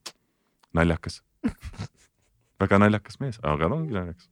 naljakas. 0.77 1.23
väga 2.61 2.82
naljakas 2.85 3.20
mees, 3.23 3.41
aga 3.43 3.69
ta 3.69 3.74
ongi 3.74 3.97
naljakas 3.97 4.28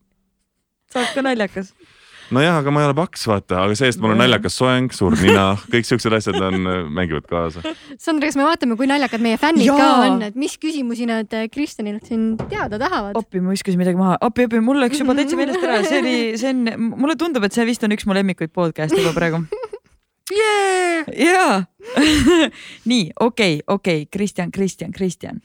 sa 0.88 1.02
oled 1.02 1.14
ka 1.14 1.24
naljakas. 1.24 1.72
nojah, 2.32 2.59
aga 2.60 2.72
ma 2.72 2.82
ei 2.82 2.88
ole 2.90 2.94
paks, 2.96 3.22
vaata, 3.28 3.60
aga 3.64 3.76
see-eest 3.76 4.00
mul 4.05 4.12
on 4.12 4.18
naljakas 4.20 4.56
soeng, 4.60 4.92
suur 4.92 5.14
nina, 5.20 5.50
kõik 5.72 5.88
siuksed 5.88 6.16
asjad 6.16 6.36
on, 6.44 6.56
mängivad 6.92 7.24
kaasa. 7.28 7.62
Sandra, 8.00 8.28
kas 8.28 8.36
me 8.36 8.44
vaatame, 8.44 8.76
kui 8.76 8.88
naljakad 8.88 9.24
meie 9.24 9.40
fännid 9.40 9.64
Jaa. 9.68 9.76
ka 9.80 9.88
on, 10.05 10.26
et 10.28 10.36
mis 10.36 10.59
küsimusi 10.60 11.09
nad 11.09 11.32
äh, 11.36 11.48
Kristjanilt 11.52 12.09
siin 12.09 12.34
teada 12.48 12.80
tahavad? 12.80 13.16
appi, 13.20 13.40
ma 13.44 13.56
viskasin 13.56 13.80
midagi 13.80 14.00
maha, 14.00 14.18
appi, 14.28 14.48
appi, 14.48 14.60
mul 14.64 14.80
läks 14.84 15.00
juba 15.05 15.16
täitsa 15.16 15.38
meelest 15.40 15.64
ära, 15.64 15.80
see 15.88 16.02
oli, 16.05 16.18
see 16.40 16.52
on, 16.52 16.92
mulle 17.00 17.16
tundub, 17.20 17.48
et 17.48 17.56
see 17.56 17.68
vist 17.68 17.84
on 17.88 17.96
üks 17.96 18.09
mu 18.09 18.16
lemmikuid 18.16 18.52
podcast'e 18.52 19.00
juba 19.00 19.16
praegu 19.16 19.44
yeah!. 20.32 21.05
jaa 21.16 21.64
nii, 22.90 23.10
okei 23.20 23.55
okay,, 23.59 23.62
okei 23.66 24.02
okay., 24.02 24.06
Kristjan, 24.12 24.50
Kristjan, 24.50 24.92
Kristjan. 24.92 25.40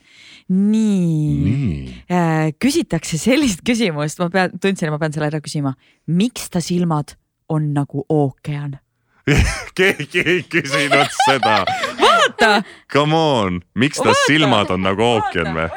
nii, 0.48 1.40
nii 1.44 1.74
Äh, 2.10 2.52
küsitakse 2.60 3.16
sellist 3.18 3.62
küsimust, 3.64 4.18
ma 4.20 4.28
pean, 4.28 4.52
tundsin, 4.60 4.88
et 4.88 4.92
ma 4.92 4.98
pean 5.00 5.14
selle 5.14 5.30
ära 5.30 5.40
küsima. 5.40 5.74
miks 6.06 6.50
ta 6.52 6.60
silmad 6.60 7.16
on 7.48 7.72
nagu 7.72 8.04
ookean? 8.08 8.78
keegi 9.78 10.20
ei 10.20 10.42
küsinud 10.44 11.08
seda. 11.24 11.62
vaata. 12.00 12.62
Come 12.92 13.16
on, 13.16 13.62
miks 13.74 14.02
ta 14.04 14.12
silmad 14.26 14.70
on 14.70 14.84
nagu 14.84 15.06
ookean 15.14 15.54
või? 15.56 15.70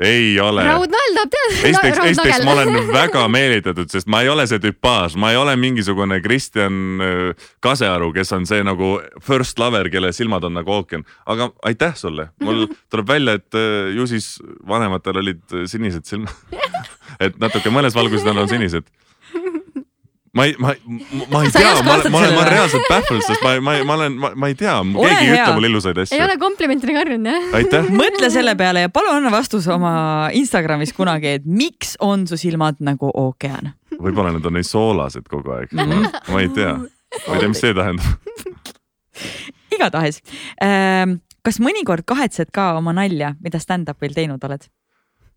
Ei 0.00 0.40
ole. 0.40 0.64
raudnall 0.64 1.14
tahab 1.16 1.30
teada. 1.32 1.68
esiteks, 1.68 2.00
esiteks 2.10 2.44
ma 2.44 2.52
olen 2.52 2.90
väga 2.92 3.22
meelitatud, 3.32 3.88
sest 3.92 4.10
ma 4.12 4.20
ei 4.24 4.28
ole 4.28 4.44
see 4.48 4.60
tüpaaž, 4.60 5.16
ma 5.20 5.30
ei 5.32 5.40
ole 5.40 5.54
mingisugune 5.60 6.18
Kristjan 6.24 6.76
äh, 7.00 7.48
Kasearu, 7.64 8.10
kes 8.16 8.32
on 8.36 8.44
see 8.48 8.60
nagu 8.66 8.96
first 9.24 9.58
lover, 9.62 9.88
kelle 9.92 10.12
silmad 10.16 10.44
on 10.44 10.58
nagu 10.58 10.74
ookean. 10.76 11.06
aga 11.26 11.50
aitäh 11.70 11.96
sulle, 11.96 12.28
mul 12.44 12.66
tuleb 12.92 13.08
välja, 13.08 13.38
et 13.40 13.56
äh, 13.56 13.94
ju 13.96 14.06
siis 14.10 14.36
vanematel 14.68 15.22
olid 15.22 15.42
äh, 15.52 15.64
sinised 15.70 16.04
silmad. 16.04 16.36
et 17.24 17.40
natuke 17.40 17.72
mõnes 17.72 17.96
valguses 17.96 18.26
nad 18.28 18.44
on 18.44 18.52
sinised 18.52 18.84
ma 20.36 20.44
ei, 20.46 20.54
ma, 20.60 20.74
ma 21.32 21.40
ei 21.42 21.48
ei 21.48 21.54
tea, 21.54 21.72
ma 21.82 21.94
vastata, 21.94 22.10
ma 22.12 22.20
olen, 22.20 22.34
ma 22.34 22.42
olen 22.42 22.50
reaalselt 22.52 22.88
baffled, 22.90 23.24
sest 23.24 23.44
ma, 23.44 23.54
ma, 23.64 23.76
ma 23.88 23.96
olen, 23.96 24.18
ma 24.20 24.50
ei 24.50 24.56
tea, 24.58 24.74
keegi 24.84 25.24
ei 25.24 25.32
ütle 25.32 25.56
mulle 25.56 25.70
ilusaid 25.72 26.00
ei 26.00 26.06
asju. 26.06 26.20
ole 26.26 26.36
komplimentidega 26.42 27.02
harjunud 27.02 27.32
jah? 27.32 27.48
aitäh. 27.60 27.90
mõtle 28.02 28.30
selle 28.34 28.56
peale 28.58 28.86
ja 28.86 28.92
palun 28.92 29.18
anna 29.20 29.32
vastus 29.34 29.68
oma 29.72 29.94
Instagramis 30.36 30.92
kunagi, 30.96 31.36
et 31.40 31.48
miks 31.48 31.96
on 32.04 32.26
su 32.28 32.38
silmad 32.40 32.82
nagu 32.84 33.10
ookean. 33.12 33.72
võib-olla 33.96 34.34
nad 34.36 34.46
on 34.46 34.58
nii 34.58 34.68
soolased 34.68 35.28
kogu 35.30 35.56
aeg, 35.56 35.76
ma 35.76 36.42
ei 36.42 36.52
tea, 36.54 36.76
ma 36.76 37.36
ei 37.36 37.44
tea, 37.44 37.52
mis 37.52 37.64
see 37.64 37.76
tähendab. 37.76 38.16
igatahes, 39.76 40.20
kas 41.46 41.60
mõnikord 41.62 42.06
kahetsed 42.08 42.52
ka 42.54 42.74
oma 42.80 42.94
nalja, 42.96 43.34
mida 43.42 43.60
stand-up'il 43.62 44.16
teinud 44.16 44.42
oled? 44.48 44.66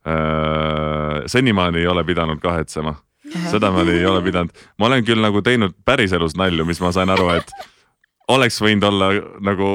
Äh, 0.07 1.23
senimaani 1.27 1.83
ei 1.83 1.87
ole 1.91 2.05
pidanud 2.07 2.39
kahetsema, 2.43 2.95
seda 3.53 3.71
ma 3.73 3.83
ei 3.87 4.05
ole 4.09 4.21
pidanud, 4.25 4.53
ma 4.79 4.89
olen 4.89 5.05
küll 5.07 5.21
nagu 5.23 5.41
teinud 5.45 5.75
päriselus 5.85 6.35
nalju, 6.39 6.65
mis 6.69 6.81
ma 6.83 6.91
sain 6.95 7.09
aru, 7.13 7.29
et 7.37 7.51
oleks 8.29 8.59
võinud 8.61 8.85
olla 8.89 9.11
nagu 9.45 9.73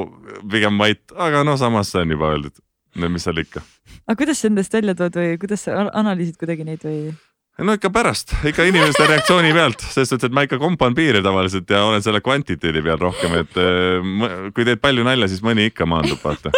pigem 0.51 0.79
vait, 0.79 1.03
aga 1.17 1.45
no 1.47 1.57
samas 1.61 1.91
see 1.93 2.03
on 2.05 2.15
juba 2.17 2.33
öeldud. 2.35 2.57
no 2.95 3.09
mis 3.11 3.25
seal 3.27 3.39
ikka, 3.43 3.63
aga 4.07 4.19
kuidas 4.21 4.39
sa 4.43 4.47
endast 4.51 4.75
välja 4.75 4.95
tood 4.99 5.17
või 5.19 5.39
kuidas 5.43 5.65
sa 5.67 5.79
an- 5.83 5.95
analüüsid 6.05 6.37
kuidagi 6.39 6.67
neid 6.67 6.85
või? 6.87 7.15
no 7.59 7.75
ikka 7.79 7.91
pärast, 7.95 8.35
ikka 8.47 8.67
inimeste 8.71 9.07
reaktsiooni 9.11 9.51
pealt, 9.55 9.83
selles 9.83 10.11
suhtes, 10.11 10.29
et 10.31 10.35
ma 10.35 10.43
ikka 10.47 10.59
kompan 10.63 10.95
piire 10.95 11.23
tavaliselt 11.23 11.71
ja 11.71 11.85
olen 11.87 12.03
selle 12.03 12.23
kvantiteedi 12.23 12.83
peal 12.83 12.99
rohkem, 13.03 13.35
et 13.43 13.59
mõ- 14.03 14.33
kui 14.55 14.67
teed 14.67 14.83
palju 14.83 15.07
nalja, 15.07 15.29
siis 15.31 15.43
mõni 15.47 15.69
ikka 15.71 15.87
maandub, 15.91 16.19
vaata. 16.23 16.51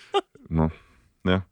noh, 0.58 0.70
jah, 1.26 1.42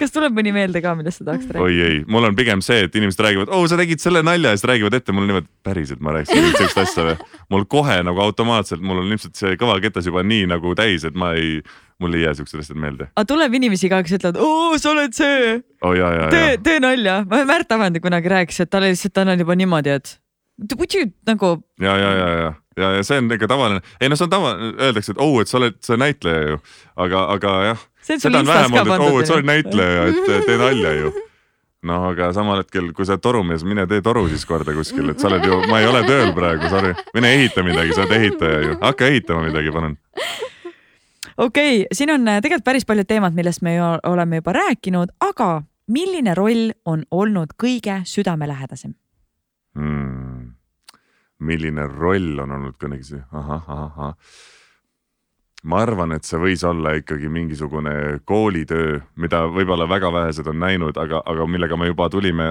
kas 0.00 0.14
tuleb 0.14 0.34
mõni 0.36 0.54
meelde 0.54 0.82
ka, 0.84 0.94
millest 0.98 1.22
sa 1.22 1.28
tahaksid 1.28 1.54
rääkida? 1.56 1.66
oi 1.66 1.86
ei, 1.86 2.00
mul 2.10 2.28
on 2.28 2.38
pigem 2.38 2.62
see, 2.64 2.86
et 2.86 2.98
inimesed 2.98 3.22
räägivad, 3.26 3.52
oo 3.52 3.68
sa 3.70 3.78
tegid 3.80 4.02
selle 4.02 4.24
nalja 4.26 4.54
ja 4.54 4.60
siis 4.60 4.68
räägivad 4.70 4.98
ette 4.98 5.14
mulle 5.14 5.30
niimoodi, 5.30 5.50
päriselt 5.66 6.02
ma 6.04 6.16
rääkisin 6.16 6.46
nüüd 6.46 6.58
siukest 6.58 6.82
asja 6.84 7.06
või. 7.10 7.16
mul 7.52 7.68
kohe 7.76 7.98
nagu 8.06 8.24
automaatselt, 8.24 8.82
mul 8.84 9.02
on 9.02 9.12
ilmselt 9.12 9.38
see 9.38 9.58
kõvaketas 9.60 10.08
juba 10.08 10.24
nii 10.26 10.48
nagu 10.54 10.74
täis, 10.78 11.06
et 11.08 11.18
ma 11.18 11.32
ei, 11.38 11.60
mul 12.02 12.18
ei 12.18 12.26
jää 12.26 12.34
siuksed 12.40 12.64
asjad 12.64 12.80
meelde. 12.80 13.10
aga 13.14 13.28
tuleb 13.28 13.60
inimesi 13.60 13.92
ka, 13.92 14.02
kes 14.06 14.18
ütlevad, 14.18 14.40
oo 14.42 14.80
sa 14.80 14.94
oled 14.94 15.14
see, 15.16 15.60
ja, 15.98 16.10
tee, 16.32 16.56
tee 16.62 16.80
nalja. 16.82 17.22
Märt 17.28 17.72
Avandi 17.74 18.02
kunagi 18.02 18.32
rääkis, 18.32 18.64
et 18.64 18.72
talle 18.72 18.92
lihtsalt 18.92 19.14
tal 19.16 19.32
on 19.32 19.42
juba 19.42 19.56
niimoodi, 19.58 19.96
et 20.00 20.16
you 20.94 21.12
nagu 21.26 21.62
ja, 21.80 21.96
ja, 21.96 22.10
ja, 22.12 22.28
ja, 22.28 22.52
ja, 22.76 22.90
ja 22.96 23.04
see 23.04 23.18
on 23.18 23.32
ikka 23.32 23.48
tavaline, 23.48 23.80
ei 24.00 24.08
no 24.08 24.16
see 24.16 24.26
on 24.26 24.32
tava, 24.32 24.52
öeldakse, 24.58 25.14
et 25.14 25.22
oo, 25.22 25.40
et 25.40 25.50
sa 25.50 25.58
oled 25.58 25.78
see 25.84 25.98
näitleja 26.00 26.52
ju, 26.52 26.60
aga, 26.96 27.24
aga 27.36 27.54
jah, 27.70 27.84
seda 28.06 28.40
on 28.40 28.46
vähem 28.46 28.78
olnud, 28.78 28.94
et 28.94 29.04
oo, 29.08 29.20
et 29.20 29.30
sa 29.30 29.36
oled 29.38 29.48
näitleja, 29.48 30.08
et 30.10 30.48
tee 30.48 30.58
nalja 30.60 30.96
ju 31.00 31.12
noh, 31.88 32.06
aga 32.12 32.30
samal 32.34 32.62
hetkel, 32.62 32.92
kui 32.94 33.06
sa 33.06 33.16
oled 33.16 33.24
torumees, 33.24 33.64
mine 33.66 33.86
tee 33.90 34.02
toru 34.04 34.24
siis 34.30 34.44
korda 34.46 34.74
kuskil, 34.76 35.10
et 35.12 35.22
sa 35.22 35.28
oled 35.30 35.44
ju, 35.46 35.58
ma 35.70 35.82
ei 35.82 35.88
ole 35.90 36.04
tööl 36.06 36.30
praegu, 36.36 36.70
sorry, 36.70 36.94
mine 37.16 37.34
ehita 37.38 37.64
midagi, 37.66 37.96
sa 37.96 38.04
oled 38.04 38.16
ehitaja 38.18 38.62
ju, 38.66 38.78
hakka 38.82 39.10
ehitama 39.10 39.44
midagi, 39.48 39.74
palun. 39.74 39.98
okei 41.36 41.82
okay,, 41.82 41.84
siin 41.92 42.14
on 42.14 42.28
äh, 42.30 42.40
tegelikult 42.44 42.68
päris 42.70 42.86
paljud 42.88 43.10
teemad, 43.10 43.36
millest 43.38 43.66
me 43.66 43.76
ju 43.76 43.90
oleme 44.12 44.42
juba 44.42 44.54
rääkinud, 44.60 45.14
aga 45.26 45.50
milline 45.90 46.34
roll 46.38 46.70
on 46.86 47.04
olnud 47.10 47.56
kõige 47.58 48.02
südamelähedasem? 48.08 48.94
mm.. 49.74 50.50
milline 51.42 51.86
roll 51.90 52.38
on 52.44 52.58
olnud 52.58 52.78
kunagi 52.78 53.14
see, 53.14 53.22
ahah, 53.32 53.62
ahah, 53.66 53.86
ahah. 53.90 54.50
Ma 55.62 55.78
arvan, 55.84 56.10
et 56.16 56.26
see 56.26 56.40
võis 56.42 56.62
olla 56.66 56.96
ikkagi 56.98 57.28
mingisugune 57.30 57.94
koolitöö, 58.26 58.98
mida 59.22 59.44
võib-olla 59.46 59.86
väga 59.90 60.10
vähesed 60.14 60.48
on 60.50 60.58
näinud, 60.58 60.96
aga, 60.98 61.20
aga 61.28 61.46
millega 61.46 61.78
me 61.78 61.86
juba 61.86 62.08
tulime, 62.10 62.48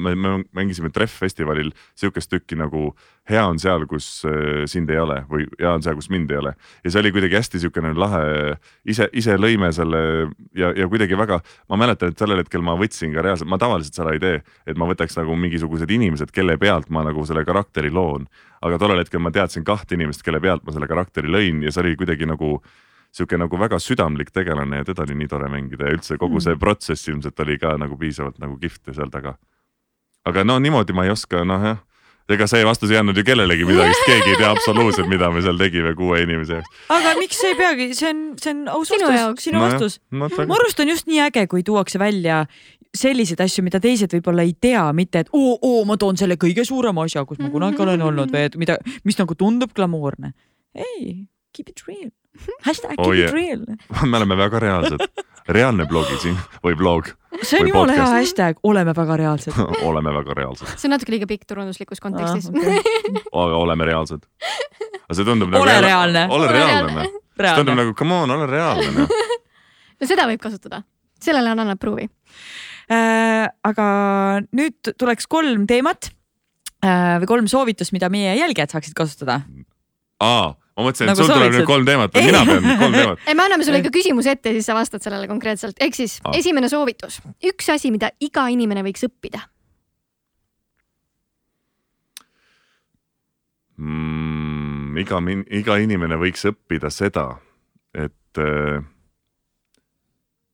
me, 0.00 0.14
me 0.14 0.32
mängisime 0.56 0.88
Treff-festivalil 0.94 1.74
sihukest 1.92 2.32
tükki 2.32 2.56
nagu 2.60 2.94
Hea 3.28 3.40
on 3.48 3.56
seal, 3.60 3.86
kus 3.88 4.06
äh, 4.28 4.64
sind 4.68 4.90
ei 4.92 4.98
ole 5.00 5.22
või 5.28 5.46
Hea 5.56 5.70
on 5.72 5.84
seal, 5.84 5.96
kus 5.96 6.10
mind 6.12 6.32
ei 6.32 6.40
ole. 6.40 6.54
ja 6.84 6.90
see 6.92 7.00
oli 7.00 7.12
kuidagi 7.12 7.38
hästi 7.38 7.60
sihukene 7.62 7.94
lahe, 7.96 8.24
ise, 8.88 9.10
ise 9.12 9.36
lõime 9.40 9.70
selle 9.72 10.00
ja, 10.56 10.72
ja 10.76 10.88
kuidagi 10.88 11.16
väga, 11.20 11.40
ma 11.72 11.80
mäletan, 11.80 12.12
et 12.12 12.20
sellel 12.20 12.40
hetkel 12.40 12.64
ma 12.64 12.76
võtsin 12.80 13.12
ka 13.16 13.24
reaalselt, 13.24 13.48
ma 13.48 13.60
tavaliselt 13.60 14.00
seda 14.00 14.16
ei 14.16 14.20
tee, 14.24 14.42
et 14.68 14.80
ma 14.80 14.88
võtaks 14.88 15.16
nagu 15.20 15.36
mingisugused 15.40 15.92
inimesed, 15.92 16.32
kelle 16.36 16.56
pealt 16.60 16.88
ma 16.92 17.04
nagu 17.04 17.24
selle 17.28 17.44
karakteri 17.48 17.92
loon. 17.92 18.28
Aga 18.64 18.80
tollel 18.80 19.02
hetkel 19.02 19.22
ma 19.22 19.32
teadsin 19.34 19.64
kahte 19.66 19.98
inimest, 19.98 20.24
kelle 20.24 20.40
pealt 20.40 20.64
ma 20.64 20.74
selle 20.74 20.88
karakteri 20.90 21.30
lõin 21.30 21.62
ja 21.64 21.72
see 21.74 21.84
oli 21.84 21.96
kuidagi 22.00 22.28
nagu 22.28 22.58
sihuke 23.14 23.38
nagu 23.38 23.58
väga 23.60 23.78
südamlik 23.78 24.32
tegelane 24.34 24.80
ja 24.80 24.86
teda 24.88 25.04
oli 25.06 25.16
nii 25.20 25.30
tore 25.30 25.48
mängida 25.52 25.88
ja 25.88 25.96
üldse 25.96 26.18
kogu 26.18 26.42
see 26.42 26.56
protsess 26.58 27.08
ilmselt 27.10 27.40
oli 27.44 27.58
ka 27.62 27.76
nagu 27.78 27.98
piisavalt 28.00 28.40
nagu 28.42 28.56
kihvt 28.58 28.94
seal 28.96 29.12
taga. 29.12 29.36
aga 30.24 30.44
no 30.44 30.58
niimoodi 30.58 30.96
ma 30.96 31.04
ei 31.04 31.12
oska, 31.12 31.44
noh 31.44 31.62
jah, 31.62 31.82
ega 32.32 32.46
see 32.48 32.64
vastus 32.64 32.90
ei 32.90 32.98
andnud 32.98 33.18
ju 33.20 33.24
kellelegi 33.26 33.66
midagi, 33.68 33.92
sest 33.92 34.06
keegi 34.08 34.32
ei 34.32 34.38
tea 34.40 34.50
absoluutselt, 34.50 35.10
mida 35.12 35.28
me 35.30 35.42
seal 35.44 35.60
tegime 35.60 35.92
kuue 35.98 36.22
inimese 36.24 36.58
jaoks. 36.58 36.78
aga 36.96 37.14
miks 37.20 37.42
ei 37.44 37.58
peagi, 37.58 37.90
see 37.94 38.10
on, 38.10 38.22
see 38.40 38.54
on 38.54 38.64
aus 38.72 38.90
Sinu 38.90 39.10
vastus 39.12 39.48
sinu 39.50 39.62
vastus. 39.62 39.98
no, 40.10 40.30
mu 40.32 40.56
arust 40.56 40.80
on 40.80 40.90
just 40.94 41.10
nii 41.10 41.20
äge, 41.28 41.46
kui 41.52 41.62
tuuakse 41.62 42.00
välja 42.02 42.46
selliseid 42.94 43.40
asju, 43.44 43.64
mida 43.66 43.80
teised 43.82 44.12
võib-olla 44.14 44.44
ei 44.46 44.54
tea, 44.60 44.84
mitte 44.96 45.24
et 45.24 45.30
oo, 45.34 45.56
oo, 45.60 45.84
ma 45.88 45.96
toon 46.00 46.18
selle 46.20 46.36
kõige 46.40 46.64
suurema 46.66 47.04
asja, 47.08 47.24
kus 47.28 47.40
ma 47.42 47.50
kunagi 47.52 47.82
olen 47.82 48.02
olnud 48.06 48.32
või 48.32 48.46
et 48.48 48.58
mida, 48.60 48.78
mis 49.04 49.18
nagu 49.18 49.34
tundub 49.38 49.74
glamuurne. 49.74 50.32
ei, 50.74 51.26
keep 51.54 51.68
it 51.68 51.82
real. 51.88 52.10
hashtag 52.66 52.98
Oh 52.98 53.10
keep 53.10 53.18
yeah. 53.18 53.28
it 53.28 53.34
real. 53.34 53.64
me 54.10 54.16
oleme 54.16 54.36
väga 54.38 54.60
reaalsed, 54.62 55.04
reaalne 55.48 55.86
blogi 55.90 56.16
siin 56.22 56.38
või 56.64 56.78
blog, 56.78 57.10
see 57.42 57.60
on 57.60 57.66
Või 57.66 57.72
jumala 57.74 57.98
hea 57.98 58.08
hashtag, 58.14 58.62
oleme 58.62 58.94
väga 58.96 59.18
reaalsed. 59.22 59.58
oleme 59.90 60.14
väga 60.20 60.38
reaalsed, 60.40 60.74
see 60.78 60.88
on 60.88 60.96
natuke 60.96 61.14
liiga 61.14 61.28
pikk 61.30 61.46
turunduslikus 61.50 62.02
kontekstis 62.02 62.50
Ah, 62.50 62.58
okei. 62.58 63.22
aga 63.44 63.60
oleme 63.66 63.90
reaalsed. 63.90 64.26
aga 65.04 65.18
see 65.18 65.26
tundub 65.26 65.50
nagu. 65.52 65.62
Ole 65.66 65.78
reaalne. 65.84 66.26
ole 66.30 66.50
reaalne. 66.52 66.92
noh. 67.02 67.14
see 67.38 67.56
tundub 67.60 67.80
nagu 67.82 67.94
come 67.98 68.22
on, 68.22 68.34
ole 68.38 68.50
reaalne 68.50 68.90
noh. 68.98 69.16
no 70.00 70.10
seda 70.10 70.26
võib 70.30 70.42
kasutada, 70.42 70.82
sellele 71.22 71.54
on 71.54 71.66
annab 71.66 71.82
pruuvi. 71.82 72.08
Äh, 72.92 73.46
aga 73.64 73.86
nüüd 74.52 74.92
tuleks 75.00 75.24
kolm 75.30 75.64
teemat 75.70 76.10
äh, 76.84 77.16
või 77.22 77.30
kolm 77.30 77.48
soovitust, 77.48 77.94
mida 77.96 78.10
meie 78.12 78.34
jälgijad 78.36 78.74
saaksid 78.74 78.92
kasutada. 78.98 79.38
aa, 80.20 80.50
ma 80.52 80.84
mõtlesin, 80.84 81.08
et 81.08 81.14
Nagu 81.14 81.22
sul 81.24 81.32
tuleb 81.32 81.54
nüüd 81.56 81.68
kolm 81.68 81.88
teemat 81.88 82.12
või 82.12 82.26
mina 82.28 82.44
pean 82.44 82.68
kolm 82.82 82.98
teemat. 82.98 83.24
ei, 83.28 83.34
me 83.38 83.46
anname 83.46 83.64
sulle 83.64 83.80
ikka 83.80 83.94
küsimuse 83.94 84.36
ette 84.36 84.52
ja 84.52 84.58
siis 84.58 84.68
sa 84.68 84.76
vastad 84.76 85.04
sellele 85.04 85.30
konkreetselt. 85.30 85.80
ehk 85.80 85.96
siis 85.96 86.18
Ah. 86.24 86.36
esimene 86.36 86.68
soovitus, 86.68 87.22
üks 87.44 87.72
asi, 87.72 87.90
mida 87.94 88.12
iga 88.20 88.46
inimene 88.52 88.84
võiks 88.84 89.08
õppida. 89.08 89.46
mm, 93.80 94.96
iga, 95.02 95.18
iga 95.50 95.76
inimene 95.82 96.18
võiks 96.20 96.44
õppida 96.52 96.90
seda, 96.92 97.30
et 97.94 98.38
äh, 98.38 98.84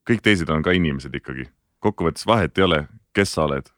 kõik 0.08 0.22
teised 0.22 0.50
on 0.50 0.62
ka 0.62 0.72
inimesed 0.76 1.14
ikkagi. 1.14 1.48
Kokkuvõttes 1.80 2.26
vahet 2.26 2.58
ei 2.58 2.64
ole, 2.64 2.80
kes 3.16 3.34
sa 3.34 3.44
oled. 3.48 3.68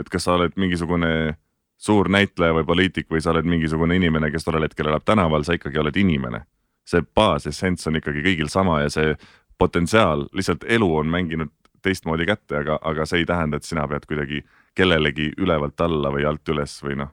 et 0.00 0.08
kas 0.10 0.24
sa 0.26 0.34
oled 0.34 0.56
mingisugune 0.56 1.36
suur 1.78 2.08
näitleja 2.10 2.54
või 2.54 2.64
poliitik 2.66 3.10
või 3.10 3.20
sa 3.22 3.30
oled 3.30 3.46
mingisugune 3.46 3.96
inimene, 3.96 4.30
kes 4.30 4.44
tollel 4.44 4.66
hetkel 4.66 4.88
elab 4.90 5.04
tänaval, 5.04 5.44
sa 5.44 5.54
ikkagi 5.54 5.78
oled 5.78 5.96
inimene. 5.96 6.44
see 6.84 7.02
baasessents 7.14 7.86
on 7.86 7.96
ikkagi 7.96 8.22
kõigil 8.22 8.48
sama 8.48 8.80
ja 8.82 8.90
see 8.90 9.14
potentsiaal, 9.58 10.26
lihtsalt 10.32 10.64
elu 10.68 10.96
on 10.96 11.06
mänginud 11.06 11.52
teistmoodi 11.82 12.26
kätte, 12.26 12.56
aga, 12.56 12.78
aga 12.82 13.06
see 13.06 13.22
ei 13.22 13.26
tähenda, 13.26 13.56
et 13.56 13.64
sina 13.64 13.86
pead 13.88 14.06
kuidagi 14.06 14.42
kellelegi 14.74 15.32
ülevalt 15.38 15.80
alla 15.80 16.10
või 16.10 16.24
alt 16.28 16.48
üles 16.48 16.80
või 16.82 16.96
noh 16.96 17.12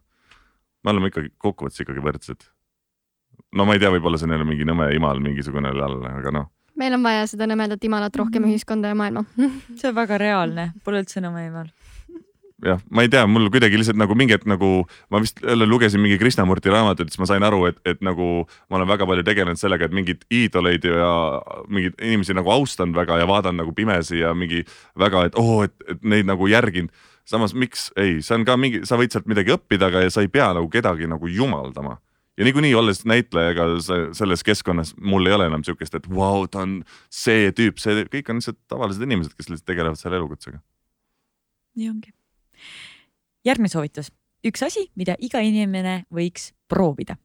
me 0.84 0.94
oleme 0.94 1.12
ikkagi 1.12 1.32
kokkuvõttes 1.42 1.84
ikkagi 1.84 2.04
võrdsed. 2.04 2.48
no 3.56 3.66
ma 3.66 3.76
ei 3.76 3.82
tea, 3.84 3.92
võib-olla 3.94 4.20
see 4.20 4.30
on 4.30 4.36
jälle 4.36 4.48
mingi 4.48 4.68
nõme 4.68 4.90
imal 4.96 5.22
mingisugune 5.24 5.72
all, 5.72 6.02
aga 6.08 6.34
noh, 6.34 6.50
meil 6.80 6.96
on 6.96 7.04
vaja 7.06 7.28
seda 7.30 7.48
nõmedat 7.50 7.84
imalat 7.88 8.16
rohkem 8.20 8.48
ühiskonda 8.50 8.92
ja 8.92 8.98
maailma. 8.98 9.26
see 9.80 9.92
on 9.92 9.98
väga 9.98 10.20
reaalne, 10.22 10.72
pole 10.86 11.04
üldse 11.04 11.20
enam 11.22 11.38
eemal. 11.42 11.70
jah, 12.62 12.82
ma 12.94 13.02
ei 13.02 13.10
tea, 13.10 13.24
mul 13.26 13.50
kuidagi 13.50 13.80
lihtsalt 13.80 13.98
nagu 13.98 14.14
mingi 14.18 14.36
hetk 14.36 14.46
nagu 14.50 14.84
ma 15.10 15.22
vist 15.24 15.40
jälle 15.42 15.66
lugesin 15.66 16.02
mingi 16.04 16.20
Krishnamurti 16.22 16.70
raamatut, 16.70 17.10
siis 17.10 17.22
ma 17.22 17.28
sain 17.30 17.44
aru, 17.44 17.64
et, 17.72 17.80
et 17.90 18.04
nagu 18.06 18.28
ma 18.70 18.78
olen 18.78 18.92
väga 18.92 19.08
palju 19.10 19.26
tegelenud 19.26 19.58
sellega, 19.58 19.88
et 19.90 19.96
mingeid 19.98 20.28
iidoleid 20.30 20.86
ja 20.86 21.14
mingeid 21.68 21.98
inimesi 21.98 22.38
nagu 22.38 22.54
austanud 22.54 22.98
väga 22.98 23.18
ja 23.24 23.30
vaadanud 23.30 23.64
nagu 23.64 23.74
pimesi 23.74 24.22
ja 24.22 24.36
mingi 24.38 24.62
väga, 25.00 25.26
et 25.32 25.40
oo 25.42 25.58
oh,, 25.58 25.64
et, 25.66 25.74
et 25.90 26.06
neid 26.06 26.30
nagu 26.30 26.50
järginud. 26.52 26.94
samas 27.26 27.54
miks 27.58 27.90
ei, 27.98 28.20
see 28.22 28.38
on 28.38 28.46
ka 28.46 28.58
mingi, 28.58 28.86
sa 28.86 28.98
võid 29.00 29.14
sealt 29.14 29.30
midagi 29.30 29.54
õppida, 29.56 29.90
aga 29.90 30.06
sa 30.14 30.22
ei 30.22 30.30
pea 30.30 30.52
nagu 30.54 30.70
kedagi 30.70 31.10
nagu 31.10 31.30
jumaldama 31.30 31.98
ja 32.42 32.46
niikuinii 32.46 32.74
olles 32.76 33.04
näitleja, 33.06 33.52
ega 33.54 33.66
se- 33.86 34.08
selles 34.18 34.42
keskkonnas 34.44 34.96
mul 34.98 35.28
ei 35.30 35.34
ole 35.38 35.46
enam 35.46 35.62
siukest, 35.64 35.94
et 35.96 36.08
vau 36.10 36.40
wow,, 36.40 36.48
ta 36.50 36.64
on 36.66 36.80
see 37.14 37.52
tüüp, 37.54 37.78
see, 37.78 38.02
kõik 38.10 38.32
on 38.34 38.40
lihtsalt 38.42 38.58
tavalised 38.72 39.06
inimesed, 39.06 39.36
kes 39.38 39.52
lihtsalt 39.52 39.68
tegelevad 39.70 40.00
selle 40.02 40.18
elukutsega. 40.18 40.58
nii 41.78 41.90
ongi. 41.92 42.14
järgmine 43.46 43.70
soovitus, 43.70 44.10
üks 44.48 44.66
asi, 44.66 44.88
mida 44.98 45.16
iga 45.22 45.44
inimene 45.46 46.02
võiks 46.10 46.50
proovida. 46.68 47.20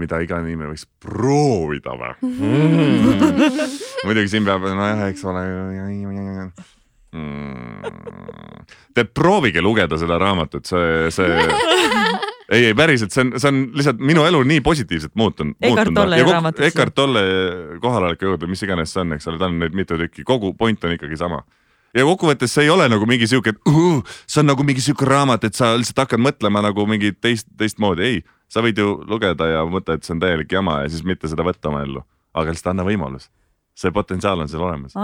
mida 0.00 0.22
iga 0.24 0.40
inimene 0.40 0.72
võiks 0.72 0.88
proovida 0.96 1.92
või 1.92 2.14
mm.? 2.40 3.80
muidugi 4.06 4.32
siin 4.32 4.48
peab, 4.48 4.64
nojah, 4.64 5.08
eks 5.12 5.24
ole 5.28 5.44
mm.. 7.12 7.82
Te 8.94 9.04
proovige 9.04 9.60
lugeda 9.60 9.98
seda 10.00 10.16
raamatut, 10.20 10.64
see, 10.64 11.10
see 11.12 11.36
ei, 12.52 12.68
ei 12.68 12.76
päriselt, 12.76 13.14
see 13.14 13.24
on, 13.24 13.32
see 13.40 13.48
on 13.48 13.62
lihtsalt 13.78 14.02
minu 14.04 14.26
elu 14.28 14.42
nii 14.52 14.60
positiivselt 14.64 15.16
muutunud. 15.18 15.56
Eckhart 15.64 15.94
Tolle 15.96 16.20
raamatut, 16.28 16.60
siis. 16.60 16.72
Eckhart 16.72 16.94
Tolle 16.94 17.24
kohaloleku 17.80 18.28
juurde, 18.28 18.50
mis 18.50 18.62
iganes 18.66 18.92
see 18.92 19.02
on, 19.04 19.16
eks 19.16 19.28
ole, 19.32 19.40
ta 19.40 19.48
on 19.48 19.58
neid 19.62 19.76
mitu 19.76 19.98
tükki, 20.00 20.26
kogu 20.28 20.52
point 20.58 20.84
on 20.84 20.96
ikkagi 20.98 21.18
sama 21.20 21.42
ja 21.96 22.04
kokkuvõttes 22.08 22.54
see 22.54 22.66
ei 22.66 22.72
ole 22.72 22.88
nagu 22.90 23.06
mingi 23.08 23.28
sihuke, 23.28 23.52
et 23.54 23.68
uh, 23.68 24.00
see 24.26 24.40
on 24.42 24.50
nagu 24.52 24.64
mingi 24.66 24.84
sihuke 24.84 25.06
raamat, 25.08 25.44
et 25.48 25.58
sa 25.58 25.72
lihtsalt 25.76 26.04
hakkad 26.04 26.22
mõtlema 26.22 26.62
nagu 26.64 26.86
mingi 26.88 27.12
teist, 27.12 27.48
teistmoodi, 27.58 28.08
ei. 28.08 28.22
sa 28.52 28.64
võid 28.64 28.80
ju 28.80 28.96
lugeda 29.08 29.48
ja 29.48 29.62
mõtta, 29.68 29.96
et 29.96 30.06
see 30.06 30.16
on 30.16 30.22
täielik 30.22 30.52
jama 30.52 30.82
ja 30.84 30.90
siis 30.92 31.04
mitte 31.08 31.30
seda 31.30 31.44
võtta 31.46 31.70
oma 31.72 31.84
ellu, 31.86 32.04
aga 32.34 32.52
lihtsalt 32.52 32.72
anna 32.74 32.86
võimalus. 32.88 33.28
see 33.76 33.92
potentsiaal 33.92 34.40
on 34.44 34.50
seal 34.52 34.64
olemas, 34.64 34.96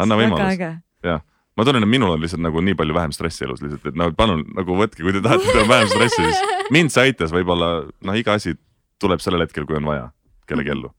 anna 0.00 0.18
võimalus, 0.20 0.40
väga 0.40 0.52
äge. 0.52 0.72
jah. 1.04 1.22
Ma 1.56 1.64
tunnen, 1.64 1.86
et 1.86 1.90
minul 1.90 2.12
on 2.14 2.22
lihtsalt 2.22 2.42
nagu 2.44 2.60
nii 2.64 2.76
palju 2.78 2.96
vähem 2.96 3.14
stressi 3.16 3.46
elus 3.46 3.62
lihtsalt, 3.64 3.88
et 3.88 3.98
no 3.98 4.10
palun 4.16 4.44
nagu 4.56 4.76
võtke, 4.76 5.02
kui 5.04 5.14
te 5.16 5.22
tahate, 5.24 5.54
on 5.62 5.70
vähem 5.70 5.90
stressi, 5.92 6.28
siis 6.28 6.54
mind 6.74 6.92
see 6.92 7.08
aitas, 7.08 7.32
võib-olla 7.34 7.70
noh, 7.86 8.18
iga 8.18 8.36
asi 8.36 8.56
tuleb 9.02 9.22
sellel 9.24 9.46
hetkel, 9.46 9.66
kui 9.68 9.78
on 9.78 9.88
vaja 9.88 10.10
kellegi 10.48 10.72
ellu. 10.74 10.92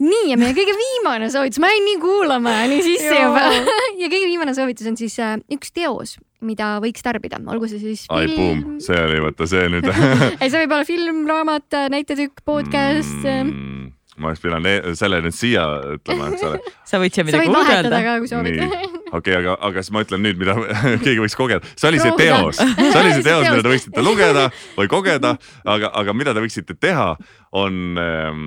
nii 0.00 0.30
ja 0.30 0.38
meie 0.40 0.56
kõige 0.56 0.74
viimane 0.76 1.28
soovitus, 1.32 1.60
ma 1.62 1.70
jäin 1.70 1.86
nii 1.86 2.00
kuulama 2.02 2.56
nii 2.72 2.82
sisse 2.88 3.14
juba 3.14 3.46
ja 4.02 4.10
kõige 4.10 4.26
viimane 4.26 4.56
soovitus 4.58 4.90
on 4.90 4.98
siis 4.98 5.14
äh, 5.22 5.36
üks 5.54 5.70
teos, 5.76 6.16
mida 6.42 6.72
võiks 6.82 7.04
tarbida, 7.06 7.38
olgu 7.52 7.70
see 7.70 7.82
siis 7.82 8.04
ai, 8.10 8.26
film 8.26 8.64
boom, 8.64 8.76
see 8.82 8.98
oli 9.06 9.22
vaata 9.22 9.48
see 9.50 9.70
nüüd 9.70 9.86
ei, 9.92 10.48
see 10.48 10.64
võib 10.64 10.76
olla 10.76 10.88
film, 10.88 11.24
raamat, 11.30 11.78
näitetükk, 11.94 12.42
podcast 12.48 13.22
mm.. 13.22 13.54
mm,. 13.54 13.88
Ma 14.20 14.30
oleks 14.30 14.42
pidanud 14.44 14.68
e- 14.70 14.94
selle 14.98 15.20
nüüd 15.24 15.36
siia 15.36 15.66
ütlema, 15.96 16.30
eks 16.34 16.46
ole. 16.48 16.60
sa 16.86 17.00
võid 17.02 17.16
siia 17.16 17.24
sa 17.24 17.30
midagi 17.30 17.54
vahetada 17.54 18.02
ka, 18.06 18.16
kui 18.22 18.30
soovid 18.30 18.60
okei, 19.16 19.34
aga, 19.40 19.56
aga 19.68 19.82
siis 19.82 19.94
ma 19.94 20.04
ütlen 20.04 20.22
nüüd, 20.24 20.38
mida 20.40 20.56
keegi 21.04 21.20
võiks 21.22 21.36
kogeda, 21.38 21.66
see 21.74 21.90
oli 21.90 22.00
see 22.02 22.14
teos, 22.18 22.60
see 22.60 23.00
oli 23.02 23.12
see 23.16 23.26
teos, 23.30 23.46
mida 23.48 23.64
te 23.64 23.72
võiksite 23.74 24.04
lugeda 24.06 24.48
või 24.78 24.90
kogeda, 24.92 25.36
aga, 25.64 25.92
aga 26.02 26.16
mida 26.16 26.34
te 26.36 26.44
võiksite 26.44 26.76
teha, 26.80 27.12
on 27.56 27.98
ähm,, 27.98 28.42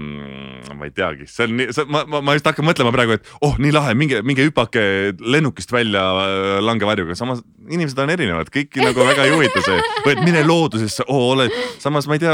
ma 0.80 0.88
ei 0.88 0.94
teagi, 0.96 1.28
see 1.28 1.48
on 1.48 1.58
nii, 1.60 1.74
ma, 1.92 2.06
ma, 2.08 2.22
ma 2.24 2.36
just 2.38 2.48
hakkan 2.48 2.68
mõtlema 2.68 2.94
praegu, 2.96 3.18
et 3.18 3.34
oh, 3.44 3.58
nii 3.60 3.74
lahe, 3.76 3.96
minge, 4.00 4.22
minge 4.24 4.46
hüpake 4.48 4.84
lennukist 5.20 5.74
välja 5.76 6.04
äh, 6.22 6.62
langevarjuga, 6.64 7.18
samas 7.20 7.44
inimesed 7.70 8.00
on 8.00 8.14
erinevad, 8.14 8.52
kõiki 8.54 8.84
nagu 8.84 9.04
väga 9.08 9.28
ei 9.28 9.34
huvita 9.36 9.64
see. 9.64 9.80
Või 10.06 10.16
et 10.16 10.24
mine 10.26 10.44
loodusesse. 10.48 11.06
Oh,, 11.08 11.30
ole, 11.34 11.50
samas 11.84 12.08
ma 12.10 12.18
ei 12.18 12.24
tea, 12.24 12.34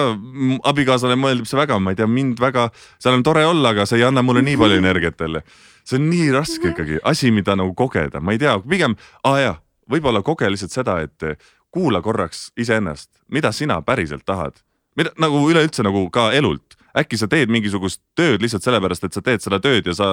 abikaasale 0.69 1.17
meeldib 1.19 1.49
see 1.49 1.59
väga, 1.59 1.79
ma 1.81 1.93
ei 1.93 1.99
tea, 1.99 2.09
mind 2.09 2.41
väga, 2.41 2.69
seal 3.01 3.17
on 3.17 3.25
tore 3.25 3.45
olla, 3.49 3.73
aga 3.75 3.85
see 3.89 4.01
ei 4.01 4.07
anna 4.07 4.25
mulle 4.25 4.45
nii 4.45 4.57
palju 4.59 4.81
energiat 4.81 5.25
jälle 5.25 5.43
see 5.89 5.99
on 5.99 6.09
nii 6.11 6.29
raske 6.35 6.71
ikkagi, 6.73 6.99
asi, 7.07 7.31
mida 7.33 7.55
nagu 7.57 7.73
kogeda, 7.77 8.21
ma 8.21 8.35
ei 8.35 8.41
tea, 8.41 8.55
pigem, 8.61 8.95
aa 9.25 9.39
jaa, 9.41 9.55
võib-olla 9.89 10.21
koge 10.25 10.49
lihtsalt 10.51 10.75
seda, 10.75 10.99
et 11.05 11.25
eh, 11.25 11.37
kuula 11.73 12.01
korraks 12.05 12.49
iseennast, 12.59 13.11
mida 13.33 13.51
sina 13.55 13.81
päriselt 13.85 14.25
tahad. 14.25 14.61
mida 14.97 15.13
nagu 15.21 15.39
üleüldse 15.47 15.83
nagu 15.85 16.09
ka 16.11 16.31
elult, 16.35 16.75
äkki 16.97 17.17
sa 17.17 17.27
teed 17.29 17.51
mingisugust 17.53 18.01
tööd 18.17 18.41
lihtsalt 18.43 18.65
sellepärast, 18.65 19.05
et 19.05 19.15
sa 19.15 19.21
teed 19.23 19.43
seda 19.43 19.59
tööd 19.63 19.85
ja 19.87 19.93
sa 19.95 20.07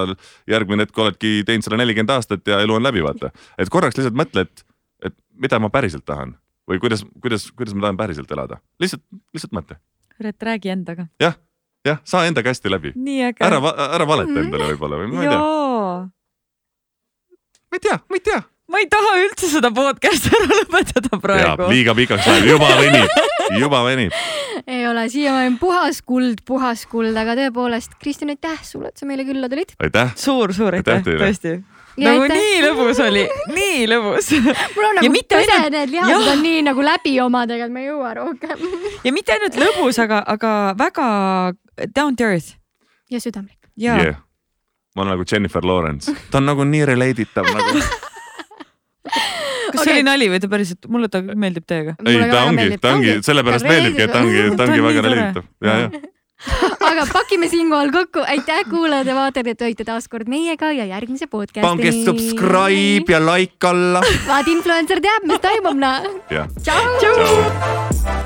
järgmine 0.47 0.85
hetk 0.85 0.97
oledki 0.97 1.41
teinud 1.45 1.65
seda 1.65 1.79
nelikümmend 1.81 2.13
aastat 2.13 2.47
ja 2.47 2.61
elu 2.63 2.77
on 2.77 2.85
läbi, 2.85 3.03
vaata. 3.03 3.33
et 3.57 3.69
korraks 3.73 3.97
lihtsalt 3.97 4.15
mõtle, 4.15 4.45
et, 4.47 4.63
et 5.09 5.15
mida 5.35 5.59
ma 5.59 5.71
päriselt 5.73 6.05
tahan 6.05 6.37
või 6.69 6.79
kuidas, 6.83 7.03
kuidas, 7.23 7.49
kuidas 7.51 7.75
ma 7.75 7.87
tahan 7.87 7.99
päriselt 7.99 8.31
elada, 8.31 8.61
lihtsalt, 8.79 9.03
lihtsalt 9.35 9.57
mõtle. 9.57 9.79
kurat, 10.17 10.47
räägi 10.51 10.71
endaga. 10.71 11.07
jah, 11.19 11.35
jah, 11.85 12.01
saa 12.07 12.25
endaga 12.29 12.53
hästi 12.53 12.71
läbi, 12.71 12.93
ära, 13.39 13.59
ära 13.87 14.07
valeta 14.07 14.39
endale 14.39 14.71
võib-olla 14.73 15.01
või 15.01 15.11
ma 15.13 15.25
ei 15.25 15.31
tea. 15.33 15.41
Ma 17.71 17.79
ei 17.79 17.83
tea, 17.83 17.99
ma 18.09 18.15
ei 18.19 18.23
tea 18.29 18.43
ma 18.67 18.81
ei 18.83 18.87
taha 18.91 19.13
üldse 19.23 19.47
seda 19.47 19.69
podcast'i 19.71 20.31
ära 20.35 20.47
lõpetada 20.59 21.07
ja 21.13 21.19
praegu. 21.23 21.69
liiga 21.71 21.93
pikaks 21.95 22.27
läheb, 22.27 22.49
juba 22.51 22.71
venib, 22.81 23.15
juba 23.61 23.79
venib. 23.85 24.17
ei 24.67 24.83
ole, 24.89 25.05
siiamaani 25.13 25.55
puhas 25.61 26.01
kuld, 26.03 26.43
puhas 26.47 26.83
kuld, 26.91 27.15
aga 27.15 27.37
tõepoolest, 27.39 27.95
Kristjan, 28.01 28.33
aitäh 28.35 28.59
sulle, 28.67 28.91
et 28.91 28.99
sa 28.99 29.07
meile 29.07 29.23
külla 29.27 29.47
tulid. 29.51 29.71
aitäh, 29.79 30.11
suur-suur 30.19 30.75
aitäh 30.79 30.99
Aitäh, 30.99 31.19
tõesti. 31.23 31.55
Ja 31.97 32.11
nagu 32.11 32.27
aitäh. 32.27 32.37
nii 32.37 32.57
lõbus 32.61 32.99
oli, 33.07 33.23
nii 33.55 33.87
lõbus. 33.89 34.27
mul 34.75 34.83
on 34.89 34.99
Ja 34.99 34.99
nagu 34.99 35.13
mitte 35.15 35.39
pere 35.39 35.55
ainult- 35.55 35.77
need 35.77 35.95
lihased 35.95 36.13
jah. 36.13 36.29
on 36.35 36.43
nii 36.43 36.61
nagu 36.67 36.85
läbi 36.91 37.15
omadega, 37.23 37.71
et 37.71 37.73
ma 37.73 37.81
ei 37.85 37.87
jõua 37.87 38.13
rohkem. 38.19 38.67
ja 39.07 39.15
mitte 39.15 39.33
ainult 39.37 39.57
lõbus, 39.63 40.03
aga, 40.03 40.21
aga 40.35 40.53
väga 40.77 41.07
down 41.95 42.19
to 42.19 42.27
earth. 42.27 42.57
ja 43.09 43.23
südamlik. 43.23 43.57
ja 43.79 43.95
yeah.. 43.95 44.23
Ma 44.97 45.05
olen 45.05 45.13
nagu 45.13 45.25
Jennifer 45.31 45.65
Lawrence, 45.65 46.11
ta 46.31 46.41
on 46.41 46.49
nagu 46.49 46.65
nii 46.65 46.85
relate 46.89 47.27
itav 47.27 47.45
nagu. 47.53 47.77
kas 49.67 49.83
see 49.83 49.91
Okei. 49.91 49.95
oli 49.99 50.03
nali 50.07 50.27
või 50.31 50.41
ta 50.41 50.49
päriselt, 50.51 50.87
mulle 50.91 51.09
ta 51.11 51.21
meeldib 51.21 51.65
täiega. 51.69 51.97
ei, 52.03 52.19
ta 52.31 52.43
ongi, 52.49 52.69
ta 52.81 52.93
ongi, 52.97 53.17
sellepärast 53.25 53.67
meeldibki, 53.69 54.05
et 54.07 54.13
ta 54.13 54.21
ongi, 54.25 54.45
ta 54.57 54.67
ongi 54.67 54.81
on 54.81 54.87
väga 54.89 55.17
itav 55.21 55.43
ja, 55.67 55.75
ja. 55.85 56.05
aga 56.89 57.05
pakime 57.11 57.49
siinkohal 57.51 57.91
kokku, 57.93 58.23
aitäh 58.33 58.63
kuulajad 58.71 59.11
ja 59.11 59.17
vaatajad, 59.17 59.51
et 59.53 59.65
olite 59.67 59.85
taas 59.87 60.09
kord 60.09 60.31
meiega 60.31 60.71
ja 60.73 60.87
järgmise 60.89 61.29
podcast'ini. 61.29 61.65
pange 61.67 61.93
subscribe 61.99 63.13
ja 63.13 63.21
like 63.21 63.69
alla. 63.69 64.01
vaat 64.31 64.49
influencer 64.53 65.03
teab, 65.03 65.27
mis 65.29 65.43
toimub, 65.45 65.77
noh. 65.83 66.09
tšau. 66.63 67.37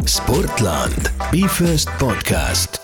Sportland, 0.08 1.12
Be 1.34 1.48
First 1.52 1.92
podcast 2.00 2.82